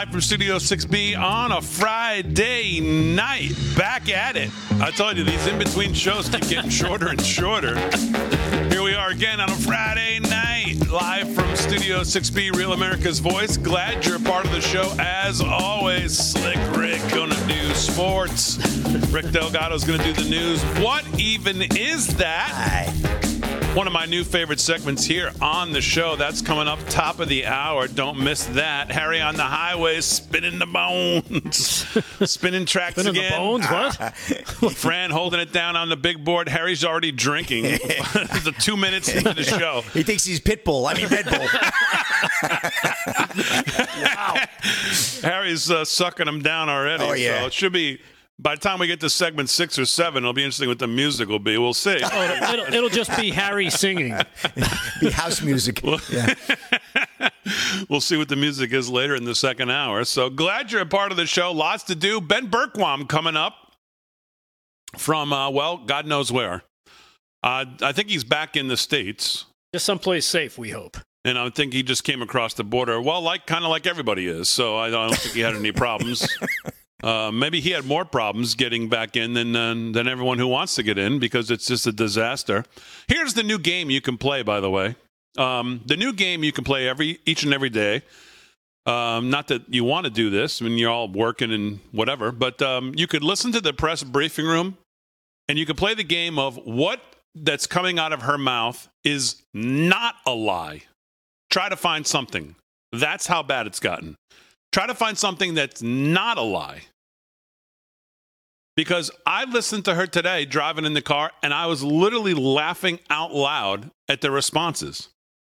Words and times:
Live 0.00 0.10
from 0.10 0.20
Studio 0.20 0.56
6B 0.56 1.18
on 1.18 1.52
a 1.52 1.62
Friday 1.62 2.80
night. 2.80 3.52
Back 3.78 4.10
at 4.10 4.36
it. 4.36 4.50
I 4.72 4.90
told 4.90 5.16
you, 5.16 5.24
these 5.24 5.46
in 5.46 5.58
between 5.58 5.94
shows 5.94 6.28
keep 6.28 6.46
getting 6.48 6.68
shorter 6.68 7.08
and 7.08 7.24
shorter. 7.24 7.78
Here 8.68 8.82
we 8.82 8.94
are 8.94 9.08
again 9.08 9.40
on 9.40 9.48
a 9.48 9.54
Friday 9.54 10.18
night, 10.18 10.86
live 10.90 11.34
from 11.34 11.56
Studio 11.56 12.00
6B, 12.00 12.54
Real 12.54 12.74
America's 12.74 13.20
Voice. 13.20 13.56
Glad 13.56 14.04
you're 14.04 14.16
a 14.16 14.20
part 14.20 14.44
of 14.44 14.52
the 14.52 14.60
show. 14.60 14.94
As 14.98 15.40
always, 15.40 16.14
Slick 16.14 16.58
Rick 16.76 17.00
gonna 17.08 17.46
do 17.48 17.72
sports. 17.72 18.58
Rick 19.10 19.30
Delgado's 19.30 19.84
gonna 19.84 20.04
do 20.04 20.12
the 20.12 20.28
news. 20.28 20.62
What 20.78 21.06
even 21.18 21.62
is 21.74 22.08
that? 22.18 23.25
One 23.76 23.86
of 23.86 23.92
my 23.92 24.06
new 24.06 24.24
favorite 24.24 24.58
segments 24.58 25.04
here 25.04 25.30
on 25.42 25.70
the 25.74 25.82
show. 25.82 26.16
That's 26.16 26.40
coming 26.40 26.66
up 26.66 26.78
top 26.88 27.20
of 27.20 27.28
the 27.28 27.44
hour. 27.44 27.86
Don't 27.86 28.18
miss 28.18 28.46
that. 28.46 28.90
Harry 28.90 29.20
on 29.20 29.36
the 29.36 29.42
highway, 29.42 30.00
spinning 30.00 30.58
the 30.58 30.64
bones, 30.64 31.84
spinning 32.24 32.64
tracks 32.64 32.94
Spinning 32.94 33.12
the 33.12 33.26
again. 33.26 33.38
bones, 33.38 33.66
what? 33.66 34.16
Fran 34.74 35.10
holding 35.10 35.40
it 35.40 35.52
down 35.52 35.76
on 35.76 35.90
the 35.90 35.96
big 35.96 36.24
board. 36.24 36.48
Harry's 36.48 36.86
already 36.86 37.12
drinking. 37.12 37.64
the 37.64 38.54
two 38.58 38.78
minutes 38.78 39.10
into 39.14 39.34
the 39.34 39.44
show. 39.44 39.82
He 39.92 40.02
thinks 40.02 40.24
he's 40.24 40.40
Pitbull. 40.40 40.90
I 40.90 40.94
mean 40.94 41.08
Red 41.08 41.26
Bull. 41.26 41.46
wow. 44.02 44.36
Harry's 45.22 45.70
uh, 45.70 45.84
sucking 45.84 46.26
him 46.26 46.40
down 46.40 46.70
already. 46.70 47.04
Oh, 47.04 47.12
yeah. 47.12 47.40
So 47.40 47.46
it 47.48 47.52
should 47.52 47.72
be. 47.74 48.00
By 48.38 48.54
the 48.54 48.60
time 48.60 48.78
we 48.78 48.86
get 48.86 49.00
to 49.00 49.08
segment 49.08 49.48
six 49.48 49.78
or 49.78 49.86
seven, 49.86 50.22
it'll 50.22 50.34
be 50.34 50.42
interesting 50.42 50.68
what 50.68 50.78
the 50.78 50.86
music 50.86 51.28
will 51.28 51.38
be. 51.38 51.56
We'll 51.56 51.72
see. 51.72 51.98
Oh, 52.04 52.22
it'll, 52.22 52.52
it'll, 52.52 52.74
it'll 52.74 52.90
just 52.90 53.16
be 53.16 53.30
Harry 53.30 53.70
singing. 53.70 54.14
Be 55.00 55.10
house 55.10 55.42
music. 55.42 55.82
Yeah. 56.10 56.34
We'll 57.88 58.00
see 58.00 58.16
what 58.16 58.28
the 58.28 58.36
music 58.36 58.72
is 58.72 58.88
later 58.90 59.14
in 59.14 59.24
the 59.24 59.34
second 59.34 59.70
hour. 59.70 60.04
So 60.04 60.28
glad 60.28 60.72
you're 60.72 60.80
a 60.80 60.86
part 60.86 61.12
of 61.12 61.16
the 61.16 61.26
show. 61.26 61.52
Lots 61.52 61.84
to 61.84 61.94
do. 61.94 62.20
Ben 62.20 62.50
Bergquam 62.50 63.08
coming 63.08 63.36
up 63.36 63.54
from, 64.96 65.32
uh, 65.32 65.50
well, 65.50 65.76
God 65.76 66.06
knows 66.06 66.32
where. 66.32 66.62
Uh, 67.44 67.66
I 67.82 67.92
think 67.92 68.08
he's 68.08 68.24
back 68.24 68.56
in 68.56 68.66
the 68.66 68.76
States. 68.76 69.46
Just 69.72 69.86
someplace 69.86 70.26
safe, 70.26 70.58
we 70.58 70.70
hope. 70.70 70.96
And 71.24 71.38
I 71.38 71.48
think 71.50 71.72
he 71.72 71.82
just 71.82 72.02
came 72.02 72.22
across 72.22 72.54
the 72.54 72.64
border. 72.64 73.00
Well, 73.00 73.20
like 73.20 73.46
kind 73.46 73.64
of 73.64 73.70
like 73.70 73.86
everybody 73.86 74.26
is. 74.26 74.48
So 74.48 74.76
I 74.76 74.90
don't 74.90 75.14
think 75.14 75.34
he 75.34 75.40
had 75.40 75.54
any 75.54 75.72
problems. 75.72 76.26
Uh, 77.02 77.30
maybe 77.30 77.60
he 77.60 77.70
had 77.70 77.84
more 77.84 78.04
problems 78.04 78.54
getting 78.54 78.88
back 78.88 79.16
in 79.16 79.34
than, 79.34 79.52
than 79.52 79.92
than 79.92 80.08
everyone 80.08 80.38
who 80.38 80.46
wants 80.46 80.74
to 80.74 80.82
get 80.82 80.96
in 80.96 81.18
because 81.18 81.50
it's 81.50 81.66
just 81.66 81.86
a 81.86 81.92
disaster. 81.92 82.64
Here's 83.06 83.34
the 83.34 83.42
new 83.42 83.58
game 83.58 83.90
you 83.90 84.00
can 84.00 84.16
play, 84.16 84.42
by 84.42 84.60
the 84.60 84.70
way. 84.70 84.96
Um, 85.36 85.82
the 85.84 85.96
new 85.96 86.12
game 86.12 86.42
you 86.42 86.52
can 86.52 86.64
play 86.64 86.88
every 86.88 87.18
each 87.26 87.42
and 87.42 87.52
every 87.52 87.68
day. 87.68 88.02
Um, 88.86 89.30
not 89.30 89.48
that 89.48 89.62
you 89.68 89.84
want 89.84 90.04
to 90.04 90.10
do 90.10 90.30
this 90.30 90.60
when 90.60 90.78
you're 90.78 90.90
all 90.90 91.08
working 91.08 91.52
and 91.52 91.80
whatever, 91.90 92.30
but 92.32 92.62
um, 92.62 92.92
you 92.96 93.06
could 93.06 93.24
listen 93.24 93.52
to 93.52 93.60
the 93.60 93.72
press 93.72 94.02
briefing 94.02 94.46
room, 94.46 94.78
and 95.48 95.58
you 95.58 95.66
could 95.66 95.76
play 95.76 95.92
the 95.94 96.04
game 96.04 96.38
of 96.38 96.56
what 96.64 97.00
that's 97.34 97.66
coming 97.66 97.98
out 97.98 98.12
of 98.12 98.22
her 98.22 98.38
mouth 98.38 98.88
is 99.04 99.42
not 99.52 100.14
a 100.24 100.32
lie. 100.32 100.82
Try 101.50 101.68
to 101.68 101.76
find 101.76 102.06
something. 102.06 102.54
That's 102.92 103.26
how 103.26 103.42
bad 103.42 103.66
it's 103.66 103.80
gotten. 103.80 104.16
Try 104.72 104.86
to 104.86 104.94
find 104.94 105.16
something 105.16 105.54
that's 105.54 105.82
not 105.82 106.38
a 106.38 106.42
lie. 106.42 106.82
Because 108.76 109.10
I 109.24 109.44
listened 109.44 109.86
to 109.86 109.94
her 109.94 110.06
today 110.06 110.44
driving 110.44 110.84
in 110.84 110.92
the 110.92 111.00
car 111.00 111.32
and 111.42 111.54
I 111.54 111.66
was 111.66 111.82
literally 111.82 112.34
laughing 112.34 112.98
out 113.08 113.32
loud 113.32 113.90
at 114.08 114.20
the 114.20 114.30
responses. 114.30 115.08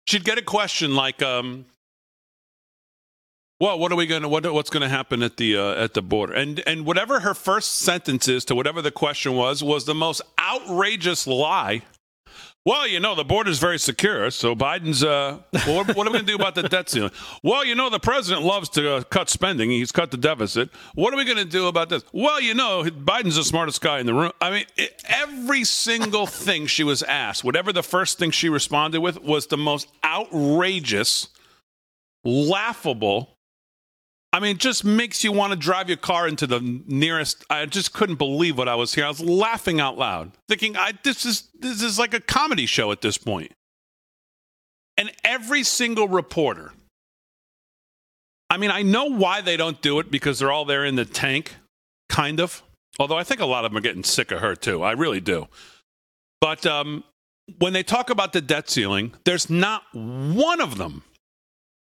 She'd 0.06 0.24
get 0.24 0.38
a 0.38 0.42
question 0.42 0.94
like, 0.94 1.20
um, 1.20 1.66
well, 3.60 3.76
what 3.76 3.90
are 3.90 3.96
we 3.96 4.06
going 4.06 4.22
to 4.22 4.28
what, 4.28 4.50
what's 4.52 4.70
going 4.70 4.82
to 4.82 4.88
happen 4.88 5.22
at 5.24 5.36
the 5.36 5.56
uh, 5.56 5.74
at 5.74 5.94
the 5.94 6.02
border? 6.02 6.32
And 6.32 6.62
and 6.64 6.86
whatever 6.86 7.20
her 7.20 7.34
first 7.34 7.76
sentence 7.76 8.28
is 8.28 8.44
to 8.46 8.54
whatever 8.54 8.80
the 8.80 8.92
question 8.92 9.34
was 9.34 9.64
was 9.64 9.84
the 9.84 9.96
most 9.96 10.22
outrageous 10.38 11.26
lie 11.26 11.82
well, 12.68 12.86
you 12.86 13.00
know, 13.00 13.14
the 13.14 13.24
border's 13.24 13.58
very 13.58 13.78
secure, 13.78 14.30
so 14.30 14.54
Biden's. 14.54 15.02
Uh, 15.02 15.38
well, 15.66 15.76
what, 15.76 15.96
what 15.96 16.06
are 16.06 16.10
we 16.10 16.18
going 16.18 16.26
to 16.26 16.32
do 16.32 16.34
about 16.34 16.54
the 16.54 16.64
debt 16.64 16.90
ceiling? 16.90 17.12
Well, 17.42 17.64
you 17.64 17.74
know, 17.74 17.88
the 17.88 17.98
president 17.98 18.44
loves 18.44 18.68
to 18.70 18.96
uh, 18.96 19.02
cut 19.04 19.30
spending. 19.30 19.70
He's 19.70 19.90
cut 19.90 20.10
the 20.10 20.18
deficit. 20.18 20.68
What 20.94 21.14
are 21.14 21.16
we 21.16 21.24
going 21.24 21.38
to 21.38 21.46
do 21.46 21.66
about 21.66 21.88
this? 21.88 22.04
Well, 22.12 22.42
you 22.42 22.52
know, 22.52 22.82
Biden's 22.82 23.36
the 23.36 23.44
smartest 23.44 23.80
guy 23.80 24.00
in 24.00 24.06
the 24.06 24.12
room. 24.12 24.32
I 24.42 24.50
mean, 24.50 24.64
it, 24.76 25.02
every 25.06 25.64
single 25.64 26.26
thing 26.26 26.66
she 26.66 26.84
was 26.84 27.02
asked, 27.04 27.42
whatever 27.42 27.72
the 27.72 27.82
first 27.82 28.18
thing 28.18 28.32
she 28.32 28.50
responded 28.50 29.00
with, 29.00 29.22
was 29.22 29.46
the 29.46 29.56
most 29.56 29.88
outrageous, 30.04 31.28
laughable. 32.22 33.37
I 34.32 34.40
mean, 34.40 34.56
it 34.56 34.58
just 34.58 34.84
makes 34.84 35.24
you 35.24 35.32
want 35.32 35.52
to 35.52 35.58
drive 35.58 35.88
your 35.88 35.96
car 35.96 36.28
into 36.28 36.46
the 36.46 36.60
nearest. 36.86 37.44
I 37.48 37.64
just 37.66 37.94
couldn't 37.94 38.16
believe 38.16 38.58
what 38.58 38.68
I 38.68 38.74
was 38.74 38.94
hearing. 38.94 39.06
I 39.06 39.10
was 39.10 39.20
laughing 39.20 39.80
out 39.80 39.96
loud, 39.96 40.32
thinking, 40.48 40.76
"I 40.76 40.92
this 41.02 41.24
is 41.24 41.48
this 41.58 41.82
is 41.82 41.98
like 41.98 42.12
a 42.12 42.20
comedy 42.20 42.66
show 42.66 42.92
at 42.92 43.00
this 43.00 43.16
point." 43.16 43.52
And 44.98 45.10
every 45.24 45.62
single 45.62 46.08
reporter. 46.08 46.72
I 48.50 48.56
mean, 48.56 48.70
I 48.70 48.82
know 48.82 49.06
why 49.06 49.40
they 49.40 49.56
don't 49.56 49.80
do 49.80 49.98
it 49.98 50.10
because 50.10 50.38
they're 50.38 50.52
all 50.52 50.64
there 50.64 50.84
in 50.84 50.96
the 50.96 51.04
tank, 51.04 51.56
kind 52.08 52.40
of. 52.40 52.62
Although 52.98 53.16
I 53.16 53.24
think 53.24 53.40
a 53.40 53.46
lot 53.46 53.64
of 53.64 53.70
them 53.70 53.78
are 53.78 53.82
getting 53.82 54.04
sick 54.04 54.30
of 54.30 54.40
her 54.40 54.56
too. 54.56 54.82
I 54.82 54.92
really 54.92 55.20
do. 55.20 55.48
But 56.40 56.66
um, 56.66 57.04
when 57.58 57.72
they 57.72 57.82
talk 57.82 58.10
about 58.10 58.32
the 58.32 58.40
debt 58.40 58.68
ceiling, 58.68 59.14
there's 59.24 59.48
not 59.48 59.82
one 59.92 60.60
of 60.60 60.78
them 60.78 61.02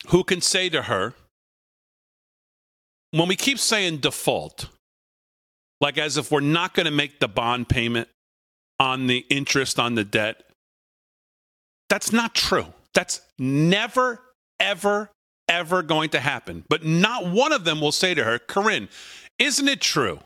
who 0.07 0.23
can 0.23 0.41
say 0.41 0.69
to 0.69 0.83
her, 0.83 1.13
when 3.11 3.27
we 3.27 3.35
keep 3.35 3.59
saying 3.59 3.97
default, 3.97 4.67
like 5.79 5.97
as 5.97 6.17
if 6.17 6.31
we're 6.31 6.39
not 6.39 6.73
going 6.73 6.85
to 6.85 6.91
make 6.91 7.19
the 7.19 7.27
bond 7.27 7.69
payment 7.69 8.07
on 8.79 9.07
the 9.07 9.25
interest 9.29 9.79
on 9.79 9.95
the 9.95 10.03
debt, 10.03 10.43
that's 11.89 12.13
not 12.13 12.33
true. 12.33 12.67
That's 12.93 13.21
never, 13.37 14.21
ever, 14.59 15.09
ever 15.47 15.83
going 15.83 16.09
to 16.11 16.19
happen. 16.19 16.63
But 16.69 16.85
not 16.85 17.27
one 17.27 17.51
of 17.51 17.65
them 17.65 17.81
will 17.81 17.91
say 17.91 18.13
to 18.13 18.23
her, 18.23 18.39
Karine, 18.39 18.89
isn't 19.37 19.67
it 19.67 19.81
true 19.81 20.19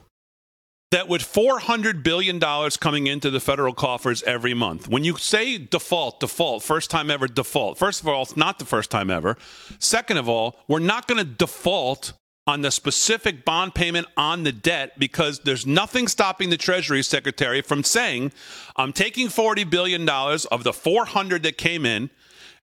that 0.91 1.07
with 1.07 1.21
$400 1.21 2.03
billion 2.03 2.39
coming 2.39 3.07
into 3.07 3.29
the 3.29 3.39
federal 3.39 3.73
coffers 3.73 4.21
every 4.23 4.53
month, 4.53 4.87
when 4.87 5.03
you 5.03 5.17
say 5.17 5.57
default, 5.57 6.19
default, 6.19 6.63
first 6.63 6.91
time 6.91 7.09
ever 7.09 7.27
default, 7.27 7.77
first 7.77 8.01
of 8.01 8.07
all, 8.07 8.21
it's 8.21 8.37
not 8.37 8.59
the 8.59 8.65
first 8.65 8.91
time 8.91 9.09
ever. 9.09 9.37
Second 9.79 10.17
of 10.17 10.29
all, 10.29 10.57
we're 10.67 10.79
not 10.79 11.07
going 11.07 11.17
to 11.17 11.25
default 11.25 12.13
on 12.47 12.61
the 12.61 12.71
specific 12.71 13.43
bond 13.43 13.73
payment 13.73 14.07
on 14.15 14.43
the 14.43 14.51
debt 14.51 14.99
because 14.99 15.39
there's 15.39 15.65
nothing 15.65 16.07
stopping 16.07 16.49
the 16.49 16.57
Treasury 16.57 17.01
Secretary 17.01 17.61
from 17.61 17.83
saying, 17.83 18.31
I'm 18.75 18.93
taking 18.93 19.27
$40 19.27 19.67
billion 19.69 20.07
of 20.07 20.63
the 20.63 20.73
400 20.73 21.43
that 21.43 21.57
came 21.57 21.85
in 21.85 22.09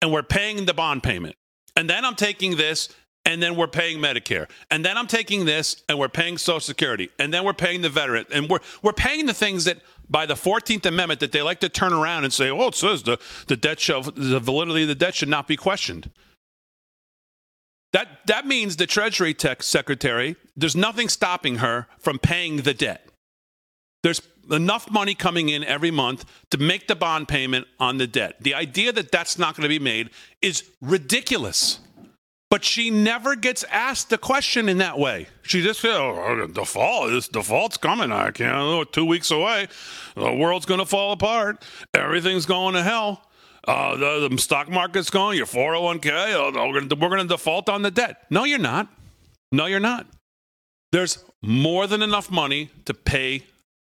and 0.00 0.12
we're 0.12 0.22
paying 0.22 0.64
the 0.64 0.74
bond 0.74 1.02
payment. 1.02 1.36
And 1.76 1.90
then 1.90 2.04
I'm 2.04 2.14
taking 2.14 2.56
this 2.56 2.88
and 3.26 3.42
then 3.42 3.56
we're 3.56 3.66
paying 3.66 3.98
Medicare. 3.98 4.48
And 4.70 4.84
then 4.84 4.96
I'm 4.96 5.08
taking 5.08 5.44
this 5.44 5.82
and 5.88 5.98
we're 5.98 6.08
paying 6.08 6.38
Social 6.38 6.60
Security. 6.60 7.10
And 7.18 7.34
then 7.34 7.44
we're 7.44 7.52
paying 7.52 7.82
the 7.82 7.88
veteran. 7.88 8.24
And 8.32 8.48
we're 8.48 8.60
we're 8.82 8.92
paying 8.92 9.26
the 9.26 9.34
things 9.34 9.64
that 9.64 9.78
by 10.08 10.24
the 10.24 10.34
14th 10.34 10.86
Amendment 10.86 11.20
that 11.20 11.32
they 11.32 11.42
like 11.42 11.60
to 11.60 11.68
turn 11.68 11.92
around 11.92 12.24
and 12.24 12.32
say, 12.32 12.48
oh, 12.48 12.68
it 12.68 12.76
says 12.76 13.02
the, 13.02 13.18
the 13.48 13.56
debt 13.56 13.80
shall 13.80 14.02
the 14.02 14.38
validity 14.38 14.82
of 14.82 14.88
the 14.88 14.94
debt 14.94 15.16
should 15.16 15.28
not 15.28 15.48
be 15.48 15.56
questioned. 15.56 16.10
That 17.92 18.26
that 18.26 18.46
means 18.46 18.76
the 18.76 18.86
Treasury 18.86 19.34
Tech 19.34 19.62
Secretary, 19.62 20.36
there's 20.56 20.76
nothing 20.76 21.08
stopping 21.08 21.56
her 21.56 21.86
from 21.98 22.18
paying 22.18 22.58
the 22.58 22.74
debt. 22.74 23.08
There's 24.02 24.20
enough 24.50 24.90
money 24.90 25.14
coming 25.14 25.48
in 25.48 25.64
every 25.64 25.90
month 25.90 26.24
to 26.50 26.58
make 26.58 26.86
the 26.88 26.94
bond 26.94 27.28
payment 27.28 27.66
on 27.80 27.98
the 27.98 28.06
debt. 28.06 28.36
The 28.40 28.54
idea 28.54 28.92
that 28.92 29.10
that's 29.10 29.38
not 29.38 29.56
going 29.56 29.62
to 29.62 29.68
be 29.68 29.78
made 29.78 30.10
is 30.40 30.64
ridiculous. 30.80 31.80
But 32.48 32.64
she 32.64 32.90
never 32.90 33.34
gets 33.34 33.64
asked 33.64 34.08
the 34.08 34.18
question 34.18 34.68
in 34.68 34.78
that 34.78 34.98
way. 34.98 35.26
She 35.42 35.62
just 35.62 35.80
says, 35.80 35.96
oh, 35.96 36.14
oh 36.16 36.46
default, 36.46 37.10
this 37.10 37.26
default's 37.26 37.76
coming. 37.76 38.12
I 38.12 38.30
can't, 38.30 38.54
know, 38.54 38.84
two 38.84 39.04
weeks 39.04 39.32
away. 39.32 39.66
The 40.14 40.32
world's 40.32 40.64
going 40.64 40.78
to 40.78 40.86
fall 40.86 41.10
apart. 41.10 41.64
Everything's 41.92 42.46
going 42.46 42.74
to 42.74 42.84
hell. 42.84 43.28
Uh, 43.66 43.96
the, 43.96 44.28
the, 44.28 44.38
stock 44.38 44.68
market's 44.68 45.10
going, 45.10 45.36
your 45.36 45.46
401k, 45.46 46.34
uh, 46.34 46.52
we're 46.68 47.08
going 47.08 47.22
to 47.22 47.26
default 47.26 47.68
on 47.68 47.82
the 47.82 47.90
debt. 47.90 48.22
No, 48.30 48.44
you're 48.44 48.58
not. 48.60 48.88
No, 49.50 49.66
you're 49.66 49.80
not. 49.80 50.06
There's 50.92 51.24
more 51.42 51.86
than 51.86 52.00
enough 52.00 52.30
money 52.30 52.70
to 52.84 52.94
pay 52.94 53.44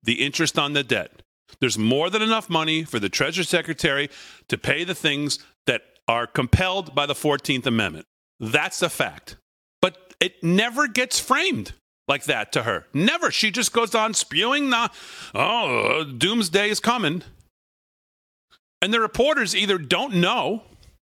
the 0.03 0.25
interest 0.25 0.57
on 0.57 0.73
the 0.73 0.83
debt. 0.83 1.21
There's 1.59 1.77
more 1.77 2.09
than 2.09 2.21
enough 2.21 2.49
money 2.49 2.83
for 2.83 2.99
the 2.99 3.09
Treasury 3.09 3.45
Secretary 3.45 4.09
to 4.47 4.57
pay 4.57 4.83
the 4.83 4.95
things 4.95 5.39
that 5.67 5.81
are 6.07 6.25
compelled 6.25 6.95
by 6.95 7.05
the 7.05 7.13
14th 7.13 7.65
Amendment. 7.65 8.05
That's 8.39 8.81
a 8.81 8.89
fact. 8.89 9.35
But 9.81 10.15
it 10.19 10.43
never 10.43 10.87
gets 10.87 11.19
framed 11.19 11.73
like 12.07 12.23
that 12.25 12.51
to 12.53 12.63
her. 12.63 12.87
Never. 12.93 13.29
She 13.31 13.51
just 13.51 13.71
goes 13.73 13.93
on 13.93 14.13
spewing 14.13 14.69
the, 14.69 14.89
oh, 15.35 16.03
doomsday 16.03 16.69
is 16.69 16.79
coming. 16.79 17.23
And 18.81 18.93
the 18.93 18.99
reporters 18.99 19.55
either 19.55 19.77
don't 19.77 20.15
know, 20.15 20.63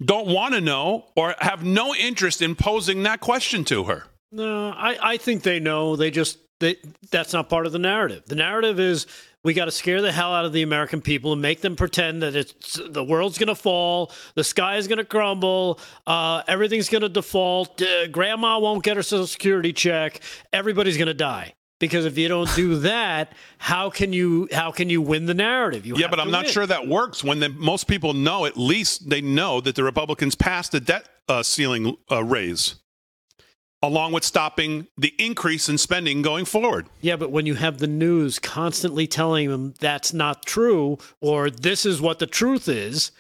don't 0.04 0.28
want 0.28 0.54
to 0.54 0.62
know, 0.62 1.06
or 1.16 1.36
have 1.40 1.64
no 1.64 1.94
interest 1.94 2.42
in 2.42 2.56
posing 2.56 3.04
that 3.04 3.20
question 3.20 3.64
to 3.66 3.86
her. 3.86 4.06
No, 4.32 4.70
I, 4.70 4.98
I 5.02 5.18
think 5.18 5.44
they 5.44 5.60
know. 5.60 5.96
They 5.96 6.12
just 6.12 6.40
they, 6.60 6.78
that's 7.12 7.34
not 7.34 7.50
part 7.50 7.66
of 7.66 7.72
the 7.72 7.80
narrative. 7.80 8.24
The 8.26 8.36
narrative 8.36 8.80
is 8.80 9.06
we 9.44 9.54
got 9.54 9.66
to 9.66 9.72
scare 9.72 10.02
the 10.02 10.12
hell 10.12 10.34
out 10.34 10.46
of 10.46 10.54
the 10.54 10.64
American 10.64 11.02
people 11.02 11.32
and 11.34 11.42
make 11.42 11.62
them 11.62 11.76
pretend 11.76 12.22
that 12.24 12.36
it's 12.36 12.80
the 12.84 13.04
world's 13.04 13.38
going 13.38 13.48
to 13.48 13.56
fall, 13.56 14.12
the 14.36 14.44
sky 14.44 14.78
is 14.78 14.88
going 14.88 14.98
to 14.98 15.06
crumble, 15.06 15.80
uh, 16.06 16.42
everything's 16.48 16.90
going 16.90 17.04
to 17.04 17.10
default, 17.10 17.82
uh, 17.82 18.08
grandma 18.08 18.60
won't 18.60 18.84
get 18.84 18.98
her 18.98 19.04
social 19.04 19.28
security 19.28 19.72
check, 19.72 20.22
everybody's 20.52 20.98
going 20.98 21.08
to 21.08 21.14
die. 21.14 21.54
Because 21.80 22.06
if 22.06 22.18
you 22.18 22.28
don't 22.28 22.54
do 22.56 22.76
that, 22.80 23.34
how 23.58 23.90
can 23.90 24.14
you 24.14 24.48
how 24.52 24.72
can 24.72 24.90
you 24.90 25.02
win 25.02 25.26
the 25.26 25.34
narrative? 25.34 25.86
You 25.86 25.96
yeah, 25.98 26.08
but 26.08 26.20
I'm 26.20 26.32
not 26.32 26.46
win. 26.46 26.54
sure 26.54 26.66
that 26.66 26.88
works 26.88 27.24
when 27.24 27.40
the, 27.40 27.50
most 27.50 27.88
people 27.88 28.14
know. 28.14 28.46
At 28.46 28.58
least 28.58 29.10
they 29.10 29.22
know 29.22 29.62
that 29.62 29.76
the 29.76 29.84
Republicans 29.84 30.36
passed 30.36 30.72
the 30.72 30.80
debt 30.80 31.08
uh, 31.28 31.44
ceiling 31.44 31.98
uh, 32.12 32.24
raise 32.24 32.76
along 33.84 34.12
with 34.12 34.24
stopping 34.24 34.88
the 34.98 35.14
increase 35.20 35.70
in 35.70 35.78
spending 35.78 36.22
going 36.22 36.46
forward. 36.46 36.88
Yeah, 37.02 37.16
but 37.16 37.32
when 37.32 37.46
you 37.46 37.56
have 37.56 37.78
the 37.78 37.88
news 37.88 38.40
constantly 38.40 39.08
telling 39.08 39.50
them 39.50 39.76
that's 39.80 40.14
not 40.14 40.46
true 40.46 40.98
or 41.22 41.50
this 41.50 41.86
is 41.86 42.02
what 42.02 42.20
the 42.20 42.28
truth 42.28 42.68
is, 42.68 43.12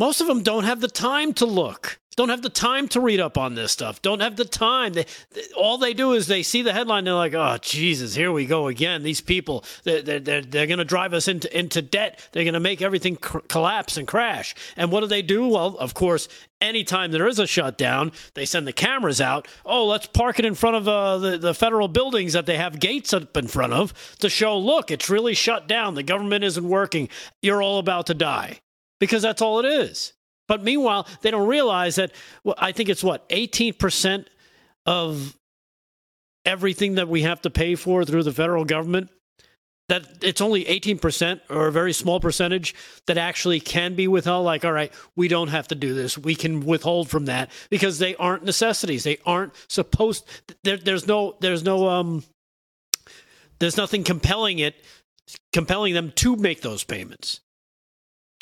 most 0.00 0.22
of 0.22 0.26
them 0.26 0.42
don't 0.42 0.64
have 0.64 0.80
the 0.80 0.88
time 0.88 1.34
to 1.34 1.44
look. 1.44 2.00
Don't 2.16 2.30
have 2.30 2.40
the 2.40 2.48
time 2.48 2.88
to 2.88 3.00
read 3.02 3.20
up 3.20 3.36
on 3.36 3.54
this 3.54 3.70
stuff. 3.70 4.00
Don't 4.00 4.20
have 4.20 4.36
the 4.36 4.46
time. 4.46 4.94
They, 4.94 5.04
they, 5.32 5.42
all 5.54 5.76
they 5.76 5.92
do 5.92 6.12
is 6.12 6.26
they 6.26 6.42
see 6.42 6.62
the 6.62 6.72
headline. 6.72 7.04
They're 7.04 7.12
like, 7.12 7.34
"Oh, 7.34 7.58
Jesus, 7.60 8.14
here 8.14 8.32
we 8.32 8.46
go 8.46 8.66
again. 8.68 9.02
These 9.02 9.20
people, 9.20 9.62
they're, 9.84 10.00
they're, 10.00 10.18
they're, 10.18 10.40
they're 10.40 10.66
going 10.66 10.78
to 10.78 10.86
drive 10.86 11.12
us 11.12 11.28
into, 11.28 11.54
into 11.56 11.82
debt. 11.82 12.18
They're 12.32 12.44
going 12.44 12.54
to 12.54 12.60
make 12.60 12.80
everything 12.80 13.16
cr- 13.16 13.40
collapse 13.40 13.98
and 13.98 14.08
crash." 14.08 14.54
And 14.74 14.90
what 14.90 15.00
do 15.00 15.06
they 15.06 15.20
do? 15.20 15.46
Well, 15.46 15.76
of 15.76 15.92
course, 15.92 16.28
anytime 16.62 17.10
there 17.12 17.28
is 17.28 17.38
a 17.38 17.46
shutdown, 17.46 18.12
they 18.32 18.46
send 18.46 18.66
the 18.66 18.72
cameras 18.72 19.20
out. 19.20 19.48
Oh, 19.66 19.86
let's 19.86 20.06
park 20.06 20.38
it 20.38 20.46
in 20.46 20.54
front 20.54 20.76
of 20.76 20.88
uh, 20.88 21.18
the, 21.18 21.36
the 21.36 21.54
federal 21.54 21.88
buildings 21.88 22.32
that 22.32 22.46
they 22.46 22.56
have 22.56 22.80
gates 22.80 23.12
up 23.12 23.36
in 23.36 23.48
front 23.48 23.74
of 23.74 23.92
to 24.20 24.30
show, 24.30 24.58
look, 24.58 24.90
it's 24.90 25.10
really 25.10 25.34
shut 25.34 25.68
down. 25.68 25.94
The 25.94 26.02
government 26.02 26.44
isn't 26.44 26.66
working. 26.66 27.10
You're 27.42 27.62
all 27.62 27.78
about 27.78 28.06
to 28.06 28.14
die 28.14 28.60
because 29.00 29.22
that's 29.22 29.42
all 29.42 29.58
it 29.58 29.66
is. 29.66 30.12
But 30.46 30.62
meanwhile, 30.62 31.06
they 31.22 31.30
don't 31.30 31.48
realize 31.48 31.96
that 31.96 32.12
well, 32.44 32.54
I 32.58 32.72
think 32.72 32.88
it's 32.88 33.02
what, 33.02 33.28
18% 33.28 34.26
of 34.86 35.36
everything 36.44 36.94
that 36.94 37.08
we 37.08 37.22
have 37.22 37.40
to 37.42 37.50
pay 37.50 37.74
for 37.74 38.04
through 38.04 38.22
the 38.22 38.32
federal 38.32 38.64
government 38.64 39.10
that 39.90 40.06
it's 40.22 40.40
only 40.40 40.64
18% 40.64 41.40
or 41.50 41.66
a 41.66 41.72
very 41.72 41.92
small 41.92 42.20
percentage 42.20 42.76
that 43.06 43.18
actually 43.18 43.58
can 43.58 43.96
be 43.96 44.06
withheld 44.06 44.44
like 44.44 44.64
all 44.64 44.72
right 44.72 44.92
we 45.16 45.26
don't 45.26 45.48
have 45.48 45.68
to 45.68 45.74
do 45.74 45.94
this. 45.94 46.16
We 46.16 46.36
can 46.36 46.64
withhold 46.64 47.10
from 47.10 47.26
that 47.26 47.50
because 47.70 47.98
they 47.98 48.14
aren't 48.16 48.44
necessities. 48.44 49.02
They 49.02 49.18
aren't 49.26 49.52
supposed 49.68 50.26
there, 50.62 50.76
there's 50.76 51.06
no 51.06 51.36
there's 51.40 51.64
no 51.64 51.88
um 51.88 52.22
there's 53.58 53.76
nothing 53.76 54.04
compelling 54.04 54.60
it 54.60 54.76
compelling 55.52 55.92
them 55.92 56.12
to 56.16 56.36
make 56.36 56.62
those 56.62 56.84
payments 56.84 57.40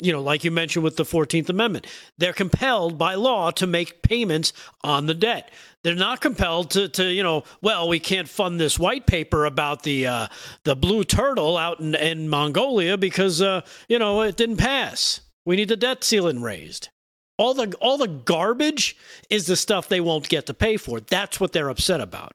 you 0.01 0.13
know, 0.13 0.21
like 0.21 0.43
you 0.43 0.51
mentioned 0.51 0.83
with 0.83 0.95
the 0.95 1.03
14th 1.03 1.49
Amendment, 1.49 1.87
they're 2.17 2.33
compelled 2.33 2.97
by 2.97 3.15
law 3.15 3.51
to 3.51 3.67
make 3.67 4.01
payments 4.01 4.53
on 4.81 5.05
the 5.05 5.13
debt. 5.13 5.51
They're 5.83 5.95
not 5.95 6.21
compelled 6.21 6.71
to, 6.71 6.89
to 6.89 7.05
you 7.05 7.23
know, 7.23 7.43
well, 7.61 7.87
we 7.87 7.99
can't 7.99 8.27
fund 8.27 8.59
this 8.59 8.79
white 8.79 9.05
paper 9.05 9.45
about 9.45 9.83
the 9.83 10.07
uh, 10.07 10.27
the 10.63 10.75
blue 10.75 11.03
turtle 11.03 11.57
out 11.57 11.79
in, 11.79 11.95
in 11.95 12.29
Mongolia 12.29 12.97
because 12.97 13.41
uh, 13.41 13.61
you 13.87 13.99
know 13.99 14.21
it 14.21 14.37
didn't 14.37 14.57
pass. 14.57 15.21
We 15.45 15.55
need 15.55 15.69
the 15.69 15.77
debt 15.77 16.03
ceiling 16.03 16.41
raised. 16.41 16.89
All 17.37 17.53
the 17.53 17.73
all 17.79 17.97
the 17.97 18.07
garbage 18.07 18.97
is 19.29 19.45
the 19.45 19.55
stuff 19.55 19.87
they 19.87 20.01
won't 20.01 20.27
get 20.27 20.45
to 20.47 20.53
pay 20.53 20.77
for. 20.77 20.99
That's 20.99 21.39
what 21.39 21.53
they're 21.53 21.69
upset 21.69 22.01
about. 22.01 22.33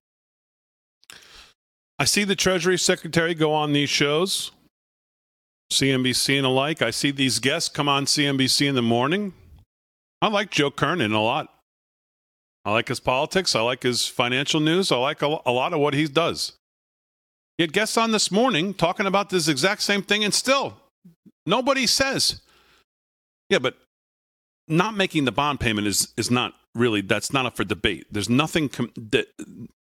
I 1.98 2.06
see 2.06 2.24
the 2.24 2.34
Treasury 2.34 2.78
Secretary 2.78 3.34
go 3.34 3.52
on 3.52 3.72
these 3.72 3.90
shows 3.90 4.50
CNBC 5.74 6.36
and 6.36 6.46
alike. 6.46 6.82
I 6.82 6.90
see 6.90 7.10
these 7.10 7.38
guests 7.38 7.68
come 7.68 7.88
on 7.88 8.06
CNBC 8.06 8.68
in 8.68 8.74
the 8.74 8.82
morning. 8.82 9.34
I 10.22 10.28
like 10.28 10.50
Joe 10.50 10.70
Kernan 10.70 11.12
a 11.12 11.22
lot. 11.22 11.48
I 12.64 12.72
like 12.72 12.88
his 12.88 13.00
politics. 13.00 13.54
I 13.54 13.60
like 13.60 13.82
his 13.82 14.06
financial 14.06 14.60
news. 14.60 14.90
I 14.90 14.96
like 14.96 15.20
a, 15.20 15.28
lot 15.28 15.72
of 15.72 15.80
what 15.80 15.94
he 15.94 16.06
does. 16.06 16.52
He 17.58 17.62
had 17.62 17.72
guests 17.72 17.96
on 17.96 18.10
this 18.10 18.30
morning 18.30 18.74
talking 18.74 19.06
about 19.06 19.30
this 19.30 19.48
exact 19.48 19.82
same 19.82 20.02
thing, 20.02 20.24
and 20.24 20.32
still 20.32 20.76
nobody 21.46 21.86
says, 21.86 22.40
yeah, 23.50 23.58
but 23.58 23.76
not 24.66 24.96
making 24.96 25.26
the 25.26 25.32
bond 25.32 25.60
payment 25.60 25.86
is, 25.86 26.12
is 26.16 26.30
not 26.30 26.54
really, 26.74 27.02
that's 27.02 27.32
not 27.32 27.46
up 27.46 27.56
for 27.56 27.64
debate. 27.64 28.06
There's 28.10 28.30
nothing 28.30 28.70
com- 28.70 28.92
that, 28.96 29.26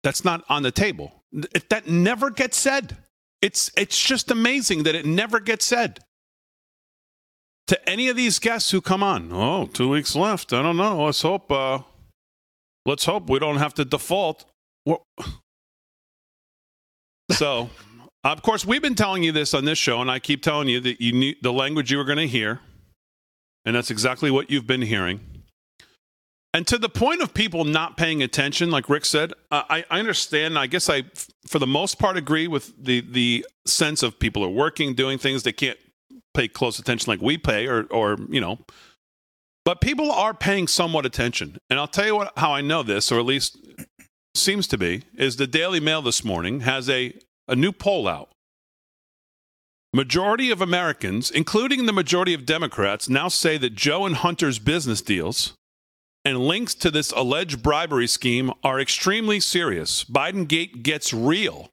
that's 0.03 0.25
not 0.25 0.45
on 0.49 0.63
the 0.63 0.73
table. 0.73 1.23
That 1.69 1.87
never 1.87 2.31
gets 2.31 2.57
said. 2.57 2.97
It's 3.43 3.71
it's 3.77 4.01
just 4.01 4.31
amazing 4.31 4.85
that 4.85 4.95
it 4.95 5.05
never 5.05 5.41
gets 5.41 5.67
said 5.67 5.99
to 7.67 7.89
any 7.89 8.09
of 8.09 8.17
these 8.17 8.39
guests 8.39 8.71
who 8.71 8.81
come 8.81 9.03
on. 9.03 9.31
Oh, 9.33 9.67
two 9.67 9.89
weeks 9.89 10.15
left. 10.15 10.53
I 10.53 10.63
don't 10.63 10.77
know. 10.77 11.05
Let's 11.05 11.23
hope. 11.23 11.51
Uh, 11.51 11.81
let's 12.87 13.05
hope 13.05 13.29
we 13.29 13.39
don't 13.39 13.59
have 13.59 13.75
to 13.75 13.85
default. 13.85 14.45
So, 17.31 17.71
of 18.25 18.43
course, 18.43 18.67
we've 18.67 18.83
been 18.83 18.95
telling 18.95 19.23
you 19.23 19.33
this 19.33 19.55
on 19.55 19.65
this 19.65 19.79
show, 19.79 20.03
and 20.03 20.11
I 20.11 20.19
keep 20.19 20.43
telling 20.43 20.69
you 20.69 20.81
that 20.81 21.01
you 21.01 21.13
need 21.13 21.37
the 21.41 21.53
language 21.53 21.91
you 21.91 21.97
were 21.97 22.05
going 22.05 22.19
to 22.19 22.27
hear, 22.27 22.61
and 23.65 23.75
that's 23.75 23.91
exactly 23.91 24.31
what 24.31 24.51
you've 24.51 24.67
been 24.67 24.83
hearing. 24.83 25.21
And 26.55 26.67
to 26.67 26.77
the 26.77 26.89
point 26.89 27.23
of 27.23 27.33
people 27.33 27.65
not 27.65 27.97
paying 27.97 28.23
attention, 28.23 28.71
like 28.71 28.91
Rick 28.91 29.07
said, 29.07 29.33
I, 29.51 29.85
I 29.91 29.99
understand. 29.99 30.59
I 30.59 30.67
guess 30.67 30.91
I, 30.91 31.05
for 31.47 31.59
the 31.59 31.67
most 31.67 31.99
part, 31.99 32.17
agree 32.17 32.47
with 32.47 32.73
the 32.83 33.01
the 33.01 33.47
sense 33.65 34.03
of 34.03 34.19
people 34.19 34.45
are 34.45 34.51
working, 34.51 34.95
doing 34.95 35.19
things 35.19 35.43
they 35.43 35.53
can't 35.53 35.79
pay 36.35 36.49
close 36.49 36.79
attention 36.79 37.11
like 37.11 37.23
we 37.23 37.39
pay, 37.39 37.67
or 37.67 37.85
or 37.85 38.19
you 38.29 38.41
know. 38.41 38.59
But 39.65 39.81
people 39.81 40.13
are 40.13 40.35
paying 40.35 40.69
somewhat 40.69 41.07
attention, 41.07 41.57
and 41.71 41.79
I'll 41.79 41.87
tell 41.87 42.07
you 42.07 42.17
what 42.17 42.33
how 42.37 42.53
I 42.53 42.61
know 42.61 42.83
this, 42.83 43.11
or 43.11 43.19
at 43.19 43.25
least 43.25 43.57
seems 44.35 44.67
to 44.69 44.79
be, 44.79 45.05
is 45.15 45.37
the 45.37 45.47
Daily 45.47 45.81
Mail 45.81 46.03
this 46.03 46.23
morning 46.23 46.61
has 46.61 46.91
a 46.91 47.15
a 47.49 47.57
new 47.57 47.73
poll 47.73 48.07
out. 48.07 48.29
Majority 49.95 50.51
of 50.51 50.61
Americans, 50.61 51.31
including 51.31 51.87
the 51.87 51.93
majority 51.93 52.35
of 52.35 52.45
Democrats, 52.45 53.09
now 53.09 53.29
say 53.29 53.57
that 53.59 53.75
Joe 53.75 54.05
and 54.05 54.17
Hunter's 54.17 54.59
business 54.59 55.01
deals 55.01 55.55
and 56.25 56.39
links 56.39 56.75
to 56.77 56.91
this 56.91 57.11
alleged 57.13 57.63
bribery 57.63 58.07
scheme 58.07 58.53
are 58.63 58.81
extremely 58.81 59.41
serious. 59.41 60.05
Biden 60.05 60.47
Gate 60.47 60.83
gets 60.83 61.13
real. 61.13 61.71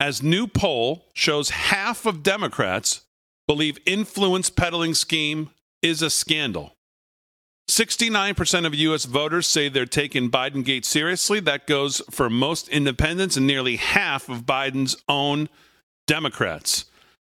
As 0.00 0.22
new 0.22 0.46
poll 0.46 1.06
shows 1.14 1.50
half 1.50 2.04
of 2.04 2.22
Democrats 2.22 3.02
believe 3.46 3.78
influence 3.86 4.50
peddling 4.50 4.94
scheme 4.94 5.50
is 5.82 6.02
a 6.02 6.10
scandal. 6.10 6.74
69% 7.70 8.66
of 8.66 8.74
U.S. 8.74 9.06
voters 9.06 9.46
say 9.46 9.68
they're 9.68 9.86
taking 9.86 10.30
Biden 10.30 10.64
Gate 10.64 10.84
seriously. 10.84 11.40
That 11.40 11.66
goes 11.66 12.02
for 12.10 12.28
most 12.28 12.68
independents 12.68 13.36
and 13.36 13.46
nearly 13.46 13.76
half 13.76 14.28
of 14.28 14.44
Biden's 14.44 14.96
own 15.08 15.48
Democrats. 16.06 16.84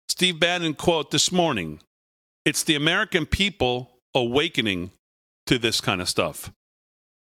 Steve 0.09 0.39
Bannon 0.39 0.75
quote 0.75 1.09
this 1.09 1.31
morning 1.31 1.79
It's 2.45 2.63
the 2.63 2.75
American 2.75 3.25
people 3.25 3.91
awakening 4.13 4.91
to 5.47 5.57
this 5.57 5.81
kind 5.81 6.01
of 6.01 6.09
stuff. 6.09 6.51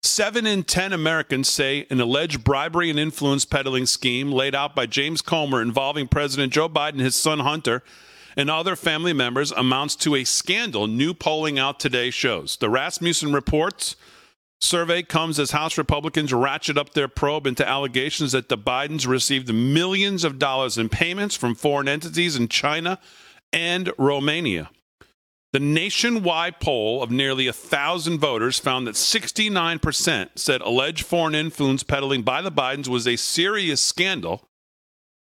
Seven 0.04 0.46
in 0.46 0.64
10 0.64 0.94
Americans 0.94 1.50
say 1.50 1.88
an 1.90 2.00
alleged 2.00 2.44
bribery 2.44 2.90
and 2.90 3.00
influence 3.00 3.44
peddling 3.44 3.86
scheme 3.86 4.32
laid 4.32 4.54
out 4.54 4.76
by 4.76 4.86
James 4.86 5.22
Comer 5.22 5.62
involving 5.62 6.08
President 6.08 6.54
Joe 6.54 6.70
Biden, 6.70 7.00
his 7.00 7.16
son 7.16 7.40
Hunter, 7.40 7.82
and 8.38 8.50
other 8.50 8.76
family 8.76 9.14
members 9.14 9.52
amounts 9.52 9.96
to 9.98 10.16
a 10.16 10.24
scandal, 10.24 10.88
new 10.88 11.14
polling 11.14 11.58
out 11.58 11.80
today 11.80 12.12
shows. 12.12 12.58
The 12.58 12.70
Rasmussen 12.70 13.34
reports 13.34 13.96
survey 14.60 15.04
comes 15.04 15.40
as 15.40 15.52
House 15.52 15.78
Republicans 15.78 16.34
ratchet 16.34 16.78
up 16.78 16.94
their 16.94 17.08
probe 17.08 17.48
into 17.48 17.68
allegations 17.68 18.32
that 18.34 18.50
the 18.50 18.58
Bidens 18.58 19.08
received 19.08 19.54
millions 19.54 20.24
of 20.24 20.40
dollars 20.40 20.78
in 20.78 20.90
payments 20.90 21.36
from 21.36 21.56
foreign 21.56 21.88
entities 21.88 22.36
in 22.36 22.48
China 22.48 23.00
and 23.52 23.92
Romania. 23.98 24.70
The 25.56 25.62
nationwide 25.62 26.60
poll 26.60 27.02
of 27.02 27.12
nearly 27.12 27.48
a 27.48 27.54
thousand 27.54 28.20
voters 28.20 28.60
found 28.60 28.86
that 28.88 28.96
69% 28.96 30.32
said 30.36 30.60
alleged 30.60 31.06
foreign 31.06 31.34
influence 31.34 31.82
peddling 31.82 32.24
by 32.24 32.42
the 32.42 32.52
Bidens 32.52 32.90
was 32.90 33.08
a 33.08 33.16
serious 33.16 33.80
scandal, 33.80 34.50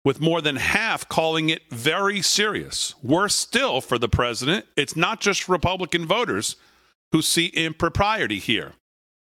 with 0.03 0.19
more 0.19 0.41
than 0.41 0.57
half 0.57 1.07
calling 1.07 1.47
it 1.47 1.61
very 1.71 2.21
serious. 2.21 2.93
Worse 3.01 3.37
still 3.37 3.79
for 3.79 3.97
the 3.97 4.09
president, 4.09 4.65
it's 4.75 4.97
not 4.97 5.21
just 5.21 5.47
Republican 5.47 6.05
voters 6.05 6.57
who 7.13 7.21
see 7.21 7.45
impropriety 7.45 8.39
here. 8.39 8.73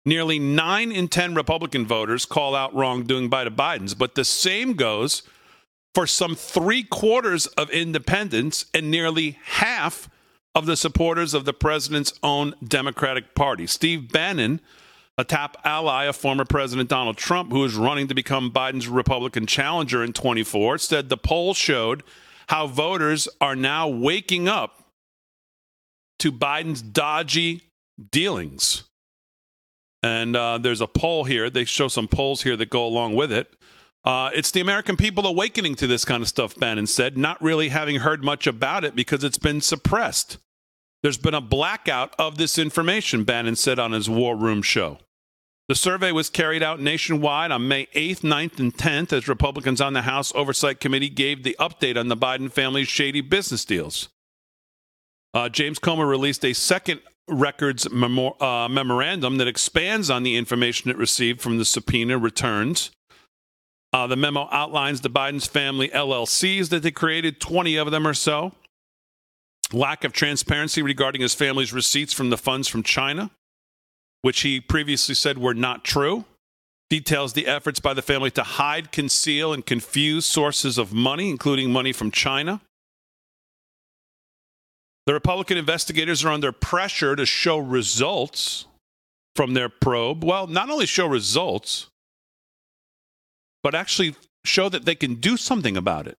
Nearly 0.08 0.40
9 0.40 0.92
in 0.92 1.08
10 1.08 1.36
Republican 1.36 1.86
voters 1.86 2.26
call 2.26 2.56
out 2.56 2.74
wrongdoing 2.74 3.30
by 3.30 3.44
the 3.44 3.52
Bidens, 3.52 3.96
but 3.96 4.16
the 4.16 4.26
same 4.26 4.74
goes 4.74 5.22
for 5.94 6.08
some 6.08 6.34
three 6.34 6.82
quarters 6.82 7.46
of 7.46 7.70
independents 7.70 8.66
and 8.74 8.90
nearly 8.90 9.38
half 9.44 10.10
of 10.56 10.66
the 10.66 10.76
supporters 10.76 11.34
of 11.34 11.46
the 11.46 11.54
president's 11.54 12.14
own 12.24 12.56
Democratic 12.66 13.36
Party. 13.36 13.68
Steve 13.68 14.12
Bannon, 14.12 14.60
a 15.18 15.24
top 15.24 15.58
ally 15.64 16.06
of 16.06 16.16
former 16.16 16.46
President 16.46 16.90
Donald 16.90 17.18
Trump, 17.18 17.52
who 17.52 17.64
is 17.64 17.76
running 17.76 18.08
to 18.08 18.16
become 18.16 18.52
Biden's 18.52 18.88
Republican 18.88 19.46
challenger 19.46 20.04
in 20.04 20.14
24, 20.14 20.78
said 20.80 21.10
the 21.10 21.18
poll 21.18 21.54
showed 21.54 22.04
how 22.48 22.68
voters 22.68 23.28
are 23.40 23.56
now 23.56 23.88
waking 23.88 24.48
up 24.48 24.84
to 26.20 26.32
Biden's 26.32 26.82
dodgy 26.82 27.62
dealings. 28.12 28.84
And 30.02 30.36
uh, 30.36 30.58
there's 30.58 30.82
a 30.82 30.88
poll 30.88 31.26
here. 31.26 31.50
They 31.50 31.66
show 31.66 31.88
some 31.88 32.08
polls 32.08 32.42
here 32.42 32.56
that 32.56 32.70
go 32.70 32.86
along 32.86 33.16
with 33.16 33.32
it. 33.32 33.54
Uh, 34.06 34.30
it's 34.34 34.52
the 34.52 34.62
American 34.62 34.96
people 34.96 35.28
awakening 35.28 35.76
to 35.76 35.88
this 35.88 36.06
kind 36.06 36.22
of 36.22 36.30
stuff, 36.30 36.56
Bannon 36.56 36.88
said, 36.88 37.18
not 37.18 37.42
really 37.42 37.70
having 37.70 37.98
heard 37.98 38.24
much 38.24 38.48
about 38.48 38.84
it 38.84 38.96
because 38.96 39.24
it's 39.24 39.38
been 39.38 39.62
suppressed. 39.62 40.38
There's 41.04 41.18
been 41.18 41.34
a 41.34 41.42
blackout 41.42 42.14
of 42.18 42.38
this 42.38 42.58
information, 42.58 43.24
Bannon 43.24 43.56
said 43.56 43.80
on 43.80 43.92
his 43.92 44.10
War 44.10 44.36
Room 44.36 44.62
show. 44.62 45.00
The 45.68 45.76
survey 45.76 46.12
was 46.12 46.32
carried 46.32 46.64
out 46.64 46.80
nationwide 46.80 47.52
on 47.52 47.68
May 47.68 47.86
8th, 47.88 48.22
9th, 48.22 48.60
and 48.60 48.76
10th 48.76 49.14
as 49.14 49.28
Republicans 49.28 49.80
on 49.80 49.94
the 49.94 50.02
House 50.02 50.34
Oversight 50.34 50.80
Committee 50.80 51.10
gave 51.10 51.44
the 51.44 51.56
update 51.60 51.96
on 51.96 52.08
the 52.08 52.18
Biden 52.18 52.52
family's 52.52 52.88
shady 52.88 53.22
business 53.22 53.66
deals. 53.66 54.10
Uh, 55.34 55.48
James 55.48 55.78
Comer 55.78 56.08
released 56.08 56.44
a 56.44 56.54
second 56.54 57.02
records 57.28 57.86
uh, 57.86 58.68
memorandum 58.68 59.38
that 59.38 59.48
expands 59.48 60.10
on 60.10 60.24
the 60.24 60.38
information 60.38 60.90
it 60.90 60.98
received 60.98 61.40
from 61.40 61.60
the 61.60 61.66
subpoena 61.66 62.18
returns. 62.18 62.90
Uh, 63.92 64.06
the 64.06 64.16
memo 64.16 64.48
outlines 64.52 65.02
the 65.02 65.10
Biden's 65.10 65.48
family 65.48 65.90
LLCs 65.90 66.70
that 66.70 66.84
they 66.84 66.92
created, 66.92 67.40
20 67.40 67.76
of 67.78 67.90
them 67.92 68.06
or 68.06 68.14
so. 68.14 68.54
Lack 69.74 70.04
of 70.04 70.14
transparency 70.14 70.82
regarding 70.82 71.22
his 71.22 71.34
family's 71.34 71.74
receipts 71.74 72.14
from 72.14 72.30
the 72.30 72.38
funds 72.38 72.68
from 72.68 72.84
China, 72.84 73.32
which 74.22 74.42
he 74.42 74.60
previously 74.60 75.16
said 75.16 75.38
were 75.38 75.54
not 75.54 75.84
true. 75.84 76.26
Details 76.90 77.34
the 77.34 77.48
efforts 77.48 77.80
by 77.80 77.94
the 77.94 78.02
family 78.02 78.32
to 78.32 78.44
hide, 78.44 78.92
conceal, 78.92 79.54
and 79.54 79.66
confuse 79.66 80.26
sources 80.26 80.78
of 80.80 80.92
money, 80.92 81.30
including 81.30 81.72
money 81.72 81.92
from 81.92 82.10
China. 82.10 82.62
The 85.06 85.14
Republican 85.14 85.58
investigators 85.58 86.24
are 86.24 86.32
under 86.32 86.52
pressure 86.52 87.16
to 87.16 87.26
show 87.26 87.58
results 87.58 88.66
from 89.36 89.54
their 89.54 89.70
probe. 89.70 90.24
Well, 90.24 90.48
not 90.48 90.70
only 90.70 90.86
show 90.86 91.08
results, 91.08 91.89
but 93.64 93.76
actually 93.76 94.16
show 94.46 94.70
that 94.70 94.86
they 94.86 94.96
can 94.96 95.16
do 95.16 95.38
something 95.38 95.76
about 95.76 96.08
it. 96.08 96.18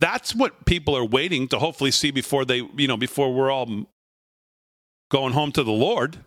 That's 0.00 0.34
what 0.34 0.66
people 0.66 0.96
are 0.96 1.04
waiting 1.04 1.48
to 1.48 1.58
hopefully 1.58 1.90
see 1.90 2.10
before 2.10 2.44
they, 2.44 2.62
you 2.76 2.86
know, 2.86 2.96
before 2.96 3.32
we're 3.32 3.50
all 3.50 3.86
going 5.10 5.32
home 5.32 5.52
to 5.52 5.62
the 5.62 5.72
Lord. 5.72 6.18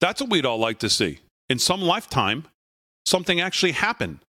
That's 0.00 0.20
what 0.20 0.30
we'd 0.30 0.46
all 0.46 0.58
like 0.58 0.78
to 0.80 0.90
see. 0.90 1.20
In 1.48 1.58
some 1.58 1.80
lifetime, 1.80 2.46
something 3.06 3.40
actually 3.40 3.72
happen. 3.72 4.20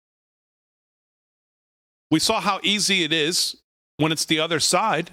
We 2.12 2.20
saw 2.20 2.39
how 2.39 2.60
easy 2.63 3.04
it 3.04 3.13
is 3.13 3.58
when 3.98 4.12
it's 4.12 4.25
the 4.25 4.39
other 4.39 4.60
side 4.60 5.12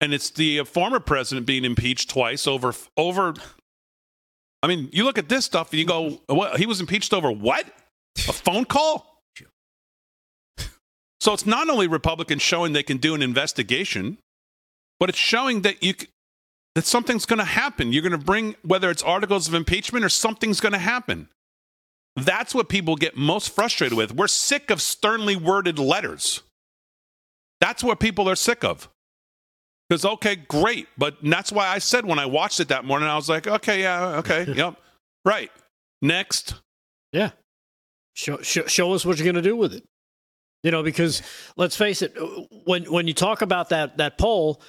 and 0.00 0.12
it's 0.12 0.30
the 0.30 0.64
former 0.64 1.00
president 1.00 1.46
being 1.46 1.64
impeached 1.64 2.10
twice 2.10 2.46
over 2.46 2.74
over 2.96 3.34
I 4.62 4.68
mean, 4.68 4.88
you 4.92 5.04
look 5.04 5.18
at 5.18 5.28
this 5.28 5.44
stuff 5.44 5.70
and 5.70 5.78
you 5.78 5.86
go, 5.86 6.20
what, 6.26 6.58
he 6.58 6.66
was 6.66 6.80
impeached 6.80 7.14
over 7.14 7.30
what? 7.30 7.66
A 8.28 8.32
phone 8.32 8.64
call? 8.64 9.22
So 11.20 11.32
it's 11.32 11.46
not 11.46 11.68
only 11.68 11.88
Republicans 11.88 12.42
showing 12.42 12.72
they 12.72 12.82
can 12.82 12.98
do 12.98 13.14
an 13.14 13.22
investigation, 13.22 14.18
but 15.00 15.08
it's 15.08 15.18
showing 15.18 15.62
that 15.62 15.82
you 15.82 15.94
that 16.74 16.84
something's 16.84 17.26
going 17.26 17.38
to 17.38 17.44
happen. 17.44 17.92
You're 17.92 18.02
going 18.02 18.12
to 18.12 18.18
bring 18.18 18.54
whether 18.62 18.90
it's 18.90 19.02
articles 19.02 19.48
of 19.48 19.54
impeachment 19.54 20.04
or 20.04 20.08
something's 20.08 20.60
going 20.60 20.74
to 20.74 20.78
happen. 20.78 21.28
That's 22.16 22.54
what 22.54 22.68
people 22.68 22.96
get 22.96 23.16
most 23.16 23.54
frustrated 23.54 23.96
with. 23.96 24.12
We're 24.14 24.28
sick 24.28 24.70
of 24.70 24.80
sternly 24.80 25.36
worded 25.36 25.78
letters. 25.78 26.42
That's 27.60 27.82
what 27.82 27.98
people 27.98 28.28
are 28.28 28.36
sick 28.36 28.62
of. 28.62 28.88
Because 29.88 30.04
okay, 30.04 30.36
great, 30.36 30.88
but 30.98 31.16
that's 31.22 31.50
why 31.50 31.68
I 31.68 31.78
said 31.78 32.04
when 32.04 32.18
I 32.18 32.26
watched 32.26 32.60
it 32.60 32.68
that 32.68 32.84
morning, 32.84 33.08
I 33.08 33.16
was 33.16 33.28
like, 33.28 33.46
okay, 33.46 33.80
yeah, 33.80 34.18
okay, 34.18 34.46
yep, 34.56 34.76
right. 35.24 35.50
Next, 36.02 36.54
Yeah. 37.12 37.30
Show, 38.16 38.38
show, 38.40 38.64
show 38.66 38.94
us 38.94 39.04
what 39.04 39.18
you're 39.18 39.24
going 39.24 39.36
to 39.36 39.42
do 39.42 39.56
with 39.56 39.74
it. 39.74 39.84
You 40.62 40.70
know, 40.70 40.82
because 40.82 41.22
let's 41.56 41.76
face 41.76 42.00
it, 42.00 42.16
when 42.64 42.90
when 42.90 43.06
you 43.06 43.12
talk 43.12 43.42
about 43.42 43.68
that 43.68 43.98
that 43.98 44.16
poll, 44.16 44.62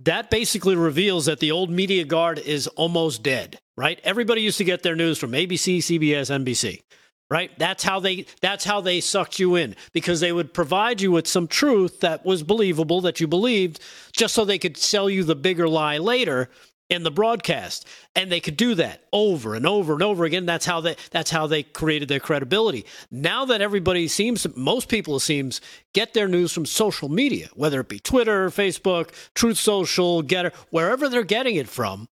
that 0.00 0.30
basically 0.30 0.76
reveals 0.76 1.26
that 1.26 1.40
the 1.40 1.50
old 1.50 1.68
media 1.68 2.04
guard 2.04 2.38
is 2.38 2.68
almost 2.68 3.22
dead, 3.22 3.58
right? 3.76 4.00
Everybody 4.04 4.40
used 4.40 4.58
to 4.58 4.64
get 4.64 4.84
their 4.84 4.94
news 4.94 5.18
from 5.18 5.32
ABC, 5.32 5.78
CBS, 5.78 6.30
NBC, 6.30 6.80
right? 7.28 7.50
That's 7.58 7.82
how 7.82 7.98
they 7.98 8.24
that's 8.40 8.64
how 8.64 8.80
they 8.80 9.00
sucked 9.00 9.40
you 9.40 9.56
in 9.56 9.74
because 9.92 10.20
they 10.20 10.32
would 10.32 10.54
provide 10.54 11.00
you 11.00 11.10
with 11.10 11.26
some 11.26 11.48
truth 11.48 12.00
that 12.00 12.24
was 12.24 12.44
believable 12.44 13.00
that 13.00 13.20
you 13.20 13.26
believed 13.26 13.80
just 14.12 14.34
so 14.34 14.44
they 14.44 14.58
could 14.58 14.76
sell 14.76 15.10
you 15.10 15.24
the 15.24 15.34
bigger 15.34 15.68
lie 15.68 15.98
later 15.98 16.50
in 16.92 17.02
the 17.02 17.10
broadcast. 17.10 17.88
And 18.14 18.30
they 18.30 18.40
could 18.40 18.56
do 18.56 18.74
that 18.76 19.04
over 19.12 19.54
and 19.54 19.66
over 19.66 19.94
and 19.94 20.02
over 20.02 20.24
again. 20.24 20.46
That's 20.46 20.66
how 20.66 20.80
they 20.80 20.96
that's 21.10 21.30
how 21.30 21.46
they 21.46 21.62
created 21.62 22.08
their 22.08 22.20
credibility. 22.20 22.84
Now 23.10 23.44
that 23.46 23.60
everybody 23.60 24.06
seems 24.08 24.46
most 24.56 24.88
people 24.88 25.16
it 25.16 25.20
seems 25.20 25.60
get 25.92 26.14
their 26.14 26.28
news 26.28 26.52
from 26.52 26.66
social 26.66 27.08
media 27.08 27.48
whether 27.54 27.80
it 27.80 27.88
be 27.88 27.98
twitter 27.98 28.48
facebook 28.50 29.10
truth 29.34 29.56
social 29.56 30.22
Gettr 30.22 30.54
wherever 30.70 31.08
they're 31.08 31.22
getting 31.22 31.56
it 31.56 31.68
from 31.68 32.08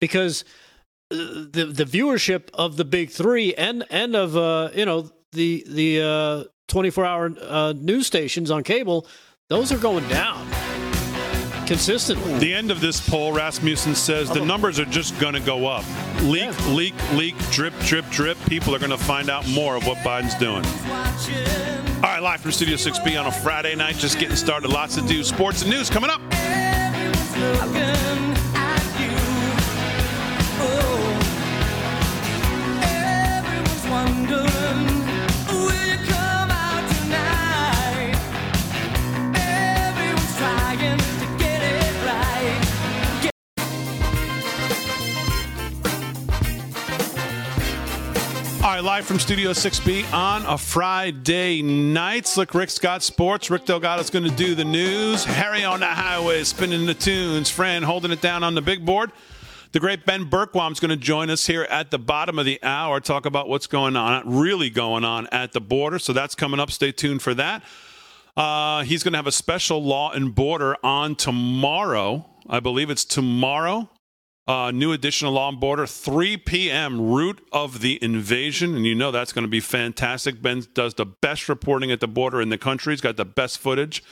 because 0.00 0.44
uh, 1.10 1.16
the 1.16 1.70
the 1.74 1.84
viewership 1.84 2.48
of 2.54 2.76
the 2.76 2.84
big 2.84 3.10
3 3.10 3.54
and 3.54 3.84
and 3.90 4.14
of 4.14 4.36
uh 4.36 4.70
you 4.74 4.84
know 4.84 5.10
the 5.32 5.64
the 5.68 6.00
uh 6.02 6.44
24 6.68 7.04
hour 7.04 7.34
uh, 7.42 7.72
news 7.76 8.06
stations 8.06 8.50
on 8.50 8.62
cable 8.62 9.06
those 9.48 9.70
are 9.72 9.78
going 9.78 10.06
down 10.08 10.63
consistently 11.66 12.38
the 12.38 12.54
end 12.54 12.70
of 12.70 12.80
this 12.80 13.06
poll, 13.08 13.32
Rasmussen 13.32 13.94
says 13.94 14.28
the 14.28 14.40
oh. 14.40 14.44
numbers 14.44 14.78
are 14.78 14.84
just 14.84 15.18
going 15.18 15.34
to 15.34 15.40
go 15.40 15.66
up. 15.66 15.84
Leak, 16.22 16.42
Yeah. 16.42 16.68
leak, 16.68 16.94
leak, 17.12 17.50
drip, 17.50 17.74
drip, 17.80 18.08
drip. 18.10 18.38
People 18.48 18.74
are 18.74 18.78
going 18.78 18.90
to 18.90 18.98
find 18.98 19.28
out 19.30 19.46
more 19.48 19.76
of 19.76 19.86
what 19.86 19.98
Biden's 19.98 20.34
doing. 20.34 20.64
All 21.96 22.10
right, 22.10 22.22
live 22.22 22.40
from 22.40 22.52
Studio 22.52 22.76
6B 22.76 23.18
on 23.18 23.26
a 23.26 23.32
Friday 23.32 23.74
night, 23.74 23.96
just 23.96 24.18
getting 24.18 24.36
started. 24.36 24.70
Lots 24.70 24.94
to 24.96 25.02
do. 25.02 25.24
Sports 25.24 25.62
and 25.62 25.70
news 25.70 25.90
coming 25.90 26.10
up. 26.10 26.20
Live 48.80 49.06
from 49.06 49.18
Studio 49.18 49.50
6B 49.50 50.12
on 50.12 50.44
a 50.46 50.58
Friday 50.58 51.62
night. 51.62 52.26
Slick 52.26 52.54
Rick 52.54 52.70
Scott 52.70 53.02
Sports. 53.02 53.50
Rick 53.50 53.66
Delgado's 53.66 54.10
going 54.10 54.24
to 54.24 54.34
do 54.34 54.54
the 54.54 54.64
news. 54.64 55.24
Harry 55.24 55.64
on 55.64 55.80
the 55.80 55.86
highway 55.86 56.42
spinning 56.44 56.86
the 56.86 56.94
tunes. 56.94 57.50
Fran 57.50 57.82
holding 57.82 58.10
it 58.10 58.20
down 58.20 58.42
on 58.42 58.54
the 58.54 58.62
big 58.62 58.84
board. 58.84 59.12
The 59.72 59.80
great 59.80 60.06
Ben 60.06 60.24
Bergquam's 60.28 60.80
going 60.80 60.90
to 60.90 60.96
join 60.96 61.30
us 61.30 61.46
here 61.46 61.64
at 61.64 61.90
the 61.90 61.98
bottom 61.98 62.38
of 62.38 62.46
the 62.46 62.58
hour, 62.62 63.00
talk 63.00 63.26
about 63.26 63.48
what's 63.48 63.66
going 63.66 63.96
on, 63.96 64.22
really 64.24 64.70
going 64.70 65.04
on 65.04 65.28
at 65.28 65.52
the 65.52 65.60
border. 65.60 65.98
So 65.98 66.12
that's 66.12 66.34
coming 66.34 66.58
up. 66.58 66.70
Stay 66.70 66.90
tuned 66.90 67.22
for 67.22 67.34
that. 67.34 67.62
Uh, 68.36 68.82
he's 68.82 69.02
going 69.02 69.12
to 69.12 69.18
have 69.18 69.26
a 69.26 69.32
special 69.32 69.84
law 69.84 70.10
and 70.10 70.34
border 70.34 70.76
on 70.82 71.16
tomorrow. 71.16 72.26
I 72.48 72.60
believe 72.60 72.90
it's 72.90 73.04
tomorrow. 73.04 73.88
Uh, 74.46 74.70
new 74.70 74.92
edition 74.92 75.26
of 75.26 75.32
Law 75.32 75.48
and 75.48 75.58
Border, 75.58 75.86
3 75.86 76.36
p.m. 76.36 77.00
Route 77.00 77.40
of 77.50 77.80
the 77.80 77.98
Invasion, 78.02 78.74
and 78.76 78.84
you 78.84 78.94
know 78.94 79.10
that's 79.10 79.32
going 79.32 79.44
to 79.44 79.48
be 79.48 79.60
fantastic. 79.60 80.42
Ben 80.42 80.64
does 80.74 80.92
the 80.94 81.06
best 81.06 81.48
reporting 81.48 81.90
at 81.90 82.00
the 82.00 82.08
border 82.08 82.42
in 82.42 82.50
the 82.50 82.58
country. 82.58 82.92
He's 82.92 83.00
got 83.00 83.16
the 83.16 83.24
best 83.24 83.56
footage, 83.58 84.04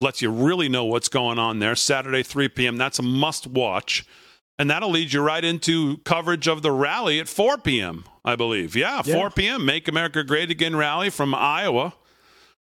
lets 0.00 0.22
you 0.22 0.30
really 0.30 0.70
know 0.70 0.86
what's 0.86 1.10
going 1.10 1.38
on 1.38 1.58
there. 1.58 1.76
Saturday, 1.76 2.22
3 2.22 2.48
p.m. 2.48 2.78
That's 2.78 2.98
a 2.98 3.02
must 3.02 3.46
watch, 3.46 4.06
and 4.58 4.70
that'll 4.70 4.88
lead 4.88 5.12
you 5.12 5.20
right 5.20 5.44
into 5.44 5.98
coverage 5.98 6.48
of 6.48 6.62
the 6.62 6.72
rally 6.72 7.20
at 7.20 7.28
4 7.28 7.58
p.m. 7.58 8.04
I 8.24 8.36
believe. 8.36 8.74
Yeah, 8.74 9.02
4 9.02 9.14
Yeah. 9.14 9.28
p.m. 9.28 9.66
Make 9.66 9.86
America 9.86 10.24
Great 10.24 10.50
Again 10.50 10.76
rally 10.76 11.10
from 11.10 11.34
Iowa. 11.34 11.92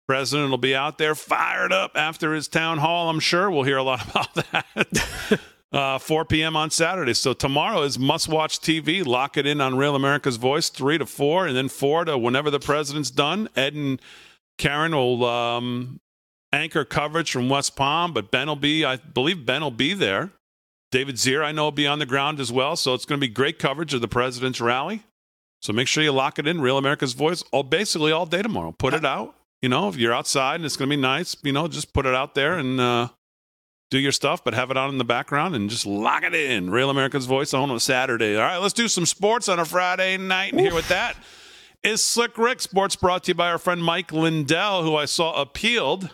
President 0.09 0.49
will 0.49 0.57
be 0.57 0.75
out 0.75 0.97
there 0.97 1.15
fired 1.15 1.71
up 1.71 1.93
after 1.97 2.33
his 2.33 2.49
town 2.49 2.79
hall. 2.79 3.11
I'm 3.11 3.21
sure 3.21 3.51
we'll 3.51 3.65
hear 3.65 3.77
a 3.77 3.83
lot 3.83 4.03
about 4.11 4.35
that. 4.35 5.39
Uh, 5.73 5.99
4 5.99 6.25
p.m. 6.25 6.57
on 6.57 6.71
Saturday. 6.71 7.15
So 7.15 7.33
tomorrow 7.33 7.83
is 7.83 7.99
must 7.99 8.29
watch 8.29 8.61
TV. 8.61 9.05
Lock 9.05 9.37
it 9.37 9.47
in 9.47 9.61
on 9.61 9.77
Real 9.77 9.95
America's 9.95 10.37
Voice, 10.37 10.69
3 10.69 10.99
to 10.99 11.07
4, 11.07 11.47
and 11.47 11.57
then 11.57 11.69
4 11.69 12.07
to 12.07 12.19
whenever 12.19 12.51
the 12.51 12.61
president's 12.61 13.11
done. 13.11 13.49
Ed 13.57 13.75
and 13.75 14.01
Karen 14.59 14.93
will 14.93 15.25
um, 15.25 16.01
anchor 16.53 16.85
coverage 16.85 17.31
from 17.31 17.49
West 17.49 17.77
Palm, 17.77 18.13
but 18.13 18.31
Ben 18.31 18.49
will 18.49 18.57
be, 18.57 18.85
I 18.85 18.97
believe 18.97 19.47
Ben 19.47 19.63
will 19.63 19.71
be 19.71 19.95
there. 19.95 20.31
David 20.91 21.17
Zier, 21.17 21.45
I 21.45 21.53
know, 21.53 21.65
will 21.65 21.73
be 21.73 21.87
on 21.87 22.01
the 22.01 22.07
ground 22.07 22.41
as 22.41 22.51
well. 22.51 22.75
So 22.75 22.95
it's 22.95 23.05
going 23.05 23.21
to 23.21 23.27
be 23.27 23.33
great 23.33 23.61
coverage 23.61 23.95
of 23.95 24.01
the 24.01 24.09
president's 24.09 24.61
rally. 24.61 25.05
So 25.63 25.73
make 25.73 25.87
sure 25.87 26.03
you 26.03 26.11
lock 26.11 26.39
it 26.39 26.47
in, 26.49 26.61
Real 26.61 26.79
America's 26.79 27.13
Voice, 27.13 27.45
all 27.53 27.63
basically 27.63 28.13
all 28.13 28.27
day 28.27 28.43
tomorrow. 28.43 28.73
Put 28.73 28.95
it 28.95 29.05
out. 29.05 29.37
You 29.63 29.69
know, 29.69 29.89
if 29.89 29.97
you're 29.97 30.15
outside 30.15 30.57
and 30.57 30.65
it's 30.65 30.77
going 30.77 30.89
to 30.91 30.97
be 30.97 31.01
nice, 31.01 31.37
you 31.43 31.53
know, 31.53 31.69
just 31.69 31.93
put 31.93 32.07
it 32.07 32.15
out 32.15 32.35
there 32.35 32.59
and 32.59 32.81
uh, 32.81 33.09
do 33.91 33.99
your 33.99 34.13
stuff, 34.13 34.45
but 34.45 34.55
have 34.55 34.71
it 34.71 34.77
on 34.77 34.91
in 34.91 34.99
the 34.99 35.05
background 35.05 35.55
and 35.55 35.69
just 35.69 35.85
lock 35.85 36.23
it 36.23 36.35
in. 36.35 36.71
Real 36.71 36.91
America's 36.91 37.27
Voice 37.27 37.53
on 37.53 37.71
a 37.71 37.81
Saturday. 37.81 38.37
All 38.37 38.43
right, 38.43 38.59
let's 38.59 38.73
do 38.73 38.89
some 38.89 39.05
sports 39.05 39.49
on 39.49 39.59
a 39.59 39.65
Friday 39.65 40.17
night. 40.17 40.53
And 40.53 40.61
here 40.61 40.75
with 40.75 40.89
that 40.89 41.17
is 41.83 42.03
Slick 42.03 42.39
Rick. 42.39 42.61
Sports 42.61 42.95
brought 42.95 43.25
to 43.25 43.33
you 43.33 43.35
by 43.35 43.51
our 43.51 43.59
friend 43.59 43.83
Mike 43.83 44.13
Lindell, 44.13 44.85
who 44.85 44.95
I 44.95 45.07
saw 45.07 45.41
appealed 45.41 46.11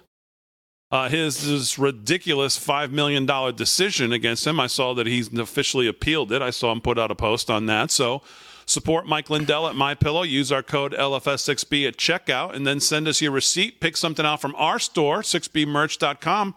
uh, 0.91 1.09
his, 1.09 1.43
his 1.43 1.79
ridiculous 1.79 2.59
$5 2.59 2.91
million 2.93 3.27
decision 3.55 4.13
against 4.13 4.47
him. 4.47 4.59
I 4.59 4.69
saw 4.69 4.95
that 4.95 5.07
he's 5.07 5.33
officially 5.37 5.87
appealed 5.87 6.33
it. 6.33 6.41
I 6.41 6.51
saw 6.51 6.73
him 6.73 6.81
put 6.81 6.99
out 6.99 7.11
a 7.11 7.15
post 7.15 7.51
on 7.51 7.67
that. 7.67 7.91
So 7.91 8.23
support 8.65 9.07
Mike 9.07 9.29
Lindell 9.29 9.67
at 9.67 9.75
My 9.75 9.95
Pillow. 9.95 10.23
Use 10.23 10.51
our 10.51 10.63
code 10.63 10.93
LFS6B 10.93 11.87
at 11.89 11.97
checkout 11.97 12.55
and 12.55 12.67
then 12.67 12.81
send 12.81 13.09
us 13.09 13.21
your 13.21 13.33
receipt. 13.33 13.81
Pick 13.81 13.97
something 13.97 14.25
out 14.25 14.41
from 14.41 14.55
our 14.57 14.79
store, 14.79 15.21
6bmerch.com. 15.21 16.55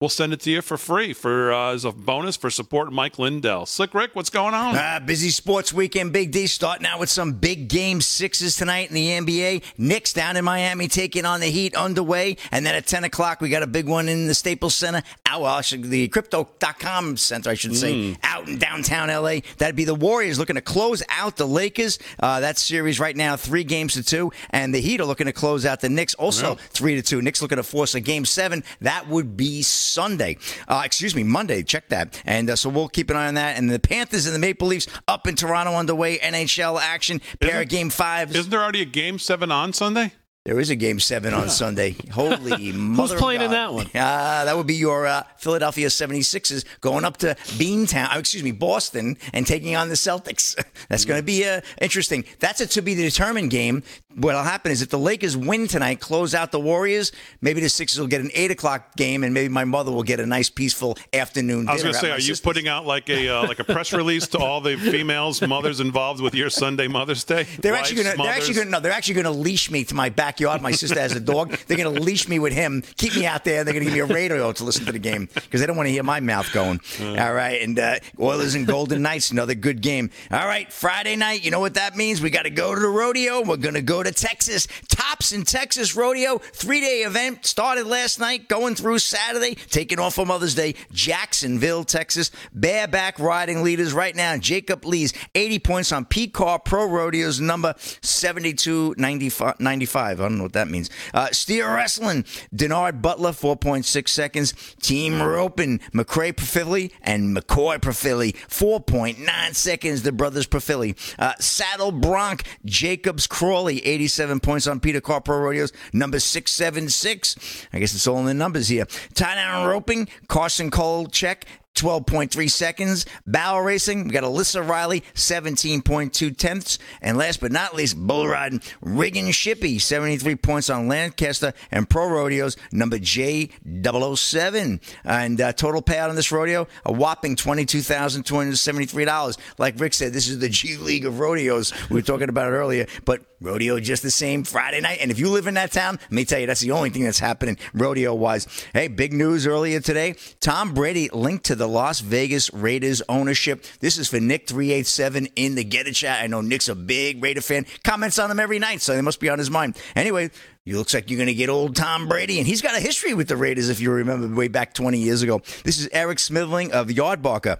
We'll 0.00 0.08
send 0.08 0.32
it 0.32 0.40
to 0.40 0.50
you 0.50 0.62
for 0.62 0.78
free 0.78 1.12
for 1.12 1.52
uh, 1.52 1.74
as 1.74 1.84
a 1.84 1.92
bonus 1.92 2.34
for 2.34 2.48
support 2.48 2.90
Mike 2.90 3.18
Lindell. 3.18 3.66
Slick 3.66 3.92
Rick, 3.92 4.16
what's 4.16 4.30
going 4.30 4.54
on? 4.54 4.74
Uh, 4.74 4.98
busy 5.04 5.28
sports 5.28 5.74
weekend, 5.74 6.10
Big 6.10 6.30
D 6.30 6.46
starting 6.46 6.86
out 6.86 6.98
with 6.98 7.10
some 7.10 7.34
big 7.34 7.68
game 7.68 8.00
sixes 8.00 8.56
tonight 8.56 8.88
in 8.88 8.94
the 8.94 9.08
NBA. 9.08 9.62
Knicks 9.76 10.14
down 10.14 10.38
in 10.38 10.44
Miami 10.46 10.88
taking 10.88 11.26
on 11.26 11.40
the 11.40 11.48
Heat 11.48 11.74
underway. 11.74 12.38
And 12.50 12.64
then 12.64 12.74
at 12.74 12.86
10 12.86 13.04
o'clock, 13.04 13.42
we 13.42 13.50
got 13.50 13.62
a 13.62 13.66
big 13.66 13.86
one 13.86 14.08
in 14.08 14.26
the 14.26 14.32
Staples 14.32 14.74
Center, 14.74 15.02
out, 15.26 15.42
well, 15.42 15.60
the 15.60 16.08
Crypto.com 16.08 17.18
Center, 17.18 17.50
I 17.50 17.54
should 17.54 17.76
say, 17.76 18.16
out 18.22 18.48
in 18.48 18.56
downtown 18.58 19.08
LA. 19.08 19.40
That'd 19.58 19.76
be 19.76 19.84
the 19.84 19.94
Warriors 19.94 20.38
looking 20.38 20.56
to 20.56 20.62
close 20.62 21.02
out 21.10 21.36
the 21.36 21.46
Lakers. 21.46 21.98
Uh, 22.18 22.40
that 22.40 22.56
series 22.56 22.98
right 22.98 23.14
now, 23.14 23.36
three 23.36 23.64
games 23.64 23.92
to 23.92 24.02
two. 24.02 24.32
And 24.48 24.74
the 24.74 24.80
Heat 24.80 25.02
are 25.02 25.04
looking 25.04 25.26
to 25.26 25.34
close 25.34 25.66
out 25.66 25.80
the 25.80 25.90
Knicks, 25.90 26.14
also 26.14 26.54
three 26.54 26.94
to 26.94 27.02
two. 27.02 27.20
Knicks 27.20 27.42
looking 27.42 27.56
to 27.56 27.62
force 27.62 27.94
a 27.94 28.00
game 28.00 28.24
seven. 28.24 28.64
That 28.80 29.06
would 29.06 29.36
be 29.36 29.60
Sunday. 29.90 30.38
Uh, 30.68 30.82
excuse 30.84 31.14
me, 31.14 31.22
Monday. 31.22 31.62
Check 31.62 31.88
that. 31.88 32.22
And 32.24 32.50
uh, 32.50 32.56
so 32.56 32.68
we'll 32.68 32.88
keep 32.88 33.10
an 33.10 33.16
eye 33.16 33.28
on 33.28 33.34
that. 33.34 33.56
And 33.56 33.70
the 33.70 33.78
Panthers 33.78 34.26
and 34.26 34.34
the 34.34 34.38
Maple 34.38 34.68
Leafs 34.68 34.86
up 35.08 35.26
in 35.26 35.36
Toronto 35.36 35.74
underway. 35.74 36.18
NHL 36.18 36.80
action. 36.80 37.20
Pair 37.40 37.62
of 37.62 37.68
game 37.68 37.90
fives. 37.90 38.34
Isn't 38.34 38.50
there 38.50 38.62
already 38.62 38.82
a 38.82 38.86
game 38.86 39.18
seven 39.18 39.50
on 39.50 39.72
Sunday? 39.72 40.12
There 40.46 40.58
is 40.58 40.70
a 40.70 40.74
game 40.74 41.00
seven 41.00 41.34
on 41.34 41.50
Sunday. 41.50 41.94
Holy 42.12 42.72
mother 42.72 43.12
Who's 43.12 43.20
playing 43.20 43.42
in 43.42 43.50
that 43.50 43.74
one? 43.74 43.88
Uh, 43.88 44.44
that 44.46 44.56
would 44.56 44.66
be 44.66 44.74
your 44.74 45.06
uh, 45.06 45.24
Philadelphia 45.36 45.88
76ers 45.88 46.64
going 46.80 47.04
up 47.04 47.18
to 47.18 47.34
Beantown, 47.58 48.16
uh, 48.16 48.18
excuse 48.18 48.42
me, 48.42 48.50
Boston, 48.50 49.18
and 49.34 49.46
taking 49.46 49.76
on 49.76 49.90
the 49.90 49.96
Celtics. 49.96 50.56
That's 50.88 51.04
going 51.04 51.20
to 51.20 51.22
be 51.22 51.44
uh, 51.44 51.60
interesting. 51.82 52.24
That's 52.38 52.62
a 52.62 52.66
to 52.68 52.80
be 52.80 52.94
determined 52.94 53.50
game. 53.50 53.82
What'll 54.16 54.42
happen 54.42 54.72
is 54.72 54.80
if 54.80 54.88
the 54.88 54.98
Lakers 54.98 55.36
win 55.36 55.68
tonight, 55.68 56.00
close 56.00 56.34
out 56.34 56.52
the 56.52 56.58
Warriors, 56.58 57.12
maybe 57.42 57.60
the 57.60 57.68
Sixers 57.68 58.00
will 58.00 58.08
get 58.08 58.22
an 58.22 58.30
8 58.34 58.50
o'clock 58.50 58.96
game, 58.96 59.22
and 59.22 59.34
maybe 59.34 59.50
my 59.50 59.64
mother 59.64 59.92
will 59.92 60.02
get 60.02 60.20
a 60.20 60.26
nice, 60.26 60.48
peaceful 60.48 60.96
afternoon 61.12 61.68
I 61.68 61.74
was 61.74 61.82
going 61.82 61.94
to 61.94 62.00
say, 62.00 62.10
are 62.10 62.18
you 62.18 62.34
putting 62.36 62.66
out 62.66 62.86
like 62.86 63.10
a 63.10 63.28
uh, 63.28 63.46
like 63.46 63.58
a 63.58 63.64
press 63.64 63.92
release 64.00 64.26
to 64.28 64.38
all 64.38 64.62
the 64.62 64.76
females, 64.76 65.40
mothers 65.42 65.80
involved 65.80 66.22
with 66.22 66.34
your 66.34 66.48
Sunday 66.50 66.88
Mother's 66.88 67.24
Day? 67.24 67.46
They're 67.60 67.72
Wives, 67.72 67.90
actually. 67.90 68.16
They're 68.16 68.32
actually 68.32 68.54
gonna. 68.54 68.70
No, 68.70 68.80
they're 68.80 68.92
actually 68.92 69.14
gonna 69.14 69.30
leash 69.30 69.70
me 69.70 69.84
to 69.84 69.94
my 69.94 70.08
backyard. 70.30 70.62
My 70.62 70.70
sister 70.70 71.00
has 71.00 71.16
a 71.16 71.20
dog. 71.20 71.50
They're 71.66 71.76
gonna 71.76 71.90
leash 71.90 72.28
me 72.28 72.38
with 72.38 72.52
him, 72.52 72.82
keep 72.96 73.16
me 73.16 73.26
out 73.26 73.44
there. 73.44 73.64
They're 73.64 73.74
gonna 73.74 73.86
give 73.86 73.94
me 73.94 74.00
a 74.00 74.06
radio 74.06 74.52
to 74.52 74.64
listen 74.64 74.84
to 74.86 74.92
the 74.92 74.98
game 75.00 75.28
because 75.34 75.60
they 75.60 75.66
don't 75.66 75.76
want 75.76 75.88
to 75.88 75.92
hear 75.92 76.04
my 76.04 76.20
mouth 76.20 76.52
going. 76.52 76.80
All 77.00 77.34
right, 77.34 77.60
and 77.60 77.76
uh, 77.78 77.96
Oilers 78.20 78.54
and 78.54 78.64
Golden 78.66 79.02
Knights, 79.02 79.32
another 79.32 79.54
good 79.54 79.80
game. 79.80 80.10
All 80.30 80.46
right, 80.46 80.72
Friday 80.72 81.16
night. 81.16 81.44
You 81.44 81.50
know 81.50 81.58
what 81.58 81.74
that 81.74 81.96
means? 81.96 82.20
We 82.20 82.30
got 82.30 82.42
to 82.42 82.50
go 82.50 82.74
to 82.74 82.80
the 82.80 82.88
rodeo. 82.88 83.42
We're 83.42 83.56
gonna 83.56 83.82
go 83.82 84.02
to 84.04 84.12
Texas. 84.12 84.68
Tops 85.10 85.32
in 85.32 85.42
Texas 85.42 85.96
Rodeo, 85.96 86.38
three 86.38 86.80
day 86.80 87.02
event 87.02 87.44
started 87.44 87.84
last 87.84 88.20
night, 88.20 88.48
going 88.48 88.76
through 88.76 89.00
Saturday, 89.00 89.56
taking 89.56 89.98
off 89.98 90.14
for 90.14 90.24
Mother's 90.24 90.54
Day. 90.54 90.76
Jacksonville, 90.92 91.82
Texas. 91.82 92.30
Bareback 92.52 93.18
riding 93.18 93.64
leaders 93.64 93.92
right 93.92 94.14
now. 94.14 94.36
Jacob 94.36 94.84
Lee's 94.84 95.12
80 95.34 95.58
points 95.58 95.90
on 95.90 96.04
Pete 96.04 96.32
Carr 96.32 96.60
Pro 96.60 96.86
Rodeo's 96.86 97.40
number 97.40 97.74
7295. 98.02 100.20
I 100.20 100.22
don't 100.22 100.36
know 100.36 100.44
what 100.44 100.52
that 100.52 100.68
means. 100.68 100.90
Uh, 101.12 101.26
steer 101.32 101.74
wrestling. 101.74 102.22
Denard 102.54 103.02
Butler, 103.02 103.32
4.6 103.32 104.08
seconds. 104.08 104.54
Team 104.80 105.20
roping. 105.20 105.80
McCray 105.92 106.32
Profili 106.32 106.92
and 107.02 107.36
McCoy 107.36 107.78
Profili, 107.78 108.36
4.9 108.46 109.54
seconds. 109.56 110.02
The 110.02 110.12
brothers 110.12 110.46
Profili. 110.46 110.94
Uh, 111.18 111.34
Saddle 111.40 111.90
Bronc. 111.90 112.44
Jacobs 112.64 113.26
Crawley, 113.26 113.84
87 113.84 114.38
points 114.38 114.68
on 114.68 114.78
Peter 114.78 114.99
Car 115.00 115.20
Pro 115.20 115.38
Rodeo's 115.38 115.72
number 115.92 116.18
676. 116.18 117.66
I 117.72 117.78
guess 117.78 117.94
it's 117.94 118.06
all 118.06 118.18
in 118.18 118.26
the 118.26 118.34
numbers 118.34 118.68
here. 118.68 118.86
Tie 119.14 119.34
down 119.34 119.66
roping. 119.66 120.08
Carson 120.28 120.70
Cole 120.70 121.06
check. 121.06 121.44
12.3 121.80 122.50
seconds. 122.50 123.06
Barrel 123.26 123.62
racing, 123.62 124.04
we 124.04 124.10
got 124.10 124.22
Alyssa 124.22 124.68
Riley, 124.68 125.02
17.2 125.14 126.36
tenths. 126.36 126.78
And 127.00 127.16
last 127.16 127.40
but 127.40 127.52
not 127.52 127.74
least, 127.74 127.96
bull 127.96 128.28
riding, 128.28 128.60
Riggin 128.82 129.28
Shippy, 129.28 129.80
73 129.80 130.36
points 130.36 130.68
on 130.68 130.88
Lancaster 130.88 131.54
and 131.70 131.88
Pro 131.88 132.06
Rodeos, 132.08 132.58
number 132.70 132.98
J007. 132.98 134.80
And 135.04 135.40
uh, 135.40 135.54
total 135.54 135.80
payout 135.80 136.10
on 136.10 136.16
this 136.16 136.30
rodeo, 136.30 136.68
a 136.84 136.92
whopping 136.92 137.36
$22,273. 137.36 139.38
Like 139.58 139.80
Rick 139.80 139.94
said, 139.94 140.12
this 140.12 140.28
is 140.28 140.38
the 140.38 140.50
G 140.50 140.76
League 140.76 141.06
of 141.06 141.18
rodeos. 141.18 141.72
We 141.88 141.96
were 141.96 142.02
talking 142.02 142.28
about 142.28 142.48
it 142.48 142.56
earlier, 142.56 142.86
but 143.04 143.22
rodeo 143.40 143.80
just 143.80 144.02
the 144.02 144.10
same 144.10 144.44
Friday 144.44 144.80
night. 144.80 144.98
And 145.00 145.10
if 145.10 145.18
you 145.18 145.30
live 145.30 145.46
in 145.46 145.54
that 145.54 145.72
town, 145.72 145.98
let 146.02 146.12
me 146.12 146.24
tell 146.24 146.38
you, 146.38 146.46
that's 146.46 146.60
the 146.60 146.72
only 146.72 146.90
thing 146.90 147.04
that's 147.04 147.18
happening 147.18 147.56
rodeo 147.72 148.14
wise. 148.14 148.46
Hey, 148.74 148.88
big 148.88 149.12
news 149.12 149.46
earlier 149.46 149.80
today. 149.80 150.14
Tom 150.40 150.74
Brady 150.74 151.08
linked 151.12 151.44
to 151.46 151.54
the 151.54 151.68
Las 151.70 152.00
Vegas 152.00 152.52
Raiders 152.52 153.00
ownership. 153.08 153.64
This 153.80 153.96
is 153.96 154.08
for 154.08 154.18
Nick387 154.18 155.32
in 155.36 155.54
the 155.54 155.64
Get 155.64 155.86
It 155.86 155.94
chat. 155.94 156.22
I 156.22 156.26
know 156.26 156.40
Nick's 156.40 156.68
a 156.68 156.74
big 156.74 157.22
Raider 157.22 157.40
fan, 157.40 157.64
comments 157.84 158.18
on 158.18 158.28
them 158.28 158.40
every 158.40 158.58
night, 158.58 158.82
so 158.82 158.94
they 158.94 159.00
must 159.00 159.20
be 159.20 159.30
on 159.30 159.38
his 159.38 159.50
mind. 159.50 159.78
Anyway, 159.96 160.30
you 160.64 160.76
looks 160.76 160.92
like 160.92 161.10
you're 161.10 161.16
going 161.18 161.28
to 161.28 161.34
get 161.34 161.48
old 161.48 161.76
Tom 161.76 162.08
Brady, 162.08 162.38
and 162.38 162.46
he's 162.46 162.60
got 162.60 162.76
a 162.76 162.80
history 162.80 163.14
with 163.14 163.28
the 163.28 163.36
Raiders, 163.36 163.68
if 163.68 163.80
you 163.80 163.90
remember 163.90 164.34
way 164.34 164.48
back 164.48 164.74
20 164.74 164.98
years 164.98 165.22
ago. 165.22 165.40
This 165.64 165.78
is 165.78 165.88
Eric 165.92 166.18
Smithling 166.18 166.70
of 166.72 166.88
Yardbarker. 166.88 167.58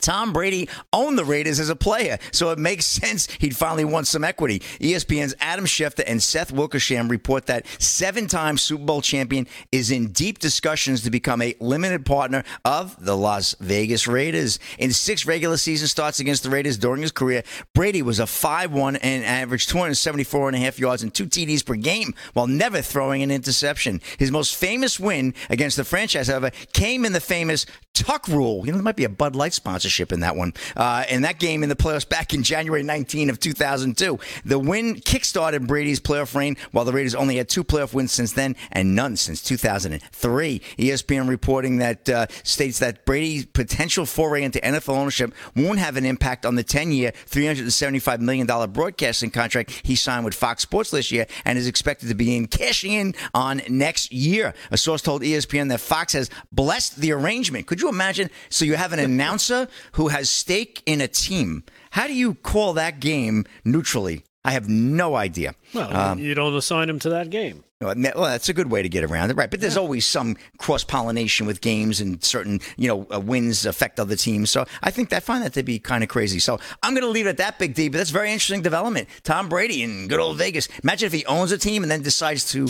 Tom 0.00 0.32
Brady 0.32 0.68
owned 0.92 1.18
the 1.18 1.24
Raiders 1.24 1.60
as 1.60 1.68
a 1.68 1.76
player, 1.76 2.18
so 2.32 2.50
it 2.50 2.58
makes 2.58 2.86
sense 3.04 3.28
he'd 3.40 3.56
finally 3.56 3.84
want 3.84 4.06
some 4.06 4.24
equity. 4.24 4.60
ESPN's 4.80 5.34
Adam 5.40 5.64
Schefter 5.64 6.04
and 6.06 6.22
Seth 6.22 6.52
Wickersham 6.52 7.08
report 7.08 7.46
that 7.46 7.66
seven-time 7.78 8.58
Super 8.58 8.84
Bowl 8.84 9.02
champion 9.02 9.46
is 9.72 9.90
in 9.90 10.08
deep 10.08 10.38
discussions 10.38 11.02
to 11.02 11.10
become 11.10 11.42
a 11.42 11.54
limited 11.60 12.04
partner 12.06 12.44
of 12.64 13.02
the 13.04 13.16
Las 13.16 13.54
Vegas 13.60 14.06
Raiders. 14.06 14.58
In 14.78 14.92
six 14.92 15.26
regular 15.26 15.56
season 15.56 15.88
starts 15.88 16.20
against 16.20 16.42
the 16.42 16.50
Raiders 16.50 16.78
during 16.78 17.02
his 17.02 17.12
career, 17.12 17.42
Brady 17.74 18.02
was 18.02 18.20
a 18.20 18.24
5-1 18.24 18.98
and 19.02 19.24
averaged 19.24 19.68
274 19.68 20.48
and 20.48 20.56
a 20.56 20.60
half 20.60 20.78
yards 20.78 21.02
and 21.02 21.12
two 21.12 21.26
TDs 21.26 21.64
per 21.64 21.74
game 21.74 22.14
while 22.32 22.46
never 22.46 22.80
throwing 22.80 23.22
an 23.22 23.30
interception. 23.30 24.00
His 24.18 24.30
most 24.30 24.54
famous 24.54 24.98
win 25.00 25.34
against 25.50 25.76
the 25.76 25.84
franchise, 25.84 26.28
however, 26.28 26.50
came 26.72 27.04
in 27.04 27.12
the 27.12 27.20
famous 27.20 27.66
Tuck 27.94 28.26
Rule. 28.28 28.66
You 28.66 28.72
know, 28.72 28.78
there 28.78 28.82
might 28.84 28.96
be 28.96 29.04
a 29.04 29.08
Bud 29.08 29.36
Light 29.36 29.52
sponsorship 29.54 30.12
in 30.12 30.20
that 30.20 30.34
one. 30.36 30.52
Uh, 30.76 31.04
in 31.08 31.22
that 31.22 31.38
game 31.38 31.62
in 31.62 31.68
the 31.68 31.76
playoffs 31.76 32.06
back 32.06 32.34
in 32.34 32.42
January 32.42 32.82
19 32.82 33.30
of 33.30 33.38
2002, 33.38 34.18
the 34.44 34.58
win 34.58 34.96
kickstarted 34.96 35.66
Brady's 35.66 36.00
playoff 36.00 36.34
reign, 36.34 36.56
while 36.72 36.84
the 36.84 36.92
Raiders 36.92 37.14
only 37.14 37.36
had 37.36 37.48
two 37.48 37.62
playoff 37.62 37.94
wins 37.94 38.12
since 38.12 38.32
then 38.32 38.56
and 38.72 38.96
none 38.96 39.16
since 39.16 39.42
2003. 39.42 40.60
ESPN 40.78 41.28
reporting 41.28 41.78
that 41.78 42.08
uh, 42.08 42.26
states 42.42 42.80
that 42.80 43.04
Brady's 43.04 43.46
potential 43.46 44.06
foray 44.06 44.42
into 44.42 44.58
NFL 44.58 44.96
ownership 44.96 45.32
won't 45.54 45.78
have 45.78 45.96
an 45.96 46.04
impact 46.04 46.44
on 46.44 46.56
the 46.56 46.64
10-year, 46.64 47.12
375 47.26 48.20
million 48.20 48.46
dollar 48.46 48.66
broadcasting 48.66 49.30
contract 49.30 49.70
he 49.84 49.94
signed 49.94 50.24
with 50.24 50.34
Fox 50.34 50.62
Sports 50.62 50.90
this 50.90 51.12
year, 51.12 51.26
and 51.44 51.56
is 51.56 51.68
expected 51.68 52.08
to 52.08 52.14
begin 52.14 52.48
cashing 52.48 52.92
in 52.92 53.14
on 53.32 53.62
next 53.68 54.12
year. 54.12 54.52
A 54.72 54.76
source 54.76 55.00
told 55.00 55.22
ESPN 55.22 55.68
that 55.68 55.80
Fox 55.80 56.12
has 56.14 56.28
blessed 56.50 56.96
the 56.96 57.12
arrangement. 57.12 57.66
Could 57.66 57.80
you 57.80 57.83
imagine? 57.88 58.30
So 58.48 58.64
you 58.64 58.74
have 58.76 58.92
an 58.92 58.98
announcer 59.10 59.68
who 59.92 60.08
has 60.08 60.30
stake 60.30 60.82
in 60.86 61.00
a 61.00 61.08
team. 61.08 61.64
How 61.90 62.06
do 62.06 62.14
you 62.14 62.34
call 62.34 62.72
that 62.74 63.00
game 63.00 63.44
neutrally? 63.64 64.24
I 64.44 64.50
have 64.50 64.68
no 64.68 65.14
idea. 65.14 65.54
Well, 65.72 65.96
um, 65.96 66.18
you 66.18 66.34
don't 66.34 66.54
assign 66.54 66.90
him 66.90 66.98
to 67.00 67.10
that 67.10 67.30
game. 67.30 67.64
Well, 67.80 67.94
that's 67.94 68.48
a 68.48 68.54
good 68.54 68.70
way 68.70 68.82
to 68.82 68.88
get 68.88 69.04
around 69.04 69.30
it, 69.30 69.36
right? 69.36 69.50
But 69.50 69.60
there's 69.60 69.74
yeah. 69.74 69.82
always 69.82 70.06
some 70.06 70.36
cross 70.58 70.84
pollination 70.84 71.46
with 71.46 71.60
games, 71.60 72.00
and 72.00 72.22
certain 72.22 72.60
you 72.76 72.88
know 72.88 73.06
uh, 73.12 73.20
wins 73.20 73.66
affect 73.66 74.00
other 74.00 74.16
teams. 74.16 74.50
So 74.50 74.64
I 74.82 74.90
think 74.90 75.12
I 75.12 75.20
find 75.20 75.42
that 75.44 75.54
to 75.54 75.62
be 75.62 75.78
kind 75.78 76.02
of 76.02 76.08
crazy. 76.08 76.38
So 76.38 76.58
I'm 76.82 76.94
going 76.94 77.04
to 77.04 77.10
leave 77.10 77.26
it 77.26 77.30
at 77.30 77.36
that, 77.38 77.58
Big 77.58 77.74
D. 77.74 77.88
But 77.88 77.98
that's 77.98 78.10
very 78.10 78.32
interesting 78.32 78.62
development. 78.62 79.08
Tom 79.22 79.48
Brady 79.48 79.82
in 79.82 80.08
good 80.08 80.20
old 80.20 80.38
Vegas. 80.38 80.68
Imagine 80.82 81.06
if 81.06 81.12
he 81.12 81.24
owns 81.26 81.52
a 81.52 81.58
team 81.58 81.82
and 81.82 81.90
then 81.90 82.02
decides 82.02 82.50
to 82.52 82.68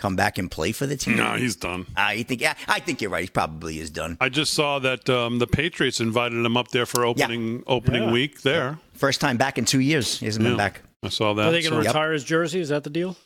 come 0.00 0.16
back 0.16 0.38
and 0.38 0.50
play 0.50 0.72
for 0.72 0.86
the 0.86 0.96
team? 0.96 1.16
No, 1.16 1.34
he's 1.34 1.56
done. 1.56 1.86
I 1.96 2.20
uh, 2.20 2.24
think. 2.24 2.40
Yeah, 2.40 2.54
I 2.66 2.80
think 2.80 3.00
you're 3.00 3.10
right. 3.10 3.24
He 3.24 3.30
probably 3.30 3.78
is 3.78 3.90
done. 3.90 4.16
I 4.20 4.28
just 4.28 4.52
saw 4.54 4.78
that 4.80 5.08
um, 5.08 5.38
the 5.38 5.46
Patriots 5.46 6.00
invited 6.00 6.44
him 6.44 6.56
up 6.56 6.68
there 6.68 6.86
for 6.86 7.04
opening 7.04 7.58
yeah. 7.58 7.62
opening 7.66 8.04
yeah. 8.04 8.12
week 8.12 8.42
there. 8.42 8.78
First 8.94 9.20
time 9.20 9.36
back 9.36 9.58
in 9.58 9.64
two 9.64 9.80
years. 9.80 10.18
He 10.18 10.26
hasn't 10.26 10.44
yeah. 10.44 10.50
been 10.50 10.58
back. 10.58 10.82
I 11.02 11.08
saw 11.08 11.34
that. 11.34 11.46
Are 11.46 11.52
they 11.52 11.62
going 11.62 11.74
to 11.74 11.82
so, 11.82 11.88
retire 11.88 12.08
yep. 12.08 12.14
his 12.14 12.24
jersey? 12.24 12.60
Is 12.60 12.68
that 12.68 12.84
the 12.84 12.90
deal? 12.90 13.16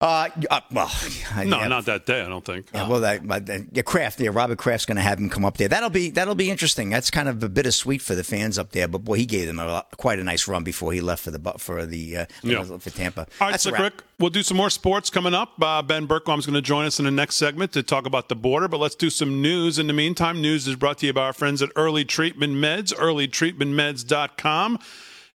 Uh, 0.00 0.30
uh, 0.50 0.60
well, 0.72 0.90
no, 1.44 1.58
yeah, 1.58 1.68
not 1.68 1.84
that 1.84 2.06
day. 2.06 2.22
I 2.22 2.28
don't 2.28 2.44
think. 2.44 2.68
Yeah, 2.72 2.88
well, 2.88 3.00
that, 3.00 3.68
yeah, 3.70 3.82
Kraft, 3.82 4.18
yeah, 4.18 4.30
Robert 4.32 4.56
Kraft's 4.56 4.86
going 4.86 4.96
to 4.96 5.02
have 5.02 5.18
him 5.18 5.28
come 5.28 5.44
up 5.44 5.58
there. 5.58 5.68
That'll 5.68 5.90
be 5.90 6.08
that'll 6.08 6.34
be 6.34 6.50
interesting. 6.50 6.88
That's 6.88 7.10
kind 7.10 7.28
of 7.28 7.42
a 7.42 7.50
bittersweet 7.50 8.00
for 8.00 8.14
the 8.14 8.24
fans 8.24 8.58
up 8.58 8.70
there. 8.72 8.88
But 8.88 9.04
boy, 9.04 9.16
he 9.16 9.26
gave 9.26 9.46
them 9.46 9.58
a, 9.58 9.84
quite 9.98 10.18
a 10.18 10.24
nice 10.24 10.48
run 10.48 10.64
before 10.64 10.94
he 10.94 11.02
left 11.02 11.22
for 11.22 11.30
the 11.30 11.52
for 11.58 11.84
the 11.84 12.16
uh, 12.16 12.26
yeah. 12.42 12.62
for 12.62 12.88
Tampa. 12.88 13.26
All 13.42 13.50
right, 13.50 13.60
so 13.60 13.72
Rick, 13.72 14.02
we'll 14.18 14.30
do 14.30 14.42
some 14.42 14.56
more 14.56 14.70
sports 14.70 15.10
coming 15.10 15.34
up. 15.34 15.62
Uh, 15.62 15.82
ben 15.82 16.08
Bergquam's 16.08 16.46
going 16.46 16.54
to 16.54 16.62
join 16.62 16.86
us 16.86 16.98
in 16.98 17.04
the 17.04 17.10
next 17.10 17.36
segment 17.36 17.72
to 17.72 17.82
talk 17.82 18.06
about 18.06 18.30
the 18.30 18.36
border. 18.36 18.68
But 18.68 18.78
let's 18.80 18.94
do 18.94 19.10
some 19.10 19.42
news 19.42 19.78
in 19.78 19.86
the 19.86 19.92
meantime. 19.92 20.40
News 20.40 20.66
is 20.66 20.76
brought 20.76 20.96
to 20.98 21.06
you 21.06 21.12
by 21.12 21.26
our 21.26 21.34
friends 21.34 21.60
at 21.60 21.68
Early 21.76 22.06
Treatment 22.06 22.54
Meds, 22.54 22.94
EarlyTreatmentMeds.com. 22.94 24.78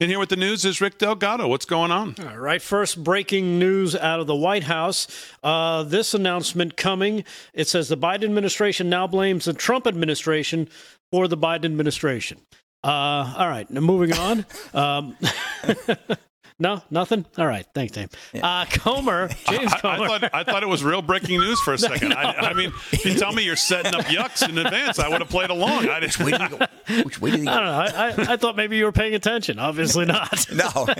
And 0.03 0.09
here 0.09 0.19
with 0.19 0.27
the 0.27 0.35
news 0.35 0.65
is 0.65 0.81
Rick 0.81 0.97
Delgado. 0.97 1.47
What's 1.47 1.63
going 1.63 1.89
on? 1.89 2.15
All 2.27 2.37
right. 2.37 2.61
First 2.61 3.05
breaking 3.05 3.57
news 3.57 3.95
out 3.95 4.19
of 4.19 4.27
the 4.27 4.35
White 4.35 4.65
House. 4.65 5.07
Uh, 5.41 5.83
this 5.83 6.13
announcement 6.13 6.75
coming. 6.75 7.23
It 7.53 7.69
says 7.69 7.87
the 7.87 7.95
Biden 7.95 8.25
administration 8.25 8.89
now 8.89 9.07
blames 9.07 9.45
the 9.45 9.53
Trump 9.53 9.87
administration 9.87 10.67
for 11.09 11.29
the 11.29 11.37
Biden 11.37 11.63
administration. 11.63 12.39
Uh, 12.83 13.33
all 13.37 13.47
right. 13.47 13.71
Now 13.71 13.79
moving 13.79 14.11
on. 14.11 14.45
um, 14.73 15.15
No, 16.59 16.81
nothing. 16.89 17.25
All 17.37 17.47
right, 17.47 17.65
thanks, 17.73 17.93
Dave. 17.93 18.09
Yeah. 18.31 18.45
Uh, 18.45 18.65
Comer, 18.65 19.27
James 19.49 19.73
Comer. 19.75 20.03
I, 20.03 20.15
I, 20.15 20.19
thought, 20.19 20.33
I 20.33 20.43
thought 20.43 20.63
it 20.63 20.69
was 20.69 20.83
real 20.83 21.01
breaking 21.01 21.39
news 21.39 21.59
for 21.61 21.73
a 21.73 21.77
second. 21.79 22.09
no, 22.09 22.15
no. 22.15 22.21
I, 22.21 22.49
I, 22.49 22.53
mean, 22.53 22.71
you 23.03 23.15
tell 23.15 23.31
me 23.31 23.43
you're 23.43 23.55
setting 23.55 23.93
up 23.95 24.05
yucks 24.05 24.47
in 24.47 24.57
advance. 24.57 24.99
I 24.99 25.07
would 25.09 25.21
have 25.21 25.29
played 25.29 25.49
along. 25.49 25.89
I 25.89 25.99
didn't. 25.99 26.17
Which 26.17 26.19
way 26.19 26.31
did 26.31 26.41
you 26.41 26.49
go? 26.49 27.03
Which 27.03 27.21
way 27.21 27.31
did 27.31 27.39
you 27.41 27.45
go? 27.45 27.51
I 27.51 27.55
don't 27.87 28.17
know. 28.17 28.23
I, 28.23 28.33
I, 28.33 28.37
thought 28.37 28.55
maybe 28.55 28.77
you 28.77 28.85
were 28.85 28.91
paying 28.91 29.15
attention. 29.15 29.59
Obviously 29.59 30.05
not. 30.05 30.45
no, 30.53 30.69
no 30.85 30.93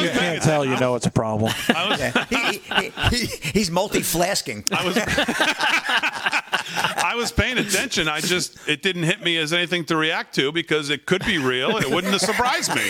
you 0.00 0.10
can't 0.10 0.42
tell. 0.42 0.64
You 0.64 0.78
know 0.78 0.94
it's 0.96 1.06
a 1.06 1.10
problem. 1.10 1.52
Was, 1.68 2.00
yeah. 2.00 2.24
he, 2.28 2.58
he, 2.58 2.92
he, 3.10 3.26
he's 3.26 3.70
multi-flasking. 3.70 4.64
I 4.72 4.84
was. 4.84 4.96
I 6.68 7.14
was 7.14 7.30
paying 7.32 7.58
attention. 7.58 8.08
I 8.08 8.20
just 8.20 8.68
it 8.68 8.82
didn't 8.82 9.04
hit 9.04 9.22
me 9.22 9.36
as 9.36 9.52
anything 9.52 9.84
to 9.86 9.96
react 9.96 10.34
to 10.36 10.52
because 10.52 10.90
it 10.90 11.06
could 11.06 11.24
be 11.24 11.38
real. 11.38 11.76
It 11.76 11.88
wouldn't 11.88 12.12
have 12.12 12.20
surprised 12.20 12.74
me. 12.74 12.82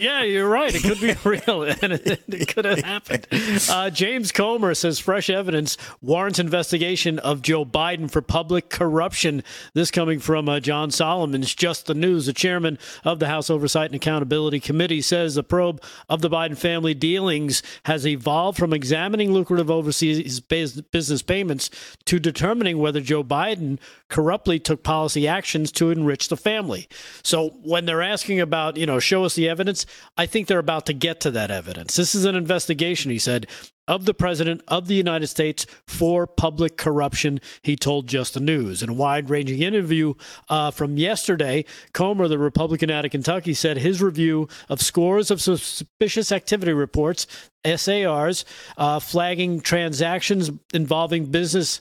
yeah, 0.00 0.22
you're 0.22 0.48
right. 0.48 0.74
It 0.74 0.82
could 0.82 1.00
be 1.00 1.03
real, 1.24 1.62
and 1.62 1.92
it, 1.92 2.22
it 2.28 2.48
could 2.48 2.64
have 2.64 2.80
happened. 2.80 3.26
Uh, 3.68 3.90
James 3.90 4.32
Comer 4.32 4.74
says 4.74 4.98
fresh 4.98 5.28
evidence 5.28 5.76
warrants 6.00 6.38
investigation 6.38 7.18
of 7.18 7.42
Joe 7.42 7.64
Biden 7.64 8.10
for 8.10 8.22
public 8.22 8.70
corruption. 8.70 9.42
This 9.74 9.90
coming 9.90 10.18
from 10.18 10.48
uh, 10.48 10.60
John 10.60 10.90
Solomon's 10.90 11.54
Just 11.54 11.86
the 11.86 11.94
News. 11.94 12.26
The 12.26 12.32
chairman 12.32 12.78
of 13.04 13.18
the 13.18 13.28
House 13.28 13.50
Oversight 13.50 13.90
and 13.90 13.96
Accountability 13.96 14.60
Committee 14.60 15.00
says 15.00 15.34
the 15.34 15.42
probe 15.42 15.82
of 16.08 16.20
the 16.22 16.30
Biden 16.30 16.56
family 16.56 16.94
dealings 16.94 17.62
has 17.84 18.06
evolved 18.06 18.58
from 18.58 18.72
examining 18.72 19.32
lucrative 19.32 19.70
overseas 19.70 20.40
business 20.40 21.22
payments 21.22 21.70
to 22.06 22.18
determining 22.18 22.78
whether 22.78 23.00
Joe 23.00 23.24
Biden 23.24 23.78
corruptly 24.08 24.58
took 24.58 24.82
policy 24.82 25.26
actions 25.28 25.72
to 25.72 25.90
enrich 25.90 26.28
the 26.28 26.36
family. 26.36 26.88
So 27.22 27.50
when 27.62 27.84
they're 27.84 28.02
asking 28.02 28.40
about, 28.40 28.76
you 28.76 28.86
know, 28.86 28.98
show 28.98 29.24
us 29.24 29.34
the 29.34 29.48
evidence, 29.48 29.86
I 30.16 30.26
think 30.26 30.46
they're 30.46 30.58
about 30.58 30.86
to 30.86 30.93
get 30.94 31.20
to 31.20 31.30
that 31.32 31.50
evidence. 31.50 31.96
This 31.96 32.14
is 32.14 32.24
an 32.24 32.34
investigation, 32.34 33.10
he 33.10 33.18
said, 33.18 33.46
of 33.86 34.06
the 34.06 34.14
president 34.14 34.62
of 34.68 34.88
the 34.88 34.94
United 34.94 35.26
States 35.26 35.66
for 35.86 36.26
public 36.26 36.76
corruption, 36.76 37.40
he 37.62 37.76
told 37.76 38.06
Just 38.06 38.34
the 38.34 38.40
News. 38.40 38.82
In 38.82 38.88
a 38.88 38.94
wide 38.94 39.28
ranging 39.28 39.60
interview 39.60 40.14
uh, 40.48 40.70
from 40.70 40.96
yesterday, 40.96 41.64
Comer, 41.92 42.28
the 42.28 42.38
Republican 42.38 42.90
out 42.90 43.04
of 43.04 43.10
Kentucky, 43.10 43.52
said 43.52 43.76
his 43.76 44.02
review 44.02 44.48
of 44.68 44.80
scores 44.80 45.30
of 45.30 45.40
suspicious 45.40 46.32
activity 46.32 46.72
reports, 46.72 47.26
SARs, 47.64 48.44
uh, 48.78 49.00
flagging 49.00 49.60
transactions 49.60 50.50
involving 50.72 51.26
business 51.26 51.80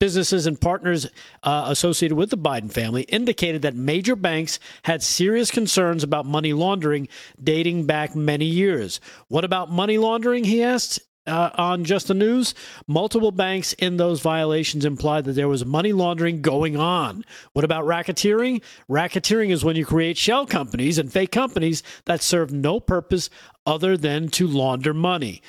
businesses 0.00 0.46
and 0.46 0.60
partners 0.60 1.06
uh, 1.44 1.66
associated 1.68 2.16
with 2.16 2.30
the 2.30 2.38
Biden 2.38 2.72
family 2.72 3.02
indicated 3.02 3.62
that 3.62 3.76
major 3.76 4.16
banks 4.16 4.58
had 4.82 5.02
serious 5.02 5.52
concerns 5.52 6.02
about 6.02 6.26
money 6.26 6.52
laundering 6.52 7.06
dating 7.40 7.86
back 7.86 8.16
many 8.16 8.46
years. 8.46 9.00
What 9.28 9.44
about 9.44 9.70
money 9.70 9.98
laundering? 9.98 10.42
He 10.42 10.64
asked. 10.64 11.00
Uh, 11.26 11.50
on 11.56 11.84
just 11.84 12.08
the 12.08 12.14
news, 12.14 12.54
multiple 12.88 13.30
banks 13.30 13.74
in 13.74 13.98
those 13.98 14.20
violations 14.20 14.86
implied 14.86 15.24
that 15.24 15.34
there 15.34 15.46
was 15.46 15.66
money 15.66 15.92
laundering 15.92 16.40
going 16.40 16.78
on. 16.78 17.22
What 17.52 17.64
about 17.64 17.84
racketeering? 17.84 18.62
Racketeering 18.88 19.50
is 19.50 19.62
when 19.62 19.76
you 19.76 19.84
create 19.84 20.16
shell 20.16 20.46
companies 20.46 20.96
and 20.96 21.12
fake 21.12 21.30
companies 21.30 21.82
that 22.06 22.22
serve 22.22 22.52
no 22.52 22.80
purpose 22.80 23.28
other 23.66 23.98
than 23.98 24.28
to 24.30 24.46
launder 24.46 24.94
money. 24.94 25.42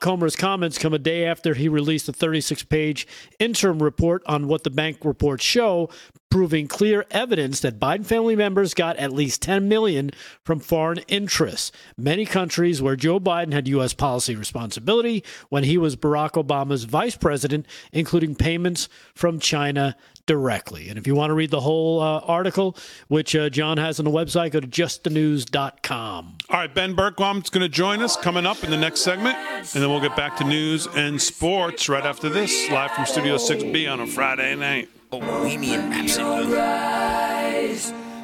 Comer's 0.00 0.36
comments 0.36 0.78
come 0.78 0.94
a 0.94 0.98
day 0.98 1.26
after 1.26 1.52
he 1.52 1.68
released 1.68 2.08
a 2.08 2.12
36 2.12 2.62
page 2.64 3.06
interim 3.38 3.82
report 3.82 4.22
on 4.24 4.48
what 4.48 4.64
the 4.64 4.70
bank 4.70 5.04
reports 5.04 5.44
show, 5.44 5.90
proving 6.30 6.66
clear 6.66 7.04
evidence 7.10 7.60
that 7.60 7.78
Biden 7.78 8.06
family 8.06 8.34
members 8.34 8.72
got 8.72 8.96
at 8.96 9.12
least 9.12 9.42
10 9.42 9.68
million 9.68 10.12
from 10.42 10.60
foreign 10.60 10.98
interests. 11.08 11.72
Many 11.96 12.24
countries 12.24 12.80
where 12.80 12.96
Joe 12.96 13.20
Biden 13.20 13.52
had 13.52 13.68
U.S. 13.68 13.92
policy 13.92 14.34
responsibility 14.34 15.22
when 15.50 15.64
he 15.64 15.76
was 15.76 15.94
Barack 15.94 16.42
Obama's 16.42 16.84
vice 16.84 17.16
president, 17.16 17.66
including 17.92 18.34
payments 18.34 18.88
from 19.14 19.38
China 19.38 19.94
directly. 20.26 20.88
And 20.88 20.98
if 20.98 21.06
you 21.06 21.14
want 21.14 21.30
to 21.30 21.34
read 21.34 21.50
the 21.50 21.60
whole 21.60 22.00
uh, 22.00 22.20
article, 22.20 22.76
which 23.08 23.34
uh, 23.34 23.48
John 23.48 23.78
has 23.78 23.98
on 23.98 24.04
the 24.04 24.10
website, 24.10 24.50
go 24.52 24.60
to 24.60 24.66
justthenews.com. 24.66 26.38
All 26.50 26.58
right, 26.58 26.74
Ben 26.74 26.94
Bergquam's 26.94 27.50
going 27.50 27.62
to 27.62 27.68
join 27.68 28.02
us 28.02 28.16
coming 28.16 28.46
up 28.46 28.62
in 28.62 28.70
the 28.70 28.76
next 28.76 29.00
segment, 29.00 29.36
and 29.36 29.66
then 29.82 29.88
we'll 29.88 30.00
get 30.00 30.16
back 30.16 30.36
to 30.38 30.44
news 30.44 30.86
and 30.94 31.20
sports 31.20 31.88
right 31.88 32.04
after 32.04 32.28
this, 32.28 32.70
live 32.70 32.90
from 32.92 33.06
Studio 33.06 33.36
6B 33.36 33.90
on 33.90 34.00
a 34.00 34.06
Friday 34.06 34.54
night. 34.56 34.88
Bohemian 35.10 35.90
Rhapsody. 35.90 36.52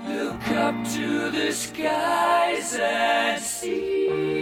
Look 0.09 0.49
up 0.49 0.75
to 0.95 1.31
the 1.31 1.53
skies 1.53 2.77
and 2.81 3.41
see. 3.41 4.41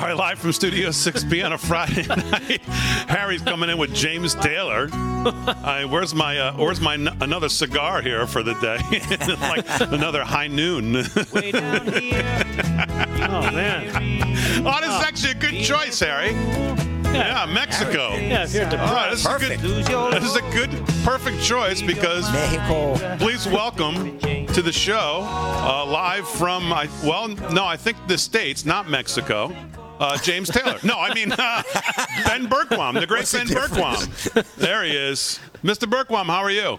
All 0.00 0.06
right, 0.06 0.16
live 0.16 0.38
from 0.38 0.52
Studio 0.52 0.88
6B 0.88 1.44
on 1.44 1.52
a 1.52 1.58
Friday 1.58 2.06
night. 2.30 2.62
Harry's 3.06 3.42
coming 3.42 3.68
in 3.68 3.76
with 3.76 3.94
James 3.94 4.34
Taylor. 4.34 4.88
Uh, 4.94 5.82
where's 5.88 6.14
my 6.14 6.38
uh, 6.38 6.56
Where's 6.56 6.80
my 6.80 6.94
n- 6.94 7.14
another 7.20 7.50
cigar 7.50 8.00
here 8.00 8.26
for 8.26 8.42
the 8.42 8.54
day? 8.54 8.78
like 9.42 9.66
another 9.92 10.24
high 10.24 10.46
noon. 10.46 10.94
Way 11.34 11.52
down 11.52 11.92
here. 11.92 12.42
Oh 13.28 13.50
man. 13.52 13.90
oh, 14.66 14.80
this 14.80 14.88
is 14.88 15.02
actually 15.02 15.32
a 15.32 15.34
good 15.34 15.62
choice, 15.62 16.00
Harry. 16.00 16.30
Yeah, 17.12 17.44
Mexico. 17.52 18.14
Yeah, 18.14 18.44
if 18.44 18.54
you're 18.54 18.64
All 18.80 18.94
right, 18.94 19.10
this 19.10 19.20
is, 19.20 19.26
a 19.26 19.28
Perfect. 19.28 19.60
good, 19.62 19.84
this 20.14 20.24
is 20.24 20.36
a 20.36 20.50
good, 20.52 20.70
perfect 21.04 21.42
choice 21.42 21.82
because 21.82 22.32
Mexico. 22.32 22.96
please 23.18 23.46
welcome 23.46 24.18
to 24.20 24.62
the 24.62 24.72
show 24.72 25.20
uh, 25.26 25.84
live 25.84 26.26
from 26.26 26.72
I, 26.72 26.88
well, 27.04 27.28
no, 27.28 27.66
I 27.66 27.76
think 27.76 27.98
the 28.06 28.16
states, 28.16 28.64
not 28.64 28.88
Mexico. 28.88 29.54
Uh, 30.00 30.16
James 30.16 30.48
Taylor. 30.48 30.78
No, 30.82 30.98
I 30.98 31.12
mean 31.12 31.30
uh, 31.38 31.62
Ben 32.26 32.48
Bergquam, 32.48 32.98
the 32.98 33.06
great 33.06 33.20
What's 33.20 33.32
the 33.32 33.38
Ben 33.38 33.48
Bergquam. 33.48 34.56
There 34.56 34.82
he 34.82 34.92
is, 34.96 35.38
Mr. 35.62 35.88
Bergquam. 35.88 36.24
How 36.24 36.38
are 36.38 36.50
you? 36.50 36.78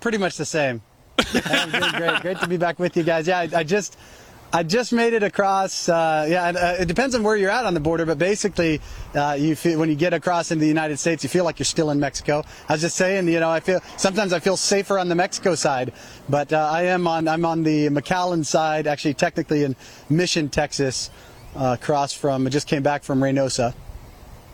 Pretty 0.00 0.18
much 0.18 0.36
the 0.36 0.44
same. 0.44 0.82
I'm 1.44 1.70
doing 1.70 1.92
great. 1.92 2.20
Great 2.22 2.40
to 2.40 2.48
be 2.48 2.56
back 2.56 2.80
with 2.80 2.96
you 2.96 3.04
guys. 3.04 3.28
Yeah, 3.28 3.38
I, 3.38 3.48
I 3.54 3.62
just, 3.62 3.96
I 4.52 4.64
just 4.64 4.92
made 4.92 5.12
it 5.12 5.22
across. 5.22 5.88
Uh, 5.88 6.26
yeah, 6.28 6.48
and, 6.48 6.56
uh, 6.56 6.74
it 6.80 6.88
depends 6.88 7.14
on 7.14 7.22
where 7.22 7.36
you're 7.36 7.50
at 7.50 7.66
on 7.66 7.74
the 7.74 7.80
border, 7.80 8.04
but 8.04 8.18
basically, 8.18 8.80
uh, 9.14 9.36
you 9.38 9.54
feel 9.54 9.78
when 9.78 9.88
you 9.88 9.94
get 9.94 10.12
across 10.12 10.50
into 10.50 10.62
the 10.62 10.68
United 10.68 10.98
States, 10.98 11.22
you 11.22 11.28
feel 11.28 11.44
like 11.44 11.60
you're 11.60 11.64
still 11.64 11.90
in 11.90 12.00
Mexico. 12.00 12.42
I 12.68 12.72
was 12.72 12.80
just 12.80 12.96
saying, 12.96 13.28
you 13.28 13.38
know, 13.38 13.50
I 13.50 13.60
feel 13.60 13.80
sometimes 13.96 14.32
I 14.32 14.40
feel 14.40 14.56
safer 14.56 14.98
on 14.98 15.08
the 15.08 15.14
Mexico 15.14 15.54
side, 15.54 15.92
but 16.28 16.52
uh, 16.52 16.68
I 16.72 16.82
am 16.84 17.06
on. 17.06 17.28
I'm 17.28 17.44
on 17.44 17.62
the 17.62 17.90
McAllen 17.90 18.44
side, 18.44 18.88
actually, 18.88 19.14
technically 19.14 19.62
in 19.62 19.76
Mission, 20.08 20.48
Texas, 20.48 21.10
uh, 21.56 21.76
across 21.80 22.12
from. 22.12 22.46
I 22.46 22.50
just 22.50 22.66
came 22.66 22.82
back 22.82 23.02
from 23.02 23.20
Reynosa. 23.20 23.74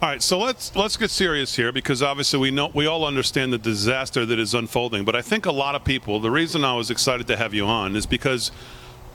All 0.03 0.11
right, 0.11 0.23
so 0.23 0.39
let's 0.39 0.77
let's 0.77 0.99
get 0.99 1.11
serious 1.11 1.57
here 1.57 1.73
because 1.73 2.03
obviously 2.03 2.39
we 2.39 2.51
know 2.51 2.71
we 2.75 2.87
all 2.87 3.05
understand 3.05 3.53
the 3.53 3.59
disaster 3.59 4.27
that 4.27 4.39
is 4.39 4.53
unfolding. 4.53 5.05
But 5.07 5.17
I 5.17 5.23
think 5.23 5.47
a 5.47 5.53
lot 5.53 5.75
of 5.75 5.85
people, 5.85 6.21
the 6.21 6.31
reason 6.31 6.65
I 6.65 6.75
was 6.75 6.91
excited 6.91 7.27
to 7.29 7.37
have 7.37 7.55
you 7.55 7.65
on 7.65 7.97
is 7.97 8.05
because 8.05 8.51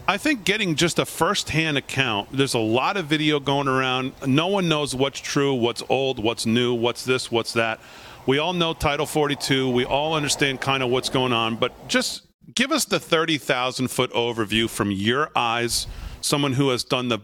I 0.07 0.17
think 0.17 0.43
getting 0.43 0.75
just 0.75 0.97
a 0.97 1.05
first-hand 1.05 1.77
account. 1.77 2.29
There's 2.31 2.55
a 2.55 2.59
lot 2.59 2.97
of 2.97 3.05
video 3.05 3.39
going 3.39 3.67
around. 3.67 4.13
No 4.25 4.47
one 4.47 4.67
knows 4.67 4.95
what's 4.95 5.19
true, 5.19 5.53
what's 5.53 5.83
old, 5.87 6.17
what's 6.21 6.47
new, 6.47 6.73
what's 6.73 7.05
this, 7.05 7.31
what's 7.31 7.53
that. 7.53 7.79
We 8.25 8.39
all 8.39 8.53
know 8.53 8.73
Title 8.73 9.05
42. 9.05 9.69
We 9.69 9.85
all 9.85 10.15
understand 10.15 10.61
kind 10.61 10.81
of 10.81 10.89
what's 10.89 11.09
going 11.09 11.33
on. 11.33 11.55
But 11.57 11.87
just 11.87 12.23
give 12.53 12.71
us 12.71 12.85
the 12.85 12.99
30,000 12.99 13.89
foot 13.89 14.11
overview 14.13 14.69
from 14.69 14.91
your 14.91 15.29
eyes. 15.35 15.87
Someone 16.21 16.53
who 16.53 16.69
has 16.69 16.83
done 16.83 17.09
the 17.09 17.19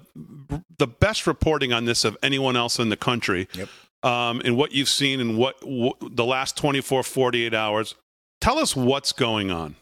the 0.77 0.87
best 0.87 1.25
reporting 1.27 1.71
on 1.73 1.85
this 1.85 2.03
of 2.05 2.17
anyone 2.21 2.55
else 2.57 2.79
in 2.79 2.89
the 2.89 2.97
country 2.97 3.47
Yep. 3.53 3.69
um, 4.03 4.41
and 4.45 4.55
what 4.57 4.71
you've 4.73 4.89
seen 4.89 5.19
in 5.19 5.37
what 5.37 5.59
w- 5.61 5.93
the 6.01 6.25
last 6.25 6.55
24 6.57 7.03
48 7.03 7.53
hours 7.53 7.95
tell 8.41 8.57
us 8.59 8.75
what's 8.75 9.11
going 9.11 9.49
on 9.51 9.75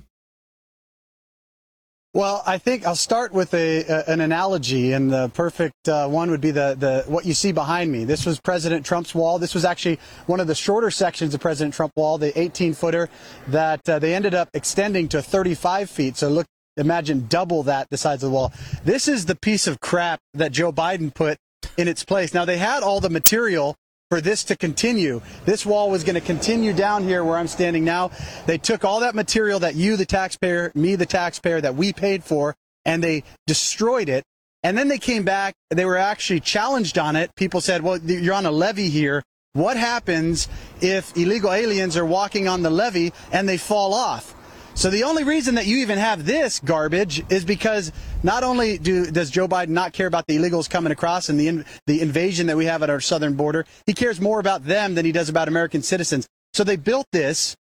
Well, 2.14 2.42
I 2.48 2.58
think 2.60 2.86
I'll 2.86 2.96
start 2.96 3.34
with 3.34 3.54
a, 3.54 3.84
a 3.84 4.04
an 4.14 4.22
analogy, 4.22 4.94
and 4.94 5.12
the 5.12 5.28
perfect 5.34 5.90
uh, 5.90 6.08
one 6.08 6.32
would 6.32 6.40
be 6.40 6.52
the, 6.52 6.74
the 6.80 7.04
what 7.12 7.26
you 7.26 7.34
see 7.34 7.52
behind 7.52 7.92
me. 7.92 8.06
This 8.06 8.26
was 8.26 8.40
President 8.40 8.86
Trump's 8.86 9.14
wall. 9.14 9.38
This 9.38 9.54
was 9.54 9.66
actually 9.66 10.00
one 10.26 10.40
of 10.40 10.48
the 10.48 10.56
shorter 10.56 10.90
sections 10.92 11.34
of 11.34 11.42
President 11.42 11.74
Trump 11.74 11.92
wall, 11.98 12.18
the 12.18 12.32
18 12.40 12.74
footer 12.74 13.10
that 13.50 13.88
uh, 13.90 14.00
they 14.00 14.16
ended 14.16 14.34
up 14.34 14.48
extending 14.54 15.10
to 15.10 15.22
35 15.22 15.90
feet. 15.90 16.16
So 16.16 16.30
look, 16.30 16.46
imagine 16.78 17.28
double 17.28 17.64
that 17.64 17.90
the 17.90 17.98
size 17.98 18.24
of 18.24 18.30
the 18.30 18.36
wall. 18.36 18.54
This 18.84 19.08
is 19.08 19.26
the 19.26 19.36
piece 19.36 19.68
of 19.68 19.80
crap 19.80 20.20
that 20.34 20.52
Joe 20.52 20.72
Biden 20.72 21.14
put 21.14 21.38
in 21.78 21.88
its 21.88 22.04
place. 22.04 22.34
Now 22.34 22.46
they 22.46 22.58
had 22.58 22.84
all 22.84 23.00
the 23.00 23.10
material 23.10 23.76
for 24.10 24.22
this 24.22 24.44
to 24.46 24.56
continue. 24.56 25.22
This 25.46 25.66
wall 25.66 25.90
was 25.90 26.04
going 26.04 26.16
to 26.16 26.22
continue 26.22 26.74
down 26.74 27.04
here 27.04 27.24
where 27.24 27.38
I'm 27.38 27.48
standing 27.48 27.84
now. 27.84 28.12
They 28.46 28.58
took 28.58 28.86
all 28.86 29.00
that 29.00 29.16
material 29.16 29.60
that 29.60 29.76
you, 29.76 29.98
the 29.98 30.06
taxpayer, 30.06 30.72
me, 30.76 30.96
the 30.96 31.06
taxpayer, 31.06 31.60
that 31.62 31.76
we 31.76 31.92
paid 31.92 32.24
for, 32.24 32.56
and 32.86 33.04
they 33.04 33.24
destroyed 33.48 34.10
it. 34.10 34.24
And 34.64 34.78
then 34.78 34.88
they 34.88 35.00
came 35.00 35.24
back. 35.24 35.54
They 35.70 35.86
were 35.86 35.98
actually 35.98 36.40
challenged 36.40 36.98
on 36.98 37.16
it. 37.16 37.36
People 37.36 37.62
said, 37.62 37.82
well, 37.82 37.98
you're 37.98 38.34
on 38.34 38.46
a 38.46 38.52
levee 38.52 38.90
here. 38.90 39.24
What 39.54 39.78
happens 39.78 40.50
if 40.82 41.16
illegal 41.16 41.52
aliens 41.52 41.96
are 41.96 42.06
walking 42.06 42.48
on 42.48 42.62
the 42.62 42.70
levee 42.70 43.14
and 43.32 43.48
they 43.48 43.58
fall 43.58 43.94
off? 43.94 44.35
So 44.76 44.90
the 44.90 45.04
only 45.04 45.24
reason 45.24 45.56
that 45.56 45.68
you 45.68 45.78
even 45.78 45.98
have 45.98 46.26
this 46.26 46.60
garbage 46.60 47.24
is 47.32 47.46
because 47.46 47.94
not 48.24 48.44
only 48.44 48.78
do 48.78 49.10
does 49.10 49.30
Joe 49.30 49.48
Biden 49.48 49.70
not 49.70 49.94
care 49.94 50.06
about 50.06 50.28
the 50.28 50.38
illegals 50.38 50.70
coming 50.70 50.92
across 50.92 51.30
and 51.30 51.40
the 51.40 51.48
in, 51.48 51.66
the 51.88 52.02
invasion 52.02 52.48
that 52.48 52.58
we 52.58 52.66
have 52.66 52.84
at 52.84 52.90
our 52.90 53.00
southern 53.00 53.36
border, 53.36 53.66
he 53.86 53.94
cares 53.94 54.20
more 54.20 54.42
about 54.42 54.66
them 54.66 54.94
than 54.96 55.06
he 55.06 55.14
does 55.14 55.30
about 55.30 55.48
American 55.48 55.82
citizens. 55.82 56.28
So 56.54 56.66
they 56.66 56.76
built 56.76 57.08
this. 57.14 57.56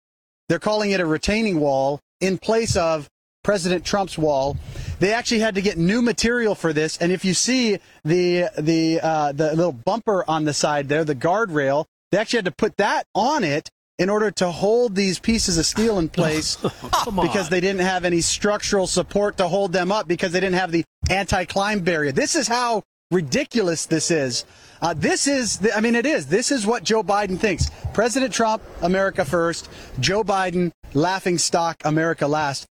They're 0.49 0.57
calling 0.57 0.89
it 0.89 0.99
a 0.99 1.05
retaining 1.05 1.59
wall 1.59 1.99
in 2.19 2.39
place 2.39 2.75
of 2.75 3.07
President 3.43 3.85
Trump's 3.85 4.17
wall. 4.17 4.57
They 4.99 5.13
actually 5.13 5.39
had 5.39 5.53
to 5.53 5.61
get 5.61 5.77
new 5.77 6.01
material 6.01 6.55
for 6.55 6.73
this, 6.73 6.97
and 6.97 7.11
if 7.11 7.23
you 7.23 7.35
see 7.35 7.77
the 8.03 8.49
the 8.57 8.99
uh, 9.01 9.31
the 9.33 9.55
little 9.55 9.71
bumper 9.71 10.25
on 10.27 10.45
the 10.45 10.53
side 10.53 10.89
there, 10.89 11.05
the 11.05 11.13
guardrail, 11.13 11.85
they 12.11 12.17
actually 12.17 12.37
had 12.37 12.45
to 12.45 12.51
put 12.51 12.77
that 12.77 13.05
on 13.13 13.43
it 13.43 13.69
in 14.03 14.09
order 14.09 14.29
to 14.29 14.51
hold 14.51 14.95
these 14.95 15.17
pieces 15.17 15.57
of 15.57 15.65
steel 15.65 15.97
in 15.97 16.09
place 16.19 16.57
because 17.21 17.47
they 17.47 17.61
didn't 17.61 17.81
have 17.81 18.03
any 18.03 18.19
structural 18.19 18.85
support 18.85 19.37
to 19.37 19.47
hold 19.47 19.71
them 19.71 19.91
up 19.91 20.07
because 20.07 20.33
they 20.33 20.41
didn't 20.41 20.59
have 20.59 20.71
the 20.71 20.83
anti-climb 21.09 21.79
barrier. 21.79 22.11
This 22.11 22.35
is 22.35 22.47
how 22.47 22.83
ridiculous 23.11 23.85
this 23.85 24.11
is. 24.11 24.43
Uh, 24.81 24.93
this 24.93 25.25
is, 25.27 25.65
I 25.73 25.79
mean, 25.79 25.95
it 25.95 26.05
is. 26.05 26.27
This 26.27 26.51
is 26.51 26.65
what 26.65 26.83
Joe 26.83 27.01
Biden 27.01 27.39
thinks. 27.39 27.71
President 27.93 28.33
Trump, 28.33 28.61
America 28.81 29.23
first. 29.23 29.69
Joe 30.01 30.23
Biden, 30.23 30.71
laughing 30.93 31.37
stock, 31.37 31.81
America 31.85 32.27
last. 32.27 32.65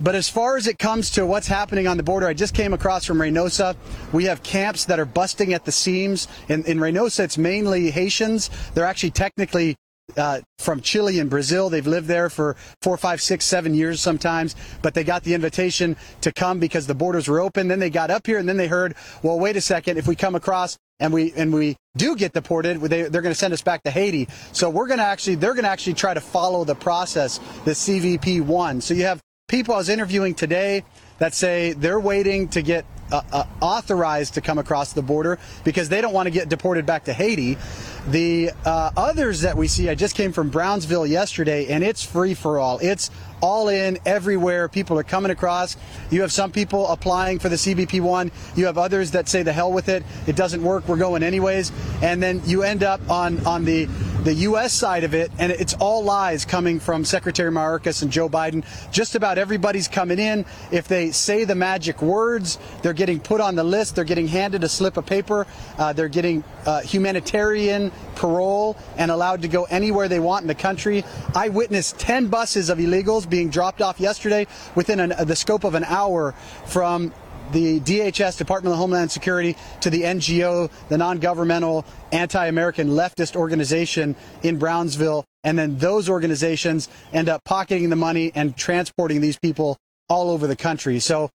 But 0.00 0.16
as 0.16 0.28
far 0.28 0.56
as 0.56 0.66
it 0.66 0.80
comes 0.80 1.10
to 1.10 1.24
what's 1.24 1.46
happening 1.46 1.86
on 1.86 1.96
the 1.96 2.02
border, 2.02 2.26
I 2.26 2.34
just 2.34 2.54
came 2.54 2.72
across 2.72 3.04
from 3.04 3.18
Reynosa. 3.18 3.76
We 4.12 4.24
have 4.24 4.42
camps 4.42 4.86
that 4.86 4.98
are 4.98 5.04
busting 5.04 5.54
at 5.54 5.64
the 5.64 5.70
seams. 5.70 6.26
In, 6.48 6.64
in 6.64 6.78
Reynosa, 6.78 7.20
it's 7.20 7.38
mainly 7.38 7.92
Haitians. 7.92 8.50
They're 8.74 8.84
actually 8.84 9.12
technically 9.12 9.76
uh, 10.16 10.40
from 10.58 10.80
Chile 10.80 11.18
and 11.18 11.28
Brazil. 11.30 11.70
They've 11.70 11.86
lived 11.86 12.08
there 12.08 12.30
for 12.30 12.56
four, 12.80 12.96
five, 12.96 13.20
six, 13.20 13.44
seven 13.44 13.74
years 13.74 14.00
sometimes, 14.00 14.54
but 14.82 14.94
they 14.94 15.04
got 15.04 15.22
the 15.24 15.34
invitation 15.34 15.96
to 16.20 16.32
come 16.32 16.58
because 16.58 16.86
the 16.86 16.94
borders 16.94 17.28
were 17.28 17.40
open. 17.40 17.68
Then 17.68 17.78
they 17.78 17.90
got 17.90 18.10
up 18.10 18.26
here 18.26 18.38
and 18.38 18.48
then 18.48 18.56
they 18.56 18.68
heard, 18.68 18.94
well, 19.22 19.38
wait 19.38 19.56
a 19.56 19.60
second, 19.60 19.98
if 19.98 20.06
we 20.06 20.16
come 20.16 20.34
across 20.34 20.76
and 21.00 21.12
we 21.12 21.32
and 21.32 21.52
we 21.52 21.76
do 21.96 22.16
get 22.16 22.32
deported, 22.32 22.80
they, 22.80 23.02
they're 23.02 23.22
going 23.22 23.34
to 23.34 23.38
send 23.38 23.52
us 23.52 23.62
back 23.62 23.82
to 23.82 23.90
Haiti. 23.90 24.28
So 24.52 24.70
we're 24.70 24.86
going 24.86 24.98
to 24.98 25.04
actually, 25.04 25.34
they're 25.34 25.54
going 25.54 25.64
to 25.64 25.70
actually 25.70 25.94
try 25.94 26.14
to 26.14 26.20
follow 26.20 26.64
the 26.64 26.74
process, 26.74 27.38
the 27.64 27.72
CBP 27.72 28.40
one. 28.40 28.80
So 28.80 28.94
you 28.94 29.04
have 29.04 29.20
people 29.48 29.74
I 29.74 29.78
was 29.78 29.88
interviewing 29.88 30.34
today 30.34 30.84
that 31.18 31.34
say 31.34 31.72
they're 31.72 32.00
waiting 32.00 32.48
to 32.48 32.62
get 32.62 32.86
uh, 33.12 33.20
uh, 33.30 33.44
authorized 33.60 34.34
to 34.34 34.40
come 34.40 34.56
across 34.58 34.94
the 34.94 35.02
border 35.02 35.38
because 35.64 35.90
they 35.90 36.00
don't 36.00 36.14
want 36.14 36.26
to 36.26 36.30
get 36.30 36.48
deported 36.48 36.86
back 36.86 37.04
to 37.04 37.12
Haiti. 37.12 37.58
The 38.08 38.50
uh, 38.64 38.90
others 38.96 39.42
that 39.42 39.56
we 39.56 39.68
see, 39.68 39.88
I 39.88 39.94
just 39.94 40.16
came 40.16 40.32
from 40.32 40.50
Brownsville 40.50 41.06
yesterday, 41.06 41.68
and 41.68 41.84
it's 41.84 42.02
free 42.02 42.34
for 42.34 42.58
all. 42.58 42.80
It's 42.80 43.10
all 43.40 43.68
in 43.68 43.98
everywhere. 44.06 44.68
People 44.68 44.98
are 44.98 45.04
coming 45.04 45.30
across. 45.30 45.76
You 46.10 46.22
have 46.22 46.32
some 46.32 46.50
people 46.50 46.88
applying 46.88 47.38
for 47.38 47.48
the 47.48 47.56
CBP 47.56 48.00
one. 48.00 48.32
You 48.56 48.66
have 48.66 48.78
others 48.78 49.12
that 49.12 49.28
say 49.28 49.42
the 49.42 49.52
hell 49.52 49.72
with 49.72 49.88
it. 49.88 50.04
It 50.26 50.36
doesn't 50.36 50.62
work. 50.62 50.88
We're 50.88 50.96
going 50.96 51.22
anyways. 51.22 51.70
And 52.02 52.22
then 52.22 52.42
you 52.44 52.62
end 52.62 52.82
up 52.82 53.08
on 53.08 53.44
on 53.46 53.64
the 53.64 53.88
the 54.22 54.34
U.S. 54.34 54.72
side 54.72 55.02
of 55.02 55.14
it, 55.14 55.32
and 55.38 55.50
it's 55.50 55.74
all 55.74 56.04
lies 56.04 56.44
coming 56.44 56.78
from 56.78 57.04
Secretary 57.04 57.50
Mayorkas 57.50 58.02
and 58.02 58.10
Joe 58.12 58.28
Biden. 58.28 58.64
Just 58.92 59.16
about 59.16 59.36
everybody's 59.36 59.88
coming 59.88 60.20
in. 60.20 60.44
If 60.70 60.86
they 60.86 61.10
say 61.10 61.44
the 61.44 61.56
magic 61.56 62.00
words, 62.00 62.58
they're 62.82 62.92
getting 62.92 63.18
put 63.18 63.40
on 63.40 63.56
the 63.56 63.64
list. 63.64 63.96
They're 63.96 64.04
getting 64.04 64.28
handed 64.28 64.62
a 64.62 64.68
slip 64.68 64.96
of 64.96 65.06
paper. 65.06 65.46
Uh, 65.76 65.92
they're 65.92 66.08
getting 66.08 66.44
uh, 66.66 66.82
humanitarian 66.82 67.90
parole 68.14 68.76
and 68.96 69.10
allowed 69.10 69.42
to 69.42 69.48
go 69.48 69.64
anywhere 69.64 70.08
they 70.08 70.20
want 70.20 70.42
in 70.42 70.48
the 70.48 70.54
country. 70.54 71.04
I 71.34 71.48
witnessed 71.48 71.98
10 71.98 72.28
buses 72.28 72.70
of 72.70 72.78
illegals 72.78 73.28
being 73.28 73.50
dropped 73.50 73.82
off 73.82 74.00
yesterday 74.00 74.46
within 74.74 75.00
an, 75.00 75.12
the 75.26 75.36
scope 75.36 75.64
of 75.64 75.74
an 75.74 75.84
hour 75.84 76.34
from 76.66 77.12
the 77.52 77.80
DHS, 77.80 78.38
Department 78.38 78.72
of 78.72 78.78
Homeland 78.78 79.10
Security, 79.10 79.56
to 79.80 79.90
the 79.90 80.02
NGO, 80.02 80.70
the 80.88 80.98
non 80.98 81.18
governmental 81.18 81.84
anti 82.10 82.46
American 82.46 82.90
leftist 82.90 83.36
organization 83.36 84.16
in 84.42 84.58
Brownsville. 84.58 85.24
And 85.44 85.58
then 85.58 85.76
those 85.78 86.08
organizations 86.08 86.88
end 87.12 87.28
up 87.28 87.42
pocketing 87.44 87.90
the 87.90 87.96
money 87.96 88.32
and 88.34 88.56
transporting 88.56 89.20
these 89.20 89.38
people 89.38 89.76
all 90.08 90.30
over 90.30 90.46
the 90.46 90.56
country. 90.56 90.98
So 91.00 91.30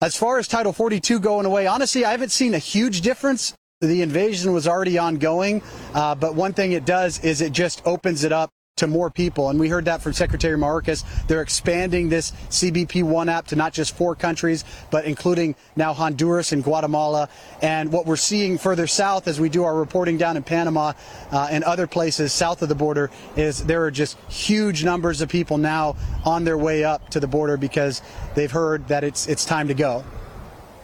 as 0.00 0.16
far 0.16 0.38
as 0.38 0.48
Title 0.48 0.72
42 0.72 1.20
going 1.20 1.46
away, 1.46 1.66
honestly, 1.66 2.04
I 2.04 2.10
haven't 2.10 2.32
seen 2.32 2.54
a 2.54 2.58
huge 2.58 3.02
difference. 3.02 3.54
The 3.82 4.00
invasion 4.00 4.52
was 4.52 4.68
already 4.68 4.96
ongoing, 4.96 5.60
uh, 5.92 6.14
but 6.14 6.36
one 6.36 6.52
thing 6.52 6.70
it 6.70 6.84
does 6.84 7.18
is 7.24 7.40
it 7.40 7.52
just 7.52 7.82
opens 7.84 8.22
it 8.22 8.30
up 8.30 8.50
to 8.76 8.86
more 8.86 9.10
people. 9.10 9.50
And 9.50 9.58
we 9.58 9.68
heard 9.68 9.86
that 9.86 10.00
from 10.00 10.12
Secretary 10.12 10.56
Mayorkas. 10.56 11.04
They're 11.26 11.42
expanding 11.42 12.08
this 12.08 12.30
CBP 12.48 13.02
One 13.02 13.28
app 13.28 13.48
to 13.48 13.56
not 13.56 13.72
just 13.72 13.96
four 13.96 14.14
countries, 14.14 14.64
but 14.92 15.04
including 15.04 15.56
now 15.74 15.94
Honduras 15.94 16.52
and 16.52 16.62
Guatemala. 16.62 17.28
And 17.60 17.92
what 17.92 18.06
we're 18.06 18.14
seeing 18.14 18.56
further 18.56 18.86
south 18.86 19.26
as 19.26 19.40
we 19.40 19.48
do 19.48 19.64
our 19.64 19.76
reporting 19.76 20.16
down 20.16 20.36
in 20.36 20.44
Panama 20.44 20.92
uh, 21.32 21.48
and 21.50 21.64
other 21.64 21.88
places 21.88 22.32
south 22.32 22.62
of 22.62 22.68
the 22.68 22.76
border 22.76 23.10
is 23.34 23.64
there 23.64 23.82
are 23.82 23.90
just 23.90 24.16
huge 24.30 24.84
numbers 24.84 25.20
of 25.20 25.28
people 25.28 25.58
now 25.58 25.96
on 26.24 26.44
their 26.44 26.56
way 26.56 26.84
up 26.84 27.10
to 27.10 27.18
the 27.18 27.26
border 27.26 27.56
because 27.56 28.00
they've 28.36 28.52
heard 28.52 28.86
that 28.86 29.02
it's 29.02 29.26
it's 29.26 29.44
time 29.44 29.66
to 29.66 29.74
go. 29.74 30.04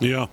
Yeah, 0.00 0.26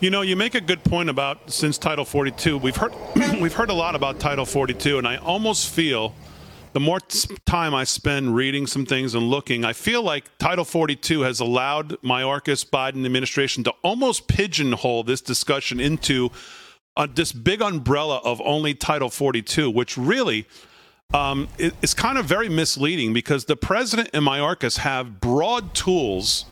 you 0.00 0.10
know, 0.10 0.22
you 0.22 0.34
make 0.34 0.56
a 0.56 0.60
good 0.60 0.82
point 0.82 1.08
about 1.08 1.50
since 1.50 1.78
Title 1.78 2.04
42. 2.04 2.58
We've 2.58 2.76
heard 2.76 2.92
we've 3.40 3.52
heard 3.52 3.70
a 3.70 3.74
lot 3.74 3.94
about 3.94 4.18
Title 4.18 4.44
42, 4.44 4.98
and 4.98 5.06
I 5.06 5.16
almost 5.16 5.68
feel 5.68 6.14
the 6.72 6.80
more 6.80 6.98
time 7.44 7.74
I 7.74 7.84
spend 7.84 8.34
reading 8.34 8.66
some 8.66 8.86
things 8.86 9.14
and 9.14 9.28
looking, 9.28 9.64
I 9.64 9.74
feel 9.74 10.02
like 10.02 10.24
Title 10.38 10.64
42 10.64 11.20
has 11.20 11.38
allowed 11.38 12.00
Mayorkas 12.02 12.68
Biden 12.68 13.04
administration 13.04 13.62
to 13.64 13.70
almost 13.82 14.26
pigeonhole 14.26 15.04
this 15.04 15.20
discussion 15.20 15.78
into 15.80 16.30
uh, 16.96 17.06
this 17.12 17.32
big 17.32 17.62
umbrella 17.62 18.20
of 18.24 18.40
only 18.42 18.74
Title 18.74 19.10
42, 19.10 19.70
which 19.70 19.96
really 19.96 20.46
um, 21.14 21.48
is, 21.58 21.94
kind 21.94 22.16
of 22.16 22.24
very 22.24 22.48
misleading 22.48 23.12
because 23.12 23.44
the 23.44 23.56
president 23.56 24.10
and 24.14 24.26
Mayorkas 24.26 24.78
have 24.78 25.20
broad 25.20 25.74
tools 25.74 26.46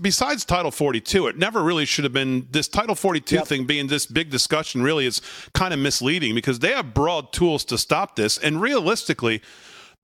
besides 0.00 0.44
Title 0.44 0.70
42, 0.70 1.26
it 1.26 1.36
never 1.38 1.62
really 1.62 1.84
should 1.84 2.04
have 2.04 2.12
been 2.12 2.46
this 2.50 2.68
Title 2.68 2.94
42 2.94 3.36
Yep. 3.36 3.46
thing 3.46 3.64
being 3.66 3.86
this 3.86 4.06
big 4.06 4.30
discussion 4.30 4.82
really 4.82 5.06
is 5.06 5.20
kind 5.54 5.72
of 5.74 5.80
misleading 5.80 6.34
because 6.34 6.58
they 6.58 6.72
have 6.72 6.94
broad 6.94 7.32
tools 7.32 7.64
to 7.66 7.78
stop 7.78 8.16
this. 8.16 8.38
And 8.38 8.60
realistically, 8.60 9.42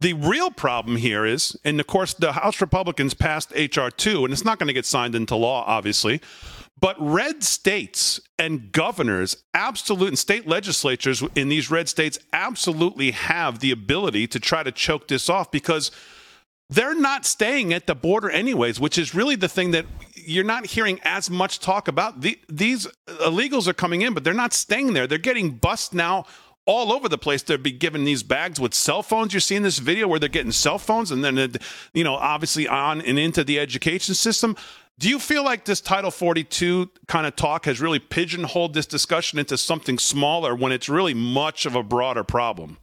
the 0.00 0.12
real 0.12 0.50
problem 0.50 0.96
here 0.96 1.24
is, 1.24 1.56
and 1.64 1.80
of 1.80 1.86
course, 1.86 2.12
the 2.14 2.32
House 2.32 2.60
Republicans 2.60 3.14
passed 3.14 3.52
H.R. 3.54 3.90
2, 3.90 4.24
and 4.24 4.32
it's 4.32 4.44
not 4.44 4.58
going 4.58 4.68
to 4.68 4.74
get 4.74 4.84
signed 4.86 5.14
into 5.14 5.36
law, 5.36 5.64
obviously. 5.66 6.20
But 6.78 6.96
red 7.00 7.42
states 7.42 8.20
and 8.38 8.70
governors, 8.70 9.38
absolute 9.54 10.08
and 10.08 10.18
state 10.18 10.46
legislatures 10.46 11.22
in 11.34 11.48
these 11.48 11.70
red 11.70 11.88
states 11.88 12.18
absolutely 12.34 13.12
have 13.12 13.60
the 13.60 13.70
ability 13.70 14.26
to 14.28 14.38
try 14.38 14.62
to 14.62 14.70
choke 14.70 15.08
this 15.08 15.30
off 15.30 15.50
because 15.50 15.90
they're 16.68 16.94
not 16.94 17.24
staying 17.24 17.72
at 17.72 17.86
the 17.86 17.94
border 17.94 18.30
anyways, 18.30 18.80
which 18.80 18.98
is 18.98 19.14
really 19.14 19.36
the 19.36 19.48
thing 19.48 19.70
that 19.70 19.86
you're 20.14 20.44
not 20.44 20.66
hearing 20.66 21.00
as 21.04 21.30
much 21.30 21.60
talk 21.60 21.86
about. 21.86 22.20
The, 22.20 22.38
these 22.48 22.86
illegals 23.06 23.68
are 23.68 23.72
coming 23.72 24.02
in, 24.02 24.14
but 24.14 24.24
they're 24.24 24.34
not 24.34 24.52
staying 24.52 24.92
there. 24.92 25.06
They're 25.06 25.18
getting 25.18 25.52
bussed 25.52 25.94
now 25.94 26.24
all 26.64 26.92
over 26.92 27.08
the 27.08 27.18
place. 27.18 27.42
They'll 27.42 27.58
be 27.58 27.70
given 27.70 28.04
these 28.04 28.24
bags 28.24 28.58
with 28.58 28.74
cell 28.74 29.02
phones. 29.02 29.32
You're 29.32 29.40
seeing 29.40 29.62
this 29.62 29.78
video 29.78 30.08
where 30.08 30.18
they're 30.18 30.28
getting 30.28 30.50
cell 30.50 30.78
phones 30.78 31.12
and 31.12 31.24
then, 31.24 31.52
you 31.94 32.02
know, 32.02 32.14
obviously 32.14 32.66
on 32.66 33.00
and 33.00 33.18
into 33.18 33.44
the 33.44 33.60
education 33.60 34.14
system. 34.14 34.56
Do 34.98 35.08
you 35.08 35.18
feel 35.18 35.44
like 35.44 35.66
this 35.66 35.80
Title 35.80 36.10
42 36.10 36.90
kind 37.06 37.26
of 37.26 37.36
talk 37.36 37.66
has 37.66 37.80
really 37.80 37.98
pigeonholed 37.98 38.74
this 38.74 38.86
discussion 38.86 39.38
into 39.38 39.56
something 39.56 39.98
smaller 39.98 40.56
when 40.56 40.72
it's 40.72 40.88
really 40.88 41.14
much 41.14 41.66
of 41.66 41.76
a 41.76 41.82
broader 41.82 42.24
problem? 42.24 42.78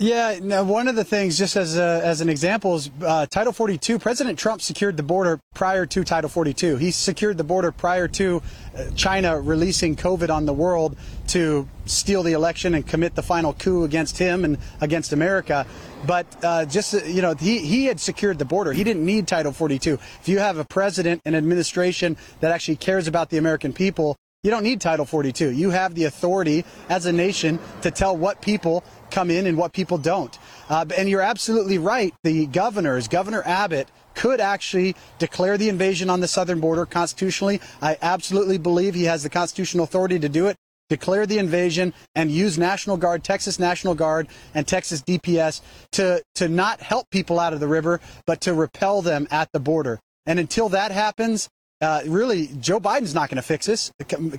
Yeah, 0.00 0.38
no, 0.40 0.62
one 0.62 0.86
of 0.86 0.94
the 0.94 1.02
things, 1.02 1.36
just 1.36 1.56
as 1.56 1.76
a, 1.76 2.00
as 2.04 2.20
an 2.20 2.28
example, 2.28 2.76
is 2.76 2.88
uh, 3.02 3.26
Title 3.26 3.52
42. 3.52 3.98
President 3.98 4.38
Trump 4.38 4.62
secured 4.62 4.96
the 4.96 5.02
border 5.02 5.40
prior 5.56 5.86
to 5.86 6.04
Title 6.04 6.30
42. 6.30 6.76
He 6.76 6.92
secured 6.92 7.36
the 7.36 7.42
border 7.42 7.72
prior 7.72 8.06
to 8.06 8.40
uh, 8.76 8.90
China 8.94 9.40
releasing 9.40 9.96
COVID 9.96 10.30
on 10.30 10.46
the 10.46 10.52
world 10.52 10.96
to 11.28 11.68
steal 11.86 12.22
the 12.22 12.34
election 12.34 12.74
and 12.76 12.86
commit 12.86 13.16
the 13.16 13.24
final 13.24 13.54
coup 13.54 13.82
against 13.82 14.18
him 14.18 14.44
and 14.44 14.58
against 14.80 15.12
America. 15.12 15.66
But 16.06 16.26
uh, 16.44 16.64
just 16.66 16.94
uh, 16.94 16.98
you 16.98 17.20
know, 17.20 17.34
he 17.34 17.58
he 17.58 17.86
had 17.86 17.98
secured 17.98 18.38
the 18.38 18.44
border. 18.44 18.72
He 18.72 18.84
didn't 18.84 19.04
need 19.04 19.26
Title 19.26 19.50
42. 19.50 19.94
If 19.94 20.28
you 20.28 20.38
have 20.38 20.58
a 20.58 20.64
president 20.64 21.22
and 21.24 21.34
administration 21.34 22.16
that 22.38 22.52
actually 22.52 22.76
cares 22.76 23.08
about 23.08 23.30
the 23.30 23.38
American 23.38 23.72
people, 23.72 24.16
you 24.44 24.52
don't 24.52 24.62
need 24.62 24.80
Title 24.80 25.04
42. 25.04 25.50
You 25.50 25.70
have 25.70 25.96
the 25.96 26.04
authority 26.04 26.64
as 26.88 27.06
a 27.06 27.12
nation 27.12 27.58
to 27.82 27.90
tell 27.90 28.16
what 28.16 28.40
people 28.40 28.84
come 29.10 29.30
in 29.30 29.46
and 29.46 29.56
what 29.56 29.72
people 29.72 29.98
don't. 29.98 30.38
Uh, 30.68 30.84
and 30.96 31.08
you're 31.08 31.20
absolutely 31.20 31.78
right. 31.78 32.14
The 32.24 32.46
governors, 32.46 33.08
Governor 33.08 33.42
Abbott, 33.44 33.88
could 34.14 34.40
actually 34.40 34.96
declare 35.18 35.56
the 35.56 35.68
invasion 35.68 36.10
on 36.10 36.20
the 36.20 36.28
southern 36.28 36.60
border 36.60 36.84
constitutionally. 36.84 37.60
I 37.80 37.96
absolutely 38.02 38.58
believe 38.58 38.94
he 38.94 39.04
has 39.04 39.22
the 39.22 39.30
constitutional 39.30 39.84
authority 39.84 40.18
to 40.18 40.28
do 40.28 40.48
it. 40.48 40.56
Declare 40.88 41.26
the 41.26 41.38
invasion 41.38 41.92
and 42.14 42.30
use 42.30 42.56
National 42.58 42.96
Guard, 42.96 43.22
Texas 43.22 43.58
National 43.58 43.94
Guard, 43.94 44.26
and 44.54 44.66
Texas 44.66 45.02
DPS 45.02 45.60
to, 45.92 46.22
to 46.34 46.48
not 46.48 46.80
help 46.80 47.10
people 47.10 47.38
out 47.38 47.52
of 47.52 47.60
the 47.60 47.68
river, 47.68 48.00
but 48.26 48.40
to 48.42 48.54
repel 48.54 49.02
them 49.02 49.28
at 49.30 49.52
the 49.52 49.60
border. 49.60 50.00
And 50.24 50.38
until 50.38 50.70
that 50.70 50.90
happens, 50.90 51.48
uh, 51.80 52.02
really, 52.06 52.48
Joe 52.60 52.80
Biden's 52.80 53.14
not 53.14 53.28
going 53.28 53.36
to 53.36 53.42
fix 53.42 53.66
this. 53.66 53.92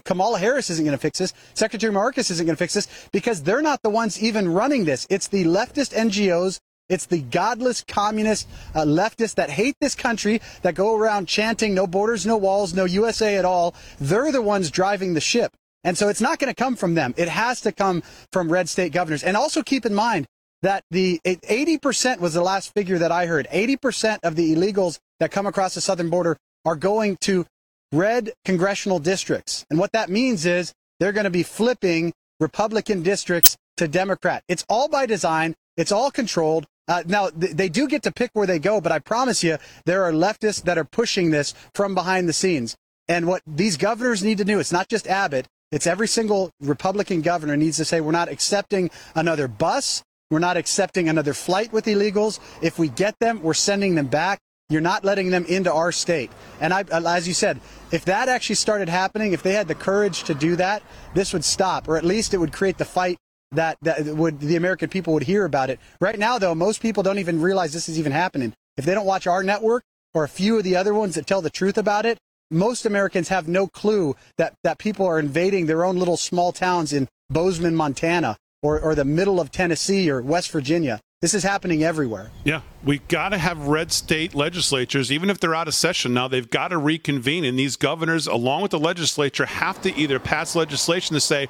Kamala 0.03 0.39
Harris 0.39 0.69
isn't 0.69 0.83
going 0.83 0.97
to 0.97 1.01
fix 1.01 1.19
this. 1.19 1.33
Secretary 1.53 1.93
Mayorkas 1.93 2.31
isn't 2.31 2.45
going 2.45 2.55
to 2.55 2.59
fix 2.59 2.73
this 2.73 2.87
because 3.11 3.43
they're 3.43 3.61
not 3.61 3.81
the 3.81 3.89
ones 3.89 4.21
even 4.21 4.51
running 4.51 4.85
this. 4.85 5.07
It's 5.09 5.27
the 5.27 5.45
leftist 5.45 5.95
NGOs. 5.95 6.59
It's 6.89 7.05
the 7.05 7.21
godless 7.21 7.83
communist 7.87 8.47
uh, 8.73 8.81
leftists 8.81 9.35
that 9.35 9.51
hate 9.51 9.75
this 9.79 9.95
country 9.95 10.41
that 10.63 10.73
go 10.75 10.97
around 10.97 11.27
chanting 11.27 11.75
no 11.75 11.85
borders, 11.85 12.25
no 12.25 12.35
walls, 12.35 12.73
no 12.73 12.85
USA 12.85 13.37
at 13.37 13.45
all. 13.45 13.75
They're 13.99 14.31
the 14.31 14.41
ones 14.41 14.71
driving 14.71 15.13
the 15.13 15.21
ship. 15.21 15.53
And 15.83 15.97
so 15.97 16.09
it's 16.09 16.19
not 16.19 16.39
going 16.39 16.53
to 16.53 16.55
come 16.55 16.75
from 16.75 16.95
them. 16.95 17.13
It 17.15 17.29
has 17.29 17.61
to 17.61 17.71
come 17.71 18.03
from 18.33 18.51
red 18.51 18.67
state 18.67 18.91
governors. 18.91 19.23
And 19.23 19.37
also 19.37 19.63
keep 19.63 19.85
in 19.85 19.93
mind 19.93 20.25
that 20.61 20.83
the 20.91 21.21
80% 21.23 22.19
was 22.19 22.33
the 22.33 22.41
last 22.41 22.73
figure 22.73 22.97
that 22.97 23.11
I 23.13 23.27
heard. 23.27 23.47
80% 23.49 24.19
of 24.23 24.35
the 24.35 24.53
illegals 24.53 24.99
that 25.19 25.31
come 25.31 25.47
across 25.47 25.75
the 25.75 25.81
southern 25.81 26.09
border 26.09 26.37
are 26.65 26.75
going 26.75 27.17
to 27.21 27.45
red 27.91 28.31
congressional 28.45 28.99
districts. 28.99 29.65
And 29.69 29.79
what 29.79 29.91
that 29.93 30.09
means 30.09 30.45
is 30.45 30.73
they're 30.99 31.11
going 31.11 31.23
to 31.25 31.29
be 31.29 31.43
flipping 31.43 32.13
Republican 32.39 33.01
districts 33.03 33.57
to 33.77 33.87
Democrat. 33.87 34.43
It's 34.47 34.65
all 34.69 34.87
by 34.87 35.05
design. 35.05 35.55
It's 35.77 35.91
all 35.91 36.11
controlled. 36.11 36.65
Uh, 36.87 37.03
now, 37.05 37.29
th- 37.29 37.53
they 37.53 37.69
do 37.69 37.87
get 37.87 38.03
to 38.03 38.11
pick 38.11 38.31
where 38.33 38.47
they 38.47 38.59
go, 38.59 38.81
but 38.81 38.91
I 38.91 38.99
promise 38.99 39.43
you, 39.43 39.57
there 39.85 40.03
are 40.03 40.11
leftists 40.11 40.63
that 40.63 40.77
are 40.77 40.83
pushing 40.83 41.31
this 41.31 41.53
from 41.73 41.95
behind 41.95 42.27
the 42.27 42.33
scenes. 42.33 42.75
And 43.07 43.27
what 43.27 43.41
these 43.47 43.77
governors 43.77 44.23
need 44.23 44.37
to 44.39 44.45
do, 44.45 44.59
it's 44.59 44.71
not 44.71 44.87
just 44.87 45.07
Abbott, 45.07 45.47
it's 45.71 45.87
every 45.87 46.07
single 46.07 46.51
Republican 46.61 47.21
governor 47.21 47.55
needs 47.55 47.77
to 47.77 47.85
say, 47.85 48.01
we're 48.01 48.11
not 48.11 48.29
accepting 48.29 48.89
another 49.15 49.47
bus. 49.47 50.03
We're 50.31 50.39
not 50.39 50.57
accepting 50.57 51.09
another 51.09 51.33
flight 51.33 51.73
with 51.73 51.85
illegals. 51.85 52.39
If 52.61 52.77
we 52.77 52.87
get 52.87 53.17
them, 53.19 53.41
we're 53.41 53.55
sending 53.55 53.95
them 53.95 54.07
back. 54.07 54.39
You're 54.69 54.81
not 54.81 55.03
letting 55.03 55.31
them 55.31 55.45
into 55.45 55.73
our 55.73 55.91
state. 55.91 56.31
And 56.61 56.73
I, 56.73 56.83
uh, 56.91 57.01
as 57.07 57.27
you 57.27 57.33
said, 57.33 57.59
if 57.91 58.05
that 58.05 58.29
actually 58.29 58.55
started 58.55 58.87
happening, 58.87 59.33
if 59.33 59.41
they 59.41 59.53
had 59.53 59.67
the 59.67 59.75
courage 59.75 60.23
to 60.25 60.35
do 60.35 60.55
that, 60.57 60.83
this 61.15 61.33
would 61.33 61.43
stop, 61.43 61.87
or 61.87 61.97
at 61.97 62.05
least 62.05 62.35
it 62.35 62.37
would 62.37 62.53
create 62.53 62.77
the 62.77 62.85
fight 62.85 63.17
that, 63.51 63.77
that 63.81 64.05
would 64.05 64.39
the 64.39 64.55
American 64.55 64.87
people 64.87 65.13
would 65.13 65.23
hear 65.23 65.45
about 65.45 65.71
it. 65.71 65.79
Right 65.99 66.19
now, 66.19 66.37
though, 66.37 66.53
most 66.53 66.81
people 66.81 67.01
don't 67.01 67.17
even 67.17 67.41
realize 67.41 67.73
this 67.73 67.89
is 67.89 67.97
even 67.97 68.11
happening. 68.11 68.53
If 68.77 68.85
they 68.85 68.93
don't 68.93 69.07
watch 69.07 69.25
our 69.25 69.41
network 69.41 69.83
or 70.13 70.23
a 70.23 70.29
few 70.29 70.57
of 70.57 70.63
the 70.63 70.75
other 70.75 70.93
ones 70.93 71.15
that 71.15 71.25
tell 71.25 71.41
the 71.41 71.49
truth 71.49 71.77
about 71.77 72.05
it, 72.05 72.19
most 72.51 72.85
Americans 72.85 73.29
have 73.29 73.47
no 73.47 73.67
clue 73.67 74.15
that, 74.37 74.53
that 74.63 74.77
people 74.77 75.05
are 75.05 75.19
invading 75.19 75.65
their 75.65 75.83
own 75.83 75.97
little 75.97 76.17
small 76.17 76.51
towns 76.51 76.93
in 76.93 77.07
Bozeman, 77.29 77.75
Montana, 77.75 78.37
or, 78.61 78.79
or 78.79 78.93
the 78.93 79.05
middle 79.05 79.39
of 79.39 79.51
Tennessee 79.51 80.09
or 80.09 80.21
West 80.21 80.51
Virginia. 80.51 80.99
This 81.21 81.33
is 81.33 81.43
happening 81.43 81.83
everywhere. 81.83 82.31
Yeah, 82.45 82.61
we've 82.81 83.05
got 83.09 83.29
to 83.29 83.37
have 83.37 83.67
red 83.67 83.91
state 83.91 84.33
legislatures, 84.33 85.11
even 85.11 85.29
if 85.29 85.37
they're 85.37 85.53
out 85.53 85.67
of 85.67 85.73
session 85.73 86.13
now. 86.13 86.29
They've 86.29 86.49
got 86.49 86.69
to 86.69 86.77
reconvene, 86.77 87.43
and 87.43 87.59
these 87.59 87.75
governors, 87.75 88.25
along 88.25 88.61
with 88.61 88.71
the 88.71 88.79
legislature, 88.79 89.45
have 89.45 89.81
to 89.81 89.93
either 89.97 90.17
pass 90.17 90.55
legislation 90.55 91.15
to 91.15 91.19
say. 91.19 91.49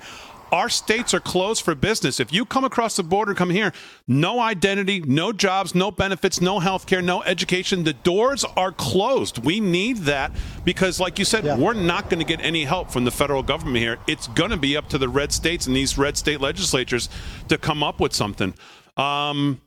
Our 0.51 0.69
states 0.69 1.13
are 1.13 1.19
closed 1.19 1.63
for 1.63 1.75
business. 1.75 2.19
If 2.19 2.33
you 2.33 2.43
come 2.43 2.63
across 2.65 2.95
the 2.95 3.03
border, 3.03 3.35
come 3.35 3.51
here, 3.51 3.71
no 4.07 4.39
identity, 4.39 5.01
no 5.01 5.31
jobs, 5.31 5.75
no 5.75 5.91
benefits, 5.91 6.41
no 6.41 6.57
health 6.57 6.87
care, 6.87 7.03
no 7.03 7.21
education. 7.21 7.83
The 7.83 7.93
doors 7.93 8.43
are 8.57 8.71
closed. 8.71 9.45
We 9.45 9.59
need 9.59 9.97
that 9.97 10.31
because, 10.65 10.99
like 10.99 11.19
you 11.19 11.25
said, 11.25 11.45
Yeah. 11.45 11.57
we're 11.57 11.73
not 11.75 12.09
going 12.09 12.17
to 12.17 12.25
get 12.25 12.43
any 12.43 12.65
help 12.65 12.89
from 12.89 13.05
the 13.05 13.11
federal 13.11 13.43
government 13.43 13.77
here. 13.77 13.99
It's 14.07 14.25
going 14.29 14.49
to 14.49 14.57
be 14.57 14.75
up 14.75 14.89
to 14.89 14.97
the 14.97 15.07
red 15.07 15.31
states 15.31 15.67
and 15.67 15.75
these 15.75 15.99
red 15.99 16.17
state 16.17 16.41
legislatures 16.41 17.09
to 17.49 17.59
come 17.59 17.83
up 17.83 17.99
with 17.99 18.15
something. 18.15 18.55
Um, 18.99 19.61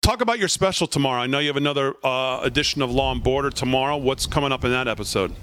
talk 0.00 0.22
about 0.22 0.38
your 0.38 0.48
special 0.48 0.86
tomorrow. 0.86 1.20
I 1.20 1.26
know 1.26 1.38
you 1.40 1.48
have 1.48 1.58
another 1.58 1.94
uh, 2.02 2.40
edition 2.42 2.80
of 2.80 2.90
Law 2.90 3.12
and 3.12 3.22
Border 3.22 3.50
tomorrow. 3.50 3.98
What's 3.98 4.26
coming 4.26 4.50
up 4.50 4.64
in 4.64 4.70
that 4.70 4.88
episode? 4.88 5.34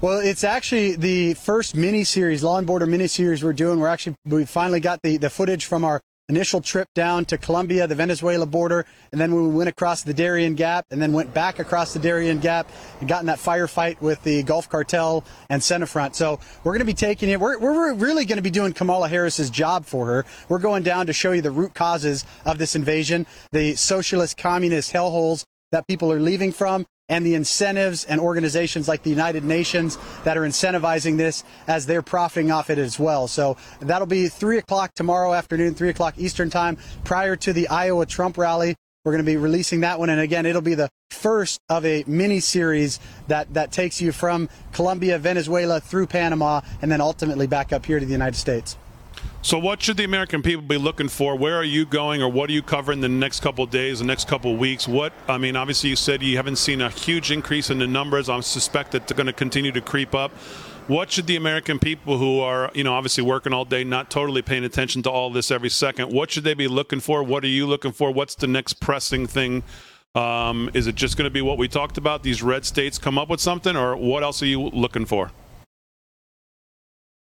Well, 0.00 0.20
it's 0.20 0.44
actually 0.44 0.94
the 0.96 1.34
first 1.34 1.74
mini 1.74 2.04
series, 2.04 2.44
Law 2.44 2.58
and 2.58 2.66
Border 2.66 2.86
mini 2.86 3.08
series 3.08 3.42
we're 3.42 3.52
doing. 3.52 3.80
We're 3.80 3.88
actually 3.88 4.14
we 4.24 4.46
finally 4.46 4.80
got 4.80 5.00
the, 5.02 5.16
the 5.16 5.28
footage 5.28 5.66
from 5.66 5.84
our 5.84 6.00
initial 6.30 6.60
trip 6.60 6.88
down 6.94 7.24
to 7.26 7.36
Colombia, 7.36 7.86
the 7.86 7.94
Venezuela 7.94 8.46
border, 8.46 8.86
and 9.10 9.20
then 9.20 9.34
we 9.34 9.48
went 9.48 9.68
across 9.68 10.02
the 10.02 10.14
Darien 10.14 10.54
Gap, 10.54 10.86
and 10.90 11.02
then 11.02 11.12
went 11.12 11.34
back 11.34 11.58
across 11.58 11.92
the 11.92 11.98
Darien 11.98 12.38
Gap 12.38 12.70
and 13.00 13.08
got 13.08 13.20
in 13.20 13.26
that 13.26 13.38
firefight 13.38 14.00
with 14.00 14.22
the 14.22 14.42
Gulf 14.44 14.70
Cartel 14.70 15.24
and 15.50 15.60
Centrefront. 15.60 16.14
So 16.14 16.38
we're 16.62 16.72
going 16.72 16.78
to 16.78 16.84
be 16.86 16.94
taking 16.94 17.28
it. 17.28 17.40
We're, 17.40 17.58
we're 17.58 17.94
really 17.94 18.24
going 18.24 18.36
to 18.36 18.42
be 18.42 18.50
doing 18.50 18.72
Kamala 18.72 19.08
Harris's 19.08 19.50
job 19.50 19.84
for 19.84 20.06
her. 20.06 20.24
We're 20.48 20.60
going 20.60 20.84
down 20.84 21.06
to 21.06 21.12
show 21.12 21.32
you 21.32 21.42
the 21.42 21.50
root 21.50 21.74
causes 21.74 22.24
of 22.46 22.58
this 22.58 22.76
invasion, 22.76 23.26
the 23.50 23.74
socialist 23.74 24.36
communist 24.36 24.92
hellholes 24.92 25.44
that 25.72 25.86
people 25.88 26.12
are 26.12 26.20
leaving 26.20 26.52
from, 26.52 26.86
and 27.10 27.26
the 27.26 27.34
incentives 27.34 28.04
and 28.06 28.18
organizations 28.18 28.88
like 28.88 29.02
the 29.02 29.10
United 29.10 29.44
Nations 29.44 29.98
that 30.24 30.38
are 30.38 30.42
incentivizing 30.42 31.18
this 31.18 31.44
as 31.66 31.84
they're 31.84 32.00
profiting 32.00 32.50
off 32.50 32.70
it 32.70 32.78
as 32.78 32.98
well. 32.98 33.28
So 33.28 33.58
that'll 33.80 34.06
be 34.06 34.28
3 34.28 34.56
o'clock 34.58 34.94
tomorrow 34.94 35.34
afternoon, 35.34 35.74
3 35.74 35.90
o'clock 35.90 36.14
Eastern 36.16 36.48
Time, 36.48 36.78
prior 37.04 37.36
to 37.36 37.52
the 37.52 37.68
Iowa 37.68 38.06
Trump 38.06 38.38
rally. 38.38 38.76
We're 39.04 39.12
going 39.12 39.24
to 39.24 39.30
be 39.30 39.36
releasing 39.36 39.80
that 39.80 39.98
one. 39.98 40.08
And 40.08 40.20
again, 40.20 40.46
it'll 40.46 40.62
be 40.62 40.74
the 40.74 40.88
first 41.10 41.58
of 41.68 41.84
a 41.84 42.04
mini 42.06 42.38
series 42.38 43.00
that, 43.28 43.52
that 43.54 43.72
takes 43.72 44.00
you 44.00 44.12
from 44.12 44.48
Colombia, 44.72 45.18
Venezuela, 45.18 45.80
through 45.80 46.06
Panama, 46.06 46.60
and 46.80 46.92
then 46.92 47.00
ultimately 47.00 47.46
back 47.46 47.72
up 47.72 47.86
here 47.86 47.98
to 47.98 48.06
the 48.06 48.12
United 48.12 48.36
States. 48.36 48.76
So, 49.42 49.58
what 49.58 49.82
should 49.82 49.96
the 49.96 50.04
American 50.04 50.42
people 50.42 50.62
be 50.62 50.76
looking 50.76 51.08
for? 51.08 51.34
Where 51.36 51.56
are 51.56 51.64
you 51.64 51.86
going, 51.86 52.22
or 52.22 52.28
what 52.28 52.50
are 52.50 52.52
you 52.52 52.62
covering 52.62 53.00
the 53.00 53.08
next 53.08 53.40
couple 53.40 53.64
days, 53.66 54.00
the 54.00 54.04
next 54.04 54.28
couple 54.28 54.54
weeks? 54.56 54.86
What 54.86 55.12
I 55.28 55.38
mean, 55.38 55.56
obviously, 55.56 55.90
you 55.90 55.96
said 55.96 56.22
you 56.22 56.36
haven't 56.36 56.56
seen 56.56 56.80
a 56.80 56.90
huge 56.90 57.30
increase 57.30 57.70
in 57.70 57.78
the 57.78 57.86
numbers. 57.86 58.28
I 58.28 58.38
suspect 58.40 58.92
that 58.92 59.08
they're 59.08 59.16
going 59.16 59.26
to 59.28 59.32
continue 59.32 59.72
to 59.72 59.80
creep 59.80 60.14
up. 60.14 60.32
What 60.88 61.12
should 61.12 61.26
the 61.26 61.36
American 61.36 61.78
people 61.78 62.18
who 62.18 62.40
are, 62.40 62.70
you 62.74 62.82
know, 62.82 62.94
obviously 62.94 63.22
working 63.22 63.52
all 63.52 63.64
day, 63.64 63.84
not 63.84 64.10
totally 64.10 64.42
paying 64.42 64.64
attention 64.64 65.02
to 65.04 65.10
all 65.10 65.30
this 65.30 65.50
every 65.50 65.68
second, 65.70 66.12
what 66.12 66.32
should 66.32 66.42
they 66.42 66.54
be 66.54 66.66
looking 66.66 66.98
for? 66.98 67.22
What 67.22 67.44
are 67.44 67.48
you 67.48 67.66
looking 67.66 67.92
for? 67.92 68.10
What's 68.10 68.34
the 68.34 68.48
next 68.48 68.80
pressing 68.80 69.26
thing? 69.26 69.62
Um, 70.16 70.68
is 70.74 70.88
it 70.88 70.96
just 70.96 71.16
going 71.16 71.26
to 71.26 71.30
be 71.30 71.42
what 71.42 71.58
we 71.58 71.68
talked 71.68 71.96
about? 71.96 72.24
These 72.24 72.42
red 72.42 72.64
states 72.64 72.98
come 72.98 73.18
up 73.18 73.28
with 73.28 73.40
something, 73.40 73.76
or 73.76 73.96
what 73.96 74.24
else 74.24 74.42
are 74.42 74.46
you 74.46 74.60
looking 74.60 75.04
for? 75.04 75.30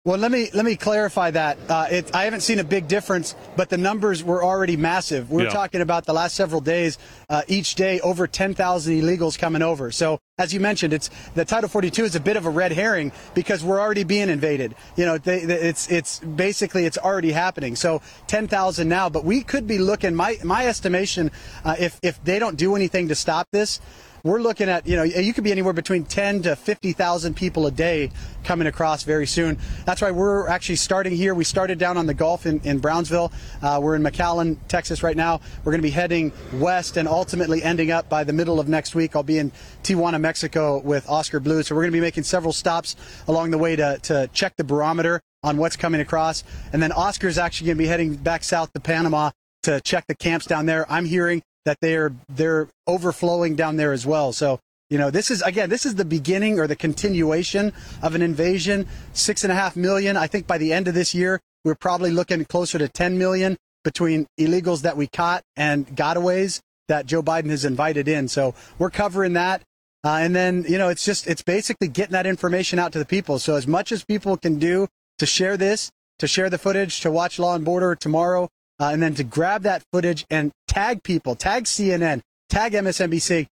Well, 0.06 0.20
let 0.20 0.32
me 0.32 0.52
let 0.54 0.66
me 0.66 0.76
clarify 0.76 1.32
that. 1.32 1.58
Uh, 1.68 1.88
it, 1.90 2.14
I 2.14 2.26
haven't 2.26 2.42
seen 2.42 2.60
a 2.60 2.64
big 2.64 2.88
difference, 2.88 3.34
but 3.56 3.70
the 3.70 3.78
numbers 3.78 4.24
were 4.24 4.44
already 4.44 4.78
massive. 4.78 5.32
We're 5.32 5.46
Yeah. 5.46 5.50
talking 5.50 5.82
about 5.82 6.06
the 6.06 6.14
last 6.14 6.36
several 6.36 6.62
days. 6.62 7.00
Uh, 7.28 7.42
each 7.48 7.74
day, 7.74 8.00
over 8.02 8.28
10,000 8.28 9.02
illegals 9.02 9.36
coming 9.36 9.64
over. 9.64 9.90
So, 9.90 10.20
as 10.38 10.54
you 10.54 10.60
mentioned, 10.60 10.94
it's 10.94 11.10
the 11.34 11.44
Title 11.44 11.68
42 11.68 12.06
is 12.06 12.14
a 12.16 12.20
bit 12.20 12.38
of 12.38 12.46
a 12.46 12.52
red 12.52 12.72
herring 12.72 13.14
because 13.34 13.64
we're 13.64 13.82
already 13.82 14.04
being 14.04 14.30
invaded. 14.30 14.76
You 14.96 15.08
know, 15.08 15.18
they, 15.18 15.44
they, 15.44 15.56
it's 15.56 15.90
it's 15.90 16.20
basically 16.20 16.86
it's 16.86 17.00
already 17.00 17.32
happening. 17.32 17.76
So, 17.76 18.04
10,000 18.28 18.88
now, 18.88 19.10
but 19.10 19.26
we 19.26 19.42
could 19.42 19.66
be 19.66 19.80
looking. 19.80 20.14
My 20.14 20.38
my 20.44 20.68
estimation, 20.68 21.32
uh, 21.64 21.78
if 21.80 22.00
if 22.04 22.24
they 22.24 22.38
don't 22.38 22.58
do 22.58 22.76
anything 22.76 23.08
to 23.08 23.16
stop 23.16 23.48
this, 23.52 23.82
we're 24.26 24.42
looking 24.42 24.70
at 24.70 24.88
you 24.88 24.96
know 24.96 25.04
you 25.04 25.34
could 25.34 25.44
be 25.44 25.52
anywhere 25.52 25.72
between 25.72 26.04
10 26.04 26.42
to 26.42 26.56
50,000 26.56 27.36
people 27.36 27.68
a 27.68 27.72
day 27.72 28.10
coming 28.44 28.66
across 28.68 29.04
very 29.04 29.28
soon. 29.28 29.58
That's 29.86 30.02
why 30.02 30.12
we're 30.12 30.48
actually 30.48 30.78
starting 30.78 31.16
here. 31.16 31.36
We 31.36 31.44
started 31.44 31.78
down 31.78 31.96
on 31.96 32.08
the 32.08 32.14
Gulf 32.16 32.48
in, 32.48 32.60
in 32.62 32.80
Brownsville. 32.80 33.32
Uh, 33.62 33.80
we're 33.82 33.96
in 33.96 34.02
McAllen, 34.02 34.58
Texas 34.68 35.04
right 35.04 35.16
now. 35.16 35.42
We're 35.64 35.72
going 35.72 35.82
to 35.82 35.88
be 35.88 35.92
heading 35.92 36.32
west 36.54 36.98
and 36.98 37.08
ultimately 37.08 37.62
ending 37.62 37.92
up 37.92 38.10
by 38.10 38.24
the 38.24 38.34
middle 38.34 38.60
of 38.60 38.68
next 38.68 38.96
week. 38.96 39.16
I'll 39.16 39.24
be 39.24 39.38
in 39.38 39.52
Tijuana, 39.84 40.20
Mexico 40.20 40.80
with 40.80 41.08
Oscar 41.08 41.40
Blue. 41.40 41.62
So 41.62 41.76
we're 41.76 41.84
going 41.84 41.92
to 41.92 41.98
be 41.98 42.02
making 42.02 42.24
several 42.24 42.52
stops 42.52 42.96
along 43.28 43.52
the 43.52 43.60
way 43.60 43.76
to, 43.76 44.00
to 44.04 44.28
check 44.34 44.56
the 44.58 44.64
barometer 44.64 45.22
on 45.44 45.58
what's 45.58 45.76
coming 45.76 46.02
across. 46.02 46.44
And 46.74 46.82
then 46.82 46.92
Oscar's 46.92 47.38
actually 47.38 47.68
going 47.68 47.78
to 47.78 47.84
be 47.84 47.88
heading 47.88 48.16
back 48.16 48.44
south 48.44 48.74
to 48.74 48.80
Panama 48.80 49.30
to 49.64 49.82
check 49.82 50.06
the 50.08 50.16
camps 50.16 50.48
down 50.48 50.66
there. 50.66 50.92
I'm 50.92 51.06
hearing 51.06 51.44
that 51.66 51.78
they're 51.82 52.14
they're 52.30 52.70
overflowing 52.88 53.56
down 53.56 53.76
there 53.76 53.92
as 53.92 54.06
well. 54.06 54.32
So 54.34 54.60
you 54.90 55.00
know, 55.00 55.10
this 55.10 55.32
is 55.32 55.42
again, 55.42 55.70
this 55.70 55.86
is 55.86 55.96
the 55.96 56.06
beginning 56.06 56.60
or 56.60 56.68
the 56.68 56.76
continuation 56.76 57.74
of 58.02 58.16
an 58.16 58.22
invasion. 58.22 58.88
Six 59.14 59.44
and 59.44 59.52
a 59.52 59.56
half 59.56 59.76
million. 59.76 60.16
I 60.16 60.28
think 60.28 60.48
by 60.48 60.58
the 60.58 60.72
end 60.72 60.88
of 60.88 60.94
this 60.94 61.16
year, 61.16 61.42
we're 61.64 61.76
probably 61.76 62.12
looking 62.12 62.46
closer 62.46 62.78
to 62.78 62.88
10 62.88 63.18
million 63.18 63.58
between 63.84 64.28
illegals 64.40 64.84
that 64.84 64.96
we 64.96 65.08
caught 65.08 65.42
and 65.58 65.88
gotaways 65.96 66.60
that 66.88 67.08
Joe 67.08 67.24
Biden 67.24 67.50
has 67.50 67.66
invited 67.66 68.08
in. 68.08 68.28
So 68.28 68.54
we're 68.78 68.92
covering 68.92 69.34
that. 69.34 69.64
Uh, 70.04 70.20
and 70.22 70.36
then, 70.36 70.66
you 70.70 70.78
know, 70.78 70.90
it's 70.90 71.04
just, 71.04 71.26
it's 71.26 71.42
basically 71.42 71.88
getting 71.88 72.12
that 72.12 72.28
information 72.28 72.78
out 72.78 72.92
to 72.94 73.00
the 73.00 73.06
people. 73.06 73.40
So 73.40 73.56
as 73.56 73.66
much 73.66 73.92
as 73.92 74.04
people 74.04 74.38
can 74.38 74.60
do 74.60 74.88
to 75.18 75.26
share 75.26 75.58
this, 75.58 75.90
to 76.20 76.28
share 76.28 76.50
the 76.50 76.60
footage, 76.60 77.00
to 77.02 77.10
watch 77.10 77.40
Law 77.40 77.56
and 77.56 77.66
Border 77.66 77.96
tomorrow, 77.96 78.50
uh, 78.80 78.88
and 78.88 79.02
then 79.02 79.16
to 79.16 79.24
grab 79.24 79.64
that 79.64 79.84
footage 79.92 80.26
and 80.30 80.52
tag 80.68 81.04
people, 81.04 81.36
tag 81.36 81.66
CNN, 81.66 82.22
tag 82.50 82.74
MSNBC, 82.74 83.48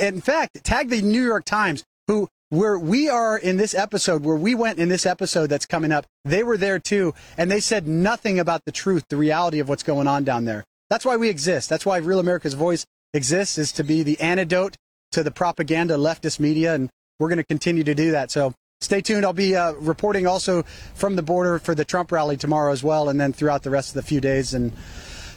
in 0.00 0.20
fact, 0.20 0.64
tag 0.64 0.88
the 0.88 1.02
New 1.02 1.24
York 1.24 1.44
Times, 1.44 1.84
who 2.06 2.28
where 2.50 2.78
we 2.78 3.08
are 3.08 3.36
in 3.36 3.56
this 3.56 3.74
episode, 3.74 4.24
where 4.24 4.36
we 4.36 4.54
went 4.54 4.78
in 4.78 4.88
this 4.88 5.04
episode 5.04 5.48
that's 5.48 5.66
coming 5.66 5.90
up, 5.90 6.06
they 6.24 6.44
were 6.44 6.56
there 6.56 6.78
too, 6.78 7.12
and 7.36 7.50
they 7.50 7.60
said 7.60 7.88
nothing 7.88 8.38
about 8.38 8.64
the 8.64 8.72
truth, 8.72 9.04
the 9.08 9.16
reality 9.16 9.58
of 9.58 9.68
what's 9.68 9.82
going 9.82 10.06
on 10.06 10.22
down 10.22 10.44
there. 10.44 10.64
That's 10.88 11.04
why 11.04 11.16
we 11.16 11.28
exist. 11.28 11.68
That's 11.68 11.84
why 11.84 11.96
Real 11.96 12.20
America's 12.20 12.54
Voice 12.54 12.86
exists, 13.12 13.58
is 13.58 13.72
to 13.72 13.82
be 13.82 14.02
the 14.04 14.20
antidote 14.20 14.76
to 15.12 15.24
the 15.24 15.32
propaganda 15.32 15.94
leftist 15.94 16.38
media, 16.38 16.74
and 16.74 16.88
we're 17.18 17.28
going 17.28 17.38
to 17.38 17.44
continue 17.44 17.82
to 17.82 17.94
do 17.94 18.12
that. 18.12 18.30
So 18.30 18.54
stay 18.80 19.00
tuned. 19.00 19.24
I'll 19.24 19.32
be 19.32 19.56
uh, 19.56 19.72
reporting 19.74 20.26
also 20.26 20.62
from 20.94 21.16
the 21.16 21.22
border 21.22 21.58
for 21.58 21.74
the 21.74 21.84
Trump 21.84 22.12
rally 22.12 22.36
tomorrow 22.36 22.72
as 22.72 22.82
well, 22.82 23.08
and 23.08 23.20
then 23.20 23.32
throughout 23.32 23.62
the 23.62 23.70
rest 23.70 23.90
of 23.90 23.94
the 23.94 24.02
few 24.02 24.20
days. 24.20 24.54
And 24.54 24.72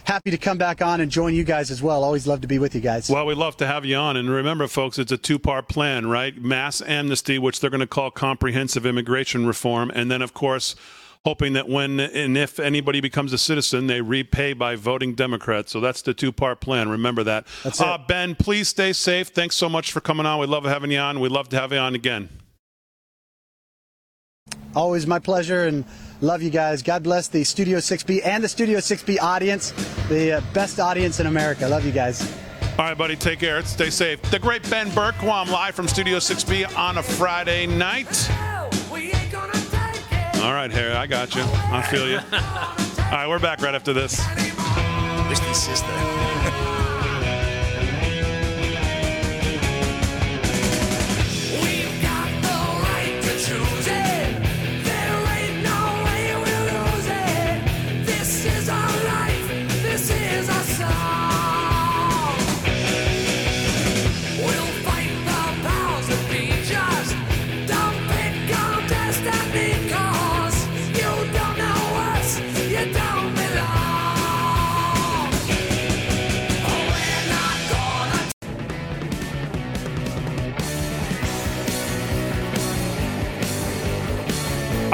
happy 0.04 0.30
to 0.30 0.38
come 0.38 0.58
back 0.58 0.82
on 0.82 1.00
and 1.00 1.10
join 1.10 1.34
you 1.34 1.44
guys 1.44 1.70
as 1.70 1.82
well. 1.82 2.04
Always 2.04 2.26
love 2.26 2.42
to 2.42 2.48
be 2.48 2.58
with 2.58 2.74
you 2.74 2.80
guys. 2.80 3.08
Well, 3.08 3.26
we'd 3.26 3.36
love 3.36 3.56
to 3.58 3.66
have 3.66 3.84
you 3.84 3.96
on. 3.96 4.16
And 4.16 4.30
remember, 4.30 4.66
folks, 4.66 4.98
it's 4.98 5.12
a 5.12 5.18
two 5.18 5.38
part 5.38 5.68
plan, 5.68 6.06
right? 6.06 6.36
Mass 6.36 6.82
amnesty, 6.82 7.38
which 7.38 7.60
they're 7.60 7.70
going 7.70 7.80
to 7.80 7.86
call 7.86 8.10
comprehensive 8.10 8.84
immigration 8.86 9.46
reform. 9.46 9.90
And 9.94 10.10
then, 10.10 10.20
of 10.20 10.34
course, 10.34 10.76
hoping 11.24 11.54
that 11.54 11.68
when 11.68 11.98
and 11.98 12.36
if 12.36 12.60
anybody 12.60 13.00
becomes 13.00 13.32
a 13.32 13.38
citizen, 13.38 13.86
they 13.86 14.00
repay 14.00 14.52
by 14.52 14.76
voting 14.76 15.14
Democrat. 15.14 15.68
So 15.68 15.80
that's 15.80 16.02
the 16.02 16.12
two 16.12 16.32
part 16.32 16.60
plan. 16.60 16.88
Remember 16.90 17.24
that. 17.24 17.46
That's 17.64 17.80
it. 17.80 17.86
Uh, 17.86 17.98
ben, 18.06 18.34
please 18.34 18.68
stay 18.68 18.92
safe. 18.92 19.28
Thanks 19.28 19.56
so 19.56 19.68
much 19.68 19.92
for 19.92 20.00
coming 20.00 20.26
on. 20.26 20.38
We 20.40 20.46
love 20.46 20.64
having 20.64 20.90
you 20.90 20.98
on. 20.98 21.20
We'd 21.20 21.32
love 21.32 21.48
to 21.50 21.58
have 21.58 21.72
you 21.72 21.78
on 21.78 21.94
again. 21.94 22.28
Always 24.74 25.06
my 25.06 25.18
pleasure 25.18 25.66
and 25.66 25.84
love 26.20 26.42
you 26.42 26.50
guys. 26.50 26.82
God 26.82 27.02
bless 27.02 27.28
the 27.28 27.44
Studio 27.44 27.78
6B 27.78 28.24
and 28.24 28.42
the 28.44 28.48
Studio 28.48 28.78
6B 28.78 29.20
audience, 29.20 29.72
the 30.08 30.38
uh, 30.38 30.40
best 30.52 30.78
audience 30.78 31.20
in 31.20 31.26
America. 31.26 31.68
Love 31.68 31.84
you 31.84 31.92
guys. 31.92 32.22
All 32.78 32.86
right, 32.86 32.96
buddy, 32.96 33.16
take 33.16 33.40
care. 33.40 33.62
Stay 33.64 33.90
safe. 33.90 34.22
The 34.30 34.38
great 34.38 34.68
Ben 34.70 34.88
Bergquam 34.90 35.50
live 35.50 35.74
from 35.74 35.88
Studio 35.88 36.18
6B 36.18 36.76
on 36.78 36.98
a 36.98 37.02
Friday 37.02 37.66
night. 37.66 38.30
All 40.42 40.54
right, 40.54 40.70
Harry, 40.70 40.92
I 40.94 41.06
got 41.06 41.34
you. 41.34 41.42
I 41.44 41.82
feel 41.82 42.08
you. 42.08 42.16
All 43.10 43.10
right, 43.12 43.28
we're 43.28 43.38
back 43.38 43.60
right 43.60 43.74
after 43.74 43.92
this. 43.92 44.16
Twisted 45.26 45.54
sister. 45.54 45.86
We've 45.88 46.69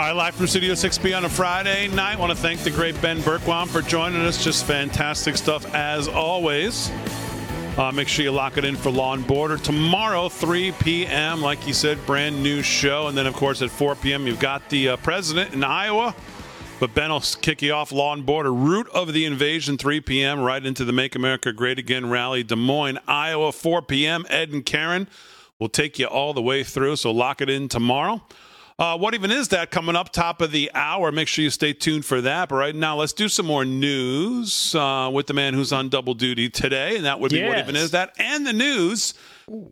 All 0.06 0.12
right, 0.12 0.26
live 0.26 0.36
from 0.36 0.46
Studio 0.46 0.74
6B 0.74 1.16
on 1.16 1.24
a 1.24 1.28
Friday 1.28 1.88
night. 1.88 2.16
want 2.16 2.30
to 2.30 2.38
thank 2.38 2.60
the 2.60 2.70
great 2.70 2.94
Ben 3.02 3.18
Bergquam 3.18 3.66
for 3.66 3.82
joining 3.82 4.20
us. 4.20 4.40
Just 4.44 4.64
fantastic 4.64 5.36
stuff 5.36 5.66
as 5.74 6.06
always. 6.06 6.92
Uh, 7.76 7.90
make 7.92 8.06
sure 8.06 8.24
you 8.24 8.30
lock 8.30 8.56
it 8.56 8.64
in 8.64 8.76
for 8.76 8.90
Law 8.90 9.14
and 9.14 9.26
Border 9.26 9.56
tomorrow, 9.56 10.28
3 10.28 10.70
p.m. 10.78 11.42
Like 11.42 11.66
you 11.66 11.74
said, 11.74 11.98
brand 12.06 12.40
new 12.40 12.62
show, 12.62 13.08
and 13.08 13.18
then 13.18 13.26
of 13.26 13.34
course 13.34 13.62
at 13.62 13.70
4 13.70 13.96
p.m. 13.96 14.28
you've 14.28 14.38
got 14.38 14.70
the 14.70 14.90
uh, 14.90 14.96
president 14.98 15.54
in 15.54 15.64
Iowa. 15.64 16.14
But 16.78 16.94
Ben 16.94 17.10
will 17.10 17.24
kick 17.40 17.60
you 17.60 17.72
off 17.72 17.90
Law 17.90 18.12
and 18.12 18.24
Border, 18.24 18.54
root 18.54 18.88
of 18.90 19.12
the 19.12 19.24
invasion, 19.24 19.76
3 19.76 20.02
p.m. 20.02 20.38
right 20.38 20.64
into 20.64 20.84
the 20.84 20.92
Make 20.92 21.16
America 21.16 21.52
Great 21.52 21.80
Again 21.80 22.08
rally, 22.08 22.44
Des 22.44 22.54
Moines, 22.54 23.00
Iowa, 23.08 23.50
4 23.50 23.82
p.m. 23.82 24.24
Ed 24.30 24.52
and 24.52 24.64
Karen 24.64 25.08
will 25.58 25.68
take 25.68 25.98
you 25.98 26.06
all 26.06 26.32
the 26.32 26.42
way 26.42 26.62
through. 26.62 26.94
So 26.94 27.10
lock 27.10 27.40
it 27.40 27.50
in 27.50 27.66
tomorrow. 27.66 28.22
Uh, 28.78 28.96
what 28.98 29.14
even 29.14 29.30
is 29.30 29.48
that 29.48 29.70
coming 29.70 29.96
up 29.96 30.12
top 30.12 30.42
of 30.42 30.50
the 30.50 30.70
hour? 30.74 31.10
Make 31.10 31.28
sure 31.28 31.42
you 31.42 31.48
stay 31.48 31.72
tuned 31.72 32.04
for 32.04 32.20
that. 32.20 32.50
But 32.50 32.56
right 32.56 32.74
now, 32.74 32.96
let's 32.96 33.14
do 33.14 33.26
some 33.26 33.46
more 33.46 33.64
news 33.64 34.74
uh, 34.74 35.10
with 35.10 35.26
the 35.28 35.32
man 35.32 35.54
who's 35.54 35.72
on 35.72 35.88
double 35.88 36.12
duty 36.12 36.50
today, 36.50 36.96
and 36.96 37.06
that 37.06 37.18
would 37.18 37.32
be 37.32 37.42
what 37.42 37.58
even 37.58 37.74
is 37.74 37.92
that, 37.92 38.14
and 38.18 38.46
the 38.46 38.52
news, 38.52 39.14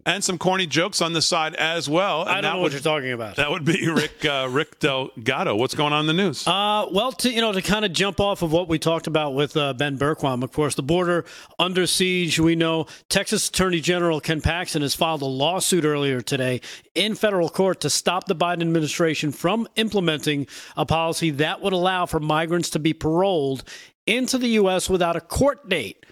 and 0.06 0.22
some 0.22 0.38
corny 0.38 0.66
jokes 0.66 1.00
on 1.00 1.12
the 1.14 1.22
side 1.22 1.54
as 1.56 1.88
well. 1.88 2.22
And 2.22 2.30
I 2.30 2.34
that 2.34 2.40
don't 2.42 2.52
know 2.52 2.56
would, 2.58 2.62
what 2.62 2.72
you're 2.72 2.80
talking 2.80 3.12
about. 3.12 3.36
That 3.36 3.50
would 3.50 3.64
be 3.64 3.88
Rick 3.90 4.24
uh, 4.24 4.48
Rick 4.50 4.78
Delgado. 4.78 5.56
What's 5.56 5.74
going 5.74 5.92
on 5.92 6.00
in 6.00 6.06
the 6.06 6.22
news? 6.22 6.46
Uh, 6.46 6.86
well, 6.92 7.12
to 7.12 7.30
you 7.30 7.40
know, 7.40 7.52
to 7.52 7.62
kind 7.62 7.84
of 7.84 7.92
jump 7.92 8.20
off 8.20 8.42
of 8.42 8.52
what 8.52 8.68
we 8.68 8.78
talked 8.78 9.06
about 9.06 9.34
with 9.34 9.56
uh, 9.56 9.72
Ben 9.72 9.98
Bergquam, 9.98 10.44
of 10.44 10.52
course, 10.52 10.74
the 10.74 10.82
border 10.82 11.24
under 11.58 11.86
siege. 11.86 12.38
We 12.38 12.54
know 12.54 12.86
Texas 13.08 13.48
Attorney 13.48 13.80
General 13.80 14.20
Ken 14.20 14.40
Paxton 14.40 14.82
has 14.82 14.94
filed 14.94 15.22
a 15.22 15.26
lawsuit 15.26 15.84
earlier 15.84 16.20
today 16.20 16.60
in 16.94 17.14
federal 17.14 17.48
court 17.48 17.80
to 17.80 17.90
stop 17.90 18.26
the 18.26 18.36
Biden 18.36 18.62
administration 18.62 19.32
from 19.32 19.66
implementing 19.74 20.46
a 20.76 20.86
policy 20.86 21.30
that 21.30 21.60
would 21.62 21.72
allow 21.72 22.06
for 22.06 22.20
migrants 22.20 22.70
to 22.70 22.78
be 22.78 22.92
paroled 22.92 23.64
into 24.06 24.38
the 24.38 24.48
U.S. 24.48 24.88
without 24.88 25.16
a 25.16 25.20
court 25.20 25.68
date. 25.68 26.04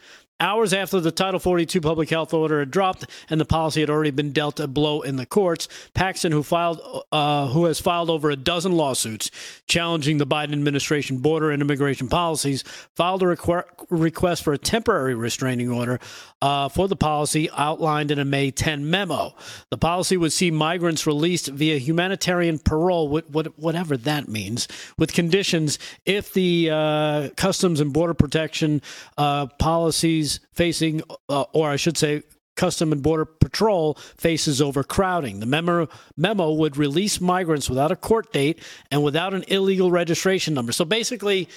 Hours 0.42 0.72
after 0.72 0.98
the 0.98 1.12
Title 1.12 1.38
42 1.38 1.80
public 1.80 2.10
health 2.10 2.34
order 2.34 2.58
had 2.58 2.72
dropped 2.72 3.06
and 3.30 3.40
the 3.40 3.44
policy 3.44 3.78
had 3.78 3.88
already 3.88 4.10
been 4.10 4.32
dealt 4.32 4.58
a 4.58 4.66
blow 4.66 5.00
in 5.00 5.14
the 5.14 5.24
courts, 5.24 5.68
Paxton, 5.94 6.32
who 6.32 6.42
filed, 6.42 6.80
uh, 7.12 7.46
who 7.46 7.66
has 7.66 7.80
filed 7.80 8.10
over 8.10 8.28
a 8.28 8.34
dozen 8.34 8.72
lawsuits 8.72 9.30
challenging 9.68 10.18
the 10.18 10.26
Biden 10.26 10.52
administration 10.52 11.18
border 11.18 11.52
and 11.52 11.62
immigration 11.62 12.08
policies, 12.08 12.64
filed 12.96 13.22
a 13.22 13.26
requ- 13.26 13.62
request 13.88 14.42
for 14.42 14.52
a 14.52 14.58
temporary 14.58 15.14
restraining 15.14 15.70
order 15.70 16.00
uh, 16.42 16.68
for 16.68 16.88
the 16.88 16.96
policy 16.96 17.48
outlined 17.56 18.10
in 18.10 18.18
a 18.18 18.24
May 18.24 18.50
10 18.50 18.90
memo. 18.90 19.34
The 19.70 19.78
policy 19.78 20.16
would 20.16 20.32
see 20.32 20.50
migrants 20.50 21.06
released 21.06 21.46
via 21.46 21.78
humanitarian 21.78 22.58
parole, 22.58 23.08
what, 23.08 23.30
what, 23.30 23.58
whatever 23.58 23.96
that 23.98 24.28
means, 24.28 24.66
with 24.98 25.12
conditions 25.12 25.78
if 26.04 26.34
the 26.34 26.68
uh, 26.70 27.28
Customs 27.36 27.80
and 27.80 27.92
Border 27.92 28.14
Protection 28.14 28.82
uh, 29.16 29.46
policies 29.58 30.40
facing, 30.52 31.02
uh, 31.28 31.44
or 31.52 31.70
I 31.70 31.76
should 31.76 31.96
say, 31.96 32.24
Custom 32.56 32.92
and 32.92 33.02
Border 33.02 33.24
Patrol 33.24 33.94
faces 34.16 34.60
overcrowding. 34.60 35.40
The 35.40 35.46
memo, 35.46 35.88
memo 36.16 36.52
would 36.52 36.76
release 36.76 37.20
migrants 37.20 37.70
without 37.70 37.90
a 37.90 37.96
court 37.96 38.32
date 38.32 38.60
and 38.90 39.02
without 39.02 39.32
an 39.32 39.44
illegal 39.48 39.90
registration 39.90 40.52
number. 40.52 40.72
So 40.72 40.84
basically, 40.84 41.48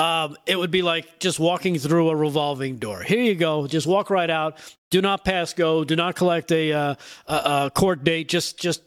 um, 0.00 0.36
it 0.46 0.56
would 0.58 0.70
be 0.70 0.82
like 0.82 1.20
just 1.20 1.38
walking 1.38 1.78
through 1.78 2.08
a 2.10 2.16
revolving 2.16 2.76
door. 2.78 3.02
Here 3.02 3.20
you 3.22 3.34
go. 3.34 3.66
Just 3.66 3.86
walk 3.86 4.08
right 4.10 4.30
out. 4.30 4.58
Do 4.90 5.00
not 5.02 5.24
pass 5.24 5.52
go. 5.52 5.84
Do 5.84 5.94
not 5.96 6.14
collect 6.16 6.50
a, 6.52 6.72
uh, 6.72 6.94
a, 7.26 7.34
a 7.34 7.70
court 7.74 8.02
date. 8.04 8.28
Just 8.28 8.58
just 8.58 8.82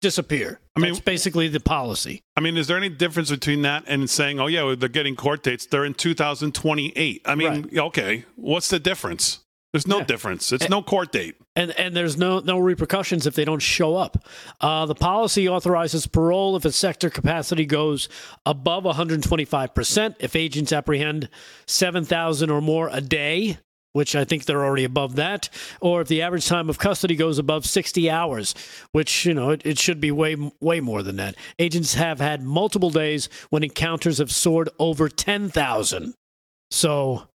disappear. 0.00 0.60
I 0.76 0.80
mean- 0.80 0.92
That's 0.92 1.04
basically 1.04 1.48
the 1.48 1.60
policy. 1.60 2.22
I 2.36 2.40
mean, 2.40 2.56
is 2.56 2.66
there 2.66 2.76
any 2.76 2.88
difference 2.88 3.30
between 3.30 3.62
that 3.62 3.84
and 3.86 4.10
saying, 4.10 4.40
"Oh 4.40 4.46
yeah, 4.48 4.74
they're 4.76 4.88
getting 4.88 5.14
court 5.16 5.42
dates. 5.42 5.66
They're 5.66 5.84
in 5.84 5.94
2028"? 5.94 7.22
I 7.24 7.34
mean, 7.34 7.70
okay, 7.78 8.24
what's 8.36 8.68
the 8.68 8.78
difference? 8.78 9.40
There's 9.74 9.88
no 9.88 9.98
Yeah. 9.98 10.04
difference. 10.04 10.52
It's 10.52 10.68
no 10.68 10.82
court 10.82 11.10
date. 11.10 11.34
and 11.56 11.72
and 11.72 11.96
there's 11.96 12.16
no 12.16 12.38
no 12.38 12.58
repercussions 12.58 13.26
if 13.26 13.34
they 13.34 13.44
don't 13.44 13.58
show 13.58 13.96
up. 13.96 14.24
Uh, 14.60 14.86
the 14.86 14.94
policy 14.94 15.48
authorizes 15.48 16.06
parole 16.06 16.54
if 16.54 16.64
its 16.64 16.76
sector 16.76 17.10
capacity 17.10 17.66
goes 17.66 18.08
above 18.46 18.84
125 18.84 19.74
percent. 19.74 20.14
If 20.20 20.36
agents 20.36 20.72
apprehend 20.72 21.28
7,000 21.66 22.50
or 22.50 22.60
more 22.60 22.88
a 22.92 23.00
day. 23.00 23.58
Which 23.92 24.16
I 24.16 24.24
think 24.24 24.44
they're 24.44 24.64
already 24.64 24.82
above 24.82 25.14
that, 25.14 25.48
or 25.80 26.00
if 26.00 26.08
the 26.08 26.20
average 26.20 26.46
time 26.48 26.68
of 26.68 26.80
custody 26.80 27.14
goes 27.14 27.38
above 27.38 27.64
60 27.64 28.10
hours, 28.10 28.52
which 28.90 29.24
you 29.24 29.32
know 29.34 29.50
it, 29.50 29.62
it 29.64 29.78
should 29.78 30.00
be 30.00 30.10
way 30.10 30.34
way 30.60 30.80
more 30.80 31.00
than 31.04 31.14
that. 31.16 31.36
Agents 31.60 31.94
have 31.94 32.18
had 32.18 32.42
multiple 32.42 32.90
days 32.90 33.28
when 33.50 33.62
encounters 33.62 34.18
have 34.18 34.32
soared 34.32 34.68
over 34.80 35.08
10,000. 35.08 36.12
So, 36.72 37.28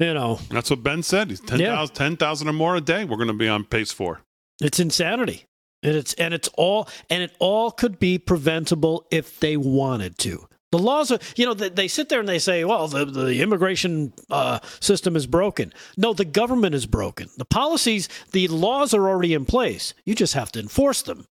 you 0.00 0.14
know, 0.14 0.40
That's 0.50 0.70
what 0.70 0.82
Ben 0.82 1.02
said. 1.02 1.30
He's 1.30 1.40
10,000 1.40 1.60
Yeah. 1.60 1.86
10,000 1.86 2.48
or 2.48 2.52
more 2.52 2.76
a 2.76 2.80
day. 2.80 3.04
We're 3.04 3.16
going 3.16 3.28
to 3.28 3.34
be 3.34 3.48
on 3.48 3.64
pace 3.64 3.92
for. 3.92 4.22
It's 4.60 4.80
insanity. 4.80 5.44
And 5.82 5.96
it's 5.96 6.12
and 6.14 6.34
it's 6.34 6.48
all 6.58 6.88
and 7.08 7.22
it 7.22 7.34
all 7.38 7.70
could 7.70 7.98
be 7.98 8.18
preventable 8.18 9.06
if 9.10 9.40
they 9.40 9.56
wanted 9.56 10.18
to. 10.18 10.46
The 10.72 10.78
laws 10.78 11.10
are, 11.10 11.18
you 11.36 11.46
know, 11.46 11.54
they, 11.54 11.68
they 11.70 11.88
sit 11.88 12.08
there 12.10 12.20
and 12.20 12.28
they 12.28 12.38
say, 12.38 12.64
well, 12.64 12.86
the, 12.86 13.04
the 13.04 13.42
immigration 13.42 14.12
uh, 14.30 14.60
system 14.78 15.16
is 15.16 15.26
broken. 15.26 15.72
No, 15.96 16.12
the 16.12 16.24
government 16.24 16.74
is 16.74 16.86
broken. 16.86 17.28
The 17.38 17.44
policies, 17.46 18.08
the 18.32 18.46
laws 18.48 18.94
are 18.94 19.08
already 19.08 19.34
in 19.34 19.46
place. 19.46 19.94
You 20.04 20.14
just 20.14 20.34
have 20.34 20.52
to 20.52 20.60
enforce 20.60 21.02
them. 21.02 21.26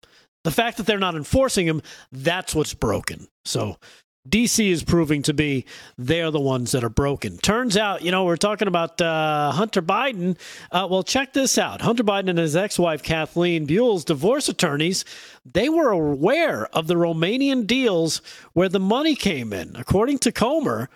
The 0.45 0.51
fact 0.51 0.77
that 0.77 0.85
they're 0.85 0.99
not 0.99 1.15
enforcing 1.15 1.65
them, 1.65 1.81
that's 2.11 2.53
what's 2.55 2.73
broken. 2.75 3.27
So 3.43 3.77
DC 4.27 4.71
is 4.71 4.83
proving 4.83 5.21
to 5.23 5.33
be 5.33 5.65
they're 5.97 6.31
the 6.31 6.39
ones 6.39 6.71
that 6.71 6.83
are 6.83 6.89
broken. 6.89 7.37
Turns 7.37 7.77
out, 7.77 8.01
you 8.01 8.11
know, 8.11 8.25
we're 8.25 8.37
talking 8.37 8.67
about 8.67 8.99
uh, 8.99 9.51
Hunter 9.51 9.81
Biden. 9.81 10.37
Uh, 10.71 10.87
well, 10.89 11.03
check 11.03 11.33
this 11.33 11.57
out. 11.57 11.81
Hunter 11.81 12.03
Biden 12.03 12.29
and 12.29 12.39
his 12.39 12.55
ex-wife 12.55 13.03
Kathleen 13.03 13.67
Buhle's 13.67 14.03
divorce 14.03 14.49
attorneys, 14.49 15.05
they 15.45 15.69
were 15.69 15.91
aware 15.91 16.65
of 16.67 16.87
the 16.87 16.95
Romanian 16.95 17.67
deals 17.67 18.21
where 18.53 18.69
the 18.69 18.79
money 18.79 19.15
came 19.15 19.53
in. 19.53 19.75
According 19.75 20.19
to 20.19 20.31
Comer, 20.31 20.89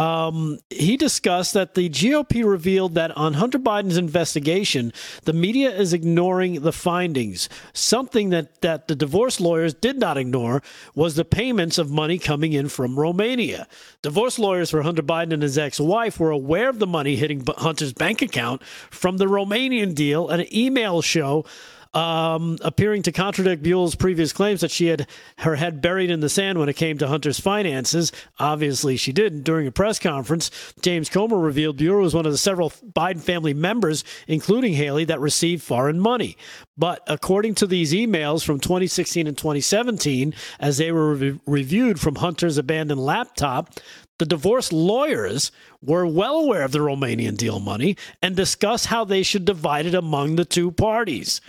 um, 0.00 0.58
he 0.70 0.96
discussed 0.96 1.52
that 1.52 1.74
the 1.74 1.90
GOP 1.90 2.42
revealed 2.42 2.94
that 2.94 3.14
on 3.18 3.34
Hunter 3.34 3.58
Biden's 3.58 3.98
investigation, 3.98 4.94
the 5.24 5.34
media 5.34 5.70
is 5.70 5.92
ignoring 5.92 6.62
the 6.62 6.72
findings. 6.72 7.50
Something 7.74 8.30
that, 8.30 8.62
that 8.62 8.88
the 8.88 8.94
divorce 8.94 9.40
lawyers 9.40 9.74
did 9.74 9.98
not 9.98 10.16
ignore 10.16 10.62
was 10.94 11.16
the 11.16 11.24
payments 11.26 11.76
of 11.76 11.90
money 11.90 12.16
coming 12.16 12.54
in 12.54 12.70
from 12.70 12.98
Romania. 12.98 13.68
Divorce 14.00 14.38
lawyers 14.38 14.70
for 14.70 14.80
Hunter 14.80 15.02
Biden 15.02 15.34
and 15.34 15.42
his 15.42 15.58
ex 15.58 15.78
wife 15.78 16.18
were 16.18 16.30
aware 16.30 16.70
of 16.70 16.78
the 16.78 16.86
money 16.86 17.16
hitting 17.16 17.44
Hunter's 17.58 17.92
bank 17.92 18.22
account 18.22 18.62
from 18.90 19.18
the 19.18 19.26
Romanian 19.26 19.94
deal, 19.94 20.30
and 20.30 20.40
an 20.40 20.56
email 20.56 21.02
show 21.02 21.44
um, 21.92 22.56
appearing 22.62 23.02
to 23.02 23.12
contradict 23.12 23.62
Buhle's 23.62 23.96
previous 23.96 24.32
claims 24.32 24.60
that 24.60 24.70
she 24.70 24.86
had 24.86 25.08
her 25.38 25.56
head 25.56 25.82
buried 25.82 26.10
in 26.10 26.20
the 26.20 26.28
sand 26.28 26.58
when 26.58 26.68
it 26.68 26.76
came 26.76 26.98
to 26.98 27.08
Hunter's 27.08 27.40
finances. 27.40 28.12
Obviously, 28.38 28.96
she 28.96 29.12
didn't. 29.12 29.42
During 29.42 29.66
a 29.66 29.72
press 29.72 29.98
conference, 29.98 30.50
James 30.82 31.08
Comer 31.08 31.38
revealed 31.38 31.78
Buhle 31.78 32.02
was 32.02 32.14
one 32.14 32.26
of 32.26 32.32
the 32.32 32.38
several 32.38 32.70
Biden 32.70 33.20
family 33.20 33.54
members, 33.54 34.04
including 34.28 34.74
Hallie, 34.74 35.04
that 35.06 35.20
received 35.20 35.62
foreign 35.62 35.98
money. 35.98 36.36
But 36.76 37.02
according 37.06 37.56
to 37.56 37.66
these 37.66 37.92
emails 37.92 38.44
from 38.44 38.60
2016 38.60 39.26
and 39.26 39.36
2017, 39.36 40.34
as 40.60 40.78
they 40.78 40.92
were 40.92 41.14
re- 41.14 41.40
reviewed 41.46 42.00
from 42.00 42.16
Hunter's 42.16 42.56
abandoned 42.56 43.00
laptop, 43.00 43.74
the 44.20 44.26
divorce 44.26 44.70
lawyers 44.70 45.50
were 45.82 46.06
well 46.06 46.36
aware 46.36 46.62
of 46.62 46.72
the 46.72 46.78
Romanian 46.78 47.36
deal 47.38 47.58
money 47.58 47.96
and 48.22 48.36
discussed 48.36 48.86
how 48.86 49.04
they 49.04 49.22
should 49.22 49.46
divide 49.46 49.86
it 49.86 49.94
among 49.94 50.36
the 50.36 50.44
two 50.44 50.70
parties. 50.70 51.40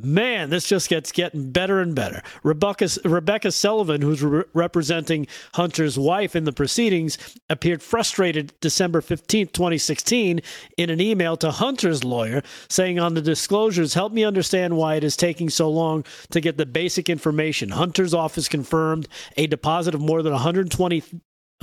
Man, 0.00 0.50
this 0.50 0.68
just 0.68 0.88
gets 0.88 1.12
getting 1.12 1.52
better 1.52 1.80
and 1.80 1.94
better. 1.94 2.20
Rebecca, 2.42 2.88
Rebecca 3.04 3.52
Sullivan, 3.52 4.02
who's 4.02 4.24
re- 4.24 4.42
representing 4.52 5.28
Hunter's 5.54 5.96
wife 5.96 6.34
in 6.34 6.42
the 6.42 6.52
proceedings, 6.52 7.16
appeared 7.48 7.80
frustrated 7.80 8.52
December 8.60 9.00
15, 9.00 9.46
2016, 9.48 10.40
in 10.76 10.90
an 10.90 11.00
email 11.00 11.36
to 11.36 11.52
Hunter's 11.52 12.02
lawyer 12.02 12.42
saying 12.68 12.98
on 12.98 13.14
the 13.14 13.22
disclosures, 13.22 13.94
help 13.94 14.12
me 14.12 14.24
understand 14.24 14.76
why 14.76 14.96
it 14.96 15.04
is 15.04 15.16
taking 15.16 15.48
so 15.48 15.70
long 15.70 16.04
to 16.30 16.40
get 16.40 16.56
the 16.56 16.66
basic 16.66 17.08
information. 17.08 17.70
Hunter's 17.70 18.14
office 18.14 18.48
confirmed 18.48 19.06
a 19.36 19.46
deposit 19.46 19.94
of 19.94 20.00
more 20.00 20.22
than 20.22 20.32
120 20.32 21.04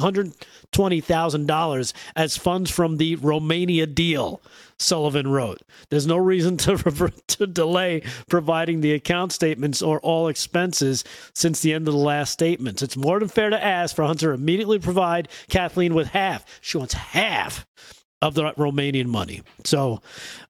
$120,000 0.02 1.94
as 2.16 2.38
funds 2.38 2.72
from 2.72 2.98
the 2.98 3.16
Romania 3.16 3.88
deal, 3.88 4.42
Sullivan 4.78 5.28
wrote. 5.28 5.62
There's 5.90 6.08
no 6.08 6.18
reason 6.18 6.58
to, 6.58 7.12
to 7.28 7.48
delay 7.48 8.04
providing 8.28 8.82
the 8.82 8.94
account 8.94 9.32
statements 9.32 9.82
or 9.82 10.00
all 10.00 10.28
expenses 10.28 11.04
since 11.34 11.62
the 11.62 11.74
end 11.74 11.88
of 11.88 11.94
the 11.94 12.00
last 12.00 12.32
statements. 12.32 12.82
It's 12.82 12.98
more 12.98 13.20
than 13.20 13.30
fair 13.30 13.50
to 13.50 13.64
ask 13.64 13.96
for 13.96 14.04
Hunter 14.04 14.34
immediately 14.34 14.80
provide 14.80 15.28
Kathleen 15.50 15.94
with 15.94 16.08
half. 16.08 16.46
She 16.62 16.78
wants 16.78 16.94
half 16.94 17.66
of 18.22 18.36
the 18.36 18.44
Romanian 18.54 19.08
money. 19.08 19.42
So, 19.64 20.02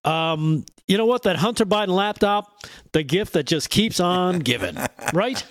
um, 0.03 0.65
you 0.91 0.97
know 0.97 1.05
what? 1.05 1.23
That 1.23 1.37
Hunter 1.37 1.65
Biden 1.65 1.87
laptop, 1.87 2.65
the 2.91 3.01
gift 3.01 3.31
that 3.33 3.45
just 3.45 3.69
keeps 3.69 4.01
on 4.01 4.39
giving, 4.51 4.75
right? 5.13 5.41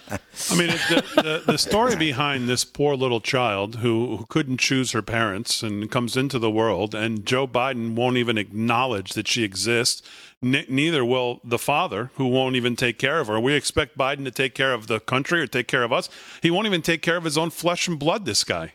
I 0.51 0.55
mean, 0.55 0.69
the, 0.69 1.05
the, 1.15 1.53
the 1.53 1.59
story 1.59 1.97
behind 1.97 2.47
this 2.47 2.63
poor 2.63 2.95
little 2.95 3.23
child 3.23 3.77
who, 3.77 4.19
who 4.19 4.27
couldn't 4.29 4.59
choose 4.59 4.93
her 4.93 5.01
parents 5.01 5.63
and 5.63 5.91
comes 5.91 6.15
into 6.15 6.39
the 6.39 6.51
world, 6.51 6.95
and 6.95 7.25
Joe 7.25 7.47
Biden 7.47 7.95
won't 7.95 8.19
even 8.19 8.37
acknowledge 8.37 9.15
that 9.15 9.27
she 9.27 9.43
exists. 9.43 10.03
N- 10.43 10.67
neither 10.69 11.07
will 11.07 11.41
the 11.43 11.59
father, 11.59 12.11
who 12.17 12.27
won't 12.27 12.57
even 12.57 12.77
take 12.77 12.99
care 12.99 13.19
of 13.19 13.29
her. 13.29 13.41
We 13.41 13.55
expect 13.55 13.97
Biden 13.97 14.25
to 14.25 14.31
take 14.31 14.55
care 14.55 14.75
of 14.75 14.89
the 14.89 15.01
country 15.01 15.41
or 15.41 15.47
take 15.47 15.69
care 15.69 15.85
of 15.85 15.93
us. 15.93 16.11
He 16.43 16.51
won't 16.51 16.67
even 16.67 16.83
take 16.83 17.01
care 17.01 17.17
of 17.17 17.25
his 17.25 17.39
own 17.39 17.49
flesh 17.49 17.89
and 17.89 17.99
blood, 17.99 18.27
this 18.27 18.45
guy. 18.45 18.75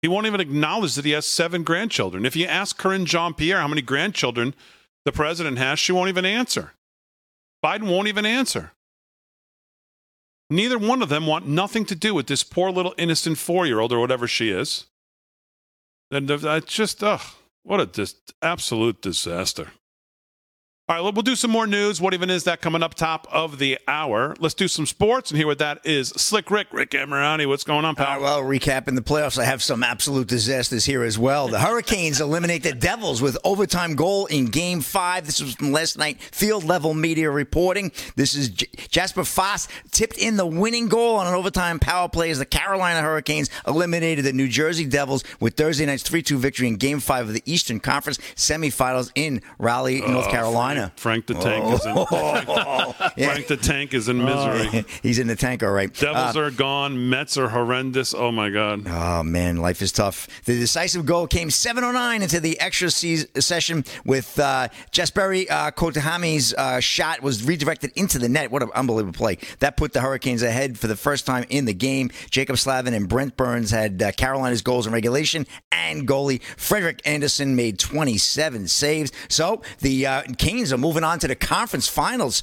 He 0.00 0.06
won't 0.06 0.28
even 0.28 0.40
acknowledge 0.40 0.94
that 0.94 1.04
he 1.04 1.10
has 1.10 1.26
seven 1.26 1.64
grandchildren. 1.64 2.24
If 2.24 2.36
you 2.36 2.46
ask 2.46 2.80
Karine 2.80 3.04
Jean-Pierre 3.04 3.60
how 3.60 3.66
many 3.66 3.82
grandchildren 3.82 4.54
the 5.08 5.12
president 5.12 5.56
has, 5.56 5.78
she 5.78 5.90
won't 5.90 6.10
even 6.10 6.26
answer. 6.26 6.74
Biden 7.64 7.90
won't 7.90 8.08
even 8.08 8.26
answer. 8.26 8.72
Neither 10.50 10.76
one 10.76 11.00
of 11.00 11.08
them 11.08 11.26
want 11.26 11.48
nothing 11.48 11.86
to 11.86 11.94
do 11.94 12.12
with 12.12 12.26
this 12.26 12.44
poor 12.44 12.70
little 12.70 12.94
innocent 12.98 13.38
four 13.38 13.66
year 13.66 13.80
old 13.80 13.90
or 13.90 14.00
whatever 14.00 14.28
she 14.28 14.50
is. 14.50 14.84
And 16.10 16.30
uh, 16.30 16.36
that's 16.36 16.74
just, 16.74 17.02
ugh, 17.02 17.22
what 17.62 17.80
a 17.80 17.86
dis- 17.86 18.16
absolute 18.42 19.00
disaster. 19.00 19.68
All 20.90 20.96
right, 20.96 21.14
we'll 21.14 21.20
do 21.20 21.36
some 21.36 21.50
more 21.50 21.66
news. 21.66 22.00
What 22.00 22.14
even 22.14 22.30
is 22.30 22.44
that 22.44 22.62
coming 22.62 22.82
up 22.82 22.94
top 22.94 23.26
of 23.30 23.58
the 23.58 23.78
hour? 23.86 24.34
Let's 24.38 24.54
do 24.54 24.68
some 24.68 24.86
sports 24.86 25.30
and 25.30 25.36
hear 25.36 25.46
what 25.46 25.58
that 25.58 25.84
is. 25.84 26.08
Slick 26.08 26.50
Rick, 26.50 26.68
Rick 26.72 26.92
Emirati, 26.92 27.46
what's 27.46 27.62
going 27.62 27.84
on, 27.84 27.90
All 27.90 27.94
pal? 27.94 28.06
right, 28.06 28.22
well, 28.22 28.40
recapping 28.42 28.94
the 28.94 29.02
playoffs, 29.02 29.38
I 29.38 29.44
have 29.44 29.62
some 29.62 29.82
absolute 29.82 30.28
disasters 30.28 30.86
here 30.86 31.02
as 31.02 31.18
well. 31.18 31.48
The 31.48 31.58
Hurricanes 31.58 32.20
eliminate 32.22 32.62
the 32.62 32.72
Devils 32.72 33.20
with 33.20 33.36
overtime 33.44 33.96
goal 33.96 34.24
in 34.26 34.46
Game 34.46 34.80
Five. 34.80 35.26
This 35.26 35.42
was 35.42 35.56
from 35.56 35.72
last 35.72 35.98
night. 35.98 36.22
Field 36.22 36.64
level 36.64 36.94
media 36.94 37.30
reporting. 37.30 37.92
This 38.16 38.34
is 38.34 38.48
J- 38.48 38.68
Jesper 38.88 39.24
Fast 39.24 39.68
tipped 39.90 40.16
in 40.16 40.38
the 40.38 40.46
winning 40.46 40.88
goal 40.88 41.16
on 41.16 41.26
an 41.26 41.34
overtime 41.34 41.78
power 41.80 42.08
play 42.08 42.30
as 42.30 42.38
the 42.38 42.46
Carolina 42.46 43.02
Hurricanes 43.02 43.50
eliminated 43.66 44.24
the 44.24 44.32
New 44.32 44.48
Jersey 44.48 44.86
Devils 44.86 45.22
with 45.38 45.52
Thursday 45.52 45.84
night's 45.84 46.02
three-two 46.02 46.38
victory 46.38 46.66
in 46.66 46.76
Game 46.76 47.00
Five 47.00 47.28
of 47.28 47.34
the 47.34 47.42
Eastern 47.44 47.78
Conference 47.78 48.16
semifinals 48.36 49.12
in 49.14 49.42
Raleigh, 49.58 50.00
North 50.00 50.28
oh, 50.28 50.30
Carolina. 50.30 50.77
Frank 50.96 51.26
the 51.26 51.34
Tank 51.34 51.64
is 51.74 51.84
in 51.86 51.94
Frank 53.26 53.46
the 53.46 53.58
Tank 53.60 53.94
is 53.94 54.08
in 54.08 54.22
misery. 54.24 54.84
He's 55.02 55.18
in 55.18 55.26
the 55.26 55.36
tank, 55.36 55.62
all 55.62 55.70
right. 55.70 55.92
Devils 55.92 56.36
Uh, 56.36 56.40
are 56.40 56.50
gone. 56.50 57.08
Mets 57.10 57.36
are 57.36 57.48
horrendous. 57.48 58.14
Oh 58.14 58.30
my 58.32 58.50
god. 58.50 58.86
Oh 58.86 59.22
man, 59.22 59.56
life 59.58 59.82
is 59.82 59.92
tough. 59.92 60.28
The 60.44 60.58
decisive 60.58 61.04
goal 61.06 61.26
came 61.26 61.48
7:09 61.48 62.22
into 62.22 62.40
the 62.40 62.58
extra 62.60 62.90
se- 62.90 63.26
session 63.38 63.84
with 64.04 64.38
uh, 64.38 64.68
Jesperi 64.92 65.50
uh, 65.50 65.70
Kotkaniemi's 65.72 66.54
uh, 66.54 66.80
shot 66.80 67.22
was 67.22 67.44
redirected 67.44 67.92
into 67.96 68.18
the 68.18 68.28
net. 68.28 68.50
What 68.50 68.62
an 68.62 68.70
unbelievable 68.74 69.16
play! 69.16 69.38
That 69.60 69.76
put 69.76 69.92
the 69.92 70.00
Hurricanes 70.00 70.42
ahead 70.42 70.78
for 70.78 70.86
the 70.86 70.96
first 70.96 71.26
time 71.26 71.44
in 71.50 71.64
the 71.64 71.74
game. 71.74 72.10
Jaccob 72.30 72.58
Slavin 72.58 72.94
and 72.94 73.08
Brent 73.08 73.36
Burns 73.36 73.70
had 73.70 74.02
uh, 74.02 74.12
Carolina's 74.12 74.62
goals 74.62 74.86
in 74.86 74.92
regulation, 74.92 75.46
and 75.72 76.06
goalie 76.06 76.42
Frederik 76.56 77.00
Andersen 77.04 77.56
made 77.56 77.78
27 77.78 78.68
saves. 78.68 79.12
So 79.28 79.62
the 79.80 80.06
uh, 80.06 80.22
Are 80.72 80.78
moving 80.78 81.04
on 81.04 81.18
to 81.20 81.28
the 81.28 81.34
conference 81.34 81.88
finals. 81.88 82.42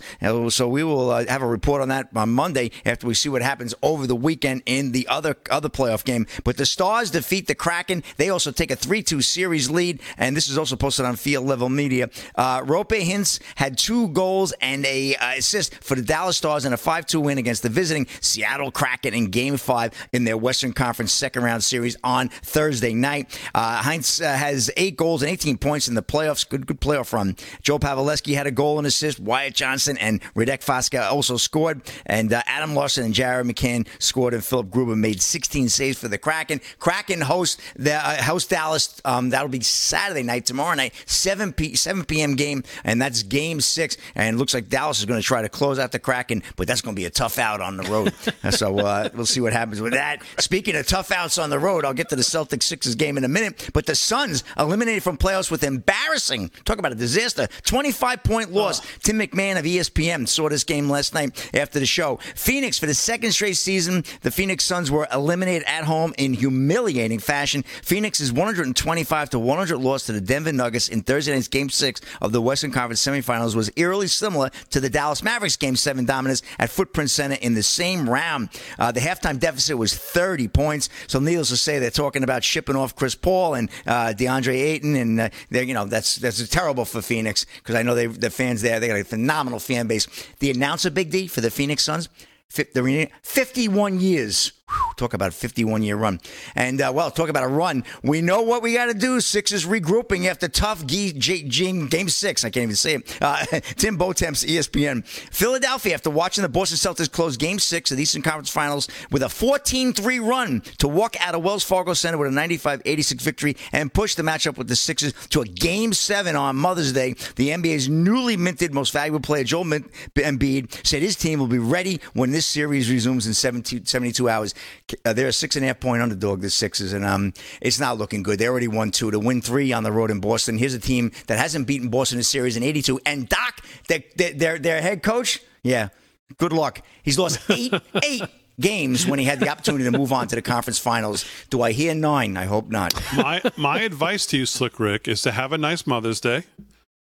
So 0.50 0.68
we 0.68 0.84
will 0.84 1.12
uh, 1.12 1.26
have 1.28 1.42
a 1.42 1.48
report 1.48 1.82
on 1.82 1.90
that 1.90 2.10
on 2.16 2.30
Monday 2.30 2.72
after 2.86 3.08
we 3.08 3.14
see 3.14 3.30
what 3.30 3.42
happens 3.42 3.74
over 3.82 4.08
the 4.08 4.16
weekend 4.16 4.64
in 4.66 4.92
the 4.92 5.08
other 5.08 5.36
other 5.50 5.70
playoff 5.70 6.04
game. 6.04 6.26
But 6.44 6.58
the 6.58 6.66
Stars 6.66 7.12
defeat 7.12 7.48
the 7.48 7.56
Kraken. 7.56 8.04
They 8.18 8.30
also 8.30 8.52
take 8.52 8.72
a 8.72 8.76
3-2 8.76 9.24
series 9.24 9.70
lead, 9.70 10.02
and 10.18 10.36
this 10.36 10.50
is 10.50 10.58
also 10.58 10.76
posted 10.76 11.06
on 11.06 11.16
Field 11.16 11.46
Level 11.46 11.70
Media. 11.70 12.10
Uh, 12.36 12.62
Roope 12.62 13.02
Hintz 13.02 13.40
had 13.56 13.78
two 13.78 14.10
goals 14.10 14.54
and 14.62 14.86
a 14.86 15.16
uh, 15.16 15.34
assist 15.38 15.76
for 15.84 15.96
the 15.96 16.02
Dallas 16.02 16.38
Stars 16.38 16.66
in 16.66 16.74
a 16.74 16.78
5-2 16.78 17.22
win 17.22 17.38
against 17.38 17.64
the 17.64 17.70
visiting 17.70 18.08
Seattle 18.22 18.72
Kraken 18.72 19.14
in 19.14 19.30
Game 19.30 19.58
5 19.58 20.10
in 20.14 20.24
their 20.24 20.38
Western 20.38 20.74
Conference 20.74 21.14
second 21.14 21.44
round 21.44 21.64
series 21.64 21.96
on 22.04 22.30
Thursday 22.30 22.94
night. 22.94 23.40
Uh, 23.54 23.82
Hintz 23.82 24.22
uh, 24.22 24.36
has 24.36 24.72
eight 24.78 24.98
goals 24.98 25.22
and 25.22 25.32
18 25.32 25.58
points 25.58 25.88
in 25.88 25.96
the 25.96 26.04
playoffs. 26.04 26.48
Good, 26.48 26.68
good 26.68 26.82
playoff 26.82 27.14
run. 27.14 27.36
Joe 27.62 27.80
Pavleski 28.16 28.36
had 28.36 28.48
a 28.48 28.52
goal 28.52 28.78
and 28.78 28.88
assist. 28.88 29.20
Wyatt 29.20 29.54
Johnston 29.54 29.98
and 29.98 30.22
Radek 30.34 30.64
Faksa 30.64 31.12
also 31.12 31.38
scored. 31.38 31.82
And 32.06 32.32
uh, 32.34 32.42
Adam 32.46 32.76
Larsson 32.76 33.04
and 33.04 33.14
Jared 33.14 33.46
McCann 33.48 33.88
scored. 34.00 34.34
And 34.34 34.44
Philipp 34.44 34.68
Grubauer 34.68 34.98
made 34.98 35.22
16 35.22 35.70
saves 35.70 36.00
for 36.00 36.08
the 36.08 36.18
Kraken. 36.18 36.62
Kraken 36.80 37.22
host 37.22 37.60
the 37.76 37.94
uh, 37.94 38.22
host 38.24 38.50
Dallas. 38.50 39.02
Um, 39.06 39.30
that'll 39.30 39.50
be 39.50 39.62
Saturday 39.62 40.24
night, 40.24 40.46
tomorrow 40.46 40.76
night, 40.76 40.94
7 41.06 41.54
p 41.54 41.76
7 41.76 42.06
p.m. 42.06 42.36
game, 42.36 42.64
and 42.84 43.02
that's 43.02 43.24
Game 43.24 43.62
Six. 43.62 43.98
And 44.16 44.38
looks 44.38 44.54
like 44.54 44.70
Dallas 44.70 45.00
is 45.00 45.06
going 45.06 45.20
to 45.20 45.26
try 45.26 45.42
to 45.42 45.50
close 45.50 45.80
out 45.80 45.92
the 45.92 46.00
Kraken, 46.00 46.44
but 46.56 46.68
that's 46.68 46.82
going 46.82 46.96
to 46.96 47.00
be 47.00 47.06
a 47.06 47.10
tough 47.10 47.38
out 47.38 47.62
on 47.62 47.78
the 47.78 47.84
road. 47.84 48.14
so 48.54 48.78
uh, 48.80 49.10
we'll 49.14 49.26
see 49.26 49.42
what 49.42 49.54
happens 49.54 49.82
with 49.82 49.94
that. 49.94 50.22
Speaking 50.40 50.76
of 50.76 50.88
tough 50.88 51.12
outs 51.12 51.38
on 51.38 51.50
the 51.50 51.60
road, 51.60 51.86
I'll 51.86 51.94
get 51.94 52.10
to 52.10 52.16
the 52.16 52.22
Celtics 52.22 52.64
Sixers 52.64 52.96
game 52.96 53.18
in 53.18 53.24
a 53.24 53.30
minute. 53.30 53.70
But 53.74 53.86
the 53.86 53.96
Suns 53.96 54.44
eliminated 54.58 55.04
from 55.04 55.18
playoffs 55.18 55.52
with 55.52 55.64
embarrassing. 55.64 56.52
Talk 56.64 56.80
about 56.80 56.92
a 56.92 56.96
disaster. 56.96 57.48
25 57.64 58.05
point 58.14 58.52
loss. 58.52 58.82
Tim 59.00 59.18
McMahon 59.18 59.58
of 59.58 59.66
ESPN 59.66 60.28
saw 60.28 60.50
this 60.50 60.64
game 60.64 60.90
last 60.90 61.14
night 61.14 61.50
after 61.56 61.80
the 61.80 61.86
show. 61.86 62.20
Phoenix 62.36 62.78
for 62.78 62.86
the 62.86 62.94
second 62.94 63.32
straight 63.32 63.58
season, 63.58 64.04
the 64.22 64.32
Phoenix 64.32 64.64
Suns 64.64 64.92
were 64.92 65.08
eliminated 65.12 65.64
at 65.68 65.86
home 65.86 66.14
in 66.18 66.34
humiliating 66.34 67.20
fashion. 67.20 67.64
Phoenix's 67.82 68.32
125 68.32 69.30
to 69.32 69.40
100 69.40 69.78
loss 69.78 70.06
to 70.06 70.12
the 70.12 70.22
Denver 70.22 70.52
Nuggets 70.52 70.90
in 70.90 71.02
Thursday 71.02 71.34
night's 71.34 71.48
Game 71.48 71.70
Six 71.70 72.02
of 72.22 72.32
the 72.32 72.42
Western 72.42 72.72
Conference 72.72 73.04
semifinals 73.04 73.56
was 73.56 73.72
eerily 73.76 74.08
similar 74.08 74.52
to 74.70 74.80
the 74.80 74.90
Dallas 74.90 75.24
Mavericks 75.24 75.56
Game 75.58 75.76
Seven 75.76 76.06
dominance 76.06 76.42
at 76.60 76.70
Footprint 76.70 77.10
Center 77.10 77.38
in 77.42 77.54
the 77.54 77.64
same 77.64 78.10
round. 78.10 78.50
Uh, 78.78 78.92
the 78.92 79.00
halftime 79.00 79.40
deficit 79.40 79.78
was 79.78 79.96
30 79.96 80.48
points. 80.50 80.90
So 81.08 81.20
needless 81.20 81.50
to 81.50 81.58
say, 81.58 81.80
they're 81.80 81.90
talking 81.90 82.24
about 82.24 82.44
shipping 82.44 82.76
off 82.76 82.96
Chris 82.96 83.16
Paul 83.16 83.56
and 83.56 83.70
uh, 83.88 84.14
DeAndre 84.18 84.56
Ayton, 84.56 84.96
and 84.96 85.20
uh, 85.20 85.30
you 85.52 85.74
know 85.74 85.86
that's 85.86 86.18
that's 86.18 86.48
terrible 86.50 86.86
for 86.86 87.02
Phoenix 87.02 87.46
because 87.58 87.76
I 87.76 87.84
know 87.86 87.96
they 87.96 88.08
the 88.08 88.30
fans 88.30 88.62
there 88.62 88.80
they 88.80 88.88
got 88.88 88.98
a 88.98 89.04
phenomenal 89.04 89.60
fan 89.60 89.88
base. 89.88 90.08
The 90.40 90.52
announcer 90.52 90.90
Big 90.90 91.12
D 91.12 91.28
for 91.28 91.42
the 91.42 91.52
Phoenix 91.52 91.84
Suns. 91.84 92.10
Fi- 92.50 92.68
They're 92.74 93.08
51 93.24 94.00
years. 94.00 94.52
Talk 94.98 95.14
about 95.14 95.30
a 95.30 95.32
51 95.32 95.84
year 95.84 95.96
run. 95.98 96.20
And, 96.56 96.80
uh, 96.82 96.92
well, 96.96 97.12
talk 97.12 97.30
about 97.30 97.44
a 97.44 97.48
run. 97.48 97.84
We 98.02 98.22
know 98.22 98.42
what 98.42 98.62
we 98.64 98.74
got 98.74 98.86
to 98.86 98.94
do. 98.94 99.20
Six 99.20 99.52
is 99.52 99.66
regrouping 99.66 100.26
after 100.26 100.48
tough 100.48 100.86
G- 100.86 101.12
G- 101.12 101.44
G- 101.44 101.88
game 101.88 102.08
six. 102.10 102.44
I 102.46 102.50
can't 102.50 102.64
even 102.64 102.76
say 102.76 102.96
it. 102.96 103.18
Uh, 103.22 103.46
Tim 103.76 103.98
Bontemps, 103.98 104.44
ESPN. 104.46 105.06
Philadelphia, 105.06 105.94
after 105.94 106.10
watching 106.10 106.42
the 106.44 106.50
Boston 106.50 106.78
Celtics 106.78 107.12
close 107.12 107.36
game 107.38 107.60
six 107.60 107.92
of 107.92 107.98
the 107.98 108.04
Eastern 108.04 108.22
Conference 108.22 108.50
Finals 108.50 108.88
with 109.12 109.22
a 109.22 109.30
14 109.30 109.94
3 109.94 110.20
run 110.20 110.62
to 110.80 110.88
walk 110.88 111.16
out 111.20 111.36
of 111.36 111.44
Wells 111.44 111.64
Fargo 111.64 111.94
Center 111.94 112.18
with 112.18 112.30
a 112.30 112.32
95 112.32 112.82
86 112.86 113.24
victory 113.24 113.58
and 113.74 113.94
push 113.94 114.16
the 114.16 114.24
matchup 114.24 114.58
with 114.58 114.68
the 114.70 114.76
Sixers 114.76 115.14
to 115.30 115.42
a 115.42 115.46
game 115.46 115.92
seven 115.94 116.36
on 116.36 116.56
Mother's 116.56 116.94
Day. 116.94 117.14
The 117.36 117.50
NBA's 117.50 117.90
newly 117.90 118.38
minted 118.38 118.74
most 118.74 118.94
valuable 118.94 119.20
player, 119.20 119.44
Joel 119.44 119.66
Embiid, 119.66 120.86
said 120.88 121.02
his 121.02 121.16
team 121.16 121.40
will 121.40 121.48
be 121.48 121.60
ready 121.60 122.00
when 122.14 122.32
this 122.32 122.46
series 122.46 122.90
resumes 122.90 123.28
in 123.28 123.34
72, 123.34 123.82
72 123.86 124.30
hours. 124.30 124.55
Uh, 125.04 125.14
they're 125.14 125.28
a 125.28 125.34
six 125.34 125.56
and 125.56 125.66
a 125.66 125.68
half 125.68 125.80
point 125.80 126.02
underdog, 126.02 126.42
the 126.42 126.50
Sixers, 126.50 126.94
and 126.94 127.06
um, 127.06 127.34
it's 127.62 127.80
not 127.80 127.98
looking 127.98 128.24
good. 128.24 128.40
They 128.40 128.48
already 128.48 128.68
won 128.68 128.92
two 128.92 129.12
to 129.12 129.20
win 129.20 129.42
three 129.42 129.74
on 129.74 129.84
the 129.84 129.92
road 129.92 130.12
in 130.12 130.20
Boston. 130.20 130.58
Here's 130.58 130.74
a 130.74 130.80
team 130.80 131.12
that 131.28 131.38
hasn't 131.38 131.68
beaten 131.68 131.90
Boston 131.90 132.18
in 132.18 132.22
a 132.22 132.24
series 132.24 132.58
in 132.58 132.64
82. 132.64 133.00
And 133.06 133.28
Doc, 133.30 133.62
their, 133.88 134.04
their, 134.16 134.34
their, 134.34 134.60
their 134.60 134.82
head 134.82 135.04
coach, 135.04 135.42
yeah, 135.64 135.90
good 136.38 136.54
luck. 136.54 136.82
He's 137.04 137.20
lost 137.20 137.40
eight, 137.50 137.74
eight 138.04 138.24
games 138.60 139.06
when 139.06 139.20
he 139.20 139.26
had 139.26 139.40
the 139.40 139.50
opportunity 139.50 139.84
to 139.84 139.92
move 139.92 140.14
on 140.14 140.28
to 140.28 140.36
the 140.36 140.42
conference 140.42 140.80
finals. 140.80 141.26
Do 141.50 141.62
I 141.62 141.72
hear 141.72 141.94
nine? 141.94 142.38
I 142.38 142.46
hope 142.46 142.70
not. 142.70 142.94
my 143.16 143.42
my 143.58 143.80
advice 143.82 144.26
to 144.28 144.38
you, 144.38 144.46
Slick 144.46 144.80
Rick, 144.80 145.08
is 145.08 145.22
to 145.24 145.32
have 145.32 145.52
a 145.52 145.58
nice 145.58 145.86
Mother's 145.86 146.20
Day. 146.20 146.44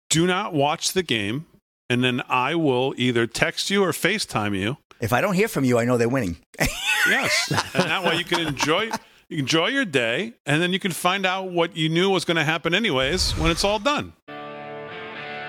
Do 0.09 0.25
not 0.25 0.53
watch 0.53 0.93
the 0.93 1.03
game, 1.03 1.45
and 1.89 2.03
then 2.03 2.21
I 2.29 2.55
will 2.55 2.93
either 2.97 3.27
text 3.27 3.69
you 3.69 3.83
or 3.83 3.91
FaceTime 3.91 4.57
you. 4.57 4.77
If 4.99 5.13
I 5.13 5.21
don't 5.21 5.33
hear 5.33 5.47
from 5.47 5.63
you, 5.63 5.77
I 5.79 5.85
know 5.85 5.97
they're 5.97 6.09
winning. 6.09 6.37
Yes, 7.07 7.51
and 7.73 7.83
that 7.85 8.03
way 8.03 8.15
you 8.15 8.25
can 8.25 8.39
enjoy 8.41 8.89
you 9.29 9.39
enjoy 9.39 9.67
your 9.67 9.85
day, 9.85 10.33
and 10.45 10.61
then 10.61 10.71
you 10.73 10.79
can 10.79 10.91
find 10.91 11.25
out 11.25 11.51
what 11.51 11.75
you 11.75 11.89
knew 11.89 12.09
was 12.09 12.25
going 12.25 12.37
to 12.37 12.43
happen 12.43 12.73
anyways 12.73 13.31
when 13.37 13.51
it's 13.51 13.63
all 13.63 13.77
done. 13.79 14.13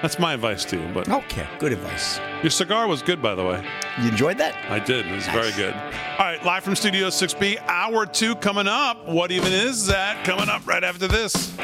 That's 0.02 0.18
my 0.20 0.34
advice 0.34 0.64
to 0.66 0.76
you. 0.76 0.88
But 0.94 1.08
Okay, 1.08 1.46
good 1.58 1.72
advice. 1.72 2.20
your 2.42 2.50
cigar 2.50 2.86
was 2.86 3.02
good, 3.02 3.20
by 3.20 3.34
the 3.34 3.44
way. 3.44 3.64
You 4.00 4.08
enjoyed 4.10 4.38
that? 4.38 4.54
I 4.70 4.78
did. 4.78 5.06
It 5.06 5.14
was 5.14 5.26
very 5.26 5.50
good. 5.52 5.74
All 5.74 6.26
right, 6.26 6.44
live 6.44 6.62
from 6.62 6.76
Studio 6.76 7.08
6B, 7.08 7.60
hour 7.66 8.06
two 8.06 8.36
coming 8.36 8.68
up. 8.68 9.08
What 9.08 9.32
even 9.32 9.52
is 9.52 9.86
that? 9.86 10.24
Coming 10.24 10.48
up 10.48 10.64
right 10.66 10.84
after 10.84 11.08
this. 11.08 11.56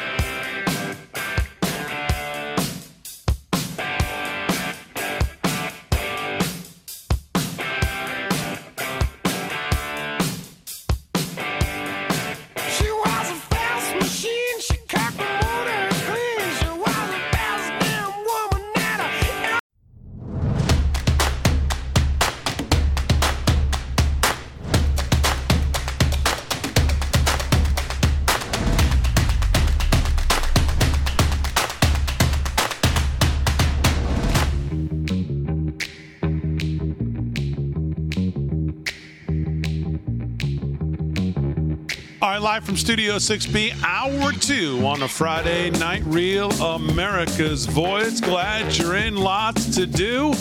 All 42.75 42.79
right, 42.79 42.81
from 42.81 42.97
Studio 42.97 43.15
6B, 43.19 43.85
hour 43.85 44.33
two 44.33 44.85
on 44.85 45.03
a 45.03 45.09
Friday 45.09 45.71
night. 45.71 46.03
Real 46.07 46.51
America's 46.61 47.67
Voice. 47.67 48.21
Glad 48.21 48.77
you're 48.77 48.97
in. 48.97 49.15
Lots 49.15 49.77
to 49.77 49.87
do. 49.87 50.33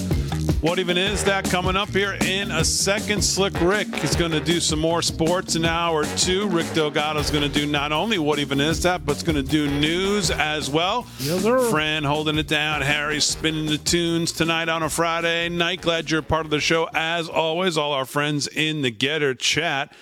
What 0.62 0.80
even 0.80 0.98
is 0.98 1.24
that 1.26 1.46
coming 1.46 1.76
up 1.76 1.90
here 1.90 2.18
in 2.26 2.50
a 2.50 2.66
second? 2.66 3.24
Slick 3.24 3.54
Rick 3.62 4.04
is 4.04 4.16
going 4.16 4.32
to 4.32 4.40
do 4.40 4.60
some 4.60 4.80
more 4.80 5.04
sports 5.04 5.56
in 5.56 5.64
hour 5.64 6.06
two. 6.18 6.48
Rick 6.48 6.74
Delgado 6.74 7.20
is 7.20 7.30
going 7.30 7.44
to 7.44 7.60
do 7.60 7.68
not 7.68 7.92
only 7.92 8.18
what 8.18 8.40
even 8.40 8.60
is 8.60 8.82
that, 8.82 9.06
but 9.06 9.12
it's 9.12 9.24
going 9.24 9.36
to 9.36 9.44
do 9.44 9.70
news 9.70 10.32
as 10.32 10.72
well. 10.72 11.06
Yes, 11.20 11.44
sir. 11.44 11.70
Fran 11.70 12.04
holding 12.04 12.40
it 12.40 12.48
down. 12.48 12.82
Harry 12.82 13.22
spinning 13.22 13.68
the 13.68 13.78
tunes 13.78 14.32
tonight 14.32 14.70
on 14.70 14.82
a 14.82 14.90
Friday 14.90 15.50
night. 15.50 15.82
Glad 15.82 16.10
you're 16.10 16.24
part 16.24 16.46
of 16.46 16.52
the 16.52 16.60
show 16.60 16.90
as 16.96 17.30
always. 17.30 17.78
All 17.78 17.92
our 17.92 18.06
friends 18.06 18.48
in 18.48 18.82
the 18.82 18.92
Gettr 18.92 19.38
chat. 19.38 19.94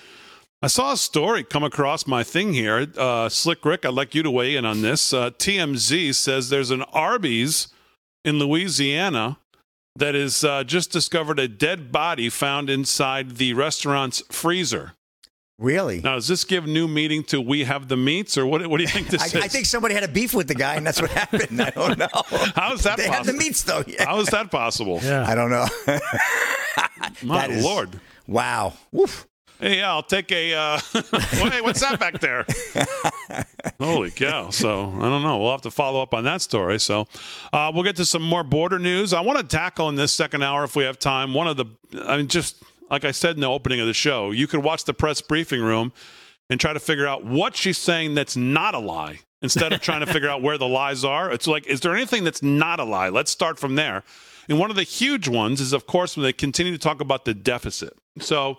I 0.64 0.68
saw 0.68 0.91
a 0.93 0.97
story 0.97 1.43
come 1.43 1.64
across 1.64 2.05
my 2.05 2.24
thing 2.24 2.53
here. 2.53 2.86
Uh, 2.95 3.30
Slick 3.30 3.66
Rick, 3.66 3.84
I'd 3.84 3.93
like 3.95 4.14
you 4.14 4.22
to 4.22 4.30
weigh 4.30 4.55
in 4.55 4.64
on 4.66 4.82
this. 4.84 5.12
Uh, 5.12 5.32
TMZ 5.32 6.14
says 6.14 6.49
there's 6.49 6.70
an 6.70 6.84
Arby's 6.93 7.68
in 8.24 8.38
Louisiana 8.38 9.38
that 9.95 10.14
has 10.14 10.43
uh, 10.43 10.64
just 10.64 10.91
discovered 10.91 11.39
a 11.39 11.47
dead 11.47 11.91
body 11.91 12.30
found 12.30 12.70
inside 12.70 13.38
the 13.38 13.53
restaurant's 13.53 14.22
freezer. 14.30 14.93
Really? 15.57 15.99
Now, 16.01 16.16
does 16.16 16.28
this 16.28 16.43
give 16.43 16.66
new 16.68 16.88
meaning 16.88 17.24
to 17.26 17.39
"We 17.41 17.64
Have 17.66 17.88
the 17.88 17.97
Meats" 17.97 18.36
or 18.38 18.45
what? 18.47 18.66
What 18.68 18.78
do 18.78 18.84
you 18.84 18.89
think 18.89 19.09
this 19.09 19.22
I, 19.24 19.26
is? 19.26 19.36
I 19.36 19.47
think 19.47 19.66
somebody 19.68 19.93
had 19.93 20.03
a 20.03 20.07
beef 20.07 20.34
with 20.34 20.47
the 20.47 20.55
guy, 20.55 20.76
and 20.76 20.86
that's 20.86 20.99
what 21.01 21.12
happened. 21.12 21.62
I 21.62 21.70
don't 21.72 21.97
know. 21.99 22.07
How 22.55 22.74
is 22.74 22.82
that 22.84 22.97
They 22.97 23.03
had 23.07 23.26
the 23.26 23.34
possible? 23.34 23.38
meats, 23.39 23.64
though. 23.64 23.84
Yeah. 23.86 24.05
How 24.05 24.20
is 24.20 24.28
that 24.30 24.49
possible? 24.49 24.99
Yeah. 25.03 25.24
I 25.28 25.36
don't 25.36 25.51
know. 25.51 25.68
My 27.24 27.41
That 27.47 27.51
is- 27.51 27.64
lord! 27.64 27.99
wow. 28.28 28.74
Woof. 28.91 29.28
Hey, 29.62 29.78
yeah, 29.78 29.91
I'll 29.91 30.01
take 30.01 30.32
a. 30.32 30.55
Uh, 30.55 30.80
hey, 31.30 31.62
what's 31.62 31.82
that 31.82 31.99
back 31.99 32.20
there? 32.20 32.47
Holy 33.80 34.09
cow! 34.09 34.49
So 34.49 34.86
I 34.86 35.01
don't 35.01 35.22
know. 35.22 35.38
We'll 35.38 35.51
have 35.51 35.62
to 35.62 35.72
follow 35.72 36.01
up 36.01 36.16
on 36.16 36.24
that 36.24 36.41
story. 36.41 36.80
So 36.80 37.07
uh, 37.53 37.72
we'll 37.72 37.84
get 37.84 37.95
to 37.97 38.05
some 38.05 38.24
more 38.24 38.43
border 38.43 38.80
news. 38.80 39.14
I 39.14 39.22
want 39.22 39.38
to 39.38 39.45
tackle 39.45 39.88
in 39.89 39.95
this 39.95 40.14
second 40.14 40.41
hour, 40.41 40.64
if 40.64 40.76
we 40.76 40.84
have 40.84 40.97
time, 40.97 41.36
one 41.36 41.47
of 41.47 41.57
the. 41.57 41.66
I 42.03 42.18
mean, 42.18 42.28
just 42.28 42.64
like 42.89 43.05
I 43.05 43.12
said 43.12 43.36
in 43.36 43.41
the 43.41 43.49
opening 43.49 43.80
of 43.80 43.86
the 43.86 43.93
show, 43.93 44.32
you 44.32 44.47
could 44.47 44.64
watch 44.64 44.86
the 44.86 44.95
press 44.95 45.22
briefing 45.22 45.62
room 45.62 45.93
and 46.49 46.59
try 46.59 46.74
to 46.74 46.80
figure 46.80 47.05
out 47.05 47.24
what 47.24 47.55
she's 47.55 47.78
saying 47.78 48.16
that's 48.16 48.36
not 48.36 48.74
a 48.74 48.80
lie 48.80 49.20
instead 49.43 49.74
of 49.74 49.82
trying 49.84 50.03
to 50.03 50.12
figure 50.12 50.28
out 50.28 50.41
where 50.41 50.57
the 50.57 50.68
lies 50.68 51.03
are. 51.05 51.32
It's 51.32 51.45
like, 51.45 51.68
is 51.68 51.82
there 51.82 51.95
anything 51.95 52.24
that's 52.24 52.41
not 52.41 52.80
a 52.80 52.84
lie? 52.84 53.09
Let's 53.09 53.30
start 53.30 53.59
from 53.59 53.76
there. 53.76 54.03
And 54.49 54.57
one 54.57 54.72
of 54.72 54.76
the 54.76 54.84
huge 54.84 55.28
ones 55.28 55.62
is, 55.62 55.72
of 55.72 55.86
course, 55.86 56.18
when 56.18 56.24
they 56.24 56.34
continue 56.34 56.72
to 56.72 56.80
talk 56.80 56.99
about 56.99 57.26
the 57.26 57.36
deficit. 57.36 57.93
So. 58.20 58.57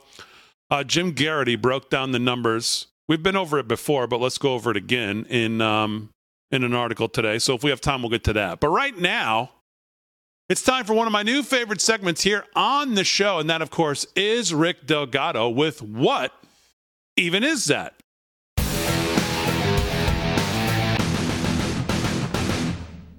Uh, 0.72 0.82
Jim 0.82 1.12
Geraghty 1.14 1.54
broke 1.54 1.90
down 1.90 2.12
the 2.12 2.18
numbers. 2.18 2.86
We've 3.06 3.22
been 3.22 3.36
over 3.36 3.58
it 3.58 3.68
before, 3.68 4.06
but 4.06 4.20
let's 4.20 4.38
go 4.38 4.54
over 4.54 4.70
it 4.70 4.76
again 4.78 5.26
in 5.28 5.60
um, 5.60 6.08
in 6.50 6.64
an 6.64 6.72
article 6.72 7.10
today. 7.10 7.38
So 7.40 7.54
if 7.54 7.62
we 7.62 7.68
have 7.68 7.82
time, 7.82 8.00
we'll 8.00 8.08
get 8.08 8.24
to 8.24 8.32
that. 8.32 8.58
But 8.58 8.70
right 8.70 8.96
now, 8.96 9.50
it's 10.48 10.62
time 10.62 10.86
for 10.86 10.94
one 10.94 11.06
of 11.06 11.12
my 11.12 11.22
new 11.22 11.42
favorite 11.42 11.82
segments 11.82 12.22
here 12.22 12.46
on 12.56 12.94
the 12.94 13.04
show, 13.04 13.38
and 13.38 13.50
that, 13.50 13.60
of 13.60 13.68
course, 13.68 14.06
is 14.16 14.54
Rick 14.54 14.86
Delgado 14.86 15.50
with 15.50 15.82
what 15.82 16.32
even 17.18 17.44
is 17.44 17.66
that? 17.66 17.92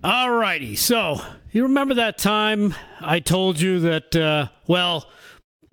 All 0.04 0.32
righty. 0.32 0.76
So, 0.76 1.22
you 1.52 1.62
remember 1.62 1.94
that 1.94 2.18
time 2.18 2.74
I 3.00 3.20
told 3.20 3.62
you 3.62 3.80
that, 3.82 4.16
uh, 4.16 4.48
well, 4.66 5.08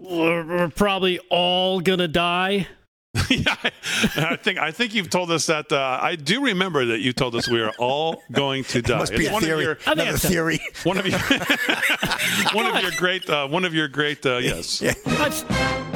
we're, 0.01 0.45
we're 0.47 0.69
probably 0.69 1.19
all 1.31 1.81
going 1.81 1.99
to 2.01 2.09
die? 2.09 2.67
yeah, 3.29 3.57
I, 3.65 3.73
I 4.17 4.37
think 4.37 4.59
I 4.61 4.71
think 4.71 4.95
you've 4.95 5.11
told 5.11 5.33
us 5.33 5.47
that. 5.47 5.73
Uh, 5.73 5.99
I 6.01 6.15
do 6.15 6.45
remember 6.45 6.85
that 6.87 7.01
you 7.01 7.13
told 7.13 7.35
us 7.35 7.49
we 7.49 7.61
are 7.61 7.73
all 7.79 8.23
going 8.31 8.63
to 8.65 8.81
die. 8.83 8.99
Must 8.99 9.13
be 9.13 9.23
It's 9.23 9.31
a 9.31 9.33
one 9.33 9.43
theory. 9.43 9.59
of 9.59 9.63
your 9.65 9.73
I 9.81 9.95
think 9.95 9.99
Another 9.99 10.19
theory. 10.19 10.61
one 10.85 10.97
of 10.97 11.07
your 11.09 11.19
one 12.53 12.67
of 12.67 12.81
your 12.83 12.93
great 12.97 13.29
uh, 13.29 13.49
one 13.49 13.65
of 13.65 13.75
your 13.75 13.89
great 13.89 14.25
uh, 14.25 14.37
yes. 14.37 14.81
I've, 14.81 14.97
Ah, 15.07 15.25
I've, 15.25 15.51
I- 15.51 15.90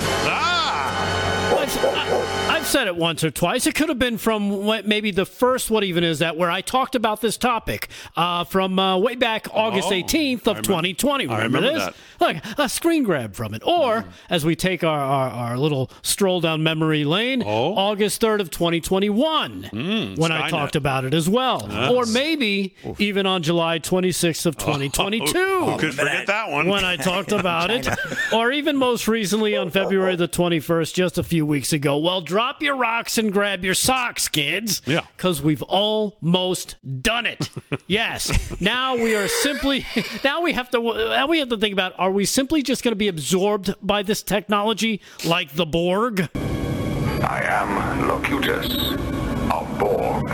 I've 2.65 2.71
said 2.71 2.87
it 2.87 2.97
once 2.97 3.23
or 3.23 3.31
twice. 3.31 3.67
It 3.67 3.75
could 3.75 3.91
have 3.91 3.99
been 3.99 4.17
from 4.17 4.65
what, 4.65 4.87
maybe 4.87 5.11
the 5.11 5.27
first 5.27 5.71
What 5.71 5.85
Even 5.85 6.03
Is 6.03 6.21
That, 6.21 6.39
where 6.39 6.51
I 6.51 6.63
talked 6.63 6.95
about 6.95 7.21
this 7.21 7.37
topic 7.37 7.89
uh, 8.17 8.45
from 8.45 8.79
uh, 8.79 8.97
way 8.97 9.17
back 9.17 9.49
August 9.53 9.89
Oh, 9.89 9.93
18th 9.93 10.09
I 10.09 10.33
of 10.33 10.47
remember- 10.47 10.63
2020. 10.63 11.27
I 11.29 11.37
Remember, 11.45 11.59
remember 11.59 11.79
this? 11.91 11.95
Look, 12.21 12.37
a 12.59 12.69
screen 12.71 13.03
grab 13.03 13.35
from 13.35 13.53
it. 13.53 13.63
Or, 13.67 13.95
Mm. 13.97 14.07
as 14.31 14.47
we 14.47 14.57
take 14.57 14.83
our, 14.83 14.99
our, 14.99 15.29
our 15.29 15.59
little 15.59 15.91
stroll 16.01 16.41
down 16.41 16.63
memory 16.63 17.05
lane, 17.05 17.43
Oh. 17.45 17.75
August 17.75 18.23
3rd 18.23 18.41
of 18.41 18.51
2021, 18.51 20.15
when 20.17 20.33
I 20.33 20.49
talked 20.49 20.75
about 20.75 21.05
it 21.05 21.13
as 21.13 21.29
well. 21.29 21.69
Or 21.95 22.07
maybe 22.07 22.75
even 22.99 23.27
on 23.27 23.43
July 23.43 23.79
26th 23.79 24.47
of 24.47 24.57
2022 24.57 25.27
Who 25.39 25.77
could 25.77 25.93
forget 25.95 26.27
that 26.29 26.51
one? 26.51 26.69
when 26.69 26.83
I 26.83 26.97
talked 26.97 27.31
about 27.33 27.71
it, 27.71 27.87
or 28.33 28.51
even 28.53 28.79
most 28.79 29.07
recently 29.07 29.55
on 29.55 29.71
February 29.71 30.17
the 30.17 30.29
21st, 30.29 30.95
just 30.95 31.19
a 31.19 31.23
few 31.23 31.45
weeks 31.45 31.75
ago. 31.75 31.99
Well, 31.99 32.23
drop 32.23 32.54
your 32.61 32.77
rocks 32.77 33.19
and 33.19 33.33
grab 33.33 33.65
your 33.65 33.75
socks, 33.75 34.29
kids. 34.29 34.83
Yeah. 34.87 35.07
Because 35.17 35.43
we've 35.43 35.63
almost 35.63 36.77
done 37.03 37.27
it. 37.27 37.51
yes. 37.87 38.61
Now 38.61 38.97
we 38.97 39.15
are 39.15 39.29
simply, 39.29 39.87
now 40.25 40.43
we 40.43 40.53
have 40.53 40.71
to, 40.71 40.81
now 40.81 41.27
we 41.27 41.39
have 41.39 41.49
to 41.51 41.57
think 41.57 41.73
about 41.73 41.93
are 41.99 42.11
we 42.11 42.25
simply 42.25 42.63
just 42.63 42.83
going 42.83 42.93
to 42.93 42.97
be 42.97 43.09
absorbed 43.09 43.75
by 43.83 44.03
this 44.03 44.23
technology 44.23 45.01
like 45.25 45.53
the 45.53 45.67
Borg? 45.67 46.29
I 47.23 47.43
am 47.43 48.09
Locutus 48.09 48.93
of 49.51 49.79
Borg. 49.79 50.29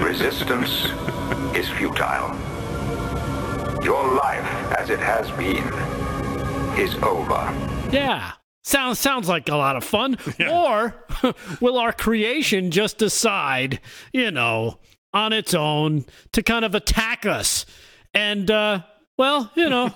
Resistance 0.00 0.86
is 1.56 1.68
futile. 1.70 2.36
Your 3.82 4.14
life, 4.14 4.44
as 4.76 4.90
it 4.90 4.98
has 4.98 5.30
been, 5.32 5.64
is 6.78 6.94
over. 7.02 7.52
Yeah. 7.90 8.32
Sounds 8.66 8.98
sounds 8.98 9.28
like 9.28 9.48
a 9.48 9.54
lot 9.54 9.76
of 9.76 9.84
fun. 9.84 10.18
Or 10.50 10.96
will 11.60 11.78
our 11.78 11.92
creation 11.92 12.72
just 12.72 12.98
decide, 12.98 13.78
you 14.12 14.32
know, 14.32 14.80
on 15.14 15.32
its 15.32 15.54
own 15.54 16.04
to 16.32 16.42
kind 16.42 16.64
of 16.64 16.74
attack 16.74 17.24
us 17.24 17.64
and 18.12 18.50
uh 18.50 18.80
well, 19.16 19.52
you 19.54 19.70
know, 19.70 19.94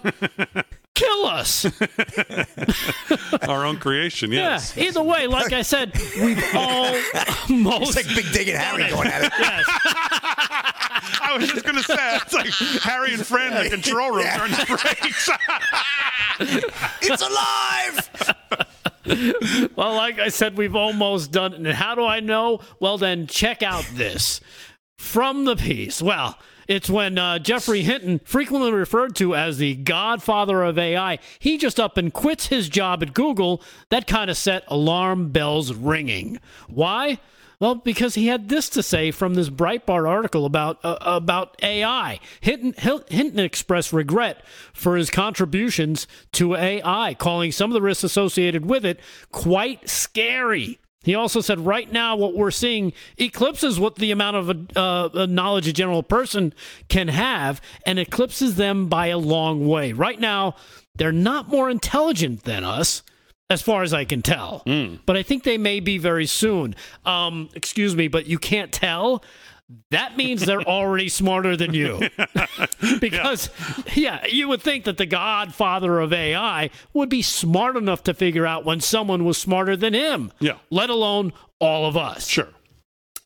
kill 0.94 1.26
us. 1.26 1.64
Our 3.48 3.64
own 3.64 3.78
creation, 3.78 4.32
yes. 4.32 4.76
Yeah. 4.76 4.84
Either 4.84 5.02
way, 5.02 5.26
like 5.26 5.52
I 5.52 5.62
said, 5.62 5.92
we've 6.20 6.42
all 6.54 6.92
most 7.48 7.96
It's 7.96 8.06
like 8.08 8.16
Big 8.16 8.32
Dig 8.32 8.48
and 8.48 8.58
Harry 8.58 8.90
going 8.90 9.08
at 9.08 9.24
it. 9.24 9.32
yes. 9.38 9.64
I 11.22 11.36
was 11.38 11.48
just 11.50 11.64
gonna 11.64 11.82
say 11.82 11.96
it's 12.16 12.34
like 12.34 12.52
Harry 12.82 13.14
and 13.14 13.24
Fran 13.24 13.56
in 13.56 13.64
the 13.64 13.70
control 13.70 14.10
room 14.10 14.24
Yeah. 14.24 14.36
during 14.38 14.52
the 14.52 14.66
breaks. 14.66 15.30
It's 17.02 17.22
alive. 17.22 18.10
Well, 19.76 19.94
like 19.94 20.18
I 20.18 20.28
said, 20.28 20.56
we've 20.58 20.76
almost 20.76 21.30
done 21.32 21.52
it. 21.54 21.58
And 21.58 21.66
how 21.68 21.94
do 21.94 22.04
I 22.04 22.20
know? 22.20 22.60
Well, 22.80 22.98
then 22.98 23.26
check 23.26 23.62
out 23.62 23.84
this 23.94 24.40
from 24.98 25.44
the 25.46 25.56
piece. 25.56 26.02
Well, 26.02 26.38
it's 26.70 26.88
when 26.88 27.18
uh, 27.18 27.40
Geoffrey 27.40 27.82
Hinton, 27.82 28.20
frequently 28.20 28.70
referred 28.70 29.16
to 29.16 29.34
as 29.34 29.58
the 29.58 29.74
godfather 29.74 30.62
of 30.62 30.78
AI, 30.78 31.18
he 31.40 31.58
just 31.58 31.80
up 31.80 31.96
and 31.96 32.12
quits 32.12 32.46
his 32.46 32.68
job 32.68 33.02
at 33.02 33.12
Google. 33.12 33.60
That 33.88 34.06
kind 34.06 34.30
of 34.30 34.36
set 34.36 34.62
alarm 34.68 35.30
bells 35.30 35.74
ringing. 35.74 36.38
Why? 36.68 37.18
Well, 37.58 37.74
because 37.74 38.14
he 38.14 38.28
had 38.28 38.48
this 38.48 38.68
to 38.70 38.84
say 38.84 39.10
from 39.10 39.34
this 39.34 39.50
Breitbart 39.50 40.08
article 40.08 40.46
about 40.46 40.78
uh, 40.84 40.96
about 41.00 41.60
AI. 41.60 42.20
Hinton, 42.40 42.72
Hinton 43.08 43.40
expressed 43.40 43.92
regret 43.92 44.44
for 44.72 44.96
his 44.96 45.10
contributions 45.10 46.06
to 46.32 46.54
AI, 46.54 47.14
calling 47.14 47.50
some 47.50 47.68
of 47.68 47.74
the 47.74 47.82
risks 47.82 48.04
associated 48.04 48.64
with 48.64 48.86
it 48.86 49.00
quite 49.32 49.90
scary. 49.90 50.78
He 51.02 51.14
also 51.14 51.40
said, 51.40 51.60
right 51.60 51.90
now, 51.90 52.14
what 52.14 52.34
we're 52.34 52.50
seeing 52.50 52.92
eclipses 53.16 53.80
what 53.80 53.96
the 53.96 54.10
amount 54.10 54.36
of 54.36 54.76
uh, 54.76 55.26
knowledge 55.26 55.66
a 55.66 55.72
general 55.72 56.02
person 56.02 56.52
can 56.88 57.08
have 57.08 57.62
and 57.86 57.98
eclipses 57.98 58.56
them 58.56 58.88
by 58.88 59.06
a 59.06 59.16
long 59.18 59.66
way. 59.66 59.92
Right 59.94 60.20
now, 60.20 60.56
they're 60.94 61.10
not 61.10 61.48
more 61.48 61.70
intelligent 61.70 62.44
than 62.44 62.64
us, 62.64 63.02
as 63.48 63.62
far 63.62 63.82
as 63.82 63.94
I 63.94 64.04
can 64.04 64.20
tell. 64.20 64.62
But 65.06 65.16
I 65.16 65.22
think 65.22 65.44
they 65.44 65.58
may 65.58 65.80
be 65.80 65.96
very 65.96 66.26
soon. 66.26 66.76
Um, 67.06 67.48
excuse 67.54 67.96
me, 67.96 68.06
but 68.08 68.26
you 68.26 68.38
can't 68.38 68.70
tell. 68.70 69.24
That 69.90 70.16
means 70.16 70.46
they're 70.46 70.62
already 70.62 71.08
smarter 71.08 71.56
than 71.56 71.74
you. 71.74 72.08
because, 73.00 73.50
yeah. 73.94 74.24
you 74.26 74.48
would 74.48 74.62
think 74.62 74.84
that 74.84 74.98
the 74.98 75.06
godfather 75.06 76.00
of 76.00 76.12
AI 76.12 76.70
would 76.92 77.08
be 77.08 77.22
smart 77.22 77.76
enough 77.76 78.02
to 78.04 78.14
figure 78.14 78.46
out 78.46 78.64
when 78.64 78.80
someone 78.80 79.24
was 79.24 79.38
smarter 79.38 79.76
than 79.76 79.94
him. 79.94 80.32
Yeah. 80.40 80.58
Let 80.70 80.90
alone 80.90 81.32
all 81.58 81.86
of 81.86 81.96
us. 81.96 82.26
Sure. 82.26 82.48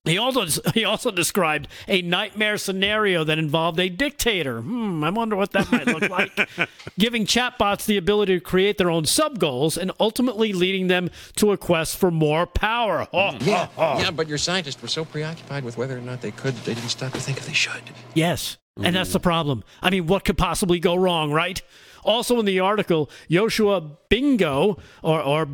He 0.04 0.18
also 0.18 0.46
he 0.74 0.84
also 0.84 1.10
described 1.10 1.68
a 1.88 2.02
nightmare 2.02 2.58
scenario 2.58 3.24
that 3.24 3.38
involved 3.38 3.80
a 3.80 3.88
dictator. 3.88 4.60
Hmm, 4.60 5.02
I 5.02 5.10
wonder 5.10 5.36
what 5.36 5.52
that 5.52 5.70
might 5.72 5.86
look 5.86 6.08
like. 6.10 6.48
Giving 6.98 7.26
chatbots 7.26 7.86
the 7.86 7.96
ability 7.96 8.34
to 8.34 8.40
create 8.40 8.78
their 8.78 8.90
own 8.90 9.06
sub 9.06 9.38
goals 9.38 9.76
and 9.78 9.92
ultimately 9.98 10.52
leading 10.52 10.88
them 10.88 11.10
to 11.36 11.52
a 11.52 11.56
quest 11.56 11.96
for 11.96 12.10
more 12.10 12.46
power. 12.46 13.08
Oh, 13.12 13.36
Yeah, 13.44 13.68
yeah, 13.76 14.10
but 14.10 14.28
your 14.28 14.38
scientists 14.38 14.80
were 14.80 14.88
so 14.88 15.04
preoccupied 15.04 15.64
with 15.64 15.76
whether 15.76 15.96
or 15.96 16.00
not 16.00 16.20
they 16.22 16.30
could, 16.30 16.54
they 16.58 16.74
didn't 16.74 16.90
stop 16.90 17.12
to 17.12 17.20
think 17.20 17.38
if 17.38 17.46
they 17.46 17.52
should. 17.52 17.82
Yes. 18.14 18.56
And 18.82 18.96
that's 18.96 19.12
the 19.12 19.20
problem. 19.20 19.62
I 19.82 19.90
mean, 19.90 20.06
what 20.06 20.24
could 20.24 20.36
possibly 20.36 20.80
go 20.80 20.94
wrong, 20.96 21.30
right? 21.30 21.62
Also 22.04 22.38
in 22.38 22.46
the 22.46 22.60
article, 22.60 23.10
Yoshua 23.28 23.96
Bengio 24.10 24.78
or, 25.02 25.20
or 25.20 25.46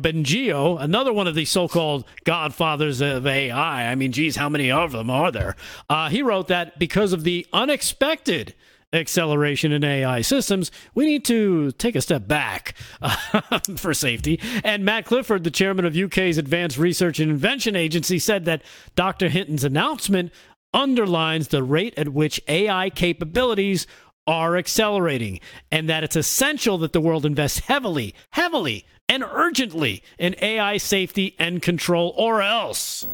another 0.81 1.13
one 1.13 1.27
of 1.27 1.35
these 1.35 1.49
so-called 1.49 2.05
godfathers 2.23 3.01
of 3.01 3.25
AI. 3.25 3.91
I 3.91 3.95
mean, 3.95 4.11
geez, 4.11 4.35
how 4.35 4.49
many 4.49 4.69
of 4.69 4.91
them 4.91 5.09
are 5.09 5.31
there? 5.31 5.55
Uh, 5.89 6.09
he 6.09 6.21
wrote 6.21 6.47
that 6.49 6.77
because 6.77 7.13
of 7.13 7.23
the 7.23 7.47
unexpected 7.53 8.53
acceleration 8.93 9.71
in 9.71 9.83
AI 9.83 10.21
systems, 10.21 10.71
we 10.93 11.05
need 11.05 11.23
to 11.25 11.71
take 11.73 11.95
a 11.95 12.01
step 12.01 12.27
back 12.27 12.75
for 13.77 13.93
safety. 13.93 14.39
And 14.63 14.83
Matt 14.83 15.05
Clifford, 15.05 15.43
the 15.43 15.51
chairman 15.51 15.85
of 15.85 15.95
UK's 15.95 16.37
Advanced 16.37 16.77
Research 16.77 17.19
and 17.19 17.31
Invention 17.31 17.75
Agency, 17.75 18.19
said 18.19 18.45
that 18.45 18.63
Dr. 18.95 19.29
Hinton's 19.29 19.63
announcement 19.63 20.31
underlines 20.73 21.49
the 21.49 21.63
rate 21.63 21.93
at 21.97 22.09
which 22.09 22.41
AI 22.47 22.89
capabilities 22.89 23.87
are 24.27 24.57
accelerating 24.57 25.39
and 25.71 25.89
that 25.89 26.03
it's 26.03 26.15
essential 26.15 26.77
that 26.79 26.93
the 26.93 27.01
world 27.01 27.25
invest 27.25 27.61
heavily, 27.61 28.13
heavily, 28.31 28.85
and 29.09 29.23
urgently 29.23 30.03
in 30.17 30.35
AI 30.41 30.77
safety 30.77 31.35
and 31.37 31.61
control, 31.61 32.13
or 32.17 32.41
else. 32.41 33.07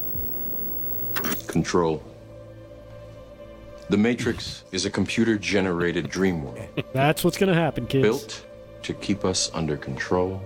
Control. 1.47 2.03
The 3.89 3.97
Matrix 3.97 4.63
is 4.71 4.85
a 4.85 4.89
computer 4.89 5.37
generated 5.37 6.09
dream 6.09 6.43
world 6.43 6.69
That's 6.93 7.23
what's 7.23 7.37
going 7.37 7.53
to 7.53 7.59
happen, 7.59 7.87
kids. 7.87 8.03
built 8.03 8.45
to 8.83 8.93
keep 8.93 9.23
us 9.25 9.49
under 9.53 9.77
control 9.77 10.41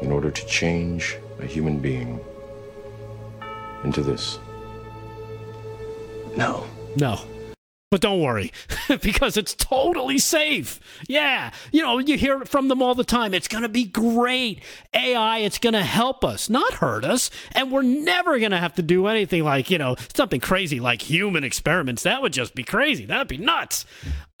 in 0.00 0.12
order 0.12 0.30
to 0.30 0.46
change 0.46 1.16
a 1.40 1.46
human 1.46 1.78
being 1.78 2.20
into 3.84 4.02
this. 4.02 4.38
No. 6.36 6.66
No. 6.96 7.18
But 7.88 8.00
don't 8.00 8.20
worry, 8.20 8.50
because 9.00 9.36
it's 9.36 9.54
totally 9.54 10.18
safe. 10.18 10.80
Yeah. 11.08 11.52
You 11.70 11.82
know, 11.82 11.98
you 11.98 12.18
hear 12.18 12.42
it 12.42 12.48
from 12.48 12.66
them 12.66 12.82
all 12.82 12.96
the 12.96 13.04
time. 13.04 13.32
It's 13.32 13.46
going 13.46 13.62
to 13.62 13.68
be 13.68 13.84
great. 13.84 14.60
AI, 14.92 15.38
it's 15.38 15.58
going 15.58 15.74
to 15.74 15.84
help 15.84 16.24
us, 16.24 16.50
not 16.50 16.74
hurt 16.74 17.04
us. 17.04 17.30
And 17.52 17.70
we're 17.70 17.82
never 17.82 18.40
going 18.40 18.50
to 18.50 18.58
have 18.58 18.74
to 18.74 18.82
do 18.82 19.06
anything 19.06 19.44
like, 19.44 19.70
you 19.70 19.78
know, 19.78 19.94
something 20.16 20.40
crazy 20.40 20.80
like 20.80 21.00
human 21.00 21.44
experiments. 21.44 22.02
That 22.02 22.22
would 22.22 22.32
just 22.32 22.56
be 22.56 22.64
crazy. 22.64 23.06
That 23.06 23.18
would 23.18 23.28
be 23.28 23.38
nuts. 23.38 23.86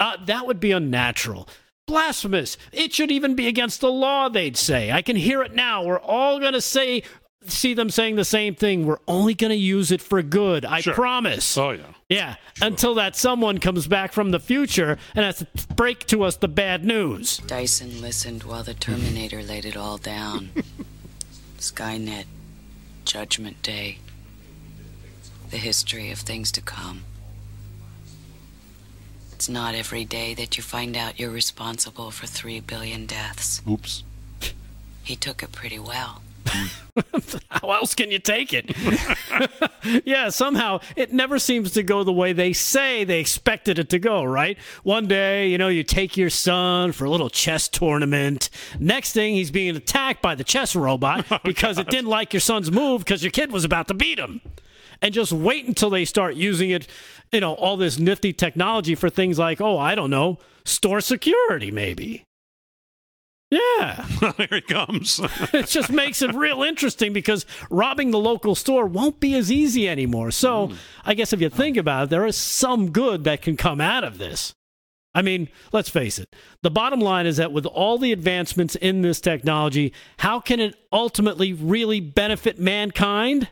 Uh, 0.00 0.16
that 0.24 0.44
would 0.48 0.58
be 0.58 0.72
unnatural. 0.72 1.48
Blasphemous. 1.86 2.56
It 2.72 2.92
should 2.92 3.12
even 3.12 3.36
be 3.36 3.46
against 3.46 3.80
the 3.80 3.92
law, 3.92 4.28
they'd 4.28 4.56
say. 4.56 4.90
I 4.90 5.02
can 5.02 5.14
hear 5.14 5.40
it 5.42 5.54
now. 5.54 5.84
We're 5.84 6.00
all 6.00 6.40
going 6.40 6.54
to 6.54 6.60
say, 6.60 7.04
see 7.50 7.74
them 7.74 7.90
saying 7.90 8.16
the 8.16 8.24
same 8.24 8.54
thing. 8.54 8.86
We're 8.86 8.98
only 9.08 9.34
going 9.34 9.50
to 9.50 9.56
use 9.56 9.90
it 9.90 10.00
for 10.00 10.22
good. 10.22 10.64
I 10.64 10.80
Sure. 10.80 10.94
promise. 10.94 11.56
Oh, 11.58 11.70
yeah. 11.70 11.82
Yeah, 12.08 12.34
until 12.62 12.94
that 12.94 13.16
someone 13.16 13.58
comes 13.58 13.88
back 13.88 14.12
from 14.12 14.30
the 14.30 14.38
future 14.38 14.96
and 15.14 15.24
has 15.24 15.38
to 15.38 15.46
break 15.74 16.06
to 16.06 16.22
us 16.22 16.36
the 16.36 16.46
bad 16.48 16.84
news. 16.84 17.38
Dyson 17.38 18.00
listened 18.00 18.44
while 18.44 18.62
the 18.62 18.74
Terminator 18.74 19.42
laid 19.42 19.64
it 19.64 19.76
all 19.76 19.98
down. 19.98 20.50
Skynet, 21.58 22.26
Judgment 23.04 23.60
Day, 23.62 23.98
the 25.50 25.56
history 25.56 26.12
of 26.12 26.18
things 26.20 26.52
to 26.52 26.60
come. 26.60 27.02
It's 29.32 29.48
not 29.48 29.74
every 29.74 30.04
day 30.04 30.32
that 30.34 30.56
you 30.56 30.62
find 30.62 30.96
out 30.96 31.18
you're 31.18 31.30
responsible 31.30 32.10
for 32.10 32.26
three 32.26 32.60
billion 32.60 33.04
deaths. 33.06 33.62
Oops. 33.68 34.04
He 35.02 35.16
took 35.16 35.42
it 35.42 35.52
pretty 35.52 35.78
well. 35.78 36.22
How 37.50 37.72
else 37.72 37.94
can 37.94 38.10
you 38.10 38.18
take 38.18 38.52
it? 38.52 38.74
yeah, 40.06 40.28
somehow 40.30 40.80
it 40.96 41.12
never 41.12 41.38
seems 41.38 41.72
to 41.72 41.82
go 41.82 42.04
the 42.04 42.12
way 42.12 42.32
they 42.32 42.52
say 42.52 43.04
they 43.04 43.20
expected 43.20 43.78
it 43.78 43.90
to 43.90 43.98
go, 43.98 44.24
right? 44.24 44.58
One 44.82 45.06
day, 45.06 45.48
you 45.48 45.58
know, 45.58 45.68
you 45.68 45.82
take 45.82 46.16
your 46.16 46.30
son 46.30 46.92
for 46.92 47.04
a 47.04 47.10
little 47.10 47.30
chess 47.30 47.68
tournament. 47.68 48.50
Next 48.78 49.12
thing, 49.12 49.34
he's 49.34 49.50
being 49.50 49.76
attacked 49.76 50.22
by 50.22 50.34
the 50.34 50.44
chess 50.44 50.74
robot 50.74 51.26
oh, 51.30 51.38
because 51.44 51.78
it 51.78 51.88
didn't 51.88 52.08
like 52.08 52.32
your 52.32 52.40
son's 52.40 52.70
move 52.70 53.04
because 53.04 53.22
your 53.22 53.32
kid 53.32 53.52
was 53.52 53.64
about 53.64 53.88
to 53.88 53.94
beat 53.94 54.18
him. 54.18 54.40
And 55.02 55.12
just 55.12 55.32
wait 55.32 55.66
until 55.66 55.90
they 55.90 56.06
start 56.06 56.36
using 56.36 56.70
it, 56.70 56.86
you 57.30 57.40
know, 57.40 57.52
all 57.54 57.76
this 57.76 57.98
nifty 57.98 58.32
technology 58.32 58.94
for 58.94 59.10
things 59.10 59.38
like, 59.38 59.60
oh, 59.60 59.78
I 59.78 59.94
don't 59.94 60.10
know, 60.10 60.38
store 60.64 61.02
security, 61.02 61.70
maybe. 61.70 62.25
Yeah. 63.50 64.04
Here 64.36 64.48
he 64.50 64.60
comes. 64.60 65.20
it 65.52 65.66
just 65.66 65.90
makes 65.90 66.20
it 66.22 66.34
real 66.34 66.62
interesting 66.62 67.12
because 67.12 67.46
robbing 67.70 68.10
the 68.10 68.18
local 68.18 68.54
store 68.54 68.86
won't 68.86 69.20
be 69.20 69.34
as 69.34 69.52
easy 69.52 69.88
anymore. 69.88 70.30
So, 70.30 70.72
I 71.04 71.14
guess 71.14 71.32
if 71.32 71.40
you 71.40 71.48
think 71.48 71.76
about 71.76 72.04
it, 72.04 72.10
there 72.10 72.26
is 72.26 72.36
some 72.36 72.90
good 72.90 73.24
that 73.24 73.42
can 73.42 73.56
come 73.56 73.80
out 73.80 74.04
of 74.04 74.18
this. 74.18 74.54
I 75.14 75.22
mean, 75.22 75.48
let's 75.72 75.88
face 75.88 76.18
it. 76.18 76.34
The 76.62 76.70
bottom 76.70 77.00
line 77.00 77.24
is 77.24 77.38
that 77.38 77.50
with 77.50 77.64
all 77.64 77.96
the 77.96 78.12
advancements 78.12 78.74
in 78.74 79.00
this 79.00 79.18
technology, 79.18 79.94
how 80.18 80.40
can 80.40 80.60
it 80.60 80.74
ultimately 80.92 81.54
really 81.54 82.00
benefit 82.00 82.58
mankind? 82.58 83.48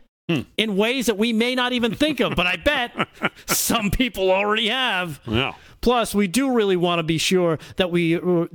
In 0.57 0.75
ways 0.75 1.05
that 1.05 1.19
we 1.19 1.33
may 1.33 1.53
not 1.53 1.71
even 1.71 1.93
think 1.93 2.19
of, 2.19 2.35
but 2.35 2.47
I 2.47 2.55
bet 2.55 2.91
some 3.45 3.91
people 3.91 4.31
already 4.31 4.69
have. 4.69 5.21
Yeah. 5.27 5.53
Plus, 5.81 6.15
we 6.15 6.27
do 6.27 6.51
really 6.51 6.75
want 6.75 6.97
to 6.97 7.03
be 7.03 7.19
sure 7.19 7.59
that 7.75 7.91
we 7.91 8.15
uh, 8.15 8.47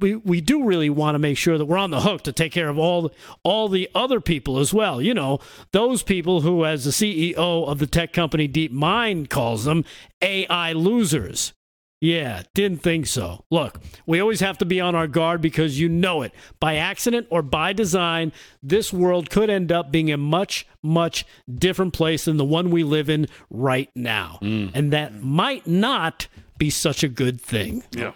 we 0.00 0.16
we 0.16 0.40
do 0.40 0.64
really 0.64 0.90
want 0.90 1.14
to 1.14 1.18
make 1.18 1.38
sure 1.38 1.58
that 1.58 1.66
we're 1.66 1.78
on 1.78 1.90
the 1.90 2.00
hook 2.00 2.22
to 2.22 2.32
take 2.32 2.52
care 2.52 2.68
of 2.68 2.78
all 2.78 3.10
all 3.42 3.68
the 3.68 3.88
other 3.94 4.20
people 4.20 4.58
as 4.58 4.72
well. 4.72 5.00
You 5.00 5.14
know, 5.14 5.38
those 5.72 6.02
people 6.02 6.42
who, 6.42 6.64
as 6.64 6.84
the 6.84 6.90
CEO 6.90 7.36
of 7.36 7.78
the 7.78 7.86
tech 7.86 8.12
company 8.12 8.48
DeepMind 8.48 9.30
calls 9.30 9.64
them, 9.64 9.84
AI 10.22 10.72
losers. 10.72 11.52
Yeah, 12.00 12.42
didn't 12.54 12.80
think 12.82 13.08
so. 13.08 13.44
Look, 13.50 13.80
we 14.06 14.20
always 14.20 14.38
have 14.38 14.58
to 14.58 14.64
be 14.64 14.80
on 14.80 14.94
our 14.94 15.08
guard 15.08 15.40
because 15.40 15.80
you 15.80 15.88
know 15.88 16.22
it. 16.22 16.32
By 16.60 16.76
accident 16.76 17.26
or 17.28 17.42
by 17.42 17.72
design, 17.72 18.32
this 18.62 18.92
world 18.92 19.30
could 19.30 19.50
end 19.50 19.72
up 19.72 19.90
being 19.90 20.12
a 20.12 20.16
much, 20.16 20.64
much 20.80 21.26
different 21.52 21.92
place 21.92 22.26
than 22.26 22.36
the 22.36 22.44
one 22.44 22.70
we 22.70 22.84
live 22.84 23.10
in 23.10 23.26
right 23.50 23.90
now. 23.96 24.38
Mm. 24.42 24.70
And 24.74 24.92
that 24.92 25.22
might 25.22 25.66
not 25.66 26.28
be 26.56 26.70
such 26.70 27.02
a 27.02 27.08
good 27.08 27.40
thing. 27.40 27.82
Yeah. 27.90 28.12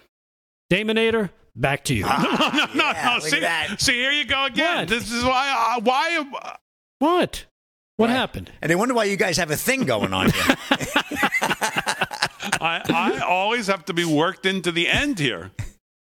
Damonator, 0.70 1.30
back 1.55 1.85
to 1.85 1.95
you. 1.95 2.03
no, 2.07 2.09
no, 2.09 2.19
no, 2.19 2.93
yeah, 2.93 3.05
no. 3.07 3.15
look 3.15 3.23
See, 3.29 3.37
at 3.37 3.43
that. 3.69 3.81
see, 3.81 3.93
here 3.95 4.13
you 4.13 4.25
go 4.25 4.45
again. 4.45 4.79
What? 4.81 4.89
This 4.89 5.11
is 5.13 5.25
why. 5.25 5.75
Uh, 5.77 5.81
why? 5.83 6.25
uh, 6.43 6.57
What? 6.99 7.47
What 7.97 8.11
happened? 8.11 8.51
And 8.61 8.71
they 8.71 8.75
wonder 8.75 8.95
why 8.95 9.05
you 9.05 9.17
guys 9.17 9.37
have 9.37 9.51
a 9.51 9.57
thing 9.57 9.85
going 9.85 10.13
on 10.13 10.31
here. 10.31 10.43
I, 12.61 12.81
I 12.89 13.21
always 13.27 13.67
have 13.69 13.85
to 13.87 13.93
be 13.95 14.05
worked 14.05 14.47
into 14.47 14.73
the 14.73 14.89
end 14.89 15.19
here. 15.19 15.51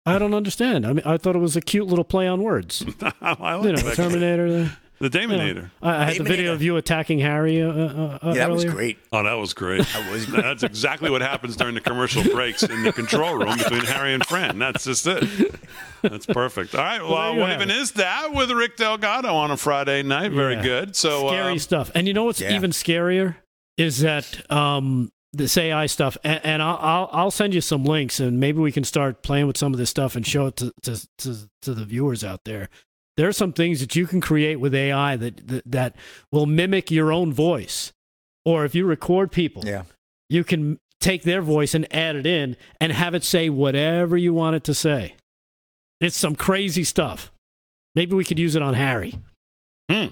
I 0.06 0.20
don't 0.20 0.34
understand. 0.34 0.86
I 0.86 0.94
mean, 0.94 1.04
I 1.06 1.18
thought 1.18 1.36
it 1.36 1.40
was 1.40 1.56
a 1.56 1.62
cute 1.62 1.88
little 1.88 2.04
play 2.04 2.28
on 2.28 2.42
words. 2.44 2.86
I 3.22 3.56
like 3.56 3.64
You 3.66 3.72
know, 3.74 3.82
that. 3.82 3.96
Terminator. 3.96 4.72
The, 5.04 5.10
The 5.10 5.22
you 5.22 5.28
know. 5.28 5.36
Damonator. 5.38 5.72
I, 5.82 5.90
I 6.02 6.04
had 6.06 6.18
the 6.18 6.24
video 6.24 6.54
of 6.54 6.62
you 6.62 6.78
attacking 6.78 7.20
Harry. 7.20 7.62
Uh, 7.62 7.68
uh, 7.72 8.20
uh, 8.22 8.28
yeah, 8.28 8.34
that 8.48 8.52
was 8.52 8.66
great. 8.66 8.98
Oh, 9.12 9.24
that 9.24 9.34
was 9.34 9.54
great. 9.54 9.86
That 9.88 10.12
was 10.12 10.28
That's 10.32 10.64
exactly 10.64 11.10
what 11.10 11.22
happens 11.22 11.56
during 11.56 11.76
the 11.76 11.82
commercial 11.82 12.24
breaks 12.24 12.64
in 12.64 12.84
the 12.84 12.94
control 12.94 13.36
room 13.36 13.58
between 13.58 13.82
Harry 13.86 14.14
and 14.14 14.26
Fran. 14.26 14.60
That's 14.60 14.84
just 14.86 15.06
it. 15.08 15.56
That's 16.02 16.26
perfect. 16.26 16.74
All 16.76 16.82
right. 16.84 17.02
Well, 17.02 17.12
there 17.12 17.34
you 17.34 17.40
what 17.42 17.52
even 17.52 17.70
it. 17.70 17.78
is 17.78 17.92
that 17.94 18.34
with 18.34 18.52
Rick 18.52 18.78
Delgado 18.78 19.34
on 19.36 19.52
a 19.52 19.58
Friday 19.58 20.04
night? 20.04 20.32
Very 20.32 20.56
Yeah. 20.56 20.62
good. 20.64 20.96
So 20.96 21.28
scary 21.28 21.56
uh, 21.56 21.60
stuff. 21.60 21.92
And 21.96 22.08
you 22.08 22.14
know 22.14 22.24
what's 22.26 22.42
Yeah. 22.42 22.56
even 22.56 22.72
scarier 22.72 23.36
is 23.78 24.00
that 24.02 24.50
um, 24.52 25.12
this 25.34 25.58
AI 25.58 25.86
stuff. 25.88 26.18
And, 26.24 26.40
and 26.46 26.62
I'll, 26.62 26.78
I'll 26.80 27.10
I'll 27.12 27.32
send 27.32 27.54
you 27.54 27.62
some 27.62 27.84
links, 27.86 28.20
and 28.20 28.40
maybe 28.40 28.60
we 28.60 28.72
can 28.72 28.84
start 28.84 29.24
playing 29.24 29.48
with 29.48 29.58
some 29.58 29.74
of 29.74 29.80
this 29.80 29.90
stuff 29.90 30.16
and 30.16 30.26
show 30.26 30.48
it 30.48 30.58
to 30.58 30.72
to 30.84 31.08
to, 31.20 31.50
to 31.64 31.74
the 31.74 31.86
viewers 31.86 32.24
out 32.24 32.44
there. 32.46 32.70
There 33.18 33.28
are 33.28 33.34
some 33.34 33.54
things 33.54 33.80
that 33.80 33.96
you 33.96 34.08
can 34.08 34.22
create 34.22 34.60
with 34.60 34.74
AI 34.74 35.16
that, 35.18 35.48
that 35.48 35.64
that 35.66 35.96
will 36.32 36.46
mimic 36.46 36.90
your 36.90 37.12
own 37.12 37.32
voice, 37.32 37.94
or 38.46 38.66
if 38.66 38.74
you 38.74 38.86
record 38.86 39.32
people, 39.32 39.64
Yeah. 39.66 39.84
you 40.30 40.44
can 40.44 40.80
take 41.00 41.24
their 41.24 41.42
voice 41.42 41.74
and 41.76 41.86
add 41.94 42.16
it 42.16 42.26
in 42.26 42.56
and 42.80 42.92
have 42.92 43.14
it 43.14 43.24
say 43.24 43.50
whatever 43.50 44.18
you 44.18 44.34
want 44.34 44.56
it 44.56 44.64
to 44.64 44.74
say. 44.74 45.16
It's 46.00 46.18
some 46.18 46.36
crazy 46.36 46.84
stuff. 46.84 47.32
Maybe 47.96 48.16
we 48.16 48.24
could 48.26 48.40
use 48.40 48.56
it 48.56 48.62
on 48.62 48.74
Harry 48.74 49.16
Hmm. 49.92 50.08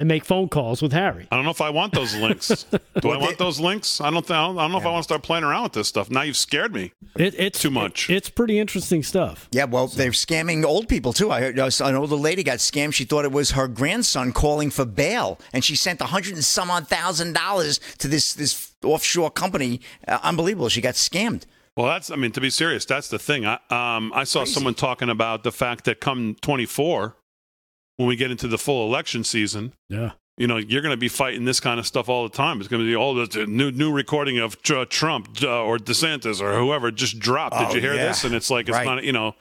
And 0.00 0.06
make 0.08 0.24
phone 0.24 0.48
calls 0.48 0.80
with 0.80 0.92
Harry. 0.92 1.26
I 1.30 1.36
don't 1.36 1.44
know 1.44 1.50
if 1.50 1.60
I 1.60 1.70
want 1.70 1.92
those 1.92 2.14
links. 2.14 2.64
Do 3.00 3.10
I 3.10 3.16
want 3.16 3.30
they- 3.38 3.44
those 3.44 3.58
links? 3.58 4.00
I 4.00 4.10
don't. 4.10 4.24
Th- 4.26 4.36
I 4.36 4.46
don't, 4.46 4.58
I 4.58 4.62
don't 4.62 4.72
know 4.72 4.78
if 4.78 4.86
I 4.86 4.90
want 4.90 5.00
to 5.02 5.04
start 5.04 5.22
playing 5.22 5.44
around 5.44 5.64
with 5.64 5.72
this 5.72 5.88
stuff. 5.88 6.10
Now 6.10 6.22
you've 6.22 6.36
scared 6.36 6.72
me. 6.72 6.92
It, 7.16 7.34
it's 7.36 7.60
Too 7.60 7.70
much. 7.70 8.08
it's 8.10 8.30
pretty 8.30 8.58
interesting 8.58 9.02
stuff. 9.02 9.48
Yeah, 9.50 9.64
well, 9.64 9.88
they're 9.88 10.10
scamming 10.12 10.64
old 10.64 10.88
people 10.88 11.12
too. 11.12 11.30
I 11.30 11.40
heard 11.40 11.58
an 11.58 11.94
older 11.96 12.14
lady 12.16 12.42
got 12.42 12.58
scammed. 12.58 12.94
She 12.94 13.04
thought 13.04 13.24
it 13.24 13.32
was 13.32 13.52
her 13.52 13.66
grandson 13.66 14.32
calling 14.32 14.70
for 14.70 14.84
bail, 14.84 15.38
and 15.52 15.64
she 15.64 15.74
sent 15.74 16.00
a 16.00 16.06
hundred 16.06 16.34
and 16.34 16.44
some 16.44 16.70
odd 16.70 16.86
thousand 16.88 17.34
dollars 17.34 17.80
to 17.98 18.08
this 18.08 18.34
this 18.34 18.74
offshore 18.84 19.30
company. 19.30 19.80
Uh, 20.06 20.18
unbelievable. 20.22 20.68
She 20.68 20.80
got 20.80 20.94
scammed. 20.94 21.42
Well, 21.76 21.86
that's. 21.86 22.10
I 22.10 22.16
mean, 22.16 22.32
to 22.32 22.40
be 22.40 22.50
serious, 22.50 22.84
that's 22.84 23.08
the 23.08 23.18
thing. 23.20 23.46
I 23.46 23.54
um 23.70 24.12
I 24.14 24.24
saw 24.24 24.44
someone 24.44 24.74
talking 24.74 25.08
about 25.08 25.44
the 25.44 25.52
fact 25.52 25.84
that 25.84 26.00
come 26.00 26.36
24, 26.40 27.14
when 27.98 28.08
we 28.08 28.16
get 28.16 28.30
into 28.30 28.48
the 28.48 28.56
full 28.58 28.86
election 28.86 29.22
season, 29.24 29.74
Yeah. 29.88 30.12
you 30.38 30.46
know, 30.46 30.56
you're 30.56 30.82
going 30.82 30.92
to 30.94 30.96
be 30.96 31.08
fighting 31.08 31.44
this 31.44 31.60
kind 31.60 31.78
of 31.78 31.86
stuff 31.86 32.08
all 32.08 32.22
the 32.26 32.34
time. 32.34 32.58
It's 32.60 32.68
going 32.68 32.82
to 32.82 32.86
be 32.88 32.96
all 32.96 33.12
the 33.14 33.46
new 33.46 33.70
new 33.70 33.92
recording 33.92 34.38
of 34.38 34.56
uh, 34.70 34.86
Trump 34.88 35.28
uh, 35.42 35.62
or 35.62 35.76
DeSantis 35.78 36.40
or 36.40 36.58
whoever 36.58 36.90
just 36.90 37.18
dropped. 37.18 37.58
Did 37.58 37.68
Oh, 37.68 37.74
you 37.74 37.80
hear 37.82 37.94
yeah. 37.94 38.06
this? 38.06 38.24
And 38.24 38.34
it's 38.34 38.50
like 38.50 38.68
it's 38.68 38.76
Right. 38.78 38.86
not. 38.86 39.04
You 39.04 39.12
know, 39.12 39.34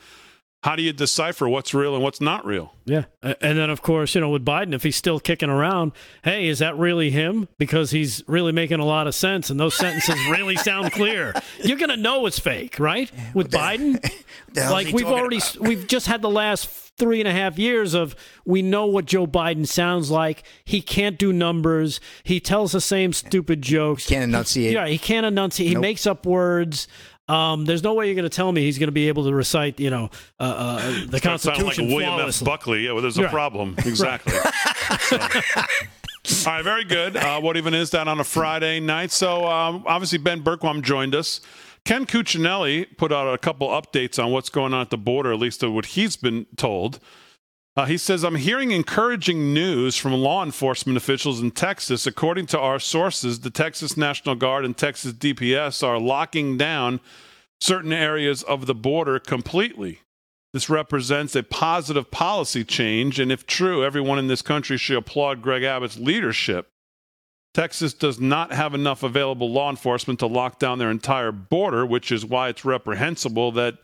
how 0.64 0.76
do 0.76 0.82
you 0.82 0.92
decipher 0.92 1.48
what's 1.48 1.76
real 1.76 1.94
and 1.94 2.04
what's 2.04 2.20
not 2.20 2.44
real? 2.48 2.74
Yeah. 2.86 3.06
And 3.22 3.60
then, 3.60 3.70
of 3.70 3.84
course, 3.84 4.16
you 4.16 4.22
know, 4.22 4.30
with 4.32 4.44
Biden, 4.44 4.74
if 4.74 4.82
he's 4.82 4.96
still 4.96 5.20
kicking 5.20 5.52
around, 5.52 5.92
hey, 6.24 6.48
is 6.48 6.58
that 6.60 6.76
really 6.78 7.12
him? 7.12 7.48
Because 7.60 7.92
he's 7.92 8.24
really 8.28 8.52
making 8.52 8.80
a 8.80 8.86
lot 8.86 9.06
of 9.06 9.14
sense 9.14 9.52
and 9.52 9.60
those 9.60 9.76
sentences 9.78 10.16
really 10.32 10.56
sound 10.56 10.92
clear. 10.94 11.34
You're 11.64 11.78
going 11.78 11.92
to 11.92 11.96
know 11.98 12.26
it's 12.26 12.40
fake, 12.40 12.80
right? 12.80 13.10
With 13.36 13.52
Biden? 13.52 14.04
like, 14.56 14.88
we've 14.88 15.06
already, 15.06 15.38
about? 15.38 15.60
we've 15.60 15.86
just 15.88 16.08
had 16.08 16.24
the 16.24 16.30
last 16.30 16.87
three 16.98 17.20
and 17.20 17.28
a 17.28 17.32
half 17.32 17.58
years 17.60 17.94
of 17.94 18.16
we 18.46 18.62
know 18.62 18.86
what 18.88 19.06
Joe 19.06 19.28
Biden 19.28 19.68
sounds 19.68 20.10
like. 20.12 20.44
He 20.66 20.82
can't 20.82 21.18
do 21.18 21.32
numbers. 21.32 22.00
He 22.24 22.40
tells 22.40 22.72
the 22.72 22.82
same 22.82 23.14
stupid 23.14 23.62
jokes. 23.62 24.08
He 24.08 24.16
can't 24.16 24.24
enunciate. 24.24 24.74
Yeah, 24.74 24.88
he 24.88 24.98
can't 24.98 25.26
enunciate. 25.26 25.70
He 25.70 25.76
makes 25.76 26.06
up 26.08 26.26
words. 26.26 26.88
Um, 27.30 27.66
there's 27.66 27.84
no 27.84 27.94
way 27.94 28.06
you're 28.06 28.16
going 28.16 28.24
to 28.24 28.34
tell 28.36 28.52
me 28.52 28.62
he's 28.62 28.80
going 28.80 28.88
to 28.88 28.94
be 28.94 29.10
able 29.10 29.26
to 29.26 29.34
recite, 29.34 29.80
you 29.82 29.90
know, 29.90 30.10
uh, 30.40 30.44
uh, 30.44 30.78
the 30.78 31.18
It's 31.18 31.20
gonna 31.20 31.38
sound 31.38 31.58
Constitution 31.58 31.90
like 31.90 31.96
William 31.98 32.20
F. 32.30 32.42
Buckley. 32.44 32.86
Yeah, 32.86 32.94
well, 32.94 33.02
there's 33.02 33.18
a 33.18 33.24
Right. 33.24 33.32
problem. 33.32 33.76
Exactly. 33.80 34.34
So. 36.28 36.50
All 36.50 36.58
right, 36.58 36.64
very 36.64 36.84
good. 36.84 37.16
Uh, 37.16 37.40
what 37.40 37.56
even 37.56 37.74
is 37.74 37.92
that 37.92 38.10
on 38.10 38.20
a 38.20 38.24
Friday 38.24 38.82
night? 38.82 39.12
So 39.12 39.46
um, 39.48 39.84
obviously 39.88 40.18
Ben 40.18 40.44
Bergquam 40.44 40.82
joined 40.82 41.16
us. 41.16 41.40
Ken 41.88 42.06
Cuccinelli 42.06 42.98
put 42.98 43.14
out 43.14 43.34
a 43.34 43.38
couple 43.38 43.70
updates 43.70 44.22
on 44.22 44.34
what's 44.34 44.50
going 44.50 44.74
on 44.74 44.82
at 44.82 44.90
the 44.90 44.98
border, 44.98 45.32
at 45.32 45.40
least 45.40 45.64
of 45.64 45.72
what 45.72 45.86
he's 45.86 46.18
been 46.18 46.46
told. 46.58 47.00
Uh, 47.78 47.86
he 47.86 47.98
says, 47.98 48.26
I'm 48.26 48.36
hearing 48.36 48.72
encouraging 48.72 49.54
news 49.54 49.96
from 49.96 50.12
law 50.12 50.44
enforcement 50.44 50.98
officials 50.98 51.40
in 51.40 51.52
Texas. 51.52 52.06
According 52.06 52.48
to 52.48 52.60
our 52.60 52.78
sources, 52.78 53.40
the 53.40 53.50
Texas 53.50 53.96
National 53.96 54.36
Guard 54.36 54.66
and 54.66 54.76
Texas 54.76 55.14
DPS 55.14 55.82
are 55.82 55.98
locking 55.98 56.58
down 56.58 57.00
certain 57.62 57.94
areas 57.94 58.44
of 58.44 58.66
the 58.66 58.76
border 58.76 59.18
completely. 59.18 60.02
This 60.52 60.70
represents 60.70 61.38
a 61.38 61.44
positive 61.44 62.12
policy 62.12 62.66
change, 62.66 63.18
and 63.18 63.32
if 63.32 63.48
true, 63.48 63.86
everyone 63.86 64.20
in 64.20 64.28
this 64.28 64.42
country 64.42 64.78
should 64.78 64.98
applaud 64.98 65.42
Greg 65.42 65.64
Abbott's 65.64 65.98
leadership. 65.98 66.70
Texas 67.58 67.92
does 67.92 68.20
not 68.20 68.52
have 68.54 68.76
enough 68.76 69.02
available 69.02 69.52
law 69.52 69.72
enforcement 69.72 70.20
to 70.20 70.28
lock 70.28 70.60
down 70.60 70.78
their 70.78 70.92
entire 70.92 71.32
border, 71.32 71.88
which 71.88 72.12
is 72.12 72.24
why 72.24 72.50
it's 72.50 72.64
reprehensible 72.64 73.52
that 73.54 73.80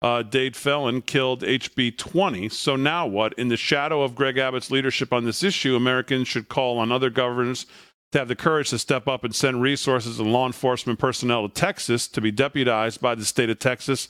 uh, 0.00 0.22
Dade 0.22 0.54
Phelan 0.54 1.02
killed 1.02 1.42
HB 1.42 1.98
20. 1.98 2.48
So 2.48 2.76
now 2.76 3.08
what? 3.08 3.32
In 3.32 3.48
the 3.48 3.56
shadow 3.56 4.02
of 4.02 4.14
Greg 4.14 4.38
Abbott's 4.38 4.70
leadership 4.70 5.12
on 5.12 5.24
this 5.24 5.42
issue, 5.42 5.74
Americans 5.74 6.28
should 6.28 6.48
call 6.48 6.78
on 6.78 6.92
other 6.92 7.10
governors 7.10 7.66
to 8.12 8.20
have 8.20 8.28
the 8.28 8.36
courage 8.36 8.70
to 8.70 8.78
step 8.78 9.08
up 9.08 9.24
and 9.24 9.34
send 9.34 9.62
resources 9.62 10.20
and 10.20 10.32
law 10.32 10.46
enforcement 10.46 11.00
personnel 11.00 11.48
to 11.48 11.52
Texas 11.52 12.06
to 12.06 12.20
be 12.20 12.30
deputized 12.30 13.00
by 13.00 13.16
the 13.16 13.24
state 13.24 13.50
of 13.50 13.58
Texas 13.58 14.06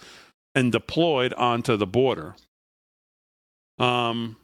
and 0.54 0.70
deployed 0.70 1.32
onto 1.32 1.78
the 1.78 1.86
border. 1.86 2.36
Um. 3.78 4.36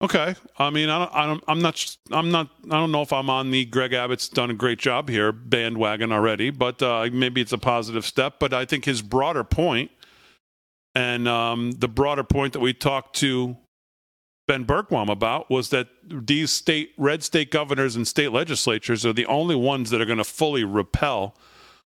Okay. 0.00 0.36
I 0.58 0.70
mean, 0.70 0.88
I 0.90 0.98
don't, 0.98 1.14
I 1.14 1.26
don't, 1.26 1.44
I'm 1.48 1.60
not, 1.60 1.96
I'm 2.12 2.30
not, 2.30 2.48
I 2.66 2.78
don't 2.78 2.92
know 2.92 3.02
if 3.02 3.12
I'm 3.12 3.28
on 3.28 3.50
the 3.50 3.64
Greg 3.64 3.92
Abbott's 3.92 4.28
done 4.28 4.50
a 4.50 4.54
great 4.54 4.78
job 4.78 5.08
here 5.08 5.32
bandwagon 5.32 6.12
already, 6.12 6.50
but 6.50 6.80
uh, 6.82 7.08
maybe 7.12 7.40
it's 7.40 7.52
a 7.52 7.58
positive 7.58 8.06
step. 8.06 8.34
But 8.38 8.54
I 8.54 8.64
think 8.64 8.84
his 8.84 9.02
broader 9.02 9.42
point 9.42 9.90
and 10.94 11.26
um, 11.26 11.72
the 11.72 11.88
broader 11.88 12.22
point 12.22 12.52
that 12.52 12.60
we 12.60 12.72
talked 12.74 13.16
to 13.16 13.56
Ben 14.46 14.64
Bergquam 14.64 15.10
about 15.10 15.50
was 15.50 15.70
that 15.70 15.88
these 16.04 16.50
state, 16.52 16.92
red 16.96 17.24
state 17.24 17.50
governors 17.50 17.96
and 17.96 18.06
state 18.06 18.32
legislatures 18.32 19.04
are 19.04 19.12
the 19.12 19.26
only 19.26 19.56
ones 19.56 19.90
that 19.90 20.00
are 20.00 20.06
going 20.06 20.18
to 20.18 20.24
fully 20.24 20.64
repel 20.64 21.36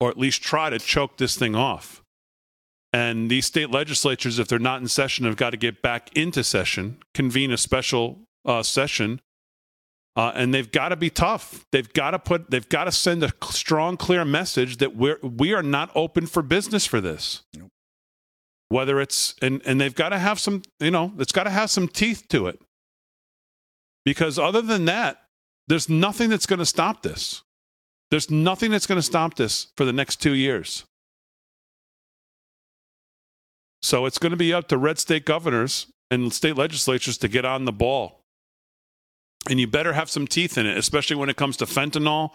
or 0.00 0.10
at 0.10 0.18
least 0.18 0.42
try 0.42 0.68
to 0.68 0.78
choke 0.80 1.18
this 1.18 1.36
thing 1.36 1.54
off. 1.54 2.01
And 2.92 3.30
these 3.30 3.46
state 3.46 3.70
legislatures, 3.70 4.38
if 4.38 4.48
they're 4.48 4.58
not 4.58 4.82
in 4.82 4.88
session, 4.88 5.24
have 5.24 5.36
got 5.36 5.50
to 5.50 5.56
get 5.56 5.80
back 5.80 6.14
into 6.16 6.44
session, 6.44 6.98
convene 7.14 7.50
a 7.50 7.56
special 7.56 8.20
uh, 8.44 8.62
session, 8.62 9.20
uh, 10.14 10.32
and 10.34 10.52
they've 10.52 10.70
got 10.70 10.90
to 10.90 10.96
be 10.96 11.08
tough. 11.08 11.64
They've 11.72 11.90
got 11.90 12.10
to 12.10 12.18
put, 12.18 12.50
they've 12.50 12.68
got 12.68 12.84
to 12.84 12.92
send 12.92 13.24
a 13.24 13.32
strong, 13.50 13.96
clear 13.96 14.24
message 14.26 14.76
that 14.76 14.94
we're 14.94 15.18
we 15.22 15.54
are 15.54 15.62
not 15.62 15.90
open 15.94 16.26
for 16.26 16.42
business 16.42 16.84
for 16.84 17.00
this. 17.00 17.44
Whether 18.68 19.00
it's 19.00 19.34
and 19.40 19.62
and 19.64 19.80
they've 19.80 19.94
got 19.94 20.10
to 20.10 20.18
have 20.18 20.38
some, 20.38 20.62
you 20.78 20.90
know, 20.90 21.12
it's 21.18 21.32
got 21.32 21.44
to 21.44 21.50
have 21.50 21.70
some 21.70 21.88
teeth 21.88 22.28
to 22.28 22.46
it. 22.46 22.60
Because 24.04 24.38
other 24.38 24.60
than 24.60 24.84
that, 24.86 25.22
there's 25.68 25.88
nothing 25.88 26.28
that's 26.28 26.46
going 26.46 26.58
to 26.58 26.66
stop 26.66 27.02
this. 27.02 27.42
There's 28.10 28.30
nothing 28.30 28.70
that's 28.70 28.86
going 28.86 28.98
to 28.98 29.02
stop 29.02 29.34
this 29.36 29.68
for 29.76 29.86
the 29.86 29.92
next 29.92 30.16
two 30.16 30.34
years. 30.34 30.84
So 33.82 34.06
it's 34.06 34.18
going 34.18 34.30
to 34.30 34.36
be 34.36 34.52
up 34.52 34.68
to 34.68 34.78
red 34.78 34.98
state 34.98 35.24
governors 35.24 35.86
and 36.10 36.32
state 36.32 36.56
legislatures 36.56 37.18
to 37.18 37.28
get 37.28 37.44
on 37.44 37.64
the 37.64 37.72
ball. 37.72 38.20
And 39.50 39.58
you 39.58 39.66
better 39.66 39.92
have 39.92 40.08
some 40.08 40.26
teeth 40.26 40.56
in 40.56 40.66
it, 40.66 40.76
especially 40.76 41.16
when 41.16 41.28
it 41.28 41.36
comes 41.36 41.56
to 41.56 41.66
fentanyl, 41.66 42.32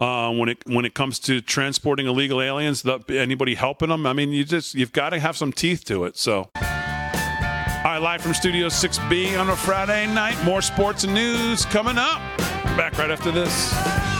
uh, 0.00 0.32
when 0.32 0.48
it 0.48 0.58
when 0.66 0.86
it 0.86 0.94
comes 0.94 1.18
to 1.20 1.42
transporting 1.42 2.06
illegal 2.06 2.40
aliens, 2.40 2.82
the, 2.82 2.98
anybody 3.10 3.54
helping 3.54 3.90
them. 3.90 4.06
I 4.06 4.14
mean, 4.14 4.30
you 4.30 4.44
just 4.44 4.74
you've 4.74 4.92
got 4.92 5.10
to 5.10 5.18
have 5.18 5.36
some 5.36 5.52
teeth 5.52 5.84
to 5.84 6.04
it. 6.04 6.16
So, 6.16 6.48
all 6.54 6.62
right, 7.84 7.98
live 7.98 8.22
from 8.22 8.32
Studio 8.32 8.68
6B 8.68 9.38
on 9.38 9.50
a 9.50 9.56
Friday 9.56 10.06
night. 10.06 10.42
More 10.44 10.62
sports 10.62 11.04
and 11.04 11.12
news 11.12 11.66
coming 11.66 11.98
up. 11.98 12.20
Back 12.76 12.96
right 12.96 13.10
after 13.10 13.30
this. 13.30 14.15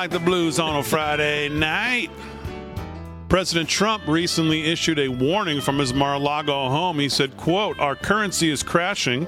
Like 0.00 0.10
the 0.10 0.18
blues 0.18 0.58
on 0.58 0.76
a 0.76 0.82
Friday 0.82 1.50
night. 1.50 2.10
President 3.28 3.68
Trump 3.68 4.02
recently 4.08 4.62
issued 4.64 4.98
a 4.98 5.08
warning 5.08 5.60
from 5.60 5.78
his 5.78 5.92
Mar-a-Lago 5.92 6.70
home. 6.70 6.98
He 6.98 7.10
said, 7.10 7.36
quote, 7.36 7.78
our 7.78 7.94
currency 7.94 8.50
is 8.50 8.62
crashing 8.62 9.26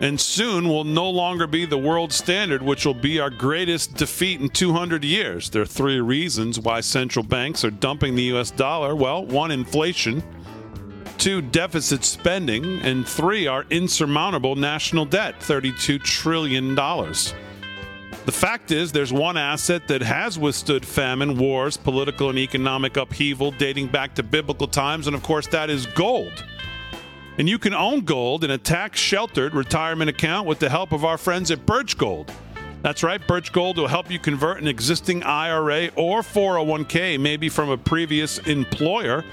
and 0.00 0.20
soon 0.20 0.68
will 0.68 0.82
no 0.82 1.08
longer 1.08 1.46
be 1.46 1.64
the 1.64 1.78
world 1.78 2.12
standard, 2.12 2.60
which 2.60 2.84
will 2.84 2.92
be 2.92 3.20
our 3.20 3.30
greatest 3.30 3.94
defeat 3.94 4.40
in 4.40 4.48
200 4.48 5.04
years. 5.04 5.48
There 5.48 5.62
are 5.62 5.66
three 5.66 6.00
reasons 6.00 6.58
why 6.58 6.80
central 6.80 7.24
banks 7.24 7.64
are 7.64 7.70
dumping 7.70 8.16
the 8.16 8.24
U.S. 8.24 8.50
dollar. 8.50 8.96
Well, 8.96 9.26
one, 9.26 9.52
inflation. 9.52 10.24
Two, 11.18 11.40
deficit 11.40 12.02
spending. 12.02 12.80
And 12.80 13.06
three, 13.06 13.46
our 13.46 13.64
insurmountable 13.70 14.56
national 14.56 15.04
debt, 15.04 15.38
$32 15.38 16.02
trillion. 16.02 16.74
The 18.28 18.32
fact 18.32 18.72
is, 18.72 18.92
there's 18.92 19.10
one 19.10 19.38
asset 19.38 19.88
that 19.88 20.02
has 20.02 20.38
withstood 20.38 20.84
famine, 20.84 21.38
wars, 21.38 21.78
political, 21.78 22.28
and 22.28 22.38
economic 22.38 22.98
upheaval 22.98 23.52
dating 23.52 23.86
back 23.86 24.14
to 24.16 24.22
biblical 24.22 24.68
times, 24.68 25.06
and 25.06 25.16
of 25.16 25.22
course, 25.22 25.46
that 25.46 25.70
is 25.70 25.86
gold. 25.86 26.44
And 27.38 27.48
you 27.48 27.58
can 27.58 27.72
own 27.72 28.02
gold 28.02 28.44
in 28.44 28.50
a 28.50 28.58
tax 28.58 29.00
sheltered 29.00 29.54
retirement 29.54 30.10
account 30.10 30.46
with 30.46 30.58
the 30.58 30.68
help 30.68 30.92
of 30.92 31.06
our 31.06 31.16
friends 31.16 31.50
at 31.50 31.64
Birch 31.64 31.96
Gold. 31.96 32.30
That's 32.82 33.02
right, 33.02 33.26
Birch 33.26 33.50
Gold 33.50 33.78
will 33.78 33.88
help 33.88 34.10
you 34.10 34.18
convert 34.18 34.60
an 34.60 34.68
existing 34.68 35.22
IRA 35.22 35.88
or 35.96 36.20
401k, 36.20 37.18
maybe 37.18 37.48
from 37.48 37.70
a 37.70 37.78
previous 37.78 38.40
employer, 38.40 39.24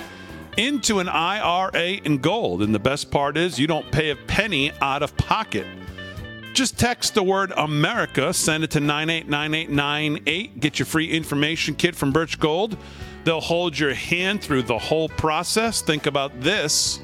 into 0.56 1.00
an 1.00 1.10
IRA 1.10 2.00
in 2.06 2.20
gold. 2.20 2.62
And 2.62 2.74
the 2.74 2.80
best 2.80 3.12
part 3.12 3.36
is, 3.36 3.60
you 3.60 3.68
don't 3.68 3.92
pay 3.92 4.12
a 4.12 4.16
penny 4.16 4.72
out 4.80 5.04
of 5.04 5.18
pocket. 5.18 5.68
Just 6.56 6.80
text 6.80 7.16
the 7.16 7.22
word 7.22 7.52
America, 7.58 8.34
send 8.34 8.64
it 8.64 8.72
to 8.72 8.80
989898, 8.80 10.62
get 10.62 10.80
your 10.80 10.86
free 10.86 11.12
information 11.12 11.76
kit 11.76 11.98
from 11.98 12.14
Birch 12.14 12.40
Gold. 12.40 12.78
They'll 13.26 13.42
hold 13.42 13.78
your 13.78 13.94
hand 13.94 14.42
through 14.42 14.64
the 14.64 14.78
whole 14.78 15.10
process. 15.10 15.82
Think 15.82 16.06
about 16.06 16.40
this. 16.40 17.02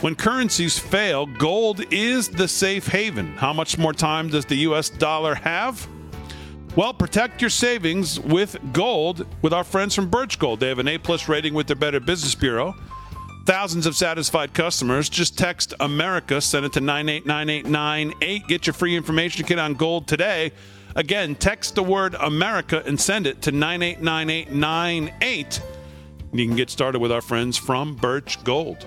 When 0.00 0.14
currencies 0.14 0.78
fail, 0.78 1.26
gold 1.26 1.92
is 1.92 2.30
the 2.30 2.48
safe 2.48 2.86
haven. 2.86 3.36
How 3.36 3.52
much 3.52 3.76
more 3.76 3.92
time 3.92 4.28
does 4.28 4.46
the 4.46 4.56
US 4.70 4.88
dollar 4.88 5.34
have? 5.34 5.86
Well, 6.74 6.94
protect 6.94 7.42
your 7.42 7.50
savings 7.50 8.18
with 8.18 8.58
gold 8.72 9.26
with 9.42 9.52
our 9.52 9.64
friends 9.64 9.94
from 9.94 10.08
Birch 10.08 10.38
Gold. 10.38 10.58
They 10.60 10.68
have 10.68 10.78
an 10.78 10.88
A 10.88 10.96
plus 10.96 11.28
rating 11.28 11.52
with 11.52 11.66
their 11.66 11.76
Better 11.76 12.00
Business 12.00 12.34
Bureau. 12.34 12.74
Thousands 13.50 13.84
of 13.84 13.96
satisfied 13.96 14.54
customers. 14.54 15.08
Just 15.08 15.36
text 15.36 15.74
America, 15.80 16.40
send 16.40 16.66
it 16.66 16.72
to 16.74 16.80
989898. 16.80 18.46
Get 18.46 18.68
your 18.68 18.74
free 18.74 18.94
information 18.94 19.44
kit 19.44 19.58
on 19.58 19.74
gold 19.74 20.06
today. 20.06 20.52
Again, 20.94 21.34
text 21.34 21.74
the 21.74 21.82
word 21.82 22.14
America 22.20 22.80
and 22.86 23.00
send 23.00 23.26
it 23.26 23.42
to 23.42 23.50
989898. 23.50 25.62
You 26.32 26.46
can 26.46 26.54
get 26.54 26.70
started 26.70 27.00
with 27.00 27.10
our 27.10 27.20
friends 27.20 27.58
from 27.58 27.96
Birch 27.96 28.40
Gold. 28.44 28.86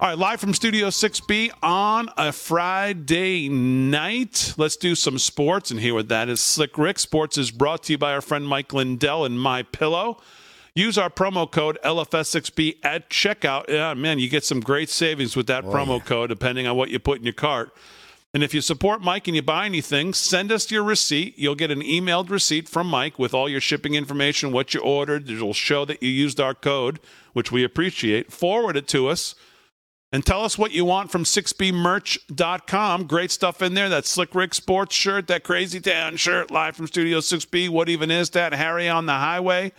All 0.00 0.08
right, 0.08 0.18
live 0.18 0.40
from 0.40 0.54
Studio 0.54 0.88
6B 0.88 1.52
on 1.62 2.08
a 2.16 2.32
Friday 2.32 3.48
night. 3.48 4.54
Let's 4.56 4.76
do 4.76 4.96
some 4.96 5.20
sports 5.20 5.70
and 5.70 5.78
hear 5.78 5.94
what 5.94 6.08
that 6.08 6.28
is. 6.28 6.40
Slick 6.40 6.76
Rick 6.78 6.98
Sports 6.98 7.38
is 7.38 7.52
brought 7.52 7.84
to 7.84 7.92
you 7.92 7.98
by 7.98 8.12
our 8.12 8.22
friend 8.22 8.48
Mike 8.48 8.72
Lindell 8.72 9.24
and 9.24 9.40
My 9.40 9.62
Pillow. 9.62 10.20
Use 10.78 10.96
our 10.96 11.10
promo 11.10 11.50
code 11.50 11.76
LFS6B 11.84 12.76
at 12.84 13.10
checkout. 13.10 13.68
Yeah, 13.68 13.94
man, 13.94 14.20
you 14.20 14.28
get 14.28 14.44
some 14.44 14.60
great 14.60 14.88
savings 14.88 15.34
with 15.34 15.48
that 15.48 15.64
oh, 15.64 15.72
promo 15.72 16.02
code, 16.04 16.28
depending 16.28 16.68
on 16.68 16.76
what 16.76 16.88
you 16.90 17.00
put 17.00 17.18
in 17.18 17.24
your 17.24 17.32
cart. 17.32 17.74
And 18.32 18.44
if 18.44 18.54
you 18.54 18.60
support 18.60 19.02
Mike 19.02 19.26
and 19.26 19.34
you 19.34 19.42
buy 19.42 19.66
anything, 19.66 20.14
send 20.14 20.52
us 20.52 20.70
your 20.70 20.84
receipt. 20.84 21.36
You'll 21.36 21.56
get 21.56 21.72
an 21.72 21.80
emailed 21.80 22.30
receipt 22.30 22.68
from 22.68 22.86
Mike 22.86 23.18
with 23.18 23.34
all 23.34 23.48
your 23.48 23.60
shipping 23.60 23.96
information, 23.96 24.52
what 24.52 24.72
you 24.72 24.78
ordered. 24.80 25.28
It'll 25.28 25.52
show 25.52 25.84
that 25.84 26.00
you 26.00 26.10
used 26.10 26.38
our 26.38 26.54
code, 26.54 27.00
which 27.32 27.50
we 27.50 27.64
appreciate. 27.64 28.30
Forward 28.30 28.76
it 28.76 28.86
to 28.88 29.08
us 29.08 29.34
and 30.12 30.24
tell 30.24 30.44
us 30.44 30.56
what 30.56 30.70
you 30.70 30.84
want 30.84 31.10
from 31.10 31.24
6bmerch.com. 31.24 33.06
Great 33.08 33.32
stuff 33.32 33.62
in 33.62 33.74
there. 33.74 33.88
That 33.88 34.06
Slick 34.06 34.32
Rick 34.32 34.54
sports 34.54 34.94
shirt, 34.94 35.26
that 35.26 35.42
Crazy 35.42 35.80
Town 35.80 36.16
shirt, 36.16 36.52
live 36.52 36.76
from 36.76 36.86
Studio 36.86 37.18
6B. 37.18 37.68
What 37.68 37.88
even 37.88 38.12
is 38.12 38.30
that? 38.30 38.52
Harry 38.52 38.88
on 38.88 39.06
the 39.06 39.14
highway. 39.14 39.72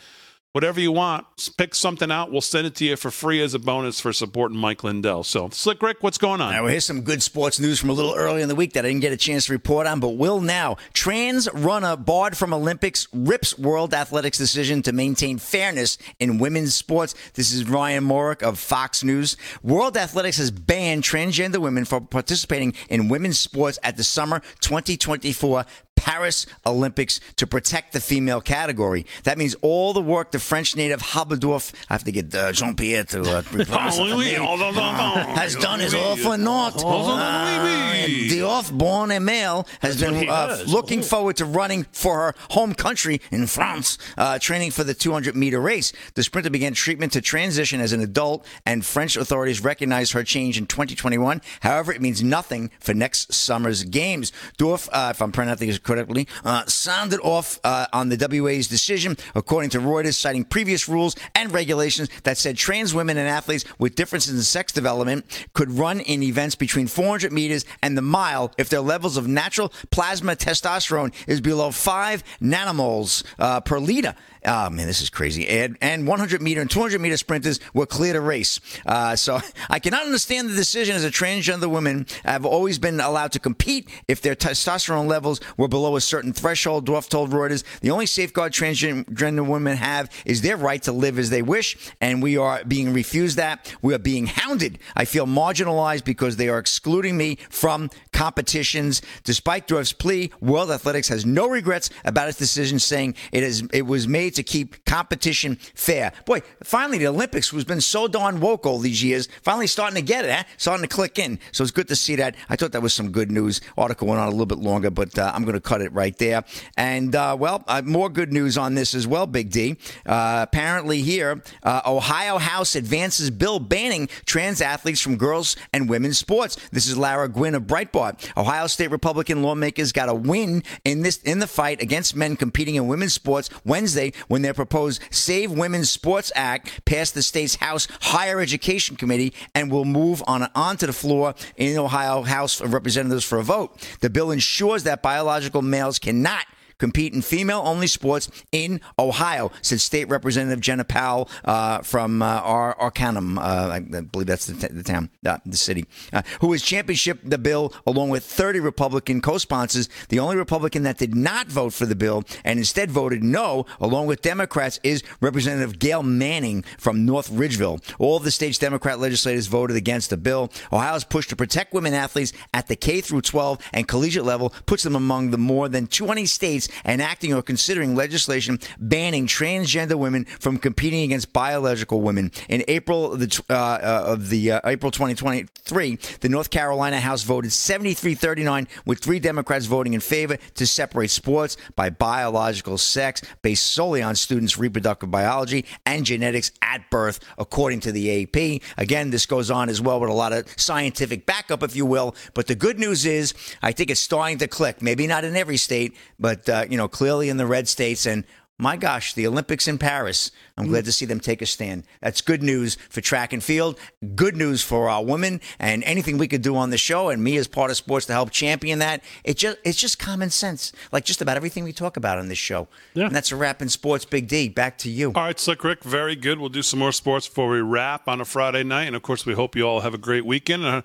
Whatever 0.54 0.80
you 0.80 0.92
want, 0.92 1.28
pick 1.60 1.76
something 1.76 2.10
out. 2.10 2.32
We'll 2.32 2.42
send 2.42 2.66
it 2.66 2.74
to 2.78 2.86
you 2.86 2.96
for 2.96 3.12
free 3.12 3.40
as 3.40 3.54
a 3.54 3.60
bonus 3.60 4.00
for 4.00 4.12
supporting 4.12 4.58
Mike 4.58 4.84
Lindell. 4.84 5.24
So, 5.24 5.50
Slick 5.50 5.80
Rick, 5.84 5.98
what's 6.02 6.18
going 6.18 6.42
on? 6.42 6.54
Now, 6.54 6.66
here's 6.66 6.86
some 6.86 7.02
good 7.02 7.22
sports 7.22 7.60
news 7.60 7.80
from 7.80 7.92
a 7.92 7.94
little 7.94 8.16
earlier 8.16 8.42
in 8.42 8.50
the 8.50 8.56
week 8.56 8.74
that 8.74 8.84
I 8.84 8.88
didn't 8.88 9.02
get 9.02 9.14
a 9.14 9.18
chance 9.18 9.46
to 9.46 9.54
report 9.54 9.86
on, 9.86 10.00
but 10.00 10.18
will 10.18 10.42
now. 10.42 10.78
Trans 10.94 11.48
runner 11.54 11.96
barred 11.96 12.36
from 12.36 12.52
Olympics 12.52 13.08
rips 13.14 13.60
World 13.60 13.94
Athletics 13.94 14.40
decision 14.40 14.82
to 14.82 14.92
maintain 14.92 15.38
fairness 15.38 16.00
in 16.20 16.40
women's 16.40 16.74
sports. 16.74 17.14
This 17.36 17.54
is 17.54 17.70
Ryan 17.70 18.04
Morik 18.04 18.42
of 18.42 18.58
Fox 18.58 19.04
News. 19.04 19.38
World 19.62 19.98
Athletics 19.98 20.38
has 20.38 20.50
banned 20.50 21.04
transgender 21.04 21.60
women 21.60 21.86
from 21.86 22.08
participating 22.08 22.74
in 22.90 23.08
women's 23.08 23.38
sports 23.38 23.78
at 23.84 23.98
the 23.98 24.04
summer 24.04 24.40
2024 24.62 25.64
Paris 26.00 26.46
Olympics 26.66 27.20
to 27.36 27.46
protect 27.46 27.92
the 27.92 28.00
female 28.00 28.40
category. 28.40 29.06
That 29.26 29.38
means 29.38 29.54
all 29.62 29.92
the 29.92 30.02
work 30.02 30.32
the 30.32 30.40
French 30.40 30.78
native 30.78 31.02
Haberdorf, 31.02 31.74
I 31.90 31.94
have 31.94 32.06
to 32.06 32.12
get 32.14 32.34
uh, 32.34 32.54
Jean 32.54 32.76
Pierre 32.76 33.04
to 33.04 33.22
uh, 33.22 33.44
it 33.52 33.70
uh, 33.70 35.26
has 35.36 35.56
done 35.56 35.82
is 35.82 35.94
all 35.94 36.16
for 36.16 36.38
naught. 36.38 36.82
Uh, 36.84 38.08
the 38.30 38.44
off-born 38.44 39.10
male 39.26 39.68
has 39.82 40.00
That's 40.00 40.12
been 40.12 40.30
uh, 40.30 40.64
looking 40.68 41.02
forward 41.02 41.36
to 41.38 41.46
running 41.46 41.86
for 41.92 42.16
her 42.16 42.36
home 42.52 42.74
country 42.74 43.20
in 43.30 43.48
France, 43.48 43.98
uh, 44.18 44.40
training 44.40 44.72
for 44.72 44.86
the 44.86 44.94
200 44.94 45.36
meter 45.36 45.60
race. 45.60 45.92
The 46.14 46.24
sprinter 46.24 46.50
began 46.50 46.74
treatment 46.74 47.12
to 47.14 47.22
transition 47.22 47.82
as 47.82 47.92
an 47.92 48.00
adult, 48.00 48.46
and 48.66 48.86
French 48.86 49.18
authorities 49.18 49.62
recognized 49.62 50.14
her 50.14 50.24
change 50.24 50.58
in 50.58 50.66
2021. 50.66 51.42
However, 51.60 51.92
it 51.92 52.02
means 52.02 52.24
nothing 52.24 52.72
for 52.80 52.94
next 52.94 53.34
summer's 53.34 53.84
games. 53.84 54.32
Dorf, 54.58 54.88
uh, 54.94 55.10
if 55.14 55.22
I'm 55.22 55.34
pronouncing 55.34 55.68
this 55.68 55.80
correctly, 55.90 56.28
uh, 56.46 56.64
sounded 56.68 57.20
off 57.22 57.60
uh, 57.64 57.88
on 57.92 58.10
the 58.10 58.42
WA's 58.44 58.68
decision, 58.68 59.18
according 59.34 59.72
to 59.72 59.80
Reuters, 59.80 60.14
citing 60.14 60.44
previous 60.44 60.88
rules 60.88 61.16
and 61.34 61.52
regulations 61.52 62.10
that 62.24 62.38
said 62.38 62.58
trans 62.58 62.94
women 62.94 63.18
and 63.18 63.28
athletes 63.28 63.66
with 63.80 63.96
differences 63.96 64.36
in 64.36 64.44
sex 64.44 64.72
development 64.72 65.26
could 65.54 65.72
run 65.72 66.00
in 66.02 66.22
events 66.22 66.54
between 66.54 66.86
400 66.86 67.32
meters 67.34 67.66
and 67.82 67.98
the 67.98 68.04
mile 68.04 68.54
if 68.60 68.70
their 68.70 68.82
levels 68.82 69.18
of 69.18 69.28
natural 69.28 69.74
plasma 69.90 70.36
testosterone 70.36 71.12
is 71.28 71.42
below 71.42 71.72
5 71.72 72.24
nanomoles 72.40 73.24
uh, 73.40 73.60
per 73.62 73.80
liter. 73.80 74.14
Oh 74.46 74.70
man, 74.70 74.88
this 74.88 75.02
is 75.02 75.10
crazy. 75.10 75.48
And, 75.48 75.78
and 75.82 76.08
100 76.08 76.42
meter 76.42 76.62
and 76.62 76.70
200 76.70 77.02
meter 77.02 77.18
sprinters 77.18 77.60
were 77.74 77.86
clear 77.86 78.14
to 78.14 78.22
race. 78.22 78.60
Uh, 78.86 79.16
so 79.16 79.40
I 79.70 79.80
cannot 79.80 80.06
understand 80.06 80.50
the 80.50 80.56
decision 80.56 80.96
as 80.96 81.04
a 81.04 81.12
transgender 81.12 81.70
woman. 81.70 82.06
I've 82.24 82.46
always 82.46 82.80
been 82.80 83.00
allowed 83.00 83.34
to 83.34 83.40
compete 83.40 83.90
if 84.08 84.22
their 84.22 84.36
testosterone 84.36 85.08
levels 85.08 85.42
were 85.58 85.68
below 85.68 85.96
a 85.96 86.02
certain 86.02 86.32
threshold. 86.32 86.88
Dwarf 86.88 87.10
told 87.10 87.32
Reuters 87.32 87.64
the 87.82 87.92
only 87.92 88.06
safeguard 88.06 88.54
transgender 88.54 89.46
women 89.46 89.76
have 89.78 90.10
is 90.26 90.42
their 90.42 90.58
right 90.58 90.82
to 90.84 90.92
live 90.92 91.20
as 91.20 91.30
they 91.30 91.42
wish, 91.42 91.78
and 92.00 92.24
we 92.24 92.38
are 92.38 92.64
being 92.64 92.94
refused 92.94 93.38
that. 93.38 93.76
We 93.82 93.94
are 93.94 94.00
being 94.00 94.28
hounded. 94.28 94.80
I 94.96 95.06
feel 95.06 95.26
marginalized 95.26 96.06
because 96.06 96.38
they 96.38 96.48
are 96.50 96.60
excluding 96.60 97.18
me 97.18 97.38
from 97.50 97.90
competitions. 98.14 99.02
Despite 99.24 99.68
Dwarf's 99.68 99.94
plea, 99.94 100.32
World 100.40 100.72
Athletics 100.72 101.10
has 101.10 101.26
no 101.26 101.48
regrets 101.50 101.90
about 102.06 102.30
its 102.30 102.38
decision, 102.38 102.80
saying 102.80 103.16
it 103.32 103.44
is 103.44 103.64
it 103.74 103.86
was 103.86 104.08
made 104.08 104.29
to 104.36 104.44
keep 104.44 104.84
competition 104.86 105.56
fair. 105.76 106.12
Boy, 106.26 106.42
finally 106.64 106.98
the 106.98 107.08
Olympics, 107.08 107.50
who's 107.50 107.66
been 107.66 107.82
so 107.82 108.08
darn 108.08 108.40
woke 108.40 108.66
all 108.66 108.80
these 108.80 109.04
years, 109.04 109.28
finally 109.42 109.68
starting 109.68 109.96
to 109.96 110.02
get 110.02 110.26
it, 110.26 110.32
huh? 110.32 110.44
starting 110.58 110.88
to 110.88 110.94
click 110.94 111.20
in. 111.20 111.40
So 111.52 111.64
it's 111.64 111.72
good 111.72 111.88
to 111.90 111.96
see 111.96 112.16
that. 112.18 112.36
I 112.50 112.56
thought 112.56 112.72
that 112.72 112.82
was 112.82 112.94
some 112.94 113.12
good 113.12 113.32
news. 113.32 113.62
Article 113.78 114.08
went 114.08 114.20
on 114.20 114.28
a 114.28 114.32
little 114.32 114.46
bit 114.46 114.60
longer, 114.60 114.90
but 114.90 115.18
uh, 115.18 115.32
I'm 115.34 115.44
going 115.44 115.54
to 115.54 115.62
cut 115.62 115.82
it 115.82 115.92
right 115.94 116.18
there. 116.18 116.44
And 116.78 117.16
uh, 117.16 117.36
well, 117.40 117.64
uh, 117.68 117.82
more 117.84 118.10
good 118.10 118.34
news 118.34 118.58
on 118.58 118.76
this 118.76 118.94
as 118.94 119.08
well, 119.08 119.28
Big 119.28 119.50
D. 119.50 119.78
Uh, 120.06 120.40
apparently 120.48 121.02
here, 121.02 121.42
uh, 121.64 121.82
Ohio 121.86 122.38
House 122.38 122.76
advances 122.76 123.30
bill 123.30 123.60
banning 123.60 124.08
trans 124.26 124.62
athletes 124.62 125.02
from 125.02 125.18
girls 125.18 125.56
and 125.74 125.90
women's 125.90 126.18
sports. 126.18 126.58
This 126.72 126.88
is 126.88 126.98
Lara 126.98 127.30
Gwynn 127.30 127.56
of 127.56 127.64
Breitbart. 127.64 128.30
Ohio 128.38 128.68
State 128.68 128.92
Republican 128.92 129.42
lawmakers 129.42 129.92
got 129.92 130.10
a 130.10 130.14
win 130.14 130.64
in 130.86 131.02
this 131.02 131.18
in 131.24 131.40
the 131.40 131.48
fight 131.48 131.82
against 131.82 132.16
men 132.16 132.36
competing 132.36 132.76
in 132.76 132.88
women's 132.88 133.14
sports 133.14 133.50
Wednesday 133.66 134.12
when 134.28 134.42
their 134.42 134.54
proposed 134.54 135.02
Save 135.12 135.52
Women's 135.52 135.90
Sports 135.90 136.32
Act 136.36 136.86
passed 136.86 137.14
the 137.14 137.22
state's 137.22 137.56
House 137.56 137.88
Higher 138.02 138.40
Education 138.40 138.96
Committee 138.96 139.34
and 139.56 139.72
will 139.72 139.86
move 139.86 140.24
on 140.28 140.48
onto 140.56 140.86
the 140.86 140.94
floor 140.94 141.34
in 141.56 141.74
the 141.74 141.82
Ohio 141.82 142.22
House 142.24 142.62
of 142.62 142.74
Representatives 142.74 143.24
for 143.26 143.40
a 143.40 143.44
vote. 143.44 143.78
The 144.02 144.10
bill 144.10 144.32
ensures 144.32 144.84
that 144.84 145.02
biological 145.02 145.62
males 145.62 146.00
cannot 146.00 146.46
compete 146.80 147.14
in 147.14 147.22
female 147.22 147.62
only 147.66 147.88
sports 147.88 148.30
in 148.52 148.82
Ohio, 148.98 149.52
said 149.62 149.82
State 149.82 150.10
Representative 150.10 150.62
Jena 150.62 150.84
Powell 150.84 151.30
uh, 151.46 151.80
from 151.80 152.22
uh, 152.22 152.26
Ar- 152.26 152.76
Arcanum, 152.80 153.38
uh, 153.38 153.70
I 153.72 153.80
believe 153.80 154.28
that's 154.28 154.48
the, 154.48 154.68
t- 154.68 154.74
the 154.74 154.84
town, 154.84 155.10
uh, 155.26 155.38
the 155.46 155.58
city, 155.58 155.86
uh, 156.12 156.24
who 156.42 156.52
has 156.54 156.64
championship 156.64 157.20
the 157.24 157.38
bill 157.38 157.74
along 157.86 158.10
with 158.10 158.24
30 158.24 158.60
Republican 158.60 159.22
co 159.22 159.38
sponsors. 159.38 159.90
The 160.10 160.20
only 160.20 160.38
Republican 160.38 160.84
that 160.84 160.98
did 160.98 161.16
not 161.16 161.48
vote 161.48 161.74
for 161.74 161.86
the 161.86 161.96
bill 161.96 162.24
and 162.44 162.58
instead 162.58 162.90
voted 162.90 163.24
no, 163.24 163.66
along 163.80 164.08
with 164.08 164.22
Democrats, 164.22 164.80
is 164.84 165.04
Representative 165.22 165.80
Gayle 165.80 166.04
Manning 166.04 166.64
from 166.78 167.06
North 167.06 167.30
Ridgeville. 167.30 167.82
All 168.00 168.18
of 168.18 168.24
the 168.24 168.32
state's 168.32 168.58
Democrat 168.58 169.00
legislators 169.00 169.48
voted 169.48 169.76
against 169.76 170.10
the 170.10 170.18
bill. 170.18 170.52
Ohio's 170.72 171.04
push 171.04 171.28
to 171.28 171.36
protect 171.36 171.74
women 171.74 171.94
athletes 171.94 172.34
at 172.54 172.68
the 172.68 172.76
K 172.76 173.02
through 173.02 173.22
12 173.22 173.60
and 173.74 173.88
collegiate 173.88 174.26
level 174.26 174.54
puts 174.66 174.84
them 174.84 174.96
among 174.96 175.32
the 175.32 175.38
more 175.38 175.68
than 175.68 175.88
20 175.88 176.26
states 176.26 176.69
enacting 176.86 177.34
or 177.34 177.42
considering 177.42 177.96
legislation 177.96 178.60
banning 178.80 179.28
transgender 179.28 179.96
women 179.96 180.26
from 180.26 180.58
competing 180.58 181.04
against 181.04 181.34
biological 181.34 182.02
women. 182.02 182.32
In 182.48 182.64
April 182.68 183.14
of 183.14 183.20
the, 183.20 183.44
uh, 183.50 183.54
uh, 183.54 184.04
of 184.08 184.30
the 184.30 184.52
uh, 184.54 184.62
April 184.66 184.92
2023, 184.92 185.98
the 186.22 186.30
North 186.30 186.50
Carolina 186.50 187.00
House 187.00 187.24
voted 187.24 187.52
73-39 187.52 188.68
with 188.86 189.00
three 189.00 189.20
Democrats 189.20 189.66
voting 189.66 189.94
in 189.94 190.00
favor 190.00 190.38
to 190.56 190.68
separate 190.68 191.10
sports 191.10 191.58
by 191.76 191.90
biological 191.90 192.78
sex 192.78 193.22
based 193.42 193.66
solely 193.68 194.02
on 194.02 194.16
students' 194.16 194.58
reproductive 194.58 195.12
biology 195.12 195.66
and 195.86 196.06
genetics 196.06 196.52
at 196.62 196.90
birth, 196.90 197.20
according 197.38 197.80
to 197.82 197.92
the 197.92 198.24
AP. 198.24 198.62
Again, 198.78 199.10
this 199.10 199.26
goes 199.26 199.52
on 199.52 199.70
as 199.70 199.82
well 199.82 200.00
with 200.00 200.10
a 200.10 200.14
lot 200.14 200.34
of 200.34 200.48
scientific 200.58 201.26
backup, 201.26 201.64
if 201.64 201.76
you 201.76 201.86
will. 201.86 202.16
But 202.34 202.48
the 202.48 202.56
good 202.56 202.80
news 202.80 203.06
is, 203.06 203.34
I 203.62 203.72
think 203.72 203.90
it's 203.90 204.00
starting 204.00 204.38
to 204.40 204.48
click. 204.48 204.82
Maybe 204.82 205.08
not 205.08 205.24
in 205.24 205.36
every 205.36 205.58
state, 205.58 205.96
but 206.20 206.48
uh, 206.50 206.59
you 206.70 206.78
know, 206.78 206.88
clearly 206.88 207.30
in 207.30 207.38
the 207.38 207.46
red 207.46 207.68
states. 207.68 208.06
And 208.06 208.24
my 208.62 208.76
gosh, 208.76 209.14
the 209.14 209.26
Olympics 209.26 209.70
in 209.70 209.78
Paris. 209.78 210.32
I'm 210.58 210.68
glad 210.68 210.84
to 210.84 210.92
see 210.92 211.06
them 211.06 211.22
take 211.22 211.42
a 211.42 211.46
stand. 211.46 211.86
That's 212.02 212.20
good 212.20 212.44
news 212.44 212.76
for 212.90 213.00
track 213.00 213.32
and 213.32 213.42
field. 213.42 213.80
Good 214.16 214.36
news 214.36 214.62
for 214.62 214.90
our 214.90 215.02
women 215.02 215.40
and 215.60 215.82
anything 215.86 216.18
we 216.18 216.28
could 216.28 216.42
do 216.42 216.58
on 216.58 216.70
the 216.70 216.78
show 216.78 217.08
and 217.08 217.24
me 217.24 217.38
as 217.38 217.48
part 217.48 217.72
of 217.72 217.78
sports 217.78 218.06
to 218.08 218.14
help 218.14 218.32
champion 218.32 218.80
that. 218.80 219.02
It 219.24 219.38
just 219.38 219.58
it's 219.64 219.78
just 219.78 219.98
common 219.98 220.30
sense. 220.30 220.74
Like 220.92 221.06
just 221.06 221.22
about 221.22 221.38
everything 221.38 221.64
we 221.64 221.72
talk 221.72 221.96
about 221.96 222.18
on 222.18 222.28
this 222.28 222.38
show. 222.38 222.68
Yeah. 222.96 223.06
And 223.06 223.16
that's 223.16 223.32
a 223.32 223.38
wrap 223.38 223.62
in 223.62 223.70
sports. 223.70 224.04
Big 224.04 224.28
D, 224.28 224.50
back 224.50 224.78
to 224.80 224.90
you. 224.90 225.14
All 225.16 225.24
right, 225.24 225.40
Slick 225.40 225.64
Rick, 225.64 225.86
very 225.86 226.18
good. 226.18 226.38
We'll 226.38 226.50
do 226.50 226.62
some 226.62 226.80
more 226.80 226.92
sports 226.92 227.30
before 227.30 227.50
we 227.50 227.62
wrap 227.62 228.10
on 228.10 228.20
a 228.20 228.26
Friday 228.26 228.64
night. 228.64 228.88
And 228.88 228.96
of 228.98 229.04
course, 229.04 229.26
we 229.26 229.36
hope 229.36 229.56
you 229.56 229.64
all 229.64 229.80
have 229.80 229.94
a 229.94 229.98
great 229.98 230.26
weekend. 230.26 230.66
Uh, 230.66 230.82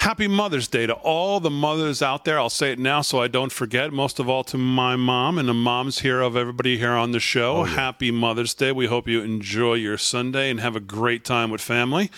Happy 0.00 0.28
Mother's 0.28 0.68
Day 0.68 0.86
to 0.86 0.94
all 0.94 1.40
the 1.40 1.50
mothers 1.50 2.00
out 2.00 2.24
there. 2.24 2.38
I'll 2.38 2.48
say 2.48 2.70
it 2.70 2.78
now 2.78 3.00
so 3.00 3.20
I 3.20 3.26
don't 3.26 3.50
forget. 3.50 3.92
Most 3.92 4.20
of 4.20 4.28
all 4.28 4.44
to 4.44 4.56
my 4.56 4.94
mom 4.94 5.36
and 5.36 5.48
the 5.48 5.54
moms 5.54 5.98
here 5.98 6.20
of 6.20 6.36
everybody 6.36 6.78
here 6.78 6.92
on 6.92 7.10
the 7.10 7.18
show. 7.18 7.64
Happy 7.64 8.12
Mother's 8.12 8.54
Day. 8.54 8.70
We 8.70 8.86
hope 8.86 9.08
you 9.08 9.22
enjoy 9.22 9.74
your 9.74 9.98
Sunday 9.98 10.48
and 10.48 10.60
have 10.60 10.76
a 10.76 10.80
great 10.80 11.24
time 11.24 11.50
with 11.50 11.60
family. 11.60 12.12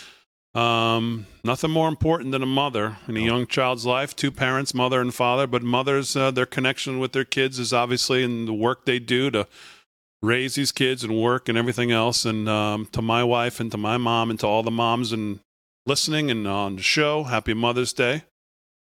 Um, 0.55 1.27
nothing 1.45 1.71
more 1.71 1.89
important 1.89 2.33
than 2.33 2.43
a 2.43 2.47
mother 2.47 2.99
in 3.07 3.17
a 3.17 3.21
young 3.21 3.47
child's 3.47 3.87
life. 3.87 4.15
Two 4.15 4.31
parents, 4.31 4.75
mother 4.75 5.01
and 5.01 5.15
father, 5.15 5.47
but 5.47 5.63
mothers, 5.63 6.15
uh, 6.15 6.31
their 6.31 6.47
connection 6.47 6.99
with 6.99 7.13
their 7.13 7.25
kids 7.25 7.59
is 7.59 7.73
obviously 7.73 8.23
in 8.23 8.45
the 8.45 8.53
work 8.53 8.85
they 8.85 8.99
do 8.99 9.31
to 9.31 9.47
raise 10.21 10.57
these 10.57 10.73
kids 10.73 11.05
and 11.05 11.19
work 11.19 11.49
and 11.49 11.57
everything 11.57 11.91
else. 11.91 12.25
And 12.25 12.49
um, 12.49 12.87
to 12.93 13.01
my 13.01 13.25
wife 13.25 13.61
and 13.61 13.71
to 13.71 13.79
my 13.79 13.97
mom 13.97 14.31
and 14.31 14.41
to 14.41 14.47
all 14.47 14.63
the 14.63 14.71
moms 14.71 15.13
and 15.13 15.41
listening 15.89 16.31
and 16.31 16.47
on 16.47 16.77
the 16.77 16.83
show, 16.83 17.25
happy 17.25 17.55
Mother's 17.55 17.93
Day. 17.93 18.23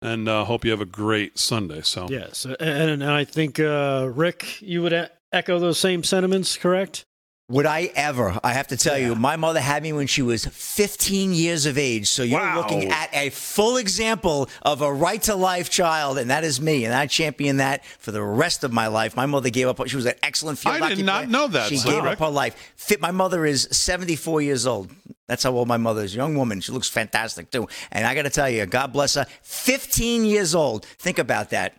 And 0.02 0.28
uh, 0.28 0.46
hope 0.46 0.66
you 0.66 0.72
have 0.72 0.82
a 0.82 0.86
great 0.86 1.38
Sunday. 1.38 1.82
So 1.82 2.08
Yes, 2.10 2.46
and, 2.46 2.60
and 2.60 3.04
I 3.04 3.24
think 3.24 3.60
uh, 3.60 4.10
Rick, 4.14 4.62
you 4.62 4.82
would 4.82 5.10
echo 5.32 5.60
those 5.60 5.80
same 5.80 6.04
sentiments, 6.04 6.58
correct? 6.58 7.06
Would 7.48 7.68
I 7.68 7.92
ever? 7.96 8.40
I 8.44 8.54
have 8.54 8.66
to 8.70 8.78
tell 8.78 8.98
you, 8.98 9.14
my 9.14 9.36
mother 9.36 9.60
had 9.60 9.84
me 9.84 9.94
when 9.94 10.08
she 10.08 10.24
was 10.24 10.46
15 10.48 11.32
years 11.32 11.68
of 11.68 11.78
age. 11.78 12.08
So 12.10 12.24
you're 12.24 12.40
Wow. 12.40 12.56
looking 12.58 12.90
at 12.92 13.10
a 13.14 13.30
full 13.30 13.78
example 13.78 14.50
of 14.64 14.82
a 14.82 14.92
right 14.92 15.22
to 15.24 15.36
life 15.36 15.70
child, 15.70 16.18
and 16.18 16.32
that 16.32 16.44
is 16.44 16.60
me. 16.60 16.86
And 16.86 16.94
I 16.96 17.06
champion 17.06 17.58
that 17.58 17.86
for 18.00 18.12
the 18.12 18.24
rest 18.24 18.64
of 18.64 18.74
my 18.74 18.88
life. 18.88 19.16
My 19.16 19.28
mother 19.28 19.52
gave 19.52 19.68
up. 19.68 19.80
She 19.88 19.96
was 19.96 20.08
an 20.08 20.16
excellent 20.24 20.58
field 20.58 20.82
I 20.82 20.96
did 20.96 21.06
not 21.06 21.26
player. 21.26 21.28
know 21.28 21.48
that, 21.50 21.70
She 21.70 21.78
so, 21.78 21.92
gave 21.92 22.04
Rick. 22.04 22.14
up 22.14 22.20
her 22.20 22.30
life. 22.30 22.56
Fit. 22.78 23.00
My 23.00 23.12
mother 23.12 23.46
is 23.46 23.68
74 23.72 24.42
years 24.42 24.66
old. 24.66 24.90
That's 25.28 25.44
how 25.44 25.52
old 25.52 25.68
my 25.68 25.78
mother 25.78 26.02
is. 26.04 26.16
Young 26.16 26.36
woman. 26.36 26.62
She 26.62 26.72
looks 26.72 26.90
fantastic 26.90 27.52
too. 27.52 27.68
And 27.92 28.08
I 28.08 28.16
got 28.16 28.24
to 28.24 28.32
tell 28.32 28.50
you, 28.50 28.66
God 28.66 28.92
bless 28.92 29.14
her. 29.14 29.28
15 29.44 30.26
years 30.26 30.56
old. 30.56 30.84
Think 30.98 31.20
about 31.20 31.52
that. 31.52 31.76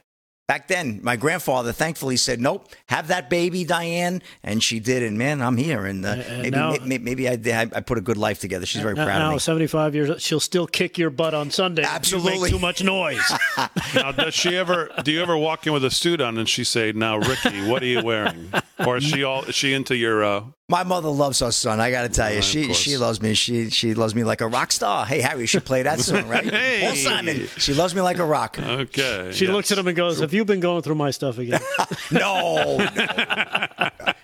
Back 0.49 0.69
then, 0.69 1.01
my 1.03 1.17
grandfather 1.17 1.73
thankfully 1.73 2.17
said, 2.17 2.41
"Nope, 2.41 2.69
have 2.87 3.09
that 3.09 3.29
baby, 3.29 3.65
Diane," 3.65 4.23
and 4.45 4.63
she 4.63 4.79
did. 4.79 5.03
And 5.03 5.19
man, 5.19 5.43
I'm 5.43 5.57
here, 5.57 5.85
and, 5.87 6.07
uh, 6.07 6.11
and 6.11 6.43
maybe, 6.43 6.51
now- 6.51 6.77
maybe 6.85 6.99
maybe 6.99 7.29
I, 7.29 7.33
I 7.63 7.63
I 7.75 7.81
put 7.81 7.99
a 7.99 8.01
good 8.01 8.17
life 8.17 8.39
together. 8.39 8.65
She's 8.65 8.81
very 8.81 8.95
now, 8.95 9.07
proud 9.07 9.19
now, 9.19 9.27
of 9.31 9.33
me. 9.33 9.39
75 9.41 9.95
years, 9.97 10.11
old, 10.11 10.21
she'll 10.23 10.39
still 10.39 10.69
kick 10.69 10.99
your 10.99 11.11
butt 11.11 11.35
on 11.35 11.51
Sunday. 11.51 11.83
if 11.83 11.89
you 11.89 11.95
Absolutely. 11.97 12.43
make 12.43 12.51
too 12.53 12.61
much 12.61 12.85
noise. 12.85 13.21
now, 13.97 14.13
does 14.13 14.35
she 14.35 14.57
ever? 14.57 14.89
Do 15.03 15.11
you 15.11 15.21
ever 15.21 15.37
walk 15.37 15.67
in 15.67 15.73
with 15.73 15.85
a 15.85 15.91
suit 15.91 16.21
on 16.21 16.39
and 16.39 16.49
she 16.49 16.63
say, 16.63 16.93
"Now, 16.93 17.19
Ricky, 17.19 17.69
what 17.69 17.83
are 17.83 17.87
you 17.87 18.05
wearing?" 18.05 18.53
Or 18.87 18.99
is 18.99 19.05
she 19.05 19.25
all? 19.25 19.43
Is 19.45 19.55
she 19.57 19.73
into 19.73 19.97
your? 19.97 20.23
Uh, 20.23 20.43
My 20.69 20.85
mother 20.85 21.09
loves 21.09 21.41
her 21.41 21.51
son. 21.51 21.81
I 21.81 21.91
got 21.91 22.03
to 22.03 22.09
tell 22.09 22.31
you, 22.31 22.39
of 22.39 22.45
she 22.45 22.73
she 22.73 22.97
loves 22.99 23.21
me. 23.21 23.35
She 23.35 23.71
she 23.71 23.95
loves 23.95 24.15
me 24.15 24.23
like 24.23 24.43
a 24.43 24.47
rock 24.47 24.71
star. 24.71 25.07
Hey 25.07 25.23
Harry, 25.23 25.41
you 25.41 25.47
should 25.49 25.65
play 25.65 25.83
that 25.83 25.99
song, 25.99 26.29
right? 26.29 26.45
Hey. 26.53 26.83
Paul 26.87 26.95
Simon. 26.95 27.49
She 27.57 27.75
loves 27.75 27.95
me 27.97 28.01
like 28.03 28.19
a 28.19 28.25
rock. 28.25 28.59
okay. 28.61 29.31
She 29.33 29.47
yes. 29.47 29.53
looks 29.53 29.73
at 29.73 29.79
him 29.79 29.89
and 29.89 29.97
goes, 29.97 30.21
Have 30.21 30.35
you 30.37 30.45
been 30.45 30.61
going 30.61 30.83
through 30.83 30.95
my 30.95 31.11
stuff 31.11 31.39
again? 31.39 31.61
No, 32.13 32.77
no. 32.77 33.67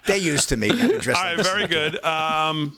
they're 0.07 0.17
used 0.17 0.49
to 0.51 0.57
me. 0.57 0.71
All 0.71 0.77
right, 0.79 1.37
very 1.43 1.67
good. 1.67 2.03
Um, 2.05 2.77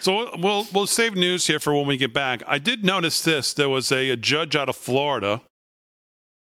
so 0.00 0.30
we'll 0.38 0.66
we'll 0.72 0.86
save 0.86 1.14
news 1.14 1.46
here 1.46 1.58
for 1.58 1.74
when 1.74 1.86
we 1.86 1.98
get 1.98 2.14
back. 2.14 2.42
I 2.46 2.58
did 2.58 2.84
notice 2.84 3.22
this. 3.22 3.52
There 3.52 3.68
was 3.68 3.92
a, 3.92 4.10
a 4.10 4.16
judge 4.16 4.56
out 4.56 4.68
of 4.70 4.76
Florida. 4.76 5.42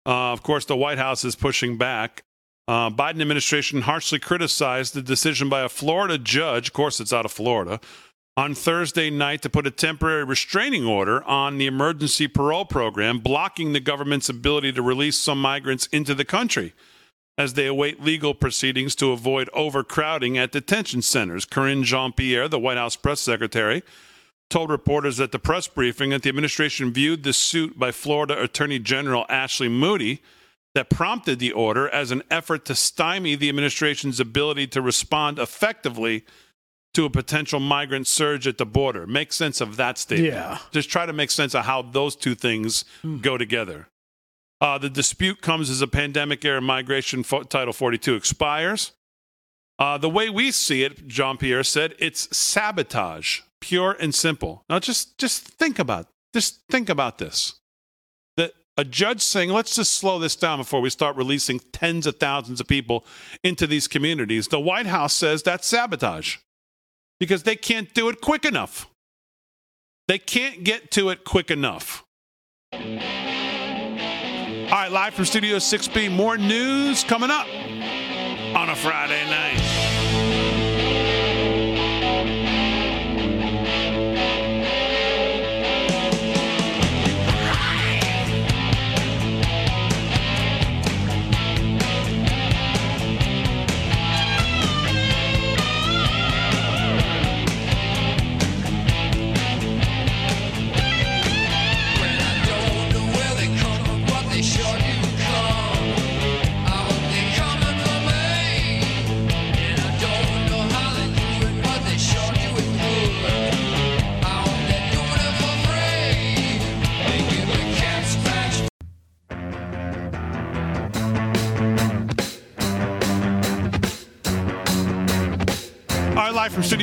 Uh, 0.05 0.33
of 0.33 0.43
course, 0.43 0.65
the 0.65 0.75
White 0.75 0.97
House 0.97 1.23
is 1.23 1.35
pushing 1.35 1.77
back. 1.77 2.23
Uh, 2.67 2.89
Biden 2.89 3.21
administration 3.21 3.81
harshly 3.81 4.19
criticized 4.19 4.93
the 4.93 5.01
decision 5.01 5.49
by 5.49 5.61
a 5.61 5.69
Florida 5.69 6.17
judge. 6.17 6.67
Of 6.67 6.73
course, 6.73 6.99
it's 6.99 7.13
out 7.13 7.25
of 7.25 7.31
Florida. 7.31 7.79
On 8.39 8.55
Thursday 8.55 9.09
night, 9.09 9.41
to 9.41 9.49
put 9.49 9.67
a 9.67 9.71
temporary 9.71 10.23
restraining 10.23 10.85
order 10.85 11.21
on 11.25 11.57
the 11.57 11.67
emergency 11.67 12.25
parole 12.25 12.63
program, 12.63 13.19
blocking 13.19 13.73
the 13.73 13.81
government's 13.81 14.29
ability 14.29 14.71
to 14.71 14.81
release 14.81 15.17
some 15.17 15.41
migrants 15.41 15.87
into 15.87 16.15
the 16.15 16.23
country 16.23 16.73
as 17.37 17.55
they 17.55 17.67
await 17.67 18.01
legal 18.01 18.33
proceedings 18.33 18.95
to 18.95 19.11
avoid 19.11 19.49
overcrowding 19.53 20.37
at 20.37 20.53
detention 20.53 21.01
centers. 21.01 21.43
Karine 21.43 21.83
Jean-Pierre, 21.83 22.47
the 22.47 22.57
White 22.57 22.77
House 22.77 22.95
press 22.95 23.19
secretary, 23.19 23.83
told 24.49 24.69
reporters 24.69 25.19
at 25.19 25.33
the 25.33 25.37
press 25.37 25.67
briefing 25.67 26.11
that 26.11 26.21
the 26.21 26.29
administration 26.29 26.93
viewed 26.93 27.23
the 27.23 27.33
suit 27.33 27.77
by 27.77 27.91
Florida 27.91 28.41
Attorney 28.41 28.79
General 28.79 29.25
Ashley 29.27 29.67
Moody 29.67 30.21
that 30.75 30.89
prompted 30.89 31.39
the 31.39 31.51
order 31.51 31.89
as 31.89 32.09
an 32.09 32.23
effort 32.31 32.63
to 32.63 32.73
stymie 32.73 33.35
the 33.35 33.49
administration's 33.49 34.21
ability 34.21 34.65
to 34.67 34.81
respond 34.81 35.39
effectively 35.39 36.23
to 36.99 37.05
a 37.05 37.09
potential 37.09 37.61
migrant 37.61 38.07
surge 38.07 38.45
at 38.45 38.57
the 38.57 38.65
border. 38.65 39.07
Make 39.07 39.31
sense 39.31 39.61
of 39.61 39.77
that 39.77 39.97
statement. 39.97 40.33
Yeah. 40.33 40.57
Just 40.71 40.89
try 40.89 41.05
to 41.05 41.13
make 41.13 41.31
sense 41.31 41.55
of 41.55 41.63
how 41.63 41.81
those 41.81 42.13
two 42.13 42.35
things 42.35 42.83
go 43.21 43.37
together. 43.37 43.87
Uh, 44.59 44.77
the 44.77 44.89
dispute 44.89 45.41
comes 45.41 45.69
as 45.69 45.81
a 45.81 45.87
pandemic 45.87 46.43
era 46.43 46.59
migration 46.59 47.23
fo- 47.23 47.43
Title 47.43 47.71
42 47.71 48.15
expires. 48.15 48.91
Uh, 49.79 49.97
the 49.97 50.09
way 50.09 50.29
we 50.29 50.51
see 50.51 50.83
it, 50.83 51.07
Jean 51.07 51.37
Pierre 51.37 51.63
said, 51.63 51.95
it's 51.99 52.35
sabotage, 52.35 53.39
pure 53.61 53.95
and 53.97 54.13
simple. 54.13 54.65
Now, 54.69 54.79
just 54.79 55.17
just 55.17 55.39
think 55.41 55.79
about 55.79 56.07
just 56.33 56.59
think 56.69 56.89
about 56.89 57.17
this. 57.17 57.61
That 58.35 58.51
a 58.75 58.83
judge 58.83 59.21
saying, 59.21 59.51
"Let's 59.51 59.73
just 59.73 59.93
slow 59.93 60.19
this 60.19 60.35
down 60.35 60.59
before 60.59 60.81
we 60.81 60.89
start 60.89 61.15
releasing 61.15 61.61
tens 61.71 62.05
of 62.05 62.17
thousands 62.17 62.59
of 62.59 62.67
people 62.67 63.05
into 63.41 63.65
these 63.65 63.87
communities." 63.87 64.49
The 64.49 64.59
White 64.59 64.87
House 64.87 65.13
says 65.13 65.41
that's 65.41 65.65
sabotage 65.65 66.35
because 67.19 67.43
they 67.43 67.55
can't 67.55 67.93
do 67.93 68.09
it 68.09 68.21
quick 68.21 68.45
enough. 68.45 68.87
They 70.07 70.17
can't 70.17 70.63
get 70.63 70.91
to 70.91 71.09
it 71.09 71.23
quick 71.23 71.51
enough. 71.51 72.03
All 72.73 72.79
right, 74.75 74.91
live 74.91 75.13
from 75.13 75.25
Studio 75.25 75.57
6B, 75.57 76.11
more 76.11 76.37
news 76.37 77.03
coming 77.03 77.29
up 77.31 77.47
on 78.55 78.69
a 78.69 78.75
Friday 78.75 79.23
night. 79.29 79.58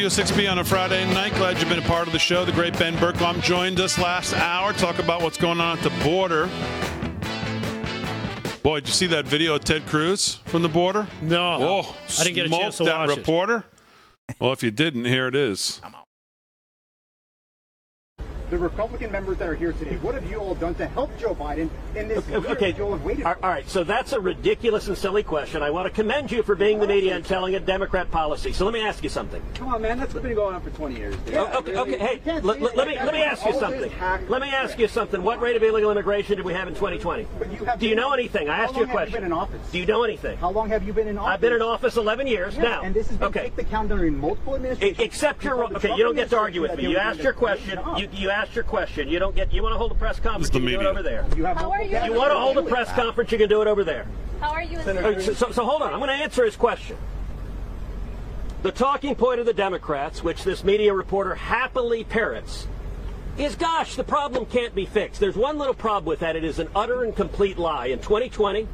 Studio 0.09 0.45
6B 0.45 0.51
on 0.53 0.59
a 0.61 0.65
Friday 0.65 1.05
night. 1.15 1.35
Glad 1.35 1.59
you've 1.59 1.69
been 1.69 1.81
a 1.81 1.89
part 1.89 2.07
of 2.07 2.12
the 2.12 2.19
show. 2.19 2.45
The 2.45 2.53
great 2.53 2.78
Ben 2.78 2.95
Bergquam 2.97 3.43
joined 3.43 3.81
us 3.81 3.99
last 3.99 4.35
hour. 4.35 4.73
Talk 4.73 5.01
about 5.01 5.20
what's 5.20 5.37
going 5.37 5.61
on 5.61 5.78
at 5.78 5.83
the 5.83 5.91
border. 6.05 6.49
Boy, 8.62 8.81
did 8.81 8.89
you 8.89 8.95
see 8.95 9.09
that 9.09 9.27
video 9.27 9.57
of 9.57 9.65
Ted 9.65 9.85
Cruz 9.87 10.37
from 10.45 10.62
the 10.62 10.69
border? 10.69 11.09
No. 11.23 11.59
Oh, 11.61 11.97
I 12.20 12.23
didn't 12.24 12.37
get 12.37 12.47
a 12.47 12.51
chance 12.51 12.77
to 12.77 12.85
smoked 12.85 12.93
that 12.93 13.09
watch 13.09 13.11
it. 13.11 13.16
reporter. 13.16 13.65
Well, 14.39 14.53
if 14.53 14.62
you 14.62 14.70
didn't, 14.70 15.07
here 15.07 15.27
it 15.27 15.35
is. 15.35 15.81
The 18.51 18.59
Republican 18.59 19.10
members 19.12 19.39
that 19.39 19.48
are 19.48 19.55
here 19.55 19.73
today, 19.73 19.97
what 19.97 20.14
have 20.14 20.28
you 20.31 20.39
all 20.39 20.55
done 20.55 20.74
to 20.77 20.86
help 20.86 21.16
Joe 21.18 21.35
Biden 21.35 21.68
in 21.94 22.09
this 22.09 22.18
Okay. 22.31 22.70
that 22.73 22.78
you 22.78 22.85
all 22.85 22.93
have 22.93 23.05
waited 23.05 23.24
All 23.27 23.35
for? 23.35 23.44
all 23.44 23.51
right. 23.51 23.68
So 23.68 23.85
that's 23.85 24.12
a 24.12 24.20
ridiculous 24.20 24.89
and 24.89 24.97
silly 24.97 25.23
question. 25.23 25.62
I 25.62 25.70
want 25.70 25.86
to 25.86 25.90
commend 25.90 26.31
you 26.31 26.43
for 26.43 26.55
being 26.55 26.78
the 26.78 26.86
media 26.86 27.16
and 27.16 27.24
telling 27.24 27.55
a 27.55 27.60
Democrat 27.60 28.10
policy. 28.10 28.52
So 28.52 28.64
let 28.64 28.74
me 28.74 28.81
ask 28.82 29.02
you 29.02 29.09
something. 29.09 29.43
Come 29.55 29.68
on, 29.74 29.82
man, 29.82 29.98
that's 29.98 30.14
been 30.14 30.35
going 30.35 30.55
on 30.55 30.60
for 30.62 30.70
20 30.70 30.97
years. 30.97 31.16
dude. 31.24 31.35
Oh, 31.35 31.59
okay, 31.59 31.77
okay. 31.77 31.98
Hey, 31.98 32.20
You 32.24 32.40
let, 32.40 32.60
let- 32.60 32.73
it 32.73 32.77
let 32.77 32.89
me 32.89 32.94
let 32.97 33.12
me 33.14 33.23
ask 33.23 33.44
you 33.44 33.52
All 33.52 33.64
of 33.64 33.70
this 33.73 33.93
something. 33.93 34.28
Let 34.28 34.43
me 34.43 34.51
ask 34.51 34.78
you 34.78 34.89
something. 34.89 35.23
What 35.23 35.40
rate 35.40 35.56
of 35.56 35.62
illegal 35.62 35.90
immigration 35.90 36.36
did 36.36 36.44
we 36.44 36.52
have 36.55 36.68
in 36.68 36.74
2020? 36.74 37.27
You 37.51 37.66
Do 37.78 37.86
you 37.89 37.94
know 37.94 38.12
anything? 38.12 38.48
I 38.48 38.59
asked 38.59 38.74
you 38.77 38.85
a 38.85 38.86
you 38.86 38.93
question. 38.93 39.14
been 39.14 39.24
in 39.24 39.32
office? 39.32 39.60
Do 39.70 39.78
you 39.78 39.86
know 39.86 40.02
anything? 40.05 40.36
How 40.39 40.51
long 40.51 40.68
have 40.68 40.82
you 40.86 40.93
been 40.93 41.09
in 41.09 41.18
office? 41.18 41.32
I've 41.35 41.40
been 41.40 41.52
in 41.52 41.62
office 41.62 41.97
11 41.97 42.27
years 42.27 42.55
Yeah, 42.56 42.62
now. 42.62 42.82
and 42.82 42.94
this 42.94 43.09
has 43.09 43.16
been 43.16 43.28
okay. 43.28 43.40
take 43.44 43.56
the 43.56 43.64
count 43.64 43.89
during 43.89 44.18
multiple 44.18 44.55
administrations. 44.55 45.01
Except 45.01 45.43
you're 45.44 45.64
okay. 45.77 45.94
You 45.97 46.05
don't 46.05 46.14
get 46.16 46.31
to 46.31 46.39
argue 46.39 46.62
with 46.62 46.77
me. 46.77 46.89
You 46.89 46.97
asked 46.98 47.20
your 47.20 47.32
question. 47.32 47.78
You, 47.97 48.09
you 48.12 48.31
asked 48.36 48.54
your 48.54 48.64
question. 48.64 49.08
You 49.08 49.18
don't 49.18 49.34
get. 49.34 49.52
You 49.52 49.62
want 49.62 49.72
to 49.72 49.78
hold 49.78 49.92
a 49.92 49.94
press 49.94 50.20
conference? 50.20 50.50
the 50.50 50.60
You 50.60 50.70
can 50.70 50.80
do 50.80 50.80
it 50.80 50.86
over 50.86 51.02
there. 51.02 51.26
You 51.36 51.44
have 51.44 51.56
How 51.56 51.70
are 51.70 51.82
you? 51.82 51.98
You 52.04 52.12
want 52.12 52.32
to 52.32 52.38
hold 52.38 52.58
a 52.58 52.62
press 52.62 52.92
conference? 52.92 53.32
You 53.32 53.38
can 53.38 53.48
do 53.48 53.62
it 53.62 53.68
over 53.68 53.82
there. 53.82 54.06
How 54.40 54.50
are 54.50 54.62
you? 54.62 54.80
So, 54.82 55.32
so, 55.32 55.50
so 55.50 55.64
hold 55.64 55.82
on. 55.82 55.92
I'm 55.92 55.98
going 55.98 56.08
to 56.08 56.22
answer 56.22 56.44
his 56.44 56.56
question. 56.56 56.96
The 58.62 58.72
talking 58.72 59.14
point 59.14 59.40
of 59.40 59.46
the 59.46 59.54
Democrats, 59.54 60.22
which 60.22 60.44
this 60.44 60.64
media 60.64 60.92
reporter 60.92 61.34
happily 61.34 62.04
parrots, 62.04 62.66
is 63.38 63.54
gosh, 63.54 63.96
the 63.96 64.04
problem 64.04 64.46
can't 64.46 64.74
be 64.74 64.86
fixed. 64.86 65.20
There's 65.20 65.36
one 65.36 65.56
little 65.58 65.74
problem 65.74 66.06
with 66.06 66.20
that. 66.20 66.36
It 66.36 66.44
is 66.44 66.58
an 66.58 66.68
utter 66.74 67.04
and 67.04 67.14
complete 67.14 67.58
lie. 67.58 67.86
In 67.86 68.00
2020, 68.00 68.66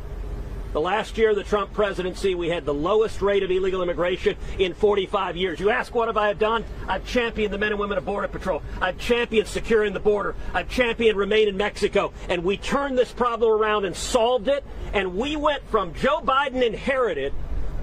the 0.73 0.81
last 0.81 1.19
year 1.19 1.31
of 1.31 1.37
the 1.37 1.45
Trump 1.45 1.73
presidency, 1.73 2.35
we 2.35 2.49
had 2.49 2.65
the 2.65 2.75
lowest 2.75 3.23
rate 3.23 3.43
of 3.43 3.51
illegal 3.51 3.83
immigration 3.83 4.37
in 4.59 4.75
45 4.75 5.37
years. 5.37 5.61
You 5.61 5.71
ask, 5.71 5.95
what 5.95 6.09
have 6.09 6.17
I 6.17 6.33
done? 6.33 6.65
I've 6.89 7.07
championed 7.07 7.53
the 7.53 7.59
men 7.59 7.73
and 7.73 7.79
women 7.79 7.99
of 7.99 8.05
Border 8.05 8.29
Patrol. 8.29 8.63
I've 8.81 8.99
championed 8.99 9.49
securing 9.49 9.93
the 9.93 10.01
border. 10.01 10.35
I've 10.55 10.69
championed 10.69 11.19
remain 11.19 11.49
in 11.49 11.57
Mexico. 11.57 12.13
And 12.29 12.45
we 12.45 12.57
turned 12.57 12.97
this 12.97 13.13
problem 13.13 13.51
around 13.51 13.85
and 13.85 13.95
solved 13.95 14.49
it. 14.49 14.65
And 14.93 15.17
we 15.17 15.37
went 15.37 15.63
from 15.69 15.95
Joe 15.95 16.21
Biden 16.21 16.63
inherited 16.63 17.35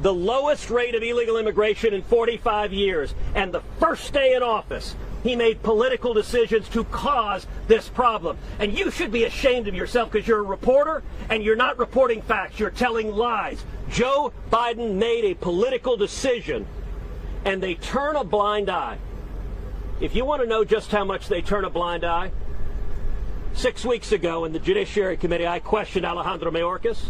the 0.01 0.13
lowest 0.13 0.69
rate 0.69 0.95
of 0.95 1.03
illegal 1.03 1.37
immigration 1.37 1.93
in 1.93 2.01
45 2.03 2.73
years. 2.73 3.13
And 3.35 3.53
the 3.53 3.61
first 3.79 4.13
day 4.13 4.33
in 4.33 4.43
office, 4.43 4.95
he 5.23 5.35
made 5.35 5.61
political 5.61 6.13
decisions 6.13 6.69
to 6.69 6.85
cause 6.85 7.45
this 7.67 7.89
problem. 7.89 8.37
And 8.59 8.77
you 8.77 8.91
should 8.91 9.11
be 9.11 9.25
ashamed 9.25 9.67
of 9.67 9.75
yourself 9.75 10.11
because 10.11 10.27
you're 10.27 10.39
a 10.39 10.43
reporter 10.43 11.03
and 11.29 11.43
you're 11.43 11.57
not 11.57 11.77
reporting 11.77 12.21
facts. 12.21 12.59
You're 12.59 12.69
telling 12.69 13.11
lies. 13.11 13.63
Joe 13.89 14.31
Biden 14.49 14.95
made 14.95 15.25
a 15.25 15.33
political 15.33 15.97
decision 15.97 16.65
and 17.43 17.61
they 17.61 17.75
turn 17.75 18.15
a 18.15 18.23
blind 18.23 18.69
eye. 18.69 18.97
If 19.99 20.15
you 20.15 20.23
want 20.23 20.41
to 20.41 20.47
know 20.47 20.63
just 20.63 20.91
how 20.91 21.03
much 21.03 21.27
they 21.27 21.41
turn 21.41 21.65
a 21.65 21.69
blind 21.69 22.05
eye, 22.05 22.31
six 23.53 23.83
weeks 23.83 24.13
ago 24.13 24.45
in 24.45 24.53
the 24.53 24.59
Judiciary 24.59 25.17
Committee, 25.17 25.47
I 25.47 25.59
questioned 25.59 26.05
Alejandro 26.05 26.51
Mayorkas. 26.51 27.03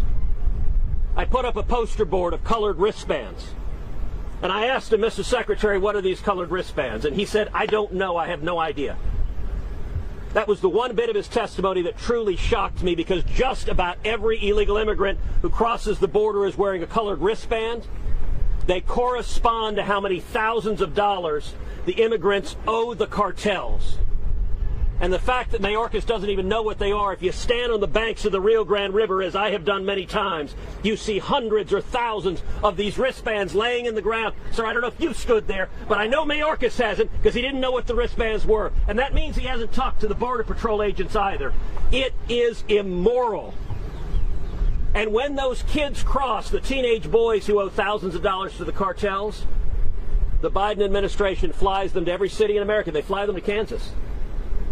I 1.19 1.25
put 1.25 1.43
up 1.43 1.57
a 1.57 1.63
poster 1.63 2.05
board 2.05 2.33
of 2.33 2.45
colored 2.45 2.77
wristbands. 2.77 3.49
And 4.41 4.53
I 4.53 4.67
asked 4.67 4.93
him, 4.93 5.01
Mr. 5.01 5.21
Secretary, 5.21 5.77
what 5.77 5.97
are 5.97 6.01
these 6.01 6.21
colored 6.21 6.49
wristbands? 6.49 7.03
And 7.03 7.13
he 7.13 7.25
said, 7.25 7.49
I 7.53 7.65
don't 7.65 7.91
know. 7.91 8.15
I 8.15 8.27
have 8.27 8.41
no 8.41 8.57
idea. 8.57 8.95
That 10.31 10.47
was 10.47 10.61
the 10.61 10.69
one 10.69 10.95
bit 10.95 11.09
of 11.09 11.17
his 11.17 11.27
testimony 11.27 11.81
that 11.81 11.97
truly 11.97 12.37
shocked 12.37 12.83
me 12.83 12.95
because 12.95 13.25
just 13.25 13.67
about 13.67 13.97
every 14.05 14.47
illegal 14.47 14.77
immigrant 14.77 15.19
who 15.41 15.49
crosses 15.49 15.99
the 15.99 16.07
border 16.07 16.45
is 16.45 16.57
wearing 16.57 16.83
a 16.83 16.87
colored 16.87 17.19
wristband. 17.19 17.85
They 18.65 18.79
correspond 18.79 19.75
to 19.75 19.83
how 19.83 19.99
many 19.99 20.21
thousands 20.21 20.79
of 20.79 20.95
dollars 20.95 21.53
the 21.85 22.01
immigrants 22.01 22.55
owe 22.65 22.93
the 22.93 23.07
cartels. 23.07 23.97
And 25.01 25.13
the 25.13 25.19
fact 25.19 25.51
that 25.51 25.61
Mayorkas 25.61 26.05
doesn't 26.05 26.29
even 26.29 26.49
know 26.49 26.61
what 26.61 26.77
they 26.77 26.91
are, 26.91 27.13
if 27.13 27.21
you 27.21 27.31
stand 27.31 27.71
on 27.71 27.79
the 27.79 27.87
banks 27.87 28.25
of 28.25 28.33
the 28.33 28.41
Rio 28.41 28.65
Grande 28.65 28.93
River, 28.93 29.21
as 29.21 29.33
I 29.33 29.51
have 29.51 29.63
done 29.63 29.85
many 29.85 30.05
times, 30.05 30.53
you 30.83 30.97
see 30.97 31.19
hundreds 31.19 31.73
or 31.73 31.79
thousands 31.79 32.43
of 32.63 32.75
these 32.75 32.97
wristbands 32.97 33.55
laying 33.55 33.85
in 33.85 33.95
the 33.95 34.01
ground. 34.01 34.35
Sir, 34.51 34.65
I 34.65 34.73
don't 34.73 34.81
know 34.81 34.89
if 34.89 34.99
you've 34.99 35.15
stood 35.15 35.47
there, 35.47 35.69
but 35.87 35.99
I 35.99 36.07
know 36.07 36.25
Mayorkas 36.25 36.77
hasn't 36.77 37.11
because 37.13 37.33
he 37.33 37.41
didn't 37.41 37.61
know 37.61 37.71
what 37.71 37.87
the 37.87 37.95
wristbands 37.95 38.45
were. 38.45 38.73
And 38.87 38.99
that 38.99 39.13
means 39.13 39.37
he 39.37 39.47
hasn't 39.47 39.71
talked 39.71 40.01
to 40.01 40.07
the 40.07 40.15
Border 40.15 40.43
Patrol 40.43 40.83
agents 40.83 41.15
either. 41.15 41.53
It 41.93 42.13
is 42.27 42.65
immoral. 42.67 43.53
And 44.93 45.13
when 45.13 45.35
those 45.35 45.63
kids 45.63 46.03
cross, 46.03 46.49
the 46.49 46.59
teenage 46.59 47.09
boys 47.09 47.47
who 47.47 47.61
owe 47.61 47.69
thousands 47.69 48.15
of 48.15 48.23
dollars 48.23 48.57
to 48.57 48.65
the 48.65 48.71
cartels, 48.73 49.45
the 50.41 50.51
Biden 50.51 50.83
administration 50.83 51.53
flies 51.53 51.93
them 51.93 52.05
to 52.05 52.11
every 52.11 52.29
city 52.29 52.57
in 52.57 52.63
America. 52.63 52.91
They 52.91 53.01
fly 53.01 53.25
them 53.25 53.35
to 53.35 53.41
Kansas. 53.41 53.91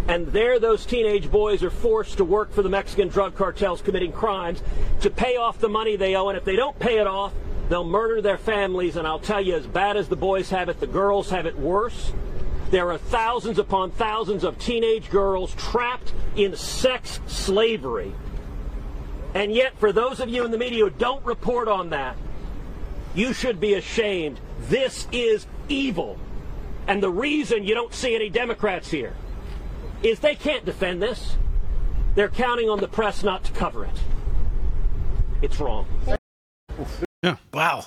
And 0.07 0.27
there, 0.27 0.57
those 0.57 0.85
teenage 0.85 1.29
boys 1.29 1.63
are 1.63 1.69
forced 1.69 2.17
to 2.17 2.23
work 2.23 2.53
for 2.53 2.61
the 2.61 2.69
Mexican 2.69 3.09
drug 3.09 3.35
cartels 3.35 3.81
committing 3.81 4.13
crimes 4.13 4.63
to 5.01 5.09
pay 5.09 5.35
off 5.35 5.59
the 5.59 5.67
money 5.67 5.97
they 5.97 6.15
owe. 6.15 6.29
And 6.29 6.38
if 6.38 6.45
they 6.45 6.55
don't 6.55 6.79
pay 6.79 6.99
it 6.99 7.07
off, 7.07 7.34
they'll 7.67 7.84
murder 7.84 8.21
their 8.21 8.38
families. 8.38 8.95
And 8.95 9.05
I'll 9.05 9.19
tell 9.19 9.41
you, 9.41 9.55
as 9.55 9.67
bad 9.67 9.97
as 9.97 10.07
the 10.07 10.15
boys 10.15 10.49
have 10.49 10.69
it, 10.69 10.79
the 10.79 10.88
girls 10.88 11.29
have 11.31 11.45
it 11.45 11.59
worse. 11.59 12.13
There 12.71 12.89
are 12.91 12.97
thousands 12.97 13.59
upon 13.59 13.91
thousands 13.91 14.45
of 14.45 14.57
teenage 14.59 15.09
girls 15.09 15.53
trapped 15.55 16.13
in 16.38 16.55
sex 16.55 17.19
slavery. 17.27 18.13
And 19.34 19.53
yet, 19.53 19.77
for 19.77 19.91
those 19.91 20.21
of 20.21 20.29
you 20.29 20.45
in 20.45 20.51
the 20.51 20.57
media 20.57 20.85
who 20.85 20.89
don't 20.89 21.23
report 21.25 21.67
on 21.67 21.89
that, 21.89 22.15
you 23.13 23.34
should 23.34 23.59
be 23.59 23.73
ashamed. 23.73 24.39
This 24.69 25.05
is 25.11 25.47
evil. 25.67 26.17
And 26.88 27.03
the 27.03 27.11
reason 27.11 27.65
you 27.65 27.73
don't 27.73 27.93
see 27.93 28.15
any 28.15 28.29
Democrats 28.29 28.89
here 28.89 29.13
is 30.03 30.19
they 30.19 30.35
can't 30.35 30.65
defend 30.65 31.01
this. 31.01 31.35
They're 32.15 32.29
counting 32.29 32.69
on 32.69 32.79
the 32.79 32.87
press 32.87 33.23
not 33.23 33.43
to 33.45 33.51
cover 33.53 33.85
it. 33.85 34.01
It's 35.41 35.59
wrong. 35.59 35.87
Yeah. 37.21 37.35
Wow. 37.53 37.85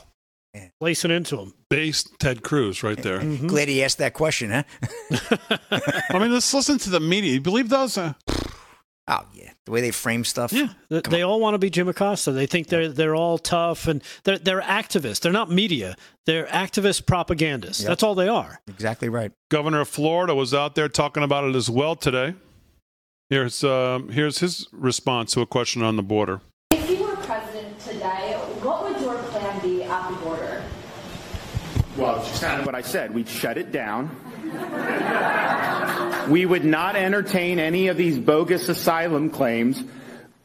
Lacing 0.80 1.10
into 1.10 1.38
him. 1.38 1.54
Base 1.68 2.04
Ted 2.18 2.42
Cruz 2.42 2.82
right 2.82 3.00
there. 3.00 3.20
Glad 3.20 3.68
he 3.68 3.84
asked 3.84 3.98
that 3.98 4.14
question, 4.14 4.50
huh? 4.50 4.62
I 6.10 6.18
mean, 6.18 6.32
let's 6.32 6.52
listen 6.52 6.78
to 6.78 6.90
the 6.90 7.00
media. 7.00 7.34
You 7.34 7.40
believe 7.40 7.68
those? 7.68 7.96
Uh, 7.96 8.14
Oh 9.08 9.26
yeah, 9.34 9.50
the 9.66 9.72
way 9.72 9.80
they 9.80 9.90
frame 9.90 10.24
stuff. 10.24 10.52
Yeah, 10.52 10.68
they, 10.88 11.00
they 11.00 11.22
all 11.22 11.40
want 11.40 11.54
to 11.54 11.58
be 11.58 11.68
Jim 11.68 11.88
Acosta. 11.88 12.30
They 12.32 12.46
think 12.46 12.68
they're 12.68 12.88
they're 12.88 13.14
all 13.16 13.38
tough 13.38 13.88
and 13.88 14.02
they're 14.24 14.38
they're 14.38 14.60
activists. 14.60 15.20
They're 15.20 15.32
not 15.32 15.50
media. 15.50 15.96
They're 16.26 16.46
activist 16.46 17.06
propagandists. 17.06 17.82
Yep. 17.82 17.88
That's 17.88 18.02
all 18.02 18.14
they 18.14 18.28
are. 18.28 18.60
Exactly 18.68 19.08
right. 19.08 19.32
Governor 19.50 19.80
of 19.80 19.88
Florida 19.88 20.34
was 20.34 20.54
out 20.54 20.76
there 20.76 20.88
talking 20.88 21.22
about 21.24 21.44
it 21.44 21.56
as 21.56 21.68
well 21.68 21.96
today. 21.96 22.34
Here's 23.30 23.64
um, 23.64 24.10
here's 24.10 24.38
his 24.38 24.68
response 24.72 25.32
to 25.32 25.40
a 25.40 25.46
question 25.46 25.82
on 25.82 25.96
the 25.96 26.02
border. 26.02 26.40
If 26.72 26.88
you 26.90 27.02
were 27.02 27.16
president 27.16 27.78
today, 27.80 28.34
what 28.62 28.84
would 28.84 29.00
your 29.00 29.16
plan 29.24 29.60
be 29.62 29.82
at 29.82 30.10
the 30.10 30.16
border? 30.16 30.62
Well, 32.00 32.20
what 32.64 32.74
I 32.74 32.80
said. 32.80 33.12
We'd 33.12 33.28
shut 33.28 33.58
it 33.58 33.72
down. 33.72 34.08
We 36.30 36.46
would 36.46 36.64
not 36.64 36.96
entertain 36.96 37.58
any 37.58 37.88
of 37.88 37.98
these 37.98 38.18
bogus 38.18 38.70
asylum 38.70 39.28
claims 39.28 39.84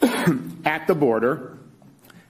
at 0.65 0.85
the 0.87 0.95
border. 0.95 1.57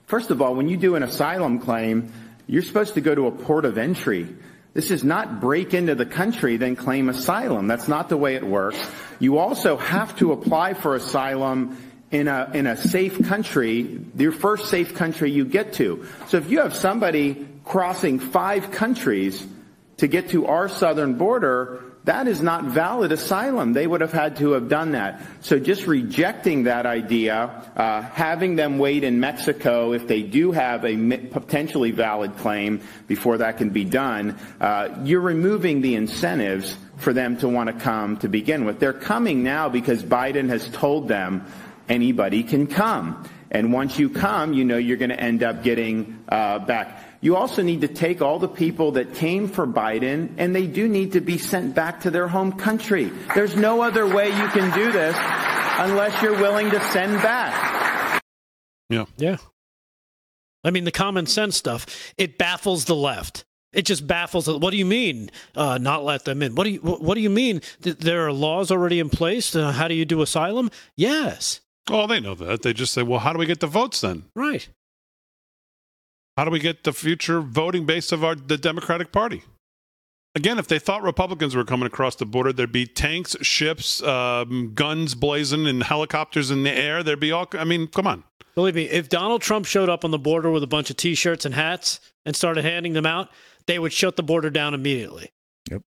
First 0.04 0.30
of 0.30 0.40
all, 0.40 0.54
when 0.54 0.68
you 0.68 0.76
do 0.76 0.94
an 0.94 1.02
asylum 1.02 1.58
claim, 1.58 2.12
you're 2.46 2.62
supposed 2.62 2.94
to 2.94 3.00
go 3.00 3.16
to 3.16 3.26
a 3.26 3.32
port 3.32 3.64
of 3.64 3.78
entry. 3.78 4.28
This 4.74 4.92
is 4.92 5.02
not 5.02 5.40
break 5.40 5.74
into 5.74 5.96
the 5.96 6.06
country, 6.06 6.56
then 6.56 6.76
claim 6.76 7.08
asylum. 7.08 7.66
That's 7.66 7.88
not 7.88 8.08
the 8.08 8.16
way 8.16 8.36
it 8.36 8.44
works. 8.44 8.78
You 9.18 9.38
also 9.38 9.76
have 9.76 10.16
to 10.18 10.30
apply 10.30 10.74
for 10.74 10.94
asylum 10.94 11.78
in 12.12 12.28
a, 12.28 12.48
in 12.54 12.68
a 12.68 12.76
safe 12.76 13.26
country, 13.26 14.04
your 14.16 14.30
first 14.30 14.68
safe 14.68 14.94
country 14.94 15.32
you 15.32 15.44
get 15.44 15.72
to. 15.74 16.06
So 16.28 16.36
if 16.36 16.48
you 16.48 16.60
have 16.60 16.76
somebody 16.76 17.48
crossing 17.66 18.18
five 18.18 18.70
countries 18.70 19.46
to 19.98 20.06
get 20.06 20.30
to 20.30 20.46
our 20.46 20.68
southern 20.68 21.14
border, 21.14 21.82
that 22.04 22.28
is 22.28 22.40
not 22.40 22.64
valid 22.66 23.10
asylum. 23.10 23.72
They 23.72 23.86
would 23.86 24.00
have 24.00 24.12
had 24.12 24.36
to 24.36 24.52
have 24.52 24.68
done 24.68 24.92
that. 24.92 25.20
So 25.40 25.58
just 25.58 25.88
rejecting 25.88 26.64
that 26.64 26.86
idea, 26.86 27.50
uh, 27.76 28.02
having 28.02 28.54
them 28.54 28.78
wait 28.78 29.02
in 29.02 29.18
Mexico 29.18 29.92
if 29.92 30.06
they 30.06 30.22
do 30.22 30.52
have 30.52 30.84
a 30.84 30.96
potentially 31.32 31.90
valid 31.90 32.36
claim 32.36 32.80
before 33.08 33.38
that 33.38 33.58
can 33.58 33.70
be 33.70 33.84
done, 33.84 34.38
uh, 34.60 35.00
you're 35.02 35.20
removing 35.20 35.80
the 35.80 35.96
incentives 35.96 36.76
for 36.98 37.12
them 37.12 37.36
to 37.38 37.48
want 37.48 37.66
to 37.68 37.72
come 37.72 38.16
to 38.18 38.28
begin 38.28 38.64
with. 38.64 38.78
They're 38.78 38.92
coming 38.92 39.42
now 39.42 39.68
because 39.68 40.04
Biden 40.04 40.48
has 40.48 40.68
told 40.68 41.08
them 41.08 41.44
anybody 41.88 42.44
can 42.44 42.68
come. 42.68 43.28
And 43.50 43.72
once 43.72 43.98
you 43.98 44.10
come, 44.10 44.52
you 44.52 44.64
know 44.64 44.76
you're 44.76 44.96
going 44.96 45.10
to 45.10 45.20
end 45.20 45.42
up 45.42 45.62
getting 45.62 46.22
uh, 46.28 46.60
back. 46.60 47.02
You 47.20 47.36
also 47.36 47.62
need 47.62 47.80
to 47.80 47.88
take 47.88 48.20
all 48.22 48.38
the 48.38 48.48
people 48.48 48.92
that 48.92 49.14
came 49.14 49.48
for 49.48 49.66
Biden, 49.66 50.34
and 50.38 50.54
they 50.54 50.66
do 50.66 50.86
need 50.88 51.12
to 51.12 51.20
be 51.20 51.38
sent 51.38 51.74
back 51.74 52.02
to 52.02 52.10
their 52.10 52.28
home 52.28 52.52
country. 52.52 53.10
There's 53.34 53.56
no 53.56 53.82
other 53.82 54.06
way 54.06 54.28
you 54.28 54.48
can 54.48 54.72
do 54.76 54.92
this 54.92 55.16
unless 55.78 56.22
you're 56.22 56.38
willing 56.40 56.70
to 56.70 56.80
send 56.92 57.14
back. 57.22 58.22
Yeah. 58.90 59.06
Yeah. 59.16 59.36
I 60.64 60.70
mean, 60.70 60.84
the 60.84 60.92
common 60.92 61.26
sense 61.26 61.56
stuff, 61.56 61.86
it 62.18 62.38
baffles 62.38 62.84
the 62.86 62.94
left. 62.96 63.44
It 63.72 63.82
just 63.82 64.06
baffles. 64.06 64.48
What 64.48 64.70
do 64.70 64.76
you 64.76 64.86
mean, 64.86 65.30
uh, 65.54 65.78
not 65.78 66.02
let 66.04 66.24
them 66.24 66.42
in? 66.42 66.54
What 66.54 66.64
do 66.64 66.70
you 66.70 66.80
What 66.80 67.14
do 67.14 67.20
you 67.20 67.28
mean? 67.30 67.60
Th- 67.82 67.96
There 67.96 68.26
are 68.26 68.32
laws 68.32 68.70
already 68.70 69.00
in 69.00 69.10
place. 69.10 69.54
Uh, 69.54 69.70
how 69.72 69.86
do 69.86 69.94
you 69.94 70.04
do 70.04 70.22
asylum? 70.22 70.70
Yes, 70.96 71.60
Oh, 71.88 72.06
they 72.08 72.18
know 72.18 72.34
that. 72.34 72.62
They 72.62 72.72
just 72.72 72.92
say, 72.92 73.02
well, 73.04 73.20
how 73.20 73.32
do 73.32 73.38
we 73.38 73.46
get 73.46 73.60
the 73.60 73.66
votes 73.68 74.00
then? 74.00 74.24
right. 74.34 74.68
How 76.36 76.44
do 76.44 76.50
we 76.50 76.58
get 76.58 76.84
the 76.84 76.92
future 76.92 77.40
voting 77.40 77.86
base 77.86 78.12
of 78.12 78.22
our 78.24 78.34
the 78.34 78.58
Democratic 78.58 79.10
Party? 79.12 79.42
Again, 80.34 80.58
if 80.58 80.68
they 80.68 80.78
thought 80.78 81.02
Republicans 81.02 81.56
were 81.56 81.64
coming 81.64 81.86
across 81.86 82.14
the 82.16 82.26
border, 82.26 82.52
there'd 82.52 82.70
be 82.70 82.84
tanks, 82.86 83.34
ships, 83.40 84.02
um, 84.02 84.72
guns 84.74 85.14
blazing, 85.14 85.66
and 85.66 85.82
helicopters 85.82 86.50
in 86.50 86.62
the 86.62 86.70
air. 86.70 87.02
There'd 87.02 87.18
be 87.20 87.32
all. 87.32 87.48
I 87.52 87.64
mean, 87.64 87.86
come 87.86 88.06
on. 88.06 88.22
Believe 88.54 88.74
me, 88.74 88.84
if 88.84 89.08
Donald 89.08 89.40
Trump 89.40 89.64
showed 89.66 89.88
up 89.88 90.04
on 90.04 90.10
the 90.10 90.18
border 90.18 90.50
with 90.50 90.62
a 90.62 90.66
bunch 90.66 90.90
of 90.90 90.96
T-shirts 90.96 91.44
and 91.46 91.54
hats 91.54 92.00
and 92.26 92.36
started 92.36 92.64
handing 92.64 92.92
them 92.94 93.06
out, 93.06 93.30
they 93.66 93.78
would 93.78 93.92
shut 93.92 94.16
the 94.16 94.22
border 94.22 94.50
down 94.50 94.74
immediately. 94.74 95.30
Yep. 95.70 95.82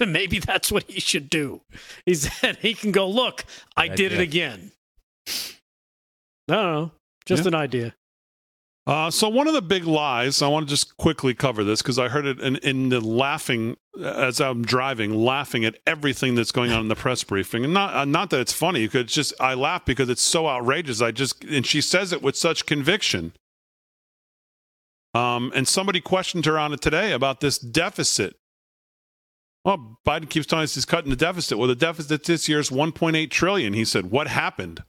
Maybe 0.06 0.38
that's 0.38 0.70
what 0.70 0.84
he 0.90 1.00
should 1.00 1.30
do. 1.30 1.62
He 2.04 2.14
said 2.14 2.58
he 2.58 2.74
can 2.74 2.92
go. 2.92 3.08
Look, 3.08 3.44
I 3.76 3.88
Good 3.88 3.96
did 3.96 4.12
it 4.12 4.14
idea. 4.16 4.22
again. 4.22 4.72
No, 6.48 6.62
no, 6.62 6.72
no. 6.80 6.92
just 7.26 7.44
Yeah. 7.44 7.48
an 7.48 7.54
idea. 7.54 7.94
Uh, 8.90 9.08
so 9.08 9.28
one 9.28 9.46
of 9.46 9.54
the 9.54 9.62
big 9.62 9.84
lies, 9.84 10.42
I 10.42 10.48
want 10.48 10.66
to 10.66 10.70
just 10.70 10.96
quickly 10.96 11.32
cover 11.32 11.62
this 11.62 11.80
because 11.80 11.96
I 11.96 12.08
heard 12.08 12.26
it 12.26 12.40
in, 12.40 12.56
in 12.56 12.88
the 12.88 13.00
laughing 13.00 13.76
as 14.02 14.40
I'm 14.40 14.64
driving, 14.64 15.14
laughing 15.14 15.64
at 15.64 15.78
everything 15.86 16.34
that's 16.34 16.50
going 16.50 16.72
on 16.72 16.80
in 16.80 16.88
the 16.88 16.96
press 16.96 17.22
briefing, 17.22 17.62
and 17.62 17.72
not 17.72 17.94
uh, 17.94 18.04
not 18.04 18.30
that 18.30 18.40
it's 18.40 18.52
funny, 18.52 18.86
because 18.86 19.02
it's 19.02 19.14
just 19.14 19.34
I 19.38 19.54
laugh 19.54 19.84
because 19.84 20.08
it's 20.08 20.22
so 20.22 20.48
outrageous. 20.48 21.00
I 21.00 21.12
just 21.12 21.44
and 21.44 21.64
she 21.64 21.80
says 21.80 22.12
it 22.12 22.20
with 22.20 22.34
such 22.34 22.66
conviction. 22.66 23.32
Um, 25.14 25.52
and 25.54 25.68
somebody 25.68 26.00
questioned 26.00 26.44
her 26.46 26.58
on 26.58 26.72
it 26.72 26.80
today 26.80 27.12
about 27.12 27.38
this 27.38 27.58
deficit. 27.58 28.34
Well, 29.64 30.00
Biden 30.04 30.28
keeps 30.28 30.46
telling 30.46 30.64
us 30.64 30.74
he's 30.74 30.84
cutting 30.84 31.10
the 31.10 31.16
deficit. 31.16 31.58
Well, 31.58 31.68
the 31.68 31.76
deficit 31.76 32.24
this 32.24 32.48
year 32.48 32.58
is 32.58 32.70
1.8 32.70 33.30
trillion. 33.30 33.72
He 33.72 33.84
said, 33.84 34.10
"What 34.10 34.26
happened?" 34.26 34.82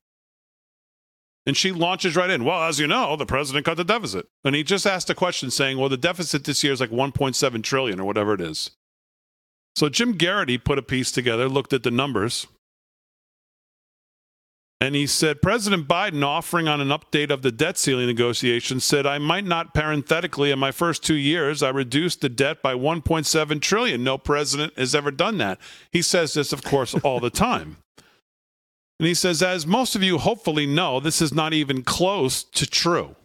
And 1.45 1.57
she 1.57 1.72
launches 1.72 2.15
right 2.15 2.30
in. 2.30 2.45
Well, 2.45 2.61
as 2.63 2.80
you 2.80 2.88
know, 2.88 3.15
the 3.15 3.26
president 3.26 3.65
cut 3.65 3.77
the 3.77 3.84
deficit. 3.84 4.27
And 4.43 4.55
he 4.55 4.63
just 4.63 4.85
asked 4.85 5.09
a 5.09 5.15
question 5.15 5.49
saying, 5.49 5.77
well, 5.77 5.89
the 5.89 5.97
deficit 5.97 6.43
this 6.43 6.63
year 6.63 6.73
is 6.73 6.80
like 6.80 6.91
1.7 6.91 7.63
trillion 7.63 7.99
or 7.99 8.05
whatever 8.05 8.34
it 8.34 8.41
is. 8.41 8.72
So 9.76 9.89
Jim 9.89 10.18
Geraghty 10.18 10.57
put 10.57 10.77
a 10.77 10.84
piece 10.84 11.11
together, 11.11 11.49
looked 11.49 11.73
at 11.73 11.84
the 11.84 11.91
numbers, 11.91 12.45
and 14.81 14.95
he 14.95 15.05
said 15.05 15.43
President 15.43 15.88
Biden, 15.88 16.26
offering 16.26 16.68
on 16.68 16.81
an 16.81 16.88
update 16.88 17.30
of 17.30 17.43
the 17.43 17.51
debt 17.51 17.77
ceiling 17.77 18.07
negotiations, 18.07 18.84
said 18.84 19.05
I 19.05 19.19
might 19.19 19.45
not 19.45 19.76
parenthetically 19.76 20.49
in 20.49 20.57
my 20.57 20.72
first 20.72 21.03
two 21.03 21.13
years 21.13 21.61
I 21.61 21.69
reduced 21.69 22.22
the 22.22 22.30
debt 22.30 22.63
by 22.63 22.73
1.7 22.73 23.61
trillion. 23.61 24.03
No 24.03 24.18
president 24.18 24.77
has 24.80 24.95
ever 24.95 25.11
done 25.11 25.38
that. 25.38 25.59
He 25.91 26.01
says 26.01 26.34
this, 26.34 26.51
of 26.51 26.63
course, 26.63 26.95
all 26.95 27.19
the 27.19 27.30
time. 27.30 27.77
And 29.01 29.07
he 29.07 29.15
says, 29.15 29.41
as 29.41 29.65
most 29.65 29.95
of 29.95 30.03
you 30.03 30.19
hopefully 30.19 30.67
know, 30.67 30.99
this 30.99 31.23
is 31.23 31.33
not 31.33 31.53
even 31.53 31.81
close 31.81 32.43
to 32.43 32.67
true. 32.67 33.15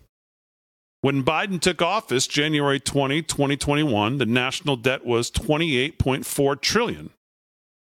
When 1.02 1.22
Biden 1.22 1.60
took 1.60 1.82
office 1.82 2.26
January 2.26 2.80
20, 2.80 3.20
2021, 3.20 4.16
the 4.16 4.24
national 4.24 4.76
debt 4.76 5.04
was 5.04 5.30
28.4 5.30 6.62
trillion. 6.62 7.10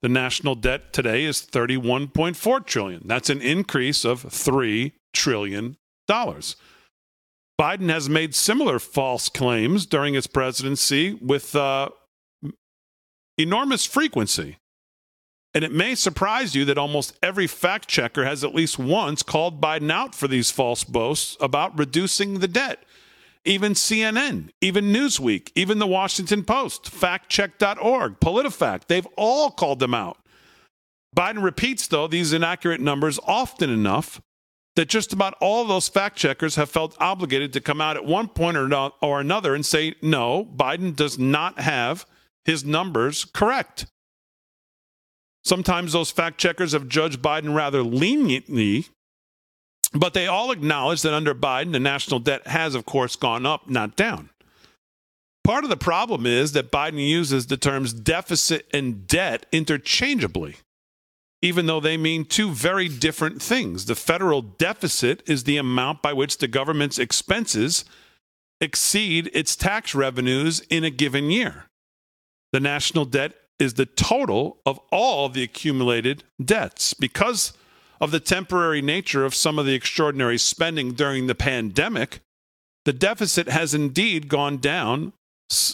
The 0.04 0.08
national 0.08 0.54
debt 0.54 0.94
today 0.94 1.24
is 1.24 1.42
31.4 1.42 2.64
trillion. 2.64 3.02
That's 3.06 3.32
an 3.32 3.42
increase 3.42 4.06
of 4.06 4.22
3 4.22 4.94
trillion 5.12 5.76
dollars. 6.08 6.58
Biden 7.60 7.90
has 7.90 8.08
made 8.08 8.36
similar 8.36 8.78
false 8.78 9.30
claims 9.30 9.88
during 9.88 10.14
his 10.14 10.28
presidency 10.28 11.16
with 11.16 11.56
uh, 11.56 11.90
enormous 13.36 13.84
frequency. 13.84 14.58
And 15.60 15.66
it 15.66 15.74
may 15.74 15.94
surprise 15.94 16.56
you 16.56 16.64
that 16.64 16.78
almost 16.78 17.20
every 17.22 17.46
fact 17.46 17.90
checker 17.90 18.24
has 18.24 18.46
at 18.46 18.56
least 18.56 18.80
once 18.80 19.22
called 19.22 19.60
Biden 19.60 19.92
out 19.92 20.16
for 20.16 20.26
these 20.26 20.50
false 20.50 20.86
boasts 20.86 21.36
about 21.42 21.78
reducing 21.78 22.40
the 22.40 22.48
debt. 22.48 22.86
Even 23.44 23.74
CNN, 23.74 24.52
even 24.62 24.94
Newsweek, 24.94 25.52
even 25.56 25.78
the 25.78 25.86
Washington 25.86 26.46
Post, 26.46 26.86
factcheck.org, 26.86 28.22
PolitiFact, 28.22 28.88
they've 28.88 29.08
all 29.18 29.52
called 29.52 29.80
them 29.80 29.94
out. 29.94 30.20
Biden 31.14 31.44
repeats, 31.44 31.88
though, 31.88 32.08
these 32.08 32.32
inaccurate 32.32 32.80
numbers 32.80 33.20
often 33.28 33.70
enough 33.70 34.22
that 34.78 34.88
just 34.88 35.12
about 35.12 35.36
all 35.42 35.66
those 35.66 35.90
fact 35.90 36.16
checkers 36.16 36.56
have 36.56 36.70
felt 36.70 36.96
obligated 37.02 37.52
to 37.52 37.60
come 37.60 37.82
out 37.82 37.98
at 37.98 38.06
one 38.06 38.30
point 38.30 38.56
or, 38.56 38.70
no, 38.70 38.94
or 39.02 39.20
another 39.20 39.54
and 39.54 39.66
say, 39.66 39.96
no, 40.02 40.46
Biden 40.56 40.96
does 40.96 41.20
not 41.20 41.60
have 41.60 42.06
his 42.46 42.64
numbers 42.64 43.26
correct. 43.26 43.88
Sometimes 45.44 45.94
those 45.94 46.12
fact 46.12 46.38
checkers 46.38 46.74
have 46.74 46.88
judged 46.88 47.22
Biden 47.22 47.56
rather 47.56 47.82
leniently, 47.82 48.88
but 49.94 50.14
they 50.14 50.28
all 50.28 50.52
acknowledge 50.52 51.02
that 51.02 51.14
under 51.14 51.34
Biden, 51.34 51.72
the 51.72 51.80
national 51.80 52.20
debt 52.20 52.48
has, 52.48 52.76
of 52.76 52.86
course, 52.86 53.16
gone 53.16 53.46
up, 53.46 53.70
not 53.70 53.96
down. 53.96 54.30
Part 55.44 55.64
of 55.64 55.70
the 55.70 55.78
problem 55.78 56.26
is 56.26 56.52
that 56.52 56.72
Biden 56.72 57.06
uses 57.08 57.48
the 57.48 57.58
terms 57.58 57.94
deficit 57.94 58.68
and 58.72 59.08
debt 59.08 59.48
interchangeably, 59.52 60.58
even 61.42 61.66
though 61.66 61.80
they 61.80 61.98
mean 61.98 62.26
two 62.26 62.52
very 62.52 62.88
different 62.88 63.42
things. 63.42 63.86
The 63.86 63.96
federal 63.96 64.44
deficit 64.44 65.24
is 65.28 65.46
the 65.46 65.58
amount 65.58 66.04
by 66.04 66.14
which 66.14 66.38
the 66.38 66.48
government's 66.48 67.00
expenses 67.00 67.86
exceed 68.62 69.32
its 69.34 69.56
tax 69.56 69.96
revenues 69.96 70.60
in 70.70 70.84
a 70.84 70.92
given 70.92 71.32
year. 71.32 71.66
The 72.52 72.60
national 72.60 73.06
debt 73.06 73.34
is 73.60 73.74
the 73.74 73.86
total 73.86 74.58
of 74.66 74.80
all 74.92 75.30
the 75.30 75.44
accumulated 75.44 76.24
debts. 76.44 76.94
Because 76.94 77.54
of 78.02 78.12
the 78.12 78.20
temporary 78.20 78.82
nature 78.82 79.26
of 79.26 79.36
some 79.36 79.60
of 79.60 79.66
the 79.66 79.74
extraordinary 79.74 80.38
spending 80.38 80.94
during 80.94 81.28
the 81.28 81.36
pandemic, 81.36 82.22
the 82.86 82.94
deficit 82.94 83.50
has 83.50 83.74
indeed 83.74 84.30
gone 84.30 84.58
down, 84.58 85.12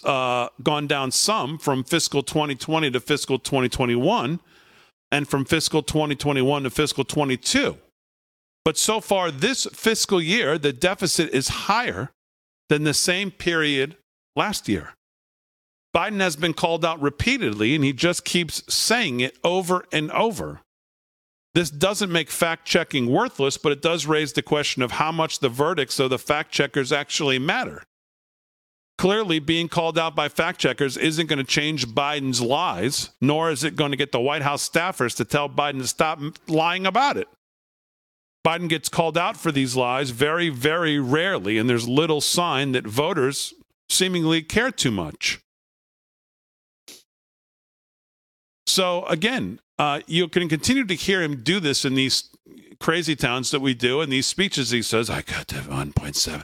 uh, 0.03 0.49
gone 0.63 0.87
down 0.87 1.11
some 1.11 1.57
from 1.57 1.83
fiscal 1.83 2.23
2020 2.23 2.91
to 2.91 2.99
fiscal 2.99 3.37
2021, 3.37 4.39
and 5.11 5.27
from 5.27 5.45
fiscal 5.45 5.83
2021 5.83 6.63
to 6.63 6.69
fiscal 6.69 7.03
22. 7.03 7.77
But 8.65 8.77
so 8.77 8.99
far 8.99 9.29
this 9.29 9.67
fiscal 9.71 10.19
year, 10.19 10.57
the 10.57 10.73
deficit 10.73 11.29
is 11.29 11.47
higher 11.47 12.09
than 12.69 12.83
the 12.83 12.95
same 12.95 13.29
period 13.29 13.95
last 14.35 14.67
year. 14.67 14.95
Biden 15.95 16.19
has 16.19 16.35
been 16.35 16.53
called 16.53 16.83
out 16.83 17.01
repeatedly, 17.01 17.73
and 17.73 17.83
he 17.83 17.93
just 17.93 18.25
keeps 18.25 18.61
saying 18.67 19.21
it 19.21 19.37
over 19.45 19.85
and 19.93 20.11
over. 20.11 20.59
This 21.53 21.69
doesn't 21.69 22.11
make 22.11 22.29
fact 22.29 22.65
checking 22.65 23.07
worthless, 23.07 23.57
but 23.57 23.71
it 23.71 23.81
does 23.81 24.05
raise 24.05 24.33
the 24.33 24.41
question 24.41 24.81
of 24.81 24.91
how 24.91 25.13
much 25.13 25.39
the 25.39 25.47
verdicts 25.47 25.97
of 26.01 26.09
the 26.09 26.19
fact 26.19 26.51
checkers 26.51 26.91
actually 26.91 27.39
matter. 27.39 27.81
Clearly, 28.97 29.39
being 29.39 29.69
called 29.69 29.97
out 29.97 30.17
by 30.17 30.27
fact 30.27 30.59
checkers 30.59 30.97
isn't 30.97 31.27
going 31.27 31.39
to 31.39 31.45
change 31.45 31.87
Biden's 31.87 32.41
lies, 32.41 33.11
nor 33.21 33.49
is 33.49 33.63
it 33.63 33.77
going 33.77 33.91
to 33.91 33.97
get 33.97 34.11
the 34.11 34.19
White 34.19 34.41
House 34.41 34.67
staffers 34.67 35.15
to 35.15 35.23
tell 35.23 35.47
Biden 35.47 35.79
to 35.79 35.87
stop 35.87 36.19
lying 36.47 36.85
about 36.85 37.15
it. 37.15 37.29
Biden 38.45 38.67
gets 38.67 38.89
called 38.89 39.17
out 39.17 39.37
for 39.37 39.51
these 39.51 39.77
lies 39.77 40.09
very, 40.09 40.49
very 40.49 40.99
rarely, 40.99 41.57
and 41.57 41.69
there's 41.69 41.87
little 41.87 42.19
sign 42.19 42.73
that 42.73 42.85
voters 42.85 43.53
seemingly 43.87 44.41
care 44.43 44.71
too 44.71 44.91
much. 44.91 45.39
So 48.65 49.05
again, 49.05 49.59
uh, 49.77 50.01
you 50.07 50.27
can 50.27 50.49
continue 50.49 50.85
to 50.85 50.95
hear 50.95 51.21
him 51.21 51.43
do 51.43 51.59
this 51.59 51.85
in 51.85 51.95
these 51.95 52.29
crazy 52.79 53.15
towns 53.15 53.51
that 53.51 53.61
we 53.61 53.73
do 53.73 54.01
and 54.01 54.11
these 54.11 54.27
speeches 54.27 54.69
he 54.69 54.81
says 54.81 55.09
i 55.09 55.21
got 55.21 55.47
to 55.47 55.55
1.7 55.55 56.43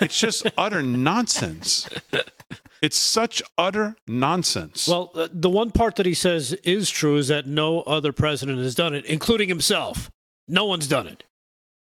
it's 0.00 0.18
just 0.18 0.46
utter 0.58 0.80
nonsense 0.82 1.86
it's 2.80 2.96
such 2.96 3.42
utter 3.58 3.94
nonsense 4.08 4.88
Well, 4.88 5.10
uh, 5.14 5.28
the 5.30 5.50
one 5.50 5.70
part 5.70 5.96
that 5.96 6.06
he 6.06 6.14
says 6.14 6.54
is 6.64 6.88
true 6.88 7.18
is 7.18 7.28
that 7.28 7.46
no 7.46 7.82
other 7.82 8.10
president 8.12 8.58
has 8.58 8.74
done 8.74 8.94
it, 8.94 9.04
including 9.04 9.48
himself. 9.48 10.10
No 10.48 10.64
one's 10.64 10.86
done 10.88 11.06
it. 11.06 11.24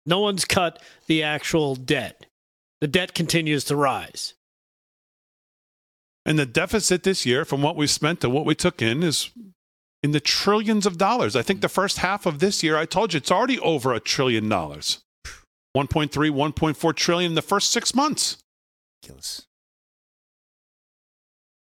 No 0.06 0.19
one's 0.19 0.44
cut 0.44 0.82
the 1.06 1.23
actual 1.23 1.77
debt. 1.77 2.27
The 2.81 2.89
debt 2.89 3.15
continues 3.15 3.62
to 3.65 3.77
rise. 3.77 4.35
and 6.27 6.39
the 6.39 6.47
deficit 6.47 7.02
this 7.05 7.24
year 7.24 7.44
from 7.44 7.62
what 7.62 7.77
we 7.77 7.86
spent 7.86 8.20
to 8.20 8.31
what 8.31 8.44
we 8.44 8.55
took 8.55 8.82
in 8.82 9.02
is 9.02 9.31
in 10.05 10.13
the 10.13 10.21
trillions 10.21 10.87
of 10.87 10.99
dollars 10.99 11.35
i 11.35 11.43
think 11.43 11.61
the 11.61 11.69
first 11.69 11.99
half 11.99 12.27
of 12.27 12.39
this 12.39 12.63
year 12.63 12.77
i 12.77 12.85
told 12.85 13.13
you 13.13 13.19
it's 13.19 13.33
already 13.33 13.59
over 13.59 13.93
a 13.93 13.99
trillion 13.99 14.49
dollars 14.49 15.01
1.3 15.77 16.11
1.4 16.11 16.95
trillion 16.95 17.33
in 17.33 17.35
the 17.35 17.43
first 17.43 17.71
six 17.73 17.95
months 17.95 18.39
Ridiculous. 19.03 19.47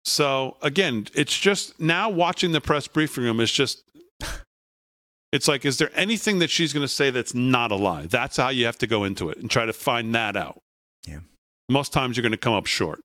So 0.04 0.56
again, 0.60 1.06
it's 1.14 1.38
just 1.38 1.80
now 1.80 2.10
watching 2.10 2.52
the 2.52 2.60
press 2.60 2.86
briefing 2.86 3.24
room 3.24 3.40
is 3.40 3.50
just 3.50 3.82
it's 5.32 5.48
like 5.48 5.64
is 5.64 5.78
there 5.78 5.90
anything 5.94 6.38
that 6.40 6.50
she's 6.50 6.72
going 6.72 6.84
to 6.84 6.92
say 6.92 7.10
that's 7.10 7.34
not 7.34 7.72
a 7.72 7.76
lie? 7.76 8.06
That's 8.06 8.36
how 8.36 8.50
you 8.50 8.66
have 8.66 8.78
to 8.78 8.86
go 8.86 9.04
into 9.04 9.30
it 9.30 9.38
and 9.38 9.50
try 9.50 9.66
to 9.66 9.72
find 9.72 10.14
that 10.14 10.36
out. 10.36 10.60
Yeah. 11.06 11.20
Most 11.68 11.92
times 11.92 12.16
you're 12.16 12.22
going 12.22 12.32
to 12.32 12.38
come 12.38 12.52
up 12.52 12.66
short. 12.66 13.00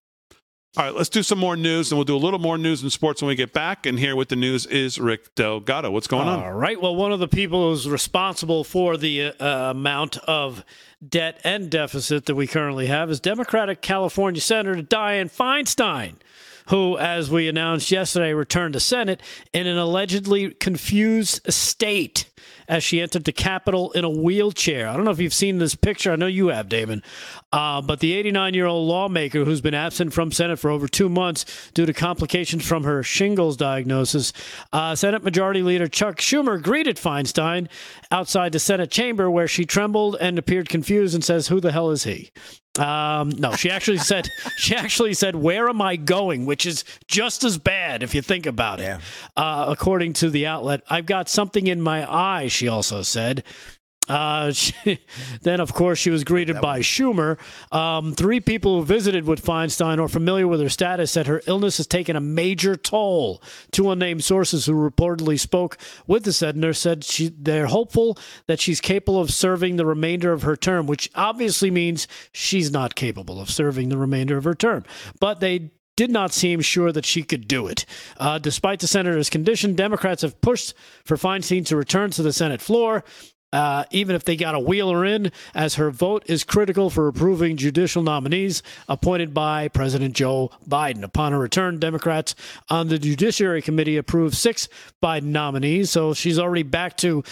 All 0.77 0.85
right, 0.85 0.93
let's 0.93 1.09
do 1.09 1.23
some 1.23 1.39
more 1.39 1.57
news 1.57 1.91
and 1.91 1.97
we'll 1.97 2.05
do 2.05 2.15
a 2.15 2.17
little 2.17 2.37
more 2.37 2.55
news 2.55 2.83
and 2.83 2.91
sports 2.91 3.23
when 3.23 3.27
we 3.27 3.35
get 3.35 3.53
back 3.53 3.87
and 3.87 3.97
here 3.97 4.15
with 4.15 4.29
the 4.29 4.35
news 4.35 4.67
is 4.67 4.99
Rick 4.99 5.33
Delgado. 5.33 5.89
What's 5.89 6.05
going 6.05 6.27
on? 6.27 6.43
All 6.43 6.53
right. 6.53 6.79
Well, 6.79 6.95
one 6.95 7.11
of 7.11 7.19
the 7.19 7.27
people 7.27 7.71
who's 7.71 7.89
responsible 7.89 8.63
for 8.63 8.95
the 8.95 9.33
uh, 9.39 9.71
amount 9.71 10.17
of 10.19 10.63
debt 11.05 11.41
and 11.43 11.71
deficit 11.71 12.27
that 12.27 12.35
we 12.35 12.45
currently 12.45 12.85
have 12.85 13.09
is 13.09 13.19
Democratic 13.19 13.81
California 13.81 14.39
Senator 14.39 14.83
Dianne 14.83 15.35
Feinstein, 15.35 16.17
who, 16.67 16.99
as 16.99 17.31
we 17.31 17.47
announced 17.47 17.89
yesterday, 17.89 18.33
returned 18.33 18.73
to 18.73 18.79
Senate 18.79 19.23
in 19.51 19.65
an 19.65 19.79
allegedly 19.79 20.51
confused 20.51 21.51
state 21.51 22.28
as 22.69 22.83
she 22.83 23.01
entered 23.01 23.25
the 23.25 23.33
Capitol 23.33 23.91
in 23.91 24.05
a 24.05 24.09
wheelchair. 24.09 24.87
I 24.87 24.95
don't 24.95 25.03
know 25.03 25.11
if 25.11 25.19
you've 25.19 25.33
seen 25.33 25.57
this 25.57 25.73
picture. 25.73 26.11
I 26.11 26.15
know 26.15 26.27
you 26.27 26.47
have, 26.47 26.69
Damon. 26.69 27.03
Uh, 27.51 27.81
but 27.81 27.99
the 27.99 28.13
89 28.13 28.53
year 28.53 28.67
old 28.67 28.87
lawmaker 28.87 29.43
who's 29.43 29.59
been 29.59 29.73
absent 29.73 30.13
from 30.13 30.31
Senate 30.31 30.59
for 30.59 30.69
over 30.69 30.87
two 30.87 31.09
months 31.09 31.71
due 31.73 31.87
to 31.87 31.93
complications 31.93 32.65
from 32.65 32.83
her 32.83 33.01
shingles 33.01 33.57
diagnosis, 33.57 34.31
uh, 34.71 34.95
Senate 34.95 35.23
Majority 35.23 35.63
Leader 35.63 35.87
Chuck 35.87 36.17
Schumer 36.17 36.61
greeted 36.61 36.97
Feinstein 36.97 37.67
outside 38.11 38.51
the 38.51 38.59
Senate 38.59 38.91
chamber 38.91 39.31
where 39.31 39.47
she 39.47 39.65
trembled 39.65 40.15
and 40.21 40.37
appeared 40.37 40.69
confused 40.69 41.15
and 41.15 41.25
says, 41.25 41.47
Who 41.47 41.59
the 41.59 41.71
hell 41.71 41.89
is 41.89 42.03
he? 42.03 42.29
Um, 42.79 43.29
no, 43.29 43.55
she 43.55 43.69
actually 43.69 43.97
said 43.97 44.29
she 44.57 44.75
actually 44.75 45.13
said, 45.13 45.35
"Where 45.35 45.69
am 45.69 45.81
I 45.81 45.95
going?" 45.95 46.45
Which 46.45 46.65
is 46.65 46.83
just 47.07 47.43
as 47.43 47.57
bad 47.57 48.03
if 48.03 48.15
you 48.15 48.21
think 48.21 48.45
about 48.45 48.79
it. 48.79 48.99
Uh, 49.35 49.65
according 49.67 50.13
to 50.13 50.29
the 50.29 50.45
outlet, 50.45 50.81
I've 50.89 51.05
got 51.05 51.29
something 51.29 51.67
in 51.67 51.81
my 51.81 52.11
eye. 52.11 52.47
She 52.47 52.67
also 52.67 53.01
said. 53.01 53.43
Uh, 54.09 54.51
she, 54.53 54.99
then, 55.41 55.59
of 55.59 55.73
course, 55.73 55.99
she 55.99 56.09
was 56.09 56.23
greeted 56.23 56.59
by 56.59 56.79
Schumer. 56.79 57.37
Um, 57.71 58.13
three 58.13 58.39
people 58.39 58.79
who 58.79 58.85
visited 58.85 59.25
with 59.25 59.43
Feinstein 59.43 59.99
or 59.99 60.09
familiar 60.09 60.47
with 60.47 60.59
her 60.59 60.69
status 60.69 61.11
said 61.11 61.27
her 61.27 61.41
illness 61.47 61.77
has 61.77 61.87
taken 61.87 62.15
a 62.15 62.21
major 62.21 62.75
toll. 62.75 63.41
Two 63.71 63.91
unnamed 63.91 64.23
sources 64.23 64.65
who 64.65 64.73
reportedly 64.73 65.39
spoke 65.39 65.77
with 66.07 66.23
the 66.23 66.33
senator 66.33 66.73
said 66.73 67.03
she, 67.03 67.29
they're 67.29 67.67
hopeful 67.67 68.17
that 68.47 68.59
she's 68.59 68.81
capable 68.81 69.21
of 69.21 69.31
serving 69.31 69.75
the 69.75 69.85
remainder 69.85 70.33
of 70.33 70.41
her 70.41 70.55
term, 70.55 70.87
which 70.87 71.09
obviously 71.15 71.69
means 71.69 72.07
she's 72.31 72.71
not 72.71 72.95
capable 72.95 73.39
of 73.39 73.49
serving 73.49 73.89
the 73.89 73.97
remainder 73.97 74.37
of 74.37 74.43
her 74.43 74.55
term. 74.55 74.83
But 75.19 75.39
they 75.39 75.71
did 75.99 76.09
not 76.09 76.31
seem 76.31 76.61
sure 76.61 76.93
that 76.93 77.05
she 77.05 77.23
could 77.23 77.45
do 77.45 77.67
it. 77.67 77.85
Uh, 78.15 78.39
despite 78.39 78.79
the 78.79 78.87
senator's 78.87 79.29
condition, 79.29 79.75
Democrats 79.75 80.21
have 80.21 80.39
pushed 80.39 80.73
for 81.03 81.17
Feinstein 81.17 81.65
to 81.65 81.75
return 81.75 82.09
to 82.11 82.23
the 82.23 82.31
Senate 82.31 82.61
floor. 82.61 83.03
Uh, 83.51 83.83
even 83.89 84.15
if 84.15 84.23
they 84.23 84.35
got 84.35 84.53
a 84.53 84.59
Wheeler 84.59 85.03
in, 85.03 85.31
as 85.55 85.75
her 85.75 85.89
vote 85.89 86.23
is 86.27 86.43
critical 86.43 86.89
for 86.89 87.07
approving 87.07 87.57
judicial 87.57 88.03
nominees 88.03 88.61
appointed 88.87 89.33
by 89.33 89.67
President 89.69 90.15
Joe 90.15 90.51
Biden. 90.67 91.03
Upon 91.03 91.31
her 91.31 91.39
return, 91.39 91.79
Democrats 91.79 92.35
on 92.69 92.89
the 92.89 92.99
Judiciary 92.99 93.63
Committee 93.63 93.97
approved 93.97 94.35
six 94.35 94.69
Biden 95.01 95.23
nominees, 95.23 95.89
so 95.89 96.13
she's 96.13 96.37
already 96.37 96.63
back 96.63 96.95
to 96.97 97.23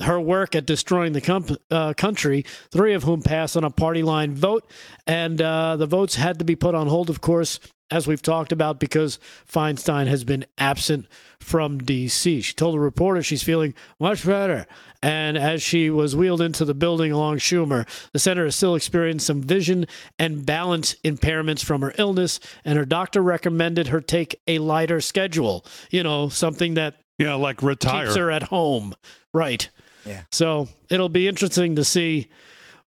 her 0.00 0.20
work 0.20 0.54
at 0.54 0.66
destroying 0.66 1.12
the 1.12 1.20
com- 1.20 1.56
uh, 1.70 1.94
country, 1.94 2.44
three 2.70 2.94
of 2.94 3.04
whom 3.04 3.22
passed 3.22 3.56
on 3.56 3.64
a 3.64 3.70
party 3.70 4.02
line 4.02 4.34
vote. 4.34 4.68
And 5.06 5.40
uh, 5.40 5.76
the 5.76 5.86
votes 5.86 6.16
had 6.16 6.38
to 6.40 6.44
be 6.44 6.56
put 6.56 6.74
on 6.74 6.88
hold, 6.88 7.10
of 7.10 7.20
course, 7.20 7.60
as 7.90 8.06
we've 8.06 8.22
talked 8.22 8.52
about, 8.52 8.80
because 8.80 9.18
Feinstein 9.50 10.06
has 10.06 10.24
been 10.24 10.46
absent 10.58 11.06
from 11.38 11.78
D.C. 11.78 12.40
She 12.40 12.54
told 12.54 12.74
a 12.74 12.80
reporter 12.80 13.22
she's 13.22 13.42
feeling 13.42 13.74
much 14.00 14.24
better. 14.24 14.66
And 15.02 15.36
as 15.36 15.62
she 15.62 15.90
was 15.90 16.16
wheeled 16.16 16.40
into 16.40 16.64
the 16.64 16.74
building 16.74 17.12
along 17.12 17.36
Schumer, 17.36 17.86
the 18.12 18.18
senator 18.18 18.46
has 18.46 18.56
still 18.56 18.74
experienced 18.74 19.26
some 19.26 19.42
vision 19.42 19.86
and 20.18 20.46
balance 20.46 20.96
impairments 21.04 21.62
from 21.62 21.82
her 21.82 21.92
illness, 21.98 22.40
and 22.64 22.78
her 22.78 22.86
doctor 22.86 23.22
recommended 23.22 23.88
her 23.88 24.00
take 24.00 24.40
a 24.46 24.58
lighter 24.58 25.00
schedule. 25.00 25.64
You 25.90 26.02
know, 26.02 26.30
something 26.30 26.74
that 26.74 26.96
yeah, 27.18 27.34
like 27.34 27.62
retire. 27.62 28.06
keeps 28.06 28.16
her 28.16 28.30
at 28.30 28.44
home. 28.44 28.94
Right. 29.32 29.68
Yeah. 30.06 30.22
So 30.32 30.68
it'll 30.90 31.08
be 31.08 31.28
interesting 31.28 31.76
to 31.76 31.84
see 31.84 32.28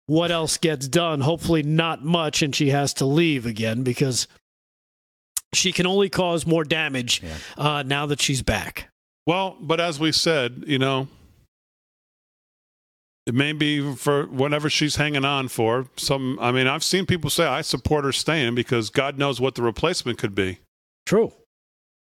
what 0.08 0.32
else 0.32 0.58
gets 0.58 0.88
done. 0.88 1.22
Hopefully, 1.22 1.64
not 1.64 2.04
much, 2.04 2.42
and 2.42 2.56
she 2.56 2.70
has 2.70 2.94
to 2.96 3.06
leave 3.06 3.46
again 3.46 3.84
because 3.84 4.28
she 5.54 5.72
can 5.72 5.86
only 5.86 6.10
cause 6.10 6.46
more 6.46 6.64
damage 6.64 7.22
uh, 7.58 7.84
now 7.86 8.06
that 8.06 8.22
she's 8.22 8.42
back. 8.42 8.90
Well, 9.26 9.58
but 9.60 9.80
as 9.80 10.00
we 10.00 10.12
said, 10.12 10.64
you 10.68 10.80
know, 10.80 11.08
it 13.26 13.34
may 13.34 13.52
be 13.52 13.94
for 13.96 14.26
whatever 14.28 14.70
she's 14.70 14.96
hanging 14.96 15.26
on 15.26 15.50
for. 15.50 15.88
Some, 15.98 16.40
I 16.42 16.54
mean, 16.54 16.66
I've 16.66 16.84
seen 16.84 17.06
people 17.06 17.30
say 17.30 17.46
I 17.46 17.62
support 17.62 18.06
her 18.06 18.14
staying 18.14 18.56
because 18.56 18.90
God 18.90 19.18
knows 19.18 19.42
what 19.42 19.56
the 19.56 19.62
replacement 19.62 20.18
could 20.18 20.34
be. 20.34 20.60
True, 21.06 21.34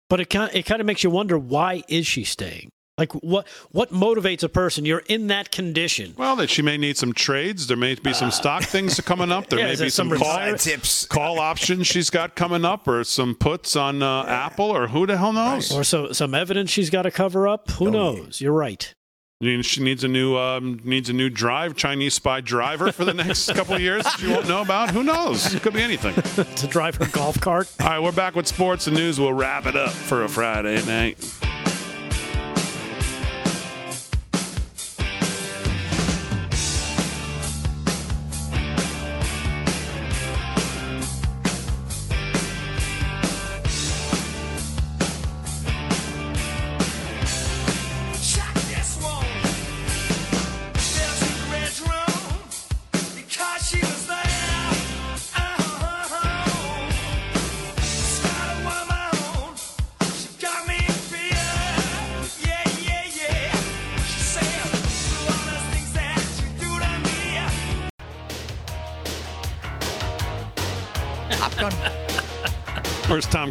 but 0.09 0.19
it 0.19 0.29
kind 0.29 0.53
it 0.53 0.65
kind 0.65 0.79
of 0.79 0.85
makes 0.87 1.03
you 1.03 1.09
wonder 1.09 1.37
why 1.37 1.83
is 1.87 2.05
she 2.05 2.23
staying? 2.23 2.69
Like 2.97 3.13
what 3.13 3.47
what 3.71 3.91
motivates 3.91 4.41
a 4.41 4.49
person? 4.49 4.83
You're 4.83 5.03
in 5.07 5.27
that 5.27 5.51
condition. 5.51 6.15
Well, 6.17 6.35
that 6.37 6.49
she 6.49 6.63
may 6.63 6.77
need 6.77 6.97
some 6.97 7.13
trades. 7.13 7.67
There 7.67 7.77
may 7.77 7.93
be 7.93 8.11
some 8.13 8.31
stock 8.31 8.63
things 8.63 8.99
coming 9.01 9.31
up. 9.31 9.49
There 9.49 9.59
Yeah, 9.67 9.67
may 9.67 9.71
be 9.75 9.89
some, 9.89 10.09
some 10.09 10.17
call 10.17 10.55
tips, 10.55 11.05
call 11.05 11.39
options 11.39 11.85
she's 11.85 12.09
got 12.09 12.35
coming 12.35 12.65
up, 12.65 12.87
or 12.87 13.03
some 13.03 13.35
puts 13.35 13.75
on 13.75 14.01
uh, 14.01 14.23
Apple, 14.23 14.65
or 14.75 14.87
who 14.87 15.05
the 15.05 15.17
hell 15.17 15.31
knows? 15.31 15.71
Or 15.71 15.83
so 15.83 16.11
some 16.11 16.33
evidence 16.33 16.71
she's 16.71 16.89
got 16.89 17.03
to 17.03 17.11
cover 17.11 17.47
up. 17.47 17.69
Who 17.71 17.91
knows? 17.91 18.41
You're 18.41 18.53
right. 18.53 18.91
She 19.39 19.83
needs 19.83 20.03
a 20.03 20.07
new 20.07 20.35
um, 20.35 20.81
needs 20.83 21.09
a 21.11 21.13
new 21.13 21.29
drive, 21.29 21.75
Chinese 21.75 22.15
spy 22.15 22.41
driver 22.41 22.91
for 22.91 23.05
the 23.05 23.13
next 23.13 23.51
couple 23.53 23.75
of 23.75 23.81
years. 23.81 24.03
that 24.05 24.17
She 24.19 24.27
won't 24.27 24.47
know 24.47 24.61
about. 24.63 24.89
Who 24.89 25.03
knows? 25.03 25.53
It 25.53 25.61
could 25.61 25.73
be 25.73 25.83
anything. 25.83 26.15
to 26.55 26.65
drive 26.65 26.95
her 26.95 27.05
golf 27.05 27.39
cart. 27.39 27.71
All 27.79 27.85
right, 27.87 27.99
we're 28.01 28.11
back 28.11 28.35
with 28.35 28.47
sports 28.47 28.87
and 28.87 28.95
news. 28.95 29.19
We'll 29.19 29.33
wrap 29.33 29.67
it 29.67 29.75
up 29.75 29.91
for 29.91 30.23
a 30.23 30.27
Friday 30.27 30.83
night. 30.87 31.19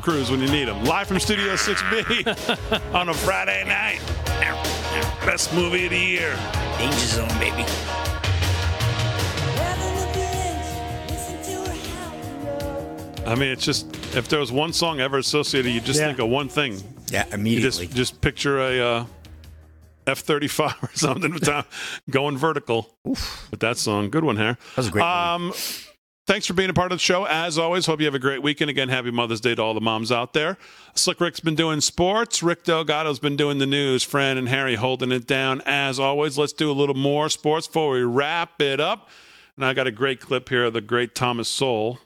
Cruise 0.07 0.31
when 0.31 0.41
you 0.41 0.47
need 0.47 0.69
him? 0.69 0.85
Live 0.85 1.09
from 1.09 1.19
Studio 1.19 1.55
6B 1.55 2.95
on 2.95 3.09
a 3.09 3.15
Friday 3.15 3.65
night. 3.65 3.99
Best 5.27 5.53
movie 5.53 5.87
of 5.87 5.91
the 5.91 5.99
year. 5.99 6.39
Danger 6.79 6.97
Zone, 6.97 7.29
baby. 7.41 7.65
I 13.27 13.35
mean, 13.35 13.49
it's 13.51 13.65
just 13.65 13.87
if 14.15 14.29
there 14.29 14.39
was 14.39 14.53
one 14.53 14.73
song 14.73 15.01
ever 15.01 15.19
associated, 15.19 15.73
you 15.73 15.81
just 15.81 15.99
Yeah. 15.99 16.07
think 16.07 16.21
of 16.21 16.29
one 16.29 16.49
thing. 16.49 16.81
Yeah, 17.11 17.27
You 17.27 17.35
immediately. 17.35 17.87
just 17.87 17.97
just 17.97 18.21
picture 18.21 18.61
a 18.61 18.81
uh, 18.81 19.05
F 20.07 20.21
thirty 20.21 20.47
five 20.47 20.77
or 20.83 20.91
something 20.95 21.37
going 22.09 22.39
vertical 22.39 22.95
with 23.05 23.59
that 23.61 23.79
song. 23.79 24.11
Good 24.11 24.23
one, 24.23 24.37
here. 24.37 24.57
That 24.71 24.77
was 24.77 24.87
a 24.89 24.91
great 24.91 25.03
Um, 25.05 25.53
thanks 26.27 26.47
for 26.47 26.55
being 26.55 26.71
a 26.71 26.75
part 26.75 26.93
of 26.93 26.99
the 26.99 27.03
show. 27.03 27.25
As 27.25 27.59
always, 27.59 27.87
hope 27.87 28.01
you 28.01 28.07
have 28.07 28.15
a 28.15 28.21
great 28.21 28.43
weekend. 28.43 28.71
Again, 28.71 28.89
happy 28.89 29.11
Mother's 29.11 29.41
Day 29.41 29.55
to 29.55 29.63
all 29.63 29.75
the 29.75 29.81
moms 29.81 30.11
out 30.11 30.33
there. 30.33 30.59
Slick 30.95 31.21
Rick's 31.21 31.41
been 31.41 31.55
doing 31.55 31.81
sports. 31.81 32.43
Rick 32.43 32.65
Delgado's 32.65 33.19
been 33.19 33.37
doing 33.37 33.59
the 33.59 33.67
news. 33.67 34.03
Fran 34.03 34.37
and 34.37 34.49
Harry 34.49 34.75
holding 34.75 35.13
it 35.13 35.27
down. 35.27 35.63
As 35.65 35.99
always, 35.99 36.37
let's 36.37 36.53
do 36.53 36.71
a 36.71 36.75
little 36.75 36.95
more 36.95 37.29
sports 37.29 37.67
before 37.67 37.93
we 37.93 38.03
wrap 38.03 38.61
it 38.61 38.81
up. 38.81 39.09
And 39.57 39.65
I 39.65 39.73
got 39.73 39.87
a 39.87 39.93
great 39.93 40.21
clip 40.21 40.49
here 40.49 40.65
of 40.65 40.75
the 40.75 40.81
great 40.81 41.15
Thomas 41.15 41.49
Sowell 41.49 42.01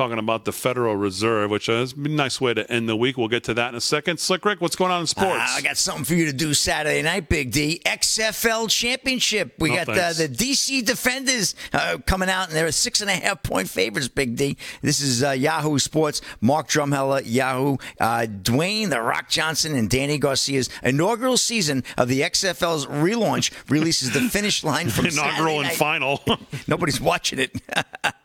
talking 0.00 0.18
about 0.18 0.46
the 0.46 0.52
Federal 0.52 0.96
Reserve, 0.96 1.50
which 1.50 1.68
is 1.68 1.92
a 1.92 1.98
nice 1.98 2.40
way 2.40 2.54
to 2.54 2.70
end 2.72 2.88
the 2.88 2.96
week. 2.96 3.18
We'll 3.18 3.28
get 3.28 3.44
to 3.44 3.54
that 3.54 3.68
in 3.68 3.74
a 3.74 3.82
second. 3.82 4.18
Slick 4.18 4.46
Rick, 4.46 4.62
what's 4.62 4.74
going 4.74 4.90
on 4.90 5.02
in 5.02 5.06
sports? 5.06 5.36
Ah, 5.38 5.56
I 5.58 5.60
got 5.60 5.76
something 5.76 6.04
for 6.04 6.14
you 6.14 6.24
to 6.24 6.32
do 6.32 6.54
Saturday 6.54 7.02
night, 7.02 7.28
Big 7.28 7.50
D. 7.52 7.82
XFL 7.84 8.70
Championship. 8.70 9.52
We 9.58 9.72
Oh, 9.72 9.84
got 9.84 9.88
uh, 9.90 10.12
the 10.14 10.26
DC 10.26 10.86
Defenders 10.86 11.54
uh, 11.74 11.98
coming 12.06 12.30
out, 12.30 12.48
and 12.48 12.56
they're 12.56 12.72
six 12.72 13.02
and 13.02 13.10
a 13.10 13.12
half 13.14 13.42
point 13.42 13.68
favorites, 13.68 14.08
Big 14.08 14.36
D. 14.36 14.56
This 14.80 15.02
is 15.02 15.22
uh, 15.22 15.32
Yahoo 15.32 15.78
Sports, 15.78 16.22
Mark 16.40 16.68
Drumheller, 16.68 17.20
Yahoo, 17.26 17.76
uh, 18.00 18.26
Dwayne, 18.26 18.88
The 18.88 19.02
Rock 19.02 19.28
Johnson, 19.28 19.74
and 19.74 19.90
Dany 19.90 20.18
Garcia's 20.18 20.70
inaugural 20.82 21.36
season 21.36 21.84
of 21.98 22.08
the 22.08 22.22
XFL's 22.22 22.86
relaunch 22.86 23.50
releases 23.68 24.12
the 24.12 24.20
finish 24.30 24.64
line 24.64 24.88
from 24.90 25.04
Inaugural 25.06 25.60
and 25.60 25.70
final. 25.72 26.22
Nobody's 26.66 27.02
watching 27.02 27.38
it. 27.38 27.54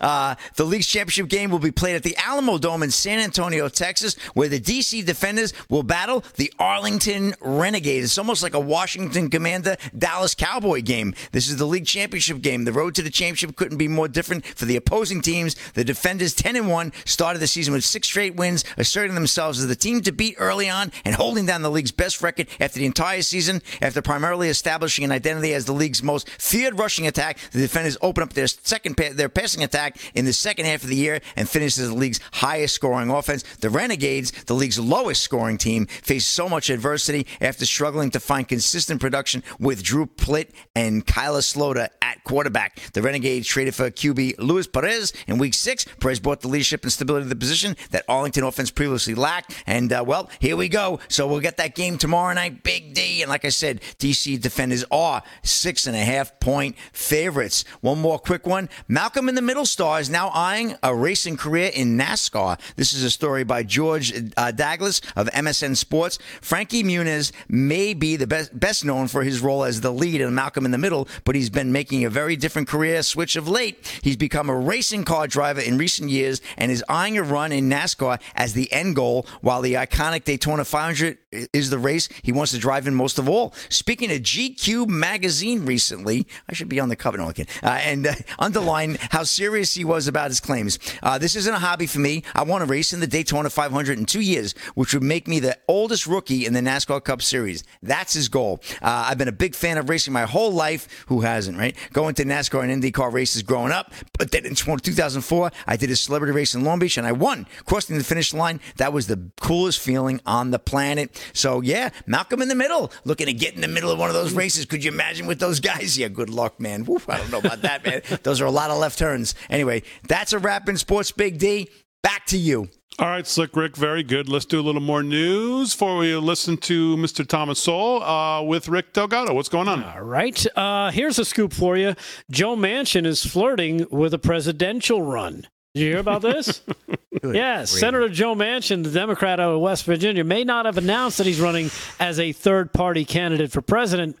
uh, 0.00 0.34
the 0.56 0.64
league's 0.64 0.86
championship 0.86 1.28
game 1.28 1.50
will 1.50 1.58
be 1.58 1.70
played 1.70 1.96
at 1.96 2.02
the 2.02 2.16
Alamo 2.16 2.58
Dome 2.58 2.82
in 2.82 2.90
San 2.90 3.18
Antonio, 3.18 3.68
Texas, 3.68 4.14
where 4.34 4.48
the 4.48 4.60
DC 4.60 5.04
Defenders 5.04 5.52
will 5.68 5.82
battle 5.82 6.24
the 6.36 6.52
Arlington 6.58 7.34
Renegades. 7.40 8.06
It's 8.06 8.18
almost 8.18 8.42
like 8.42 8.54
a 8.54 8.60
Washington 8.60 9.30
Commander 9.30 9.76
Dallas 9.96 10.34
Cowboy 10.34 10.82
game. 10.82 11.14
This 11.32 11.48
is 11.48 11.56
the 11.56 11.66
league 11.66 11.86
championship 11.86 12.42
game. 12.42 12.64
The 12.64 12.72
road 12.72 12.94
to 12.96 13.02
the 13.02 13.10
championship 13.10 13.56
couldn't 13.56 13.78
be 13.78 13.88
more 13.88 14.08
different 14.08 14.44
for 14.46 14.66
the 14.66 14.76
opposing 14.76 15.22
teams. 15.22 15.54
The 15.72 15.84
Defenders, 15.84 16.34
10 16.34 16.56
and 16.56 16.70
1, 16.70 16.92
started 17.04 17.38
the 17.38 17.46
season 17.46 17.72
with 17.72 17.84
six 17.84 18.08
straight 18.08 18.36
wins, 18.36 18.64
asserting 18.76 19.14
themselves 19.14 19.58
as 19.58 19.68
the 19.68 19.76
team 19.76 20.02
to 20.02 20.12
beat 20.12 20.34
early 20.38 20.68
on 20.68 20.92
and 21.04 21.14
holding 21.14 21.46
down 21.46 21.62
the 21.62 21.70
league's 21.70 21.92
best 21.92 22.22
record 22.22 22.48
after 22.60 22.78
the 22.78 22.86
entire 22.86 23.22
season. 23.22 23.62
After 23.80 24.02
primarily 24.02 24.48
establishing 24.48 25.04
an 25.04 25.12
identity 25.12 25.54
as 25.54 25.64
the 25.64 25.72
league's 25.72 26.02
most 26.02 26.28
feared 26.30 26.78
rushing 26.78 27.06
attack, 27.06 27.38
the 27.52 27.60
Defenders 27.60 27.96
open 28.02 28.22
up 28.22 28.34
their 28.34 28.46
second 28.46 28.96
pa- 28.96 29.10
their 29.12 29.28
pass 29.28 29.45
passing 29.46 29.62
attack 29.62 29.96
in 30.16 30.24
the 30.24 30.32
second 30.32 30.64
half 30.64 30.82
of 30.82 30.88
the 30.88 30.96
year 30.96 31.20
and 31.36 31.48
finishes 31.48 31.88
the 31.88 31.94
league's 31.94 32.18
highest 32.32 32.74
scoring 32.74 33.10
offense. 33.10 33.44
The 33.60 33.70
Renegades, 33.70 34.32
the 34.46 34.54
league's 34.54 34.76
lowest 34.76 35.22
scoring 35.22 35.56
team, 35.56 35.86
faced 35.86 36.32
so 36.32 36.48
much 36.48 36.68
adversity 36.68 37.28
after 37.40 37.64
struggling 37.64 38.10
to 38.10 38.18
find 38.18 38.48
consistent 38.48 39.00
production 39.00 39.44
with 39.60 39.84
Drew 39.84 40.06
Plitt 40.06 40.50
and 40.74 41.06
Kyle 41.06 41.36
Sloter 41.36 41.88
at 42.02 42.24
quarterback. 42.24 42.80
The 42.92 43.02
Renegades 43.02 43.46
traded 43.46 43.76
for 43.76 43.88
QB 43.88 44.34
Luis 44.40 44.66
Perez 44.66 45.12
in 45.28 45.38
week 45.38 45.54
six. 45.54 45.84
Perez 46.00 46.18
brought 46.18 46.40
the 46.40 46.48
leadership 46.48 46.82
and 46.82 46.92
stability 46.92 47.26
to 47.26 47.28
the 47.28 47.36
position 47.36 47.76
that 47.92 48.04
Arlington 48.08 48.42
offense 48.42 48.72
previously 48.72 49.14
lacked. 49.14 49.62
And, 49.64 49.92
uh, 49.92 50.02
well, 50.04 50.28
here 50.40 50.56
we 50.56 50.68
go. 50.68 50.98
So 51.06 51.28
we'll 51.28 51.38
get 51.38 51.56
that 51.58 51.76
game 51.76 51.98
tomorrow 51.98 52.34
night. 52.34 52.64
Big 52.64 52.94
D. 52.94 53.22
And 53.22 53.30
like 53.30 53.44
I 53.44 53.50
said, 53.50 53.80
DC 54.00 54.40
defenders 54.40 54.84
are 54.90 55.22
six 55.44 55.86
and 55.86 55.94
a 55.94 56.00
half 56.00 56.40
point 56.40 56.76
favorites. 56.92 57.64
One 57.80 58.00
more 58.00 58.18
quick 58.18 58.44
one. 58.44 58.68
Malcolm 58.88 59.28
in 59.28 59.35
the 59.36 59.42
Middle 59.42 59.66
star 59.66 60.00
is 60.00 60.08
now 60.08 60.30
eyeing 60.30 60.74
a 60.82 60.94
racing 60.94 61.36
career 61.36 61.70
in 61.72 61.96
NASCAR. 61.98 62.58
This 62.76 62.94
is 62.94 63.04
a 63.04 63.10
story 63.10 63.44
by 63.44 63.62
George 63.62 64.12
uh, 64.36 64.50
Douglas 64.50 65.02
of 65.14 65.28
MSN 65.28 65.76
Sports. 65.76 66.18
Frankie 66.40 66.82
Muniz 66.82 67.32
may 67.48 67.92
be 67.92 68.16
the 68.16 68.26
best, 68.26 68.58
best 68.58 68.84
known 68.84 69.08
for 69.08 69.22
his 69.22 69.40
role 69.40 69.62
as 69.62 69.82
the 69.82 69.92
lead 69.92 70.22
in 70.22 70.34
Malcolm 70.34 70.64
in 70.64 70.70
the 70.70 70.78
Middle, 70.78 71.06
but 71.24 71.34
he's 71.34 71.50
been 71.50 71.70
making 71.70 72.04
a 72.04 72.10
very 72.10 72.34
different 72.34 72.66
career 72.66 73.02
switch 73.02 73.36
of 73.36 73.46
late. 73.46 74.00
He's 74.02 74.16
become 74.16 74.48
a 74.48 74.56
racing 74.56 75.04
car 75.04 75.26
driver 75.26 75.60
in 75.60 75.76
recent 75.76 76.08
years 76.08 76.40
and 76.56 76.72
is 76.72 76.82
eyeing 76.88 77.18
a 77.18 77.22
run 77.22 77.52
in 77.52 77.68
NASCAR 77.68 78.18
as 78.34 78.54
the 78.54 78.72
end 78.72 78.96
goal, 78.96 79.26
while 79.42 79.60
the 79.60 79.74
iconic 79.74 80.24
Daytona 80.24 80.64
500 80.64 81.18
is 81.52 81.70
the 81.70 81.78
race 81.78 82.08
he 82.22 82.32
wants 82.32 82.52
to 82.52 82.58
drive 82.58 82.86
in 82.86 82.94
most 82.94 83.18
of 83.18 83.28
all. 83.28 83.54
Speaking 83.68 84.10
of 84.10 84.18
GQ 84.18 84.88
magazine 84.88 85.64
recently, 85.66 86.26
I 86.48 86.54
should 86.54 86.68
be 86.68 86.80
on 86.80 86.88
the 86.88 86.96
cover, 86.96 87.18
no, 87.18 87.28
uh, 87.28 87.32
and 87.62 88.06
uh, 88.06 88.14
underline 88.38 88.98
how 89.10 89.22
serious 89.24 89.74
he 89.74 89.84
was 89.84 90.08
about 90.08 90.30
his 90.30 90.40
claims. 90.40 90.78
Uh, 91.02 91.18
this 91.18 91.36
isn't 91.36 91.54
a 91.54 91.58
hobby 91.58 91.86
for 91.86 91.98
me. 91.98 92.22
I 92.34 92.42
want 92.42 92.64
to 92.64 92.70
race 92.70 92.92
in 92.92 93.00
the 93.00 93.06
Daytona 93.06 93.50
500 93.50 93.98
in 93.98 94.06
two 94.06 94.20
years, 94.20 94.54
which 94.74 94.94
would 94.94 95.02
make 95.02 95.28
me 95.28 95.40
the 95.40 95.56
oldest 95.68 96.06
rookie 96.06 96.46
in 96.46 96.52
the 96.52 96.60
NASCAR 96.60 97.02
Cup 97.02 97.22
Series. 97.22 97.64
That's 97.82 98.14
his 98.14 98.28
goal. 98.28 98.60
Uh, 98.82 99.06
I've 99.08 99.18
been 99.18 99.28
a 99.28 99.32
big 99.32 99.54
fan 99.54 99.78
of 99.78 99.88
racing 99.88 100.12
my 100.12 100.24
whole 100.24 100.52
life. 100.52 100.88
Who 101.08 101.20
hasn't, 101.20 101.58
right? 101.58 101.76
Going 101.92 102.14
to 102.16 102.24
NASCAR 102.24 102.68
and 102.68 102.82
IndyCar 102.82 103.12
races 103.12 103.42
growing 103.42 103.72
up, 103.72 103.92
but 104.18 104.30
then 104.30 104.44
in 104.46 104.54
2004, 104.54 105.50
I 105.66 105.76
did 105.76 105.90
a 105.90 105.96
celebrity 105.96 106.32
race 106.32 106.54
in 106.54 106.64
Long 106.64 106.78
Beach 106.78 106.96
and 106.96 107.06
I 107.06 107.12
won. 107.12 107.46
Crossing 107.64 107.98
the 107.98 108.04
finish 108.04 108.32
line, 108.32 108.60
that 108.76 108.92
was 108.92 109.06
the 109.06 109.30
coolest 109.40 109.80
feeling 109.80 110.20
on 110.26 110.50
the 110.50 110.58
planet. 110.58 111.25
So 111.32 111.60
yeah, 111.60 111.90
Malcolm 112.06 112.42
in 112.42 112.48
the 112.48 112.54
middle, 112.54 112.92
looking 113.04 113.26
to 113.26 113.32
get 113.32 113.54
in 113.54 113.60
the 113.60 113.68
middle 113.68 113.90
of 113.90 113.98
one 113.98 114.08
of 114.08 114.14
those 114.14 114.32
races. 114.32 114.66
Could 114.66 114.84
you 114.84 114.90
imagine 114.90 115.26
with 115.26 115.38
those 115.38 115.60
guys? 115.60 115.98
Yeah, 115.98 116.08
good 116.08 116.30
luck, 116.30 116.60
man. 116.60 116.84
Woof, 116.84 117.08
I 117.08 117.18
don't 117.18 117.30
know 117.30 117.38
about 117.38 117.62
that, 117.62 117.84
man. 117.84 118.02
Those 118.22 118.40
are 118.40 118.46
a 118.46 118.50
lot 118.50 118.70
of 118.70 118.78
left 118.78 118.98
turns. 118.98 119.34
Anyway, 119.50 119.82
that's 120.08 120.32
a 120.32 120.38
wrap 120.38 120.68
in 120.68 120.76
sports, 120.76 121.12
Big 121.12 121.38
D. 121.38 121.68
Back 122.02 122.26
to 122.26 122.38
you. 122.38 122.68
All 122.98 123.08
right, 123.08 123.26
Slick 123.26 123.54
Rick, 123.54 123.76
very 123.76 124.02
good. 124.02 124.26
Let's 124.26 124.46
do 124.46 124.58
a 124.58 124.62
little 124.62 124.80
more 124.80 125.02
news 125.02 125.74
before 125.74 125.98
we 125.98 126.14
listen 126.16 126.56
to 126.58 126.96
Mr. 126.96 127.26
Thomas 127.26 127.62
Sowell 127.62 128.02
uh, 128.02 128.42
with 128.42 128.68
Rick 128.68 128.94
Delgado. 128.94 129.34
What's 129.34 129.50
going 129.50 129.68
on? 129.68 129.84
All 129.84 130.00
right. 130.00 130.46
Uh, 130.56 130.90
here's 130.90 131.18
a 131.18 131.24
scoop 131.26 131.52
for 131.52 131.76
you. 131.76 131.94
Joe 132.30 132.56
Manchin 132.56 133.04
is 133.04 133.26
flirting 133.26 133.86
with 133.90 134.14
a 134.14 134.18
presidential 134.18 135.02
run. 135.02 135.46
Did 135.76 135.82
you 135.82 135.90
hear 135.90 135.98
about 135.98 136.22
this? 136.22 136.62
yes, 137.22 137.70
Senator 137.70 138.08
Joe 138.08 138.34
Manchin, 138.34 138.82
the 138.82 138.88
Democrat 138.88 139.38
out 139.38 139.52
of 139.52 139.60
West 139.60 139.84
Virginia, 139.84 140.24
may 140.24 140.42
not 140.42 140.64
have 140.64 140.78
announced 140.78 141.18
that 141.18 141.26
he's 141.26 141.38
running 141.38 141.70
as 142.00 142.18
a 142.18 142.32
third 142.32 142.72
party 142.72 143.04
candidate 143.04 143.52
for 143.52 143.60
president, 143.60 144.16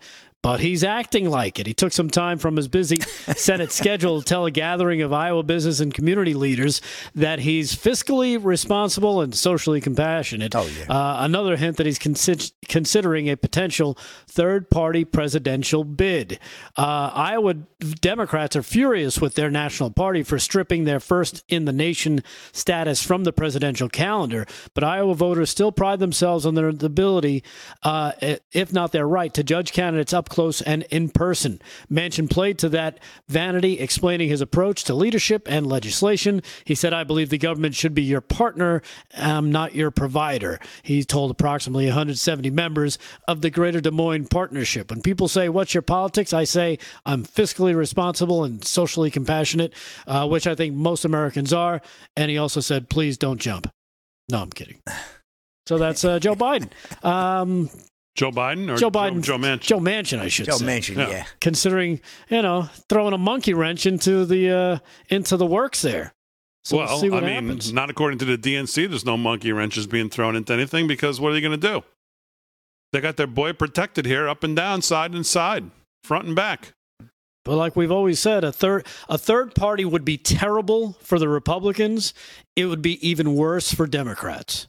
but 0.46 0.60
he's 0.60 0.84
acting 0.84 1.28
like 1.28 1.58
it. 1.58 1.66
He 1.66 1.74
took 1.74 1.92
some 1.92 2.08
time 2.08 2.38
from 2.38 2.54
his 2.54 2.68
busy 2.68 3.00
Senate 3.34 3.72
schedule 3.72 4.20
to 4.20 4.24
tell 4.24 4.46
a 4.46 4.50
gathering 4.52 5.02
of 5.02 5.12
Iowa 5.12 5.42
business 5.42 5.80
and 5.80 5.92
community 5.92 6.34
leaders 6.34 6.80
that 7.16 7.40
he's 7.40 7.74
fiscally 7.74 8.38
responsible 8.40 9.20
and 9.20 9.34
socially 9.34 9.80
compassionate. 9.80 10.54
Oh, 10.54 10.68
yeah. 10.78 10.84
uh, 10.84 11.16
another 11.24 11.56
hint 11.56 11.78
that 11.78 11.86
he's 11.86 11.98
consi- 11.98 12.52
considering 12.68 13.28
a 13.28 13.36
potential 13.36 13.98
third 14.28 14.70
party 14.70 15.04
presidential 15.04 15.82
bid. 15.82 16.38
Uh, 16.76 17.10
Iowa 17.12 17.54
Democrats 18.00 18.54
are 18.54 18.62
furious 18.62 19.20
with 19.20 19.34
their 19.34 19.50
national 19.50 19.90
party 19.90 20.22
for 20.22 20.38
stripping 20.38 20.84
their 20.84 21.00
first 21.00 21.42
in 21.48 21.64
the 21.64 21.72
nation 21.72 22.22
status 22.52 23.02
from 23.02 23.24
the 23.24 23.32
presidential 23.32 23.88
calendar, 23.88 24.46
but 24.74 24.84
Iowa 24.84 25.16
voters 25.16 25.50
still 25.50 25.72
pride 25.72 25.98
themselves 25.98 26.46
on 26.46 26.54
their 26.54 26.68
ability, 26.68 27.42
uh, 27.82 28.12
if 28.52 28.72
not 28.72 28.92
their 28.92 29.08
right, 29.08 29.34
to 29.34 29.42
judge 29.42 29.72
candidates 29.72 30.12
up 30.12 30.28
close 30.36 30.60
and 30.60 30.82
in 30.90 31.08
person. 31.08 31.58
Manchin 31.90 32.28
played 32.28 32.58
to 32.58 32.68
that 32.68 33.00
vanity, 33.26 33.80
explaining 33.80 34.28
his 34.28 34.42
approach 34.42 34.84
to 34.84 34.92
leadership 34.92 35.48
and 35.50 35.66
legislation. 35.66 36.42
He 36.66 36.74
said, 36.74 36.92
I 36.92 37.04
believe 37.04 37.30
the 37.30 37.38
government 37.38 37.74
should 37.74 37.94
be 37.94 38.02
your 38.02 38.20
partner, 38.20 38.82
um, 39.16 39.50
not 39.50 39.74
your 39.74 39.90
provider. 39.90 40.60
He 40.82 41.02
told 41.04 41.30
approximately 41.30 41.86
170 41.86 42.50
members 42.50 42.98
of 43.26 43.40
the 43.40 43.48
Greater 43.48 43.80
Des 43.80 43.90
Moines 43.90 44.28
Partnership. 44.28 44.90
When 44.90 45.00
people 45.00 45.26
say, 45.26 45.48
What's 45.48 45.72
your 45.72 45.80
politics? 45.80 46.34
I 46.34 46.44
say, 46.44 46.78
I'm 47.06 47.24
fiscally 47.24 47.74
responsible 47.74 48.44
and 48.44 48.62
socially 48.62 49.10
compassionate, 49.10 49.72
uh, 50.06 50.28
which 50.28 50.46
I 50.46 50.54
think 50.54 50.74
most 50.74 51.06
Americans 51.06 51.54
are. 51.54 51.80
And 52.14 52.30
he 52.30 52.36
also 52.36 52.60
said, 52.60 52.90
Please 52.90 53.16
don't 53.16 53.40
jump. 53.40 53.70
No, 54.30 54.42
I'm 54.42 54.50
kidding. 54.50 54.82
So 55.66 55.78
that's 55.78 56.04
uh, 56.04 56.18
Joe 56.18 56.34
Biden. 56.34 56.70
Um, 57.02 57.70
Joe 58.16 58.30
Biden 58.30 58.70
or 58.70 58.76
Joe 58.76 58.90
Biden, 58.90 59.22
Joe, 59.22 59.36
Joe 59.36 59.38
Manchin? 59.38 59.60
Joe 59.60 59.78
Manchin, 59.78 60.18
I 60.18 60.28
should 60.28 60.46
Joe 60.46 60.56
say. 60.56 60.64
Joe 60.64 60.70
Manchin, 60.70 60.96
yeah. 60.96 61.10
Yeah. 61.10 61.26
Considering 61.40 62.00
you 62.28 62.42
know 62.42 62.68
throwing 62.88 63.12
a 63.12 63.18
monkey 63.18 63.54
wrench 63.54 63.86
into 63.86 64.24
the 64.24 64.50
uh, 64.50 64.78
into 65.08 65.36
the 65.36 65.46
works 65.46 65.82
there. 65.82 66.14
So 66.64 66.78
we'll 66.78 66.86
well, 66.86 66.98
see 66.98 67.10
what 67.10 67.22
I 67.22 67.26
mean, 67.26 67.44
happens. 67.44 67.72
not 67.72 67.90
according 67.90 68.18
to 68.18 68.24
the 68.24 68.36
DNC. 68.36 68.88
There's 68.88 69.04
no 69.04 69.16
monkey 69.16 69.52
wrenches 69.52 69.86
being 69.86 70.10
thrown 70.10 70.34
into 70.34 70.52
anything 70.52 70.88
because 70.88 71.20
what 71.20 71.30
are 71.30 71.34
they 71.34 71.40
going 71.40 71.58
to 71.60 71.68
do? 71.68 71.84
They 72.92 73.00
got 73.00 73.16
their 73.16 73.28
boy 73.28 73.52
protected 73.52 74.04
here, 74.04 74.28
up 74.28 74.42
and 74.42 74.56
down, 74.56 74.82
side 74.82 75.12
and 75.12 75.24
side, 75.24 75.70
front 76.02 76.26
and 76.26 76.34
back. 76.34 76.72
But 77.44 77.56
like 77.56 77.76
we've 77.76 77.92
always 77.92 78.18
said, 78.18 78.42
a 78.42 78.50
third 78.50 78.84
a 79.08 79.16
third 79.16 79.54
party 79.54 79.84
would 79.84 80.04
be 80.04 80.18
terrible 80.18 80.94
for 81.00 81.20
the 81.20 81.28
Republicans. 81.28 82.12
It 82.56 82.66
would 82.66 82.82
be 82.82 83.06
even 83.06 83.36
worse 83.36 83.72
for 83.72 83.86
Democrats. 83.86 84.66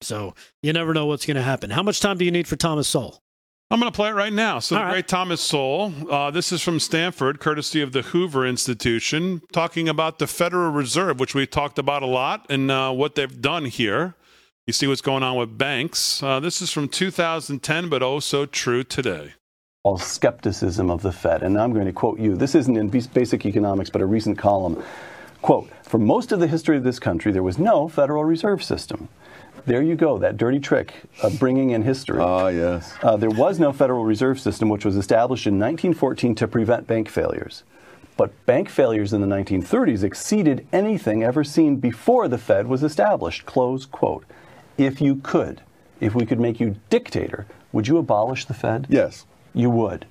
So 0.00 0.34
you 0.62 0.72
never 0.72 0.94
know 0.94 1.06
what's 1.06 1.26
going 1.26 1.36
to 1.36 1.42
happen. 1.42 1.70
How 1.70 1.82
much 1.82 2.00
time 2.00 2.18
do 2.18 2.24
you 2.24 2.30
need 2.30 2.46
for 2.48 2.56
Thomas 2.56 2.88
Sowell? 2.88 3.22
I'm 3.70 3.80
going 3.80 3.92
to 3.92 3.94
play 3.96 4.08
it 4.08 4.12
right 4.14 4.32
now. 4.32 4.60
So, 4.60 4.76
All 4.76 4.80
the 4.80 4.86
right. 4.86 4.92
great 4.92 5.08
Thomas 5.08 5.42
Sowell, 5.42 5.92
uh, 6.10 6.30
this 6.30 6.52
is 6.52 6.62
from 6.62 6.80
Stanford, 6.80 7.38
courtesy 7.38 7.82
of 7.82 7.92
the 7.92 8.00
Hoover 8.00 8.46
Institution, 8.46 9.42
talking 9.52 9.90
about 9.90 10.18
the 10.18 10.26
Federal 10.26 10.70
Reserve, 10.70 11.20
which 11.20 11.34
we 11.34 11.46
talked 11.46 11.78
about 11.78 12.02
a 12.02 12.06
lot, 12.06 12.46
and 12.48 12.70
uh, 12.70 12.90
what 12.92 13.14
they've 13.14 13.42
done 13.42 13.66
here. 13.66 14.14
You 14.66 14.72
see 14.72 14.86
what's 14.86 15.02
going 15.02 15.22
on 15.22 15.36
with 15.36 15.58
banks. 15.58 16.22
Uh, 16.22 16.40
this 16.40 16.62
is 16.62 16.70
from 16.70 16.88
2010, 16.88 17.88
but 17.90 18.02
oh 18.02 18.20
so 18.20 18.46
true 18.46 18.84
today. 18.84 19.32
all 19.82 19.98
skepticism 19.98 20.90
of 20.90 21.02
the 21.02 21.12
Fed. 21.12 21.42
And 21.42 21.58
I'm 21.60 21.72
going 21.74 21.86
to 21.86 21.92
quote 21.92 22.18
you. 22.18 22.36
This 22.36 22.54
isn't 22.54 22.76
in 22.76 22.88
Basic 22.88 23.44
Economics, 23.44 23.90
but 23.90 24.00
a 24.02 24.06
recent 24.06 24.38
column. 24.38 24.82
Quote 25.42 25.70
For 25.82 25.98
most 25.98 26.32
of 26.32 26.40
the 26.40 26.46
history 26.46 26.76
of 26.78 26.84
this 26.84 26.98
country, 26.98 27.32
there 27.32 27.42
was 27.42 27.58
no 27.58 27.88
Federal 27.88 28.24
Reserve 28.24 28.62
System. 28.62 29.08
There 29.66 29.82
you 29.82 29.96
go, 29.96 30.18
that 30.18 30.36
dirty 30.36 30.60
trick 30.60 30.94
of 31.22 31.38
bringing 31.38 31.70
in 31.70 31.82
history. 31.82 32.20
Ah, 32.20 32.48
yes. 32.48 32.94
Uh, 33.02 33.16
there 33.16 33.30
was 33.30 33.58
no 33.58 33.72
Federal 33.72 34.04
Reserve 34.04 34.40
System, 34.40 34.68
which 34.68 34.84
was 34.84 34.96
established 34.96 35.46
in 35.46 35.54
1914 35.54 36.34
to 36.36 36.48
prevent 36.48 36.86
bank 36.86 37.08
failures. 37.08 37.64
But 38.16 38.32
bank 38.46 38.68
failures 38.68 39.12
in 39.12 39.20
the 39.20 39.26
1930s 39.26 40.02
exceeded 40.02 40.66
anything 40.72 41.22
ever 41.22 41.44
seen 41.44 41.76
before 41.76 42.26
the 42.26 42.38
Fed 42.38 42.66
was 42.66 42.82
established. 42.82 43.46
Close 43.46 43.86
quote. 43.86 44.24
If 44.76 45.00
you 45.00 45.16
could, 45.16 45.62
if 46.00 46.14
we 46.14 46.26
could 46.26 46.40
make 46.40 46.58
you 46.58 46.76
dictator, 46.90 47.46
would 47.72 47.86
you 47.86 47.98
abolish 47.98 48.46
the 48.46 48.54
Fed? 48.54 48.86
Yes. 48.88 49.24
You 49.54 49.70
would. 49.70 50.06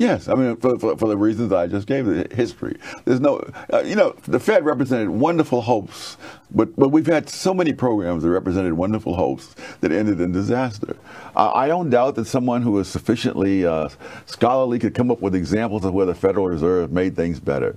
Yes, 0.00 0.28
I 0.28 0.34
mean 0.34 0.56
for, 0.56 0.78
for, 0.78 0.96
for 0.96 1.08
the 1.08 1.16
reasons 1.18 1.52
I 1.52 1.66
just 1.66 1.86
gave 1.86 2.06
the 2.06 2.26
history. 2.34 2.78
There's 3.04 3.20
no, 3.20 3.38
uh, 3.70 3.82
you 3.84 3.94
know, 3.94 4.14
the 4.26 4.40
Fed 4.40 4.64
represented 4.64 5.10
wonderful 5.10 5.60
hopes, 5.60 6.16
but 6.50 6.74
but 6.74 6.88
we've 6.88 7.06
had 7.06 7.28
so 7.28 7.52
many 7.52 7.74
programs 7.74 8.22
that 8.22 8.30
represented 8.30 8.72
wonderful 8.72 9.14
hopes 9.14 9.54
that 9.82 9.92
ended 9.92 10.18
in 10.22 10.32
disaster. 10.32 10.96
Uh, 11.36 11.52
I 11.52 11.68
don't 11.68 11.90
doubt 11.90 12.14
that 12.14 12.24
someone 12.24 12.62
who 12.62 12.78
is 12.78 12.88
sufficiently 12.88 13.66
uh, 13.66 13.90
scholarly 14.24 14.78
could 14.78 14.94
come 14.94 15.10
up 15.10 15.20
with 15.20 15.34
examples 15.34 15.84
of 15.84 15.92
where 15.92 16.06
the 16.06 16.14
Federal 16.14 16.46
Reserve 16.48 16.90
made 16.90 17.14
things 17.14 17.38
better. 17.38 17.76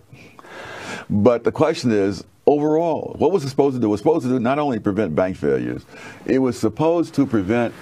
But 1.09 1.43
the 1.43 1.51
question 1.51 1.91
is, 1.91 2.23
overall, 2.47 3.15
what 3.17 3.33
was 3.33 3.43
it 3.43 3.49
supposed 3.49 3.75
to 3.75 3.81
do? 3.81 3.87
It 3.87 3.89
was 3.89 3.99
supposed 3.99 4.23
to 4.23 4.29
do 4.29 4.39
not 4.39 4.59
only 4.59 4.79
prevent 4.79 5.13
bank 5.13 5.35
failures, 5.35 5.85
it 6.25 6.39
was 6.39 6.57
supposed 6.57 7.13
to 7.15 7.25
prevent 7.25 7.73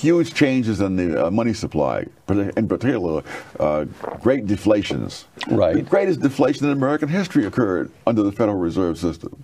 huge 0.00 0.34
changes 0.34 0.80
in 0.80 0.96
the 0.96 1.26
uh, 1.26 1.30
money 1.30 1.52
supply, 1.52 2.06
in 2.28 2.68
particular, 2.68 3.22
uh, 3.58 3.84
great 4.20 4.46
deflations. 4.46 5.26
Right. 5.48 5.74
The 5.74 5.82
greatest 5.82 6.20
deflation 6.20 6.66
in 6.66 6.72
American 6.72 7.08
history 7.08 7.46
occurred 7.46 7.90
under 8.06 8.22
the 8.22 8.32
Federal 8.32 8.58
Reserve 8.58 8.98
System. 8.98 9.42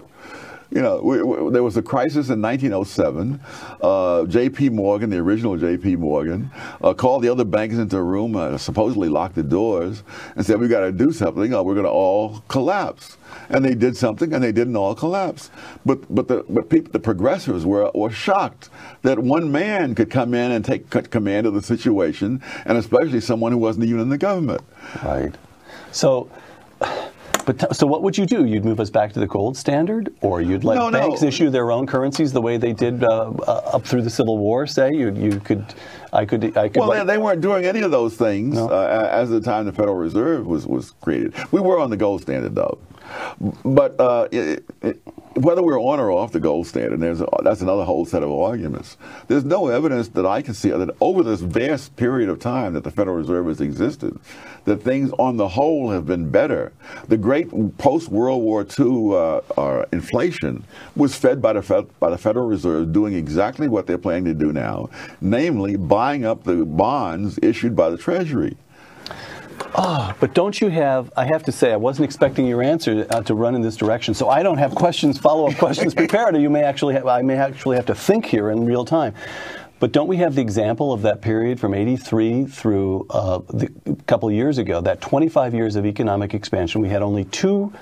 You 0.70 0.82
know, 0.82 1.01
we, 1.02 1.22
we, 1.22 1.52
there 1.52 1.62
was 1.62 1.76
a 1.76 1.82
crisis 1.82 2.31
in 2.31 2.40
1907. 2.43 3.40
Uh, 3.81 4.24
J.P. 4.26 4.70
Morgan, 4.70 5.10
the 5.10 5.18
original 5.18 5.56
J.P. 5.56 5.97
Morgan, 5.97 6.51
uh, 6.82 6.94
called 6.94 7.22
the 7.22 7.28
other 7.28 7.44
bankers 7.44 7.78
into 7.78 7.97
a 7.97 8.02
room, 8.02 8.35
uh, 8.35 8.59
supposedly 8.59 9.09
locked 9.09 9.36
the 9.36 9.43
doors, 9.43 10.02
and 10.35 10.44
said, 10.44 10.59
"We've 10.59 10.70
got 10.70 10.81
to 10.81 10.90
do 10.90 11.12
something, 11.12 11.55
or 11.55 11.62
we're 11.62 11.74
going 11.74 11.86
to 11.86 11.93
all 11.93 12.43
collapse." 12.48 13.18
And 13.49 13.65
they 13.65 13.75
did 13.75 13.97
something, 13.97 14.33
and 14.33 14.43
they 14.43 14.53
didn't 14.53 14.77
all 14.77 14.95
collapse. 14.95 15.51
But 15.85 16.12
but 16.15 16.29
the 16.29 16.45
but 16.49 16.69
people, 16.69 16.93
the 16.93 16.99
progressives 17.01 17.65
were 17.66 17.91
were 17.95 18.11
shocked 18.11 18.71
that 19.03 19.19
one 19.19 19.51
man 19.53 19.95
could 19.95 20.11
come 20.11 20.35
in 20.35 20.51
and 20.51 20.65
take 20.65 20.91
command 21.11 21.47
of 21.47 21.55
the 21.55 21.62
situation, 21.62 22.43
and 22.65 22.79
especially 22.79 23.21
someone 23.21 23.53
who 23.53 23.59
wasn't 23.59 23.85
even 23.87 24.01
in 24.01 24.09
the 24.09 24.19
government. 24.19 24.62
Right. 25.03 25.35
So. 25.93 26.29
But 27.47 27.59
t- 27.59 27.66
so 27.73 27.87
what 27.87 28.03
would 28.03 28.16
you 28.16 28.25
do? 28.25 28.47
You'd 28.47 28.65
move 28.65 28.81
us 28.81 28.89
back 28.89 29.12
to 29.12 29.21
the 29.21 29.27
gold 29.27 29.57
standard, 29.57 30.15
or 30.23 30.41
you'd 30.41 30.65
let 30.65 30.77
No, 30.77 30.89
no. 30.89 30.99
banks 30.99 31.23
issue 31.23 31.51
their 31.51 31.71
own 31.71 31.87
currencies 31.87 32.33
the 32.33 32.41
way 32.41 32.57
they 32.57 32.73
did 32.73 33.05
uh, 33.05 33.33
uh, 33.47 33.71
up 33.75 33.85
through 33.85 34.01
the 34.03 34.09
Civil 34.11 34.39
War? 34.39 34.66
Say 34.66 34.93
you 34.95 35.12
you 35.12 35.41
could, 35.41 35.62
I 36.12 36.25
could 36.25 36.57
I 36.57 36.69
could. 36.69 36.81
Well, 36.81 36.91
write- 36.91 37.07
they, 37.07 37.19
weren't 37.19 37.43
doing 37.43 37.66
any 37.66 37.83
of 37.83 37.91
those 37.91 38.16
things 38.16 38.57
uh, 38.57 39.09
as 39.12 39.29
the 39.29 39.41
time 39.43 39.66
the 39.66 39.73
Federal 39.73 39.97
Reserve 39.97 40.47
was, 40.47 40.66
was 40.66 40.93
created. 41.03 41.35
We 41.53 41.61
were 41.61 41.79
on 41.79 41.91
the 41.91 41.99
gold 41.99 42.23
standard, 42.23 42.55
though. 42.55 42.79
But 43.64 43.98
uh, 44.01 44.28
it, 44.31 44.64
it, 44.82 45.01
whether 45.35 45.62
we're 45.62 45.81
on 45.81 45.98
or 45.98 46.10
off 46.12 46.32
the 46.32 46.40
gold 46.40 46.66
standard, 46.66 47.01
there's 47.01 47.20
a, 47.20 47.28
that's 47.43 47.60
another 47.60 47.85
whole 47.85 48.06
set 48.06 48.22
of 48.22 48.31
arguments. 48.31 48.97
There's 49.26 49.44
no 49.44 49.68
evidence 49.68 50.09
that 50.09 50.24
I 50.26 50.43
can 50.43 50.55
see 50.55 50.70
that 50.70 50.94
over 51.01 51.22
this 51.22 51.40
vast 51.40 51.97
period 51.97 52.28
of 52.28 52.39
time 52.39 52.74
that 52.74 52.85
the 52.85 52.90
Federal 52.90 53.16
Reserve 53.16 53.47
has 53.47 53.60
existed, 53.60 54.18
that 54.64 54.82
things 54.82 55.10
on 55.18 55.36
the 55.36 55.48
whole 55.48 55.90
have 55.90 56.06
been 56.06 56.31
better. 56.31 56.72
The 57.09 57.16
great 57.16 57.51
post 57.78 58.09
World 58.09 58.43
War 58.43 58.62
II 58.62 59.14
uh, 59.14 59.40
uh, 59.60 59.85
inflation 59.93 60.64
was 60.97 61.14
fed 61.16 61.43
by 61.43 61.55
the 61.55 61.62
Fed, 61.62 61.86
by 61.98 62.10
the 62.10 62.18
Federal 62.18 62.47
Reserve 62.47 62.93
doing 62.93 63.14
exactly 63.14 63.68
what 63.68 63.86
they're 63.86 63.98
planning 63.98 64.24
to 64.26 64.35
do 64.35 64.52
now, 64.52 64.89
namely 65.20 65.76
buying 65.76 66.24
up 66.24 66.44
the 66.44 66.64
bonds 66.64 67.39
issued 67.43 67.74
by 67.74 67.90
the 67.90 67.98
Treasury. 67.98 68.56
Ah, 69.76 70.14
but 70.20 70.34
don't 70.34 70.60
you 70.60 70.68
have? 70.68 71.12
I 71.16 71.24
have 71.24 71.42
to 71.44 71.52
say, 71.52 71.72
I 71.72 71.76
wasn't 71.76 72.05
expecting 72.05 72.46
your 72.46 72.62
answer 72.62 73.06
uh, 73.10 73.22
to 73.22 73.34
run 73.34 73.56
in 73.56 73.62
this 73.62 73.76
direction. 73.76 74.14
So 74.14 74.28
I 74.28 74.42
don't 74.42 74.59
have 74.59 74.74
questions, 74.74 75.18
follow-up 75.18 75.56
questions 75.56 75.94
prepared. 76.02 76.36
Or 76.36 76.38
you 76.38 76.51
may 76.51 76.62
actually, 76.62 76.94
have, 76.94 77.06
I 77.06 77.22
may 77.22 77.36
actually 77.36 77.76
have 77.76 77.86
to 77.86 77.94
think 77.94 78.24
here 78.24 78.51
in 78.51 78.64
real 78.64 78.84
time. 78.84 79.14
But 79.80 79.90
don't 79.92 80.06
we 80.06 80.16
have 80.18 80.36
the 80.36 80.40
example 80.40 80.92
of 80.92 81.02
that 81.02 81.20
period 81.20 81.59
from 81.59 81.74
'83 81.74 82.46
through 82.46 83.06
uh, 83.10 83.40
the, 83.51 83.68
a 83.86 83.96
couple 84.05 84.28
of 84.28 84.34
years 84.34 84.59
ago? 84.59 84.80
That 84.80 85.01
25 85.01 85.55
years 85.55 85.74
of 85.76 85.84
economic 85.84 86.32
expansion, 86.32 86.80
we 86.80 86.88
had 86.88 87.02
only 87.02 87.24
two 87.24 87.72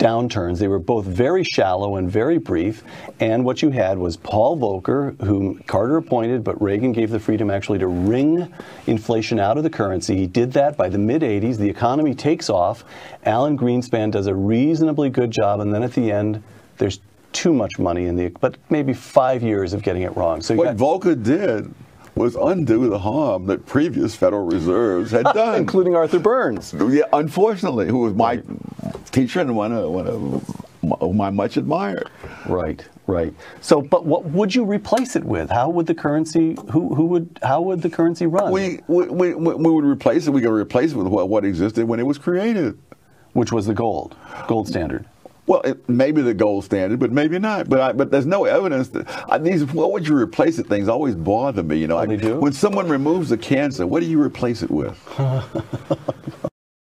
downturns. 0.00 0.58
They 0.58 0.66
were 0.66 0.80
both 0.80 1.04
very 1.04 1.44
shallow 1.44 1.96
and 1.96 2.10
very 2.10 2.38
brief. 2.38 2.82
And 3.20 3.44
what 3.44 3.62
you 3.62 3.70
had 3.70 3.98
was 3.98 4.16
Paul 4.16 4.58
Volcker, 4.58 5.20
whom 5.20 5.62
Carter 5.64 5.98
appointed, 5.98 6.42
but 6.42 6.60
Reagan 6.60 6.92
gave 6.92 7.10
the 7.10 7.20
freedom 7.20 7.50
actually 7.50 7.78
to 7.78 7.86
wring 7.86 8.52
inflation 8.86 9.38
out 9.38 9.58
of 9.58 9.62
the 9.62 9.70
currency. 9.70 10.16
He 10.16 10.26
did 10.26 10.52
that 10.54 10.76
by 10.76 10.88
the 10.88 10.98
mid 10.98 11.22
80s. 11.22 11.58
The 11.58 11.68
economy 11.68 12.14
takes 12.14 12.50
off. 12.50 12.82
Alan 13.24 13.56
Greenspan 13.56 14.10
does 14.10 14.26
a 14.26 14.34
reasonably 14.34 15.10
good 15.10 15.30
job. 15.30 15.60
And 15.60 15.72
then 15.72 15.82
at 15.82 15.92
the 15.92 16.10
end, 16.10 16.42
there's 16.78 17.00
too 17.32 17.52
much 17.52 17.78
money 17.78 18.06
in 18.06 18.16
the, 18.16 18.28
but 18.40 18.56
maybe 18.70 18.92
five 18.92 19.42
years 19.42 19.72
of 19.72 19.82
getting 19.82 20.02
it 20.02 20.16
wrong. 20.16 20.42
So 20.42 20.54
you 20.54 20.58
What 20.58 20.76
got, 20.76 21.00
Volcker 21.02 21.22
did 21.22 21.72
was 22.14 22.34
undo 22.34 22.88
the 22.88 22.98
harm 22.98 23.46
that 23.46 23.66
previous 23.66 24.14
Federal 24.14 24.44
Reserves 24.44 25.10
had 25.10 25.26
uh, 25.26 25.32
done, 25.32 25.54
including 25.56 25.94
Arthur 25.94 26.18
Burns. 26.18 26.74
Yeah, 26.74 27.04
unfortunately, 27.12 27.86
who 27.86 27.98
was 27.98 28.14
my 28.14 28.42
teacher 29.10 29.40
and 29.40 29.56
one 29.56 29.72
of, 29.72 29.90
one 29.90 30.06
of 30.06 31.00
whom 31.00 31.20
I 31.20 31.30
much 31.30 31.56
admired. 31.56 32.10
Right, 32.46 32.84
right. 33.06 33.34
So, 33.60 33.82
but 33.82 34.06
what 34.06 34.24
would 34.26 34.54
you 34.54 34.64
replace 34.64 35.16
it 35.16 35.24
with? 35.24 35.50
How 35.50 35.68
would 35.68 35.86
the 35.86 35.94
currency? 35.94 36.56
Who, 36.70 36.94
who 36.94 37.06
would? 37.06 37.38
How 37.42 37.60
would 37.60 37.82
the 37.82 37.90
currency 37.90 38.26
run? 38.26 38.50
We, 38.50 38.80
we, 38.86 39.08
we, 39.08 39.34
we 39.34 39.70
would 39.70 39.84
replace 39.84 40.26
it. 40.26 40.30
We 40.30 40.40
could 40.40 40.52
replace 40.52 40.92
it 40.92 40.96
with 40.96 41.06
what, 41.06 41.28
what 41.28 41.44
existed 41.44 41.86
when 41.86 42.00
it 42.00 42.06
was 42.06 42.18
created, 42.18 42.78
which 43.32 43.52
was 43.52 43.66
the 43.66 43.74
gold, 43.74 44.16
gold 44.46 44.68
standard. 44.68 45.06
Well, 45.50 45.62
it, 45.62 45.88
maybe 45.88 46.22
the 46.22 46.32
gold 46.32 46.64
standard, 46.64 47.00
but 47.00 47.10
maybe 47.10 47.36
not. 47.40 47.68
But 47.68 47.80
I, 47.80 47.90
but 47.90 48.12
there's 48.12 48.24
no 48.24 48.44
evidence 48.44 48.90
that 48.90 49.08
I, 49.28 49.36
these. 49.36 49.64
What 49.64 49.90
would 49.90 50.06
you 50.06 50.16
replace 50.16 50.60
it? 50.60 50.68
Things 50.68 50.88
always 50.88 51.16
bother 51.16 51.64
me. 51.64 51.76
You 51.78 51.88
know, 51.88 51.96
oh, 51.96 52.02
I, 52.02 52.34
when 52.34 52.52
someone 52.52 52.88
removes 52.88 53.32
a 53.32 53.36
cancer, 53.36 53.84
what 53.84 53.98
do 53.98 54.06
you 54.06 54.22
replace 54.22 54.62
it 54.62 54.70
with? 54.70 54.96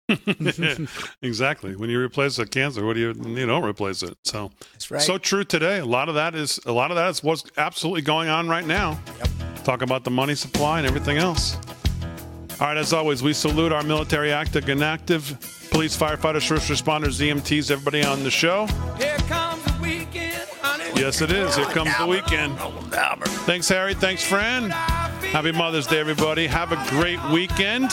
exactly. 1.22 1.76
When 1.76 1.90
you 1.90 2.00
replace 2.00 2.40
a 2.40 2.46
cancer, 2.46 2.86
what 2.86 2.94
do 2.94 3.02
you 3.02 3.08
you 3.36 3.46
don't 3.46 3.66
replace 3.66 4.02
it? 4.02 4.18
So 4.24 4.50
That's 4.72 4.90
right. 4.90 5.02
so 5.02 5.18
true 5.18 5.44
today. 5.44 5.80
A 5.80 5.86
lot 5.86 6.08
of 6.08 6.16
that 6.16 6.34
is 6.34 6.58
a 6.66 6.72
lot 6.72 6.90
of 6.90 6.96
that 6.96 7.10
is 7.10 7.22
what's 7.22 7.44
absolutely 7.58 8.04
going 8.04 8.30
on 8.30 8.48
right 8.48 8.66
now. 8.66 8.98
Yep. 9.18 9.28
Talk 9.66 9.82
about 9.82 10.06
the 10.06 10.12
money 10.12 10.36
supply 10.36 10.78
and 10.78 10.88
everything 10.88 11.18
else. 11.18 11.58
All 12.64 12.70
right, 12.70 12.78
as 12.78 12.94
always, 12.94 13.22
we 13.22 13.34
salute 13.34 13.74
our 13.74 13.84
military 13.84 14.32
active 14.32 14.70
and 14.70 14.82
active, 14.82 15.38
police, 15.70 15.98
firefighters, 15.98 16.48
first 16.48 16.70
responders, 16.70 17.20
EMTs, 17.20 17.70
everybody 17.70 18.06
on 18.06 18.24
the 18.24 18.32
show. 18.32 18.68
Here 18.98 19.18
comes 19.28 19.62
the 19.66 19.78
weekend, 19.82 20.48
honey. 20.62 20.86
Yes, 20.96 21.20
it 21.20 21.30
is. 21.30 21.58
Here 21.58 21.66
comes 21.66 21.92
the 21.98 22.08
weekend. 22.08 22.58
Thanks, 23.46 23.68
Harry. 23.68 23.94
Thanks, 23.94 24.24
Fran. 24.24 24.70
Happy 24.70 25.52
Mother's 25.52 25.88
Day, 25.88 26.00
everybody. 26.00 26.48
Have 26.48 26.72
a 26.72 26.82
great 26.90 27.22
weekend. 27.34 27.90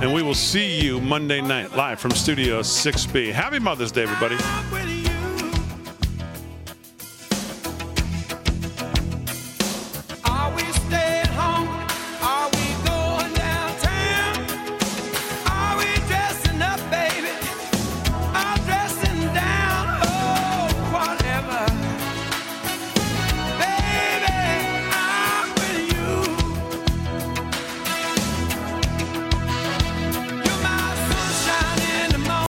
And 0.00 0.14
we 0.14 0.22
will 0.22 0.34
see 0.34 0.80
you 0.80 1.00
Monday 1.00 1.40
night 1.40 1.74
live 1.74 1.98
from 1.98 2.12
Studio 2.12 2.60
6B. 2.60 3.32
Happy 3.32 3.58
Mother's 3.58 3.90
Day, 3.90 4.04
everybody. 4.04 4.36